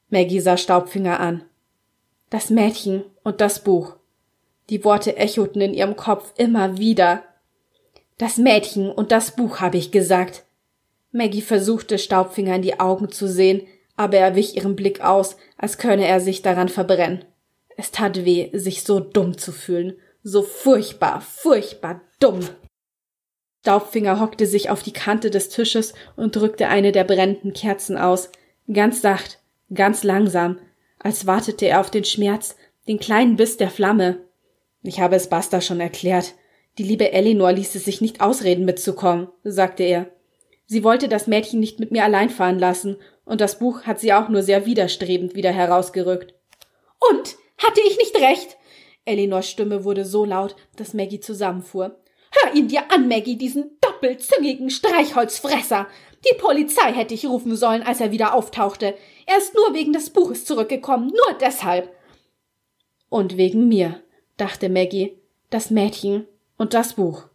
Maggie 0.09 0.41
sah 0.41 0.57
Staubfinger 0.57 1.19
an. 1.19 1.43
Das 2.29 2.49
Mädchen 2.49 3.03
und 3.23 3.39
das 3.39 3.63
Buch. 3.63 3.95
Die 4.69 4.83
Worte 4.83 5.17
echoten 5.17 5.61
in 5.61 5.73
ihrem 5.73 5.95
Kopf 5.95 6.33
immer 6.37 6.77
wieder. 6.77 7.23
Das 8.17 8.37
Mädchen 8.37 8.91
und 8.91 9.11
das 9.11 9.35
Buch, 9.35 9.59
habe 9.59 9.77
ich 9.77 9.91
gesagt. 9.91 10.43
Maggie 11.11 11.41
versuchte 11.41 11.99
Staubfinger 11.99 12.55
in 12.55 12.61
die 12.61 12.79
Augen 12.79 13.11
zu 13.11 13.27
sehen, 13.27 13.67
aber 13.95 14.17
er 14.17 14.35
wich 14.35 14.55
ihrem 14.55 14.75
Blick 14.75 15.01
aus, 15.01 15.37
als 15.57 15.77
könne 15.77 16.07
er 16.07 16.19
sich 16.19 16.41
daran 16.41 16.69
verbrennen. 16.69 17.25
Es 17.77 17.91
tat 17.91 18.25
weh, 18.25 18.49
sich 18.53 18.83
so 18.83 18.99
dumm 18.99 19.37
zu 19.37 19.51
fühlen, 19.51 19.95
so 20.23 20.41
furchtbar, 20.41 21.21
furchtbar 21.21 22.01
dumm. 22.19 22.39
Staubfinger 23.61 24.19
hockte 24.19 24.45
sich 24.45 24.69
auf 24.69 24.83
die 24.83 24.91
Kante 24.91 25.29
des 25.29 25.49
Tisches 25.49 25.93
und 26.15 26.35
drückte 26.35 26.67
eine 26.67 26.91
der 26.91 27.03
brennenden 27.03 27.53
Kerzen 27.53 27.97
aus, 27.97 28.29
ganz 28.71 29.01
sacht, 29.01 29.39
ganz 29.73 30.03
langsam, 30.03 30.59
als 30.99 31.27
wartete 31.27 31.67
er 31.67 31.79
auf 31.79 31.89
den 31.89 32.03
Schmerz, 32.03 32.55
den 32.87 32.99
kleinen 32.99 33.35
Biss 33.35 33.57
der 33.57 33.69
Flamme. 33.69 34.17
Ich 34.83 34.99
habe 34.99 35.15
es 35.15 35.29
Basta 35.29 35.61
schon 35.61 35.79
erklärt. 35.79 36.35
Die 36.77 36.83
liebe 36.83 37.11
Elinor 37.11 37.53
ließ 37.53 37.75
es 37.75 37.85
sich 37.85 38.01
nicht 38.01 38.21
ausreden, 38.21 38.65
mitzukommen, 38.65 39.29
sagte 39.43 39.83
er. 39.83 40.11
Sie 40.65 40.83
wollte 40.83 41.07
das 41.07 41.27
Mädchen 41.27 41.59
nicht 41.59 41.79
mit 41.79 41.91
mir 41.91 42.03
allein 42.03 42.29
fahren 42.29 42.59
lassen, 42.59 42.97
und 43.25 43.41
das 43.41 43.59
Buch 43.59 43.83
hat 43.83 43.99
sie 43.99 44.13
auch 44.13 44.27
nur 44.27 44.43
sehr 44.43 44.65
widerstrebend 44.65 45.35
wieder 45.35 45.51
herausgerückt. 45.51 46.33
Und 46.99 47.35
hatte 47.57 47.81
ich 47.87 47.97
nicht 47.97 48.15
recht? 48.15 48.57
Elinors 49.05 49.49
Stimme 49.49 49.83
wurde 49.83 50.03
so 50.03 50.25
laut, 50.25 50.55
dass 50.75 50.93
Maggie 50.93 51.19
zusammenfuhr. 51.19 51.99
Hör 52.31 52.55
ihn 52.55 52.67
dir 52.67 52.91
an, 52.91 53.07
Maggie, 53.07 53.37
diesen 53.37 53.77
doppelzüngigen 53.79 54.69
Streichholzfresser. 54.69 55.87
Die 56.25 56.37
Polizei 56.37 56.91
hätte 56.93 57.13
ich 57.13 57.25
rufen 57.25 57.55
sollen, 57.55 57.83
als 57.83 58.01
er 58.01 58.11
wieder 58.11 58.33
auftauchte. 58.33 58.95
Er 59.27 59.37
ist 59.37 59.53
nur 59.53 59.73
wegen 59.73 59.93
des 59.93 60.09
Buches 60.09 60.45
zurückgekommen, 60.45 61.07
nur 61.07 61.37
deshalb. 61.39 61.93
Und 63.09 63.37
wegen 63.37 63.67
mir, 63.67 64.01
dachte 64.37 64.69
Maggie, 64.69 65.17
das 65.49 65.69
Mädchen 65.69 66.27
und 66.57 66.73
das 66.73 66.93
Buch. 66.93 67.27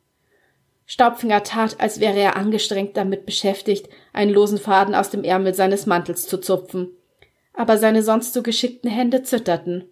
Staubfinger 0.86 1.42
tat, 1.42 1.80
als 1.80 2.00
wäre 2.00 2.18
er 2.18 2.36
angestrengt 2.36 2.96
damit 2.96 3.26
beschäftigt, 3.26 3.88
einen 4.14 4.32
losen 4.32 4.58
Faden 4.58 4.94
aus 4.94 5.10
dem 5.10 5.22
Ärmel 5.22 5.54
seines 5.54 5.84
Mantels 5.84 6.26
zu 6.26 6.38
zupfen. 6.38 6.90
Aber 7.52 7.76
seine 7.76 8.02
sonst 8.02 8.32
so 8.32 8.42
geschickten 8.42 8.90
Hände 8.90 9.22
zitterten. 9.22 9.84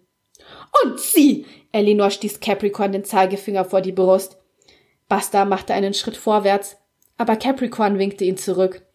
Und 0.83 0.99
sie! 0.99 1.45
Elinor 1.71 2.09
stieß 2.09 2.39
Capricorn 2.39 2.93
den 2.93 3.03
Zeigefinger 3.03 3.65
vor 3.65 3.81
die 3.81 3.91
Brust. 3.91 4.37
Basta 5.07 5.45
machte 5.45 5.73
einen 5.73 5.93
Schritt 5.93 6.17
vorwärts, 6.17 6.77
aber 7.17 7.35
Capricorn 7.35 7.99
winkte 7.99 8.25
ihn 8.25 8.37
zurück. 8.37 8.86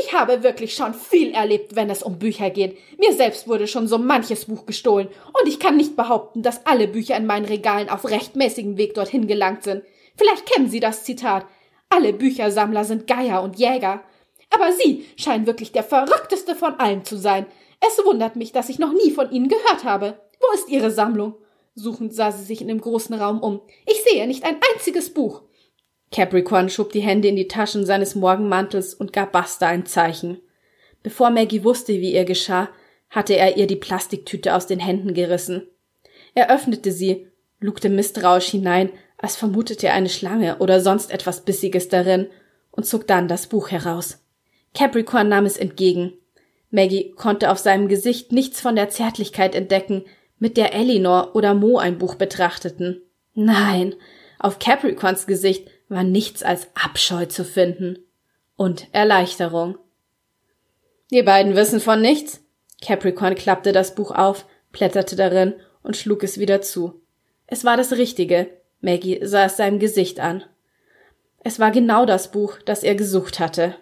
Ich 0.00 0.12
habe 0.12 0.42
wirklich 0.42 0.74
schon 0.74 0.92
viel 0.92 1.32
erlebt, 1.32 1.74
wenn 1.76 1.88
es 1.88 2.02
um 2.02 2.18
Bücher 2.18 2.50
geht. 2.50 2.76
Mir 2.98 3.12
selbst 3.14 3.48
wurde 3.48 3.66
schon 3.66 3.88
so 3.88 3.98
manches 3.98 4.44
Buch 4.44 4.66
gestohlen, 4.66 5.08
und 5.40 5.48
ich 5.48 5.58
kann 5.58 5.76
nicht 5.76 5.96
behaupten, 5.96 6.42
dass 6.42 6.66
alle 6.66 6.88
Bücher 6.88 7.16
in 7.16 7.26
meinen 7.26 7.46
Regalen 7.46 7.88
auf 7.88 8.04
rechtmäßigem 8.04 8.76
Weg 8.76 8.94
dorthin 8.94 9.26
gelangt 9.26 9.62
sind. 9.62 9.82
Vielleicht 10.16 10.46
kennen 10.46 10.68
Sie 10.68 10.80
das 10.80 11.04
Zitat. 11.04 11.46
Alle 11.88 12.12
Büchersammler 12.12 12.84
sind 12.84 13.06
Geier 13.06 13.42
und 13.42 13.58
Jäger. 13.58 14.02
Aber 14.50 14.72
Sie 14.72 15.06
scheinen 15.16 15.46
wirklich 15.46 15.72
der 15.72 15.84
verrückteste 15.84 16.54
von 16.54 16.74
allen 16.74 17.04
zu 17.04 17.16
sein. 17.16 17.46
Es 17.80 18.04
wundert 18.04 18.36
mich, 18.36 18.52
dass 18.52 18.68
ich 18.68 18.78
noch 18.78 18.92
nie 18.92 19.10
von 19.10 19.30
Ihnen 19.30 19.48
gehört 19.48 19.84
habe. 19.84 20.18
Wo 20.40 20.48
Wo 20.48 20.54
ist 20.54 20.68
Ihre 20.70 20.90
Sammlung? 20.90 21.34
Suchend 21.74 22.14
sah 22.14 22.32
sie 22.32 22.42
sich 22.42 22.60
in 22.60 22.68
dem 22.68 22.80
großen 22.80 23.14
Raum 23.14 23.40
um. 23.40 23.60
Ich 23.86 24.02
sehe 24.02 24.26
nicht 24.26 24.44
ein 24.44 24.56
einziges 24.74 25.12
Buch. 25.12 25.42
Capricorn 26.10 26.70
schob 26.70 26.92
die 26.92 27.00
Hände 27.00 27.28
in 27.28 27.36
die 27.36 27.48
Taschen 27.48 27.84
seines 27.84 28.14
Morgenmantels 28.14 28.94
und 28.94 29.12
gab 29.12 29.32
Basta 29.32 29.66
ein 29.66 29.86
Zeichen. 29.86 30.40
Bevor 31.02 31.30
Maggie 31.30 31.64
wusste, 31.64 31.92
wie 31.94 32.14
ihr 32.14 32.24
geschah, 32.24 32.68
hatte 33.10 33.34
er 33.34 33.56
ihr 33.56 33.66
die 33.66 33.76
Plastiktüte 33.76 34.54
aus 34.54 34.66
den 34.66 34.80
Händen 34.80 35.14
gerissen. 35.14 35.66
Er 36.34 36.50
öffnete 36.50 36.92
sie, 36.92 37.28
lugte 37.60 37.88
misstrauisch 37.88 38.48
hinein, 38.48 38.90
als 39.16 39.36
vermutete 39.36 39.88
er 39.88 39.94
eine 39.94 40.08
Schlange 40.08 40.58
oder 40.58 40.80
sonst 40.80 41.10
etwas 41.10 41.44
Bissiges 41.44 41.88
darin, 41.88 42.28
und 42.70 42.84
zog 42.84 43.06
dann 43.08 43.26
das 43.26 43.48
Buch 43.48 43.70
heraus. 43.70 44.24
Capricorn 44.72 45.28
nahm 45.28 45.46
es 45.46 45.56
entgegen. 45.56 46.12
Maggie 46.70 47.10
konnte 47.16 47.50
auf 47.50 47.58
seinem 47.58 47.88
Gesicht 47.88 48.30
nichts 48.30 48.60
von 48.60 48.76
der 48.76 48.88
Zärtlichkeit 48.88 49.54
entdecken, 49.54 50.04
mit 50.38 50.56
der 50.56 50.74
Elinor 50.74 51.34
oder 51.34 51.54
Mo 51.54 51.78
ein 51.78 51.98
Buch 51.98 52.14
betrachteten. 52.14 53.02
Nein, 53.34 53.94
auf 54.38 54.60
Capricorns 54.60 55.26
Gesicht 55.26 55.68
war 55.88 56.04
nichts 56.04 56.42
als 56.42 56.68
Abscheu 56.74 57.26
zu 57.26 57.44
finden. 57.44 57.98
Und 58.56 58.88
Erleichterung. 58.92 59.78
Die 61.10 61.22
beiden 61.22 61.54
wissen 61.54 61.80
von 61.80 62.00
nichts? 62.00 62.40
Capricorn 62.82 63.34
klappte 63.34 63.72
das 63.72 63.94
Buch 63.94 64.10
auf, 64.10 64.46
blätterte 64.72 65.16
darin 65.16 65.54
und 65.82 65.96
schlug 65.96 66.22
es 66.22 66.38
wieder 66.38 66.60
zu. 66.60 67.00
Es 67.46 67.64
war 67.64 67.76
das 67.76 67.92
Richtige. 67.92 68.48
Maggie 68.80 69.20
sah 69.22 69.44
es 69.44 69.56
seinem 69.56 69.78
Gesicht 69.78 70.20
an. 70.20 70.44
Es 71.42 71.58
war 71.58 71.70
genau 71.70 72.04
das 72.04 72.30
Buch, 72.30 72.58
das 72.64 72.82
er 72.82 72.94
gesucht 72.94 73.40
hatte. 73.40 73.74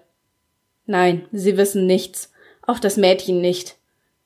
Nein, 0.84 1.26
sie 1.32 1.56
wissen 1.56 1.86
nichts. 1.86 2.32
Auch 2.62 2.78
das 2.78 2.96
Mädchen 2.96 3.40
nicht. 3.40 3.76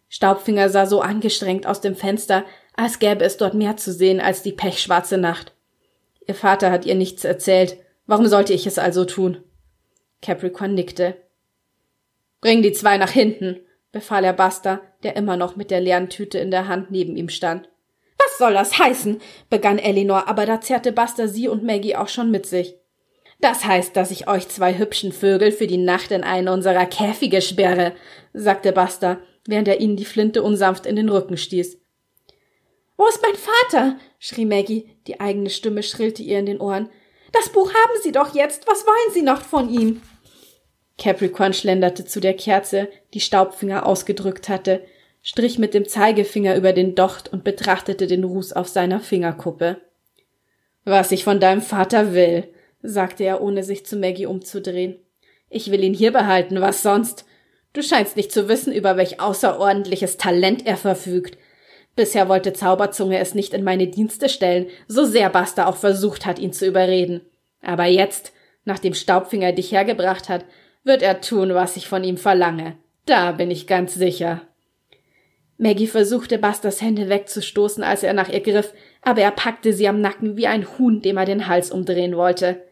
Staubfinger 0.08 0.68
sah 0.68 0.86
so 0.86 1.00
angestrengt 1.00 1.66
aus 1.66 1.80
dem 1.80 1.94
Fenster, 1.94 2.44
als 2.74 2.98
gäbe 2.98 3.24
es 3.24 3.36
dort 3.36 3.54
mehr 3.54 3.76
zu 3.76 3.92
sehen 3.92 4.20
als 4.20 4.42
die 4.42 4.52
pechschwarze 4.52 5.16
Nacht. 5.16 5.54
Ihr 6.30 6.36
Vater 6.36 6.70
hat 6.70 6.86
ihr 6.86 6.94
nichts 6.94 7.24
erzählt. 7.24 7.76
Warum 8.06 8.28
sollte 8.28 8.52
ich 8.52 8.64
es 8.64 8.78
also 8.78 9.04
tun? 9.04 9.38
Capricorn 10.22 10.74
nickte. 10.74 11.16
Bring 12.40 12.62
die 12.62 12.70
zwei 12.70 12.98
nach 12.98 13.10
hinten, 13.10 13.58
befahl 13.90 14.22
er 14.22 14.32
Buster, 14.32 14.80
der 15.02 15.16
immer 15.16 15.36
noch 15.36 15.56
mit 15.56 15.72
der 15.72 15.80
leeren 15.80 16.08
Tüte 16.08 16.38
in 16.38 16.52
der 16.52 16.68
Hand 16.68 16.92
neben 16.92 17.16
ihm 17.16 17.30
stand. 17.30 17.68
Was 18.16 18.38
soll 18.38 18.52
das 18.52 18.78
heißen? 18.78 19.20
begann 19.48 19.80
Elinor, 19.80 20.28
aber 20.28 20.46
da 20.46 20.60
zerrte 20.60 20.92
Buster 20.92 21.26
sie 21.26 21.48
und 21.48 21.64
Maggie 21.64 21.96
auch 21.96 22.06
schon 22.06 22.30
mit 22.30 22.46
sich. 22.46 22.76
Das 23.40 23.64
heißt, 23.64 23.96
dass 23.96 24.12
ich 24.12 24.28
euch 24.28 24.46
zwei 24.46 24.78
hübschen 24.78 25.10
Vögel 25.10 25.50
für 25.50 25.66
die 25.66 25.78
Nacht 25.78 26.12
in 26.12 26.22
einen 26.22 26.46
unserer 26.46 26.86
Käfige 26.86 27.42
sperre, 27.42 27.92
sagte 28.32 28.70
Buster, 28.70 29.18
während 29.48 29.66
er 29.66 29.80
ihnen 29.80 29.96
die 29.96 30.04
Flinte 30.04 30.44
unsanft 30.44 30.86
in 30.86 30.94
den 30.94 31.08
Rücken 31.08 31.36
stieß. 31.36 31.79
Wo 33.00 33.06
ist 33.06 33.22
mein 33.22 33.34
Vater? 33.34 33.96
schrie 34.18 34.44
Maggie, 34.44 34.90
die 35.06 35.20
eigene 35.20 35.48
Stimme 35.48 35.82
schrillte 35.82 36.22
ihr 36.22 36.38
in 36.38 36.44
den 36.44 36.60
Ohren. 36.60 36.90
Das 37.32 37.48
Buch 37.48 37.72
haben 37.72 37.98
Sie 38.02 38.12
doch 38.12 38.34
jetzt. 38.34 38.68
Was 38.68 38.84
wollen 38.84 39.14
Sie 39.14 39.22
noch 39.22 39.40
von 39.40 39.70
ihm? 39.70 40.02
Capricorn 40.98 41.54
schlenderte 41.54 42.04
zu 42.04 42.20
der 42.20 42.34
Kerze, 42.34 42.90
die 43.14 43.20
Staubfinger 43.20 43.86
ausgedrückt 43.86 44.50
hatte, 44.50 44.84
strich 45.22 45.58
mit 45.58 45.72
dem 45.72 45.88
Zeigefinger 45.88 46.54
über 46.56 46.74
den 46.74 46.94
Docht 46.94 47.32
und 47.32 47.42
betrachtete 47.42 48.06
den 48.06 48.22
Ruß 48.22 48.52
auf 48.52 48.68
seiner 48.68 49.00
Fingerkuppe. 49.00 49.80
Was 50.84 51.10
ich 51.10 51.24
von 51.24 51.40
deinem 51.40 51.62
Vater 51.62 52.12
will, 52.12 52.52
sagte 52.82 53.24
er, 53.24 53.40
ohne 53.40 53.64
sich 53.64 53.86
zu 53.86 53.96
Maggie 53.96 54.26
umzudrehen. 54.26 54.98
Ich 55.48 55.70
will 55.70 55.82
ihn 55.82 55.94
hier 55.94 56.12
behalten, 56.12 56.60
was 56.60 56.82
sonst? 56.82 57.24
Du 57.72 57.82
scheinst 57.82 58.18
nicht 58.18 58.30
zu 58.30 58.46
wissen, 58.46 58.74
über 58.74 58.98
welch 58.98 59.20
außerordentliches 59.20 60.18
Talent 60.18 60.66
er 60.66 60.76
verfügt. 60.76 61.38
Bisher 61.96 62.28
wollte 62.28 62.52
Zauberzunge 62.52 63.18
es 63.18 63.34
nicht 63.34 63.52
in 63.52 63.64
meine 63.64 63.88
Dienste 63.88 64.28
stellen, 64.28 64.66
so 64.86 65.04
sehr 65.04 65.28
Buster 65.28 65.68
auch 65.68 65.76
versucht 65.76 66.24
hat, 66.26 66.38
ihn 66.38 66.52
zu 66.52 66.66
überreden. 66.66 67.20
Aber 67.62 67.86
jetzt, 67.86 68.32
nachdem 68.64 68.94
Staubfinger 68.94 69.52
dich 69.52 69.72
hergebracht 69.72 70.28
hat, 70.28 70.44
wird 70.84 71.02
er 71.02 71.20
tun, 71.20 71.54
was 71.54 71.76
ich 71.76 71.88
von 71.88 72.04
ihm 72.04 72.16
verlange. 72.16 72.76
Da 73.06 73.32
bin 73.32 73.50
ich 73.50 73.66
ganz 73.66 73.94
sicher. 73.94 74.42
Maggie 75.58 75.88
versuchte, 75.88 76.38
Busters 76.38 76.80
Hände 76.80 77.10
wegzustoßen, 77.10 77.84
als 77.84 78.02
er 78.02 78.14
nach 78.14 78.30
ihr 78.30 78.40
griff, 78.40 78.72
aber 79.02 79.20
er 79.20 79.30
packte 79.30 79.74
sie 79.74 79.88
am 79.88 80.00
Nacken 80.00 80.38
wie 80.38 80.46
ein 80.46 80.66
Huhn, 80.78 81.02
dem 81.02 81.18
er 81.18 81.26
den 81.26 81.48
Hals 81.48 81.70
umdrehen 81.70 82.16
wollte. 82.16 82.62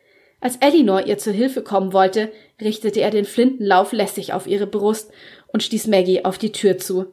Als 0.41 0.57
Elinor 0.57 1.07
ihr 1.07 1.19
zu 1.19 1.33
Hilfe 1.33 1.63
kommen 1.63 1.93
wollte, 1.93 2.33
richtete 2.61 3.01
er 3.01 3.11
den 3.11 3.25
Flintenlauf 3.25 3.93
lässig 3.93 4.33
auf 4.33 4.47
ihre 4.47 4.67
Brust 4.67 5.11
und 5.49 5.63
stieß 5.63 5.89
Maggie 5.89 6.25
auf 6.25 6.39
die 6.39 6.53
Tür 6.53 6.79
zu. 6.79 7.13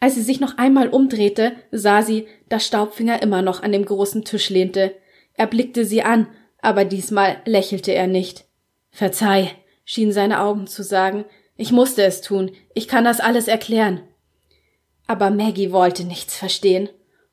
Als 0.00 0.14
sie 0.14 0.22
sich 0.22 0.40
noch 0.40 0.56
einmal 0.56 0.88
umdrehte, 0.88 1.52
sah 1.70 2.02
sie, 2.02 2.26
dass 2.48 2.66
Staubfinger 2.66 3.22
immer 3.22 3.42
noch 3.42 3.62
an 3.62 3.72
dem 3.72 3.84
großen 3.84 4.24
Tisch 4.24 4.48
lehnte. 4.48 4.94
Er 5.34 5.46
blickte 5.46 5.84
sie 5.84 6.02
an, 6.02 6.26
aber 6.62 6.86
diesmal 6.86 7.40
lächelte 7.44 7.92
er 7.92 8.06
nicht. 8.06 8.46
Verzeih, 8.90 9.50
schien 9.84 10.12
seine 10.12 10.40
Augen 10.40 10.66
zu 10.66 10.82
sagen, 10.82 11.26
ich 11.56 11.70
musste 11.70 12.02
es 12.02 12.22
tun, 12.22 12.52
ich 12.74 12.88
kann 12.88 13.04
das 13.04 13.20
alles 13.20 13.46
erklären. 13.46 14.00
Aber 15.06 15.30
Maggie 15.30 15.72
wollte 15.72 16.04
nichts 16.04 16.36
verstehen, 16.36 16.88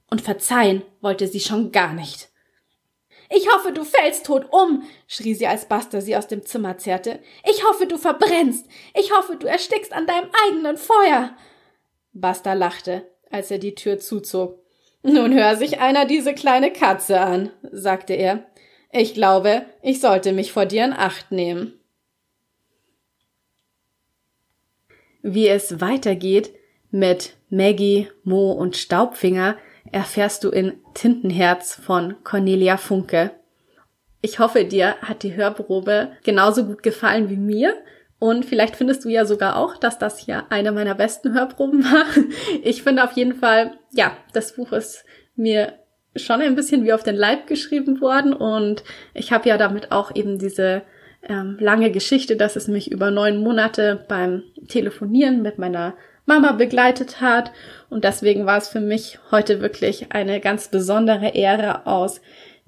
und 0.10 0.22
verzeihen 0.22 0.84
wollte 1.02 1.28
sie 1.28 1.40
schon 1.40 1.72
gar 1.72 1.94
nicht. 1.94 2.30
Ich 3.30 3.50
hoffe, 3.52 3.72
du 3.74 3.84
fällst 3.84 4.26
tot 4.26 4.48
um, 4.52 4.84
schrie 5.08 5.34
sie, 5.34 5.48
als 5.48 5.68
Buster 5.68 6.02
sie 6.02 6.16
aus 6.16 6.28
dem 6.28 6.46
Zimmer 6.46 6.78
zerrte. 6.78 7.20
Ich 7.50 7.64
hoffe, 7.66 7.86
du 7.86 7.98
verbrennst. 7.98 8.66
Ich 8.94 9.12
hoffe, 9.14 9.36
du 9.36 9.48
erstickst 9.48 9.92
an 9.92 10.08
deinem 10.08 10.30
eigenen 10.46 10.78
Feuer. 10.78 11.36
Buster 12.22 12.56
lachte, 12.56 13.08
als 13.30 13.52
er 13.52 13.60
die 13.60 13.76
Tür 13.76 14.00
zuzog. 14.00 14.60
Nun 15.04 15.34
hör 15.34 15.56
sich 15.56 15.80
einer 15.80 16.06
diese 16.06 16.34
kleine 16.34 16.72
Katze 16.72 17.20
an, 17.20 17.52
sagte 17.72 18.14
er. 18.14 18.46
Ich 18.92 19.14
glaube, 19.14 19.66
ich 19.82 20.00
sollte 20.00 20.34
mich 20.34 20.52
vor 20.52 20.66
dir 20.66 20.86
in 20.86 20.94
Acht 20.94 21.32
nehmen. 21.32 21.74
Wie 25.22 25.48
es 25.48 25.82
weitergeht 25.82 26.54
mit 26.90 27.36
Maggie, 27.50 28.08
Mo 28.24 28.52
und 28.52 28.78
Staubfinger, 28.78 29.58
erfährst 29.92 30.44
du 30.44 30.50
in 30.50 30.80
Tintenherz 30.94 31.76
von 31.76 32.16
Cornelia 32.24 32.78
Funke. 32.78 33.32
Ich 34.22 34.40
hoffe, 34.40 34.66
dir 34.66 34.96
hat 35.02 35.24
die 35.24 35.36
Hörprobe 35.36 36.12
genauso 36.24 36.66
gut 36.66 36.84
gefallen 36.84 37.30
wie 37.30 37.38
mir. 37.38 37.76
Und 38.20 38.46
vielleicht 38.46 38.76
findest 38.76 39.06
du 39.06 39.10
ja 39.10 39.26
sogar 39.26 39.58
auch, 39.58 39.78
dass 39.78 40.00
das 40.00 40.18
hier 40.18 40.46
eine 40.50 40.72
meiner 40.72 40.96
besten 40.96 41.34
Hörproben 41.34 41.84
war. 41.84 42.06
Ich 42.64 42.84
finde 42.84 43.04
auf 43.04 43.12
jeden 43.14 43.36
Fall, 43.36 43.78
ja, 43.92 44.18
das 44.34 44.54
Buch 44.56 44.72
ist 44.72 45.06
mir 45.36 45.74
schon 46.16 46.42
ein 46.42 46.56
bisschen 46.56 46.84
wie 46.84 46.94
auf 46.94 47.04
den 47.04 47.16
Leib 47.16 47.46
geschrieben 47.46 48.02
worden 48.02 48.34
und 48.34 48.84
ich 49.14 49.32
habe 49.32 49.48
ja 49.48 49.58
damit 49.58 49.92
auch 49.92 50.16
eben 50.16 50.40
diese 50.40 50.82
ähm, 51.28 51.58
lange 51.60 51.92
Geschichte, 51.92 52.36
dass 52.36 52.56
es 52.56 52.68
mich 52.68 52.92
über 52.92 53.12
neun 53.12 53.38
Monate 53.38 54.04
beim 54.08 54.44
Telefonieren 54.68 55.42
mit 55.42 55.60
meiner 55.60 55.96
Mama 56.26 56.52
begleitet 56.54 57.22
hat. 57.22 57.52
Und 57.90 58.04
deswegen 58.04 58.46
war 58.46 58.58
es 58.58 58.68
für 58.68 58.82
mich 58.82 59.20
heute 59.32 59.62
wirklich 59.62 60.12
eine 60.12 60.40
ganz 60.40 60.70
besondere 60.70 61.30
Ehre, 61.30 61.86
aus 61.86 62.22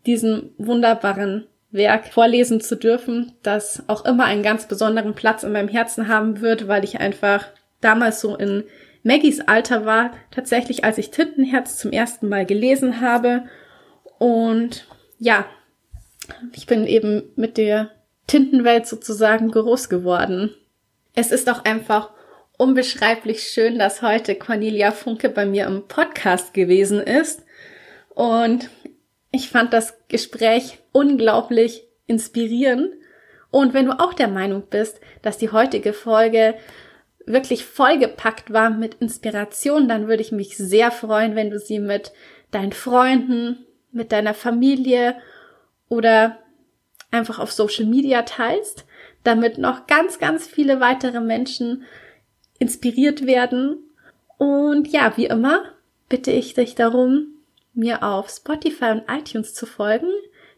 diesem 0.05 0.51
wunderbaren 0.57 1.47
Werk 1.71 2.07
vorlesen 2.07 2.61
zu 2.61 2.75
dürfen, 2.75 3.33
das 3.43 3.83
auch 3.87 4.05
immer 4.05 4.25
einen 4.25 4.43
ganz 4.43 4.67
besonderen 4.67 5.13
Platz 5.13 5.43
in 5.43 5.51
meinem 5.51 5.67
Herzen 5.67 6.07
haben 6.07 6.41
wird, 6.41 6.67
weil 6.67 6.83
ich 6.83 6.99
einfach 6.99 7.47
damals 7.81 8.21
so 8.21 8.35
in 8.35 8.63
Maggies 9.03 9.41
Alter 9.41 9.85
war, 9.85 10.11
tatsächlich 10.31 10.83
als 10.83 10.97
ich 10.97 11.11
Tintenherz 11.11 11.77
zum 11.77 11.91
ersten 11.91 12.27
Mal 12.27 12.45
gelesen 12.45 13.01
habe. 13.01 13.43
Und 14.17 14.87
ja, 15.19 15.45
ich 16.53 16.65
bin 16.65 16.85
eben 16.85 17.31
mit 17.35 17.57
der 17.57 17.91
Tintenwelt 18.27 18.87
sozusagen 18.87 19.51
groß 19.51 19.89
geworden. 19.89 20.53
Es 21.15 21.31
ist 21.31 21.49
auch 21.49 21.65
einfach 21.65 22.11
unbeschreiblich 22.57 23.43
schön, 23.43 23.79
dass 23.79 24.01
heute 24.01 24.35
Cornelia 24.35 24.91
Funke 24.91 25.29
bei 25.29 25.45
mir 25.45 25.65
im 25.65 25.87
Podcast 25.87 26.53
gewesen 26.53 26.99
ist. 26.99 27.43
Und 28.09 28.69
ich 29.31 29.49
fand 29.49 29.73
das 29.73 29.97
Gespräch 30.07 30.79
unglaublich 30.91 31.87
inspirierend. 32.07 32.93
Und 33.51 33.73
wenn 33.73 33.85
du 33.85 33.99
auch 33.99 34.13
der 34.13 34.27
Meinung 34.27 34.63
bist, 34.69 34.99
dass 35.21 35.37
die 35.37 35.51
heutige 35.51 35.93
Folge 35.93 36.55
wirklich 37.25 37.65
vollgepackt 37.65 38.51
war 38.51 38.69
mit 38.69 38.95
Inspiration, 38.95 39.87
dann 39.87 40.07
würde 40.07 40.21
ich 40.21 40.31
mich 40.31 40.57
sehr 40.57 40.91
freuen, 40.91 41.35
wenn 41.35 41.51
du 41.51 41.59
sie 41.59 41.79
mit 41.79 42.11
deinen 42.51 42.71
Freunden, 42.71 43.65
mit 43.91 44.11
deiner 44.11 44.33
Familie 44.33 45.15
oder 45.89 46.39
einfach 47.11 47.39
auf 47.39 47.51
Social 47.51 47.85
Media 47.85 48.23
teilst, 48.23 48.85
damit 49.23 49.57
noch 49.57 49.87
ganz, 49.87 50.19
ganz 50.19 50.47
viele 50.47 50.79
weitere 50.79 51.19
Menschen 51.19 51.83
inspiriert 52.57 53.25
werden. 53.25 53.77
Und 54.37 54.87
ja, 54.87 55.13
wie 55.15 55.25
immer 55.25 55.63
bitte 56.07 56.31
ich 56.31 56.55
dich 56.55 56.75
darum, 56.75 57.38
mir 57.73 58.03
auf 58.03 58.29
Spotify 58.29 58.91
und 58.91 59.03
iTunes 59.09 59.53
zu 59.53 59.65
folgen, 59.65 60.09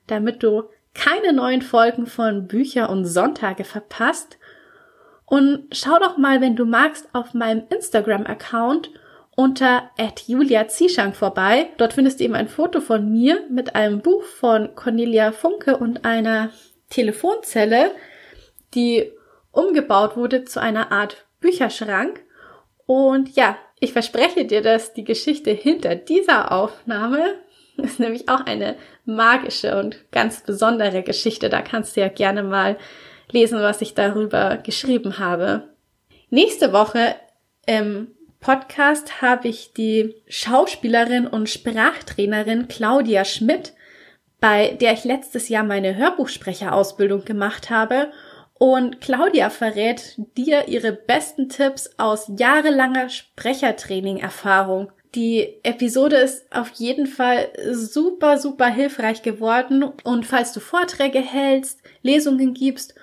damit 0.08 0.44
du 0.44 0.64
keine 0.94 1.34
neuen 1.34 1.62
Folgen 1.62 2.08
von 2.08 2.48
Bücher 2.48 2.90
und 2.90 3.06
Sonntage 3.06 3.64
verpasst. 3.64 4.38
Und 5.26 5.68
schau 5.72 5.98
doch 6.00 6.18
mal, 6.18 6.42
wenn 6.42 6.56
du 6.56 6.66
magst, 6.66 7.08
auf 7.14 7.34
meinem 7.34 7.64
Instagram-Account 7.70 8.92
unter 9.36 9.90
Julia 10.28 10.68
Zieschank 10.68 11.16
vorbei. 11.16 11.70
Dort 11.78 11.94
findest 11.94 12.20
du 12.20 12.26
eben 12.26 12.36
ein 12.36 12.50
Foto 12.50 12.82
von 12.82 13.10
mir 13.10 13.46
mit 13.50 13.76
einem 13.76 14.02
Buch 14.02 14.24
von 14.24 14.76
Cornelia 14.76 15.32
Funke 15.32 15.78
und 15.78 16.04
einer 16.04 16.52
Telefonzelle, 16.90 17.92
die 18.74 19.12
umgebaut 19.52 20.18
wurde 20.18 20.44
zu 20.44 20.62
einer 20.62 20.92
Art 20.92 21.26
Bücherschrank. 21.40 22.24
Und 22.86 23.36
ja, 23.36 23.58
ich 23.82 23.92
verspreche 23.92 24.46
dir, 24.46 24.62
dass 24.62 24.94
die 24.94 25.04
Geschichte 25.04 25.52
hinter 25.52 25.96
dieser 25.96 26.54
Aufnahme 26.54 27.36
ist 27.78 28.00
nämlich 28.00 28.30
auch 28.30 28.46
eine 28.46 28.76
magische 29.06 29.78
und 29.78 30.12
ganz 30.12 30.42
besondere 30.42 31.02
Geschichte. 31.04 31.50
Da 31.50 31.62
kannst 31.62 31.96
du 31.96 32.02
ja 32.02 32.08
gerne 32.08 32.44
mal 32.44 32.78
lesen, 33.32 33.60
was 33.60 33.82
ich 33.82 33.96
darüber 33.96 34.58
geschrieben 34.58 35.18
habe. 35.18 35.70
Nächste 36.30 36.74
Woche 36.74 37.16
im 37.66 38.12
Podcast 38.40 39.22
habe 39.22 39.48
ich 39.48 39.74
die 39.74 40.16
Schauspielerin 40.28 41.28
und 41.28 41.50
Sprachtrainerin 41.50 42.68
Claudia 42.68 43.26
Schmidt, 43.26 43.74
bei 44.40 44.78
der 44.80 44.94
ich 44.94 45.04
letztes 45.04 45.50
Jahr 45.50 45.64
meine 45.64 45.96
Hörbuchsprecherausbildung 45.96 47.26
gemacht 47.26 47.70
habe. 47.70 48.12
Und 48.62 49.02
Claudia 49.02 49.50
verrät 49.50 50.18
dir 50.38 50.68
ihre 50.68 50.92
besten 50.92 51.50
Tipps 51.50 51.90
aus 51.98 52.32
jahrelanger 52.38 53.10
Sprechertraining-Erfahrung. 53.10 54.92
Die 55.16 55.56
Episode 55.64 56.18
ist 56.18 56.46
auf 56.56 56.70
jeden 56.76 57.08
Fall 57.08 57.50
super, 57.72 58.38
super 58.38 58.68
hilfreich 58.68 59.24
geworden. 59.24 59.84
Und 60.04 60.28
falls 60.28 60.54
du 60.54 60.60
Vorträge 60.60 61.22
hältst, 61.22 61.82
Lesungen 62.04 62.54
gibst 62.54 62.94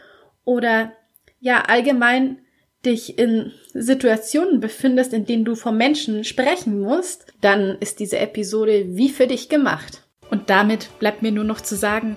oder 0.44 0.92
ja 1.40 1.62
allgemein 1.62 2.38
dich 2.86 3.18
in 3.18 3.50
Situationen 3.74 4.60
befindest, 4.60 5.12
in 5.12 5.26
denen 5.26 5.44
du 5.44 5.56
vor 5.56 5.72
Menschen 5.72 6.22
sprechen 6.22 6.78
musst, 6.78 7.26
dann 7.40 7.78
ist 7.80 7.98
diese 7.98 8.20
Episode 8.20 8.84
wie 8.90 9.08
für 9.08 9.26
dich 9.26 9.48
gemacht. 9.48 10.04
Und 10.30 10.50
damit 10.50 10.96
bleibt 11.00 11.22
mir 11.22 11.32
nur 11.32 11.42
noch 11.42 11.62
zu 11.62 11.74
sagen, 11.74 12.16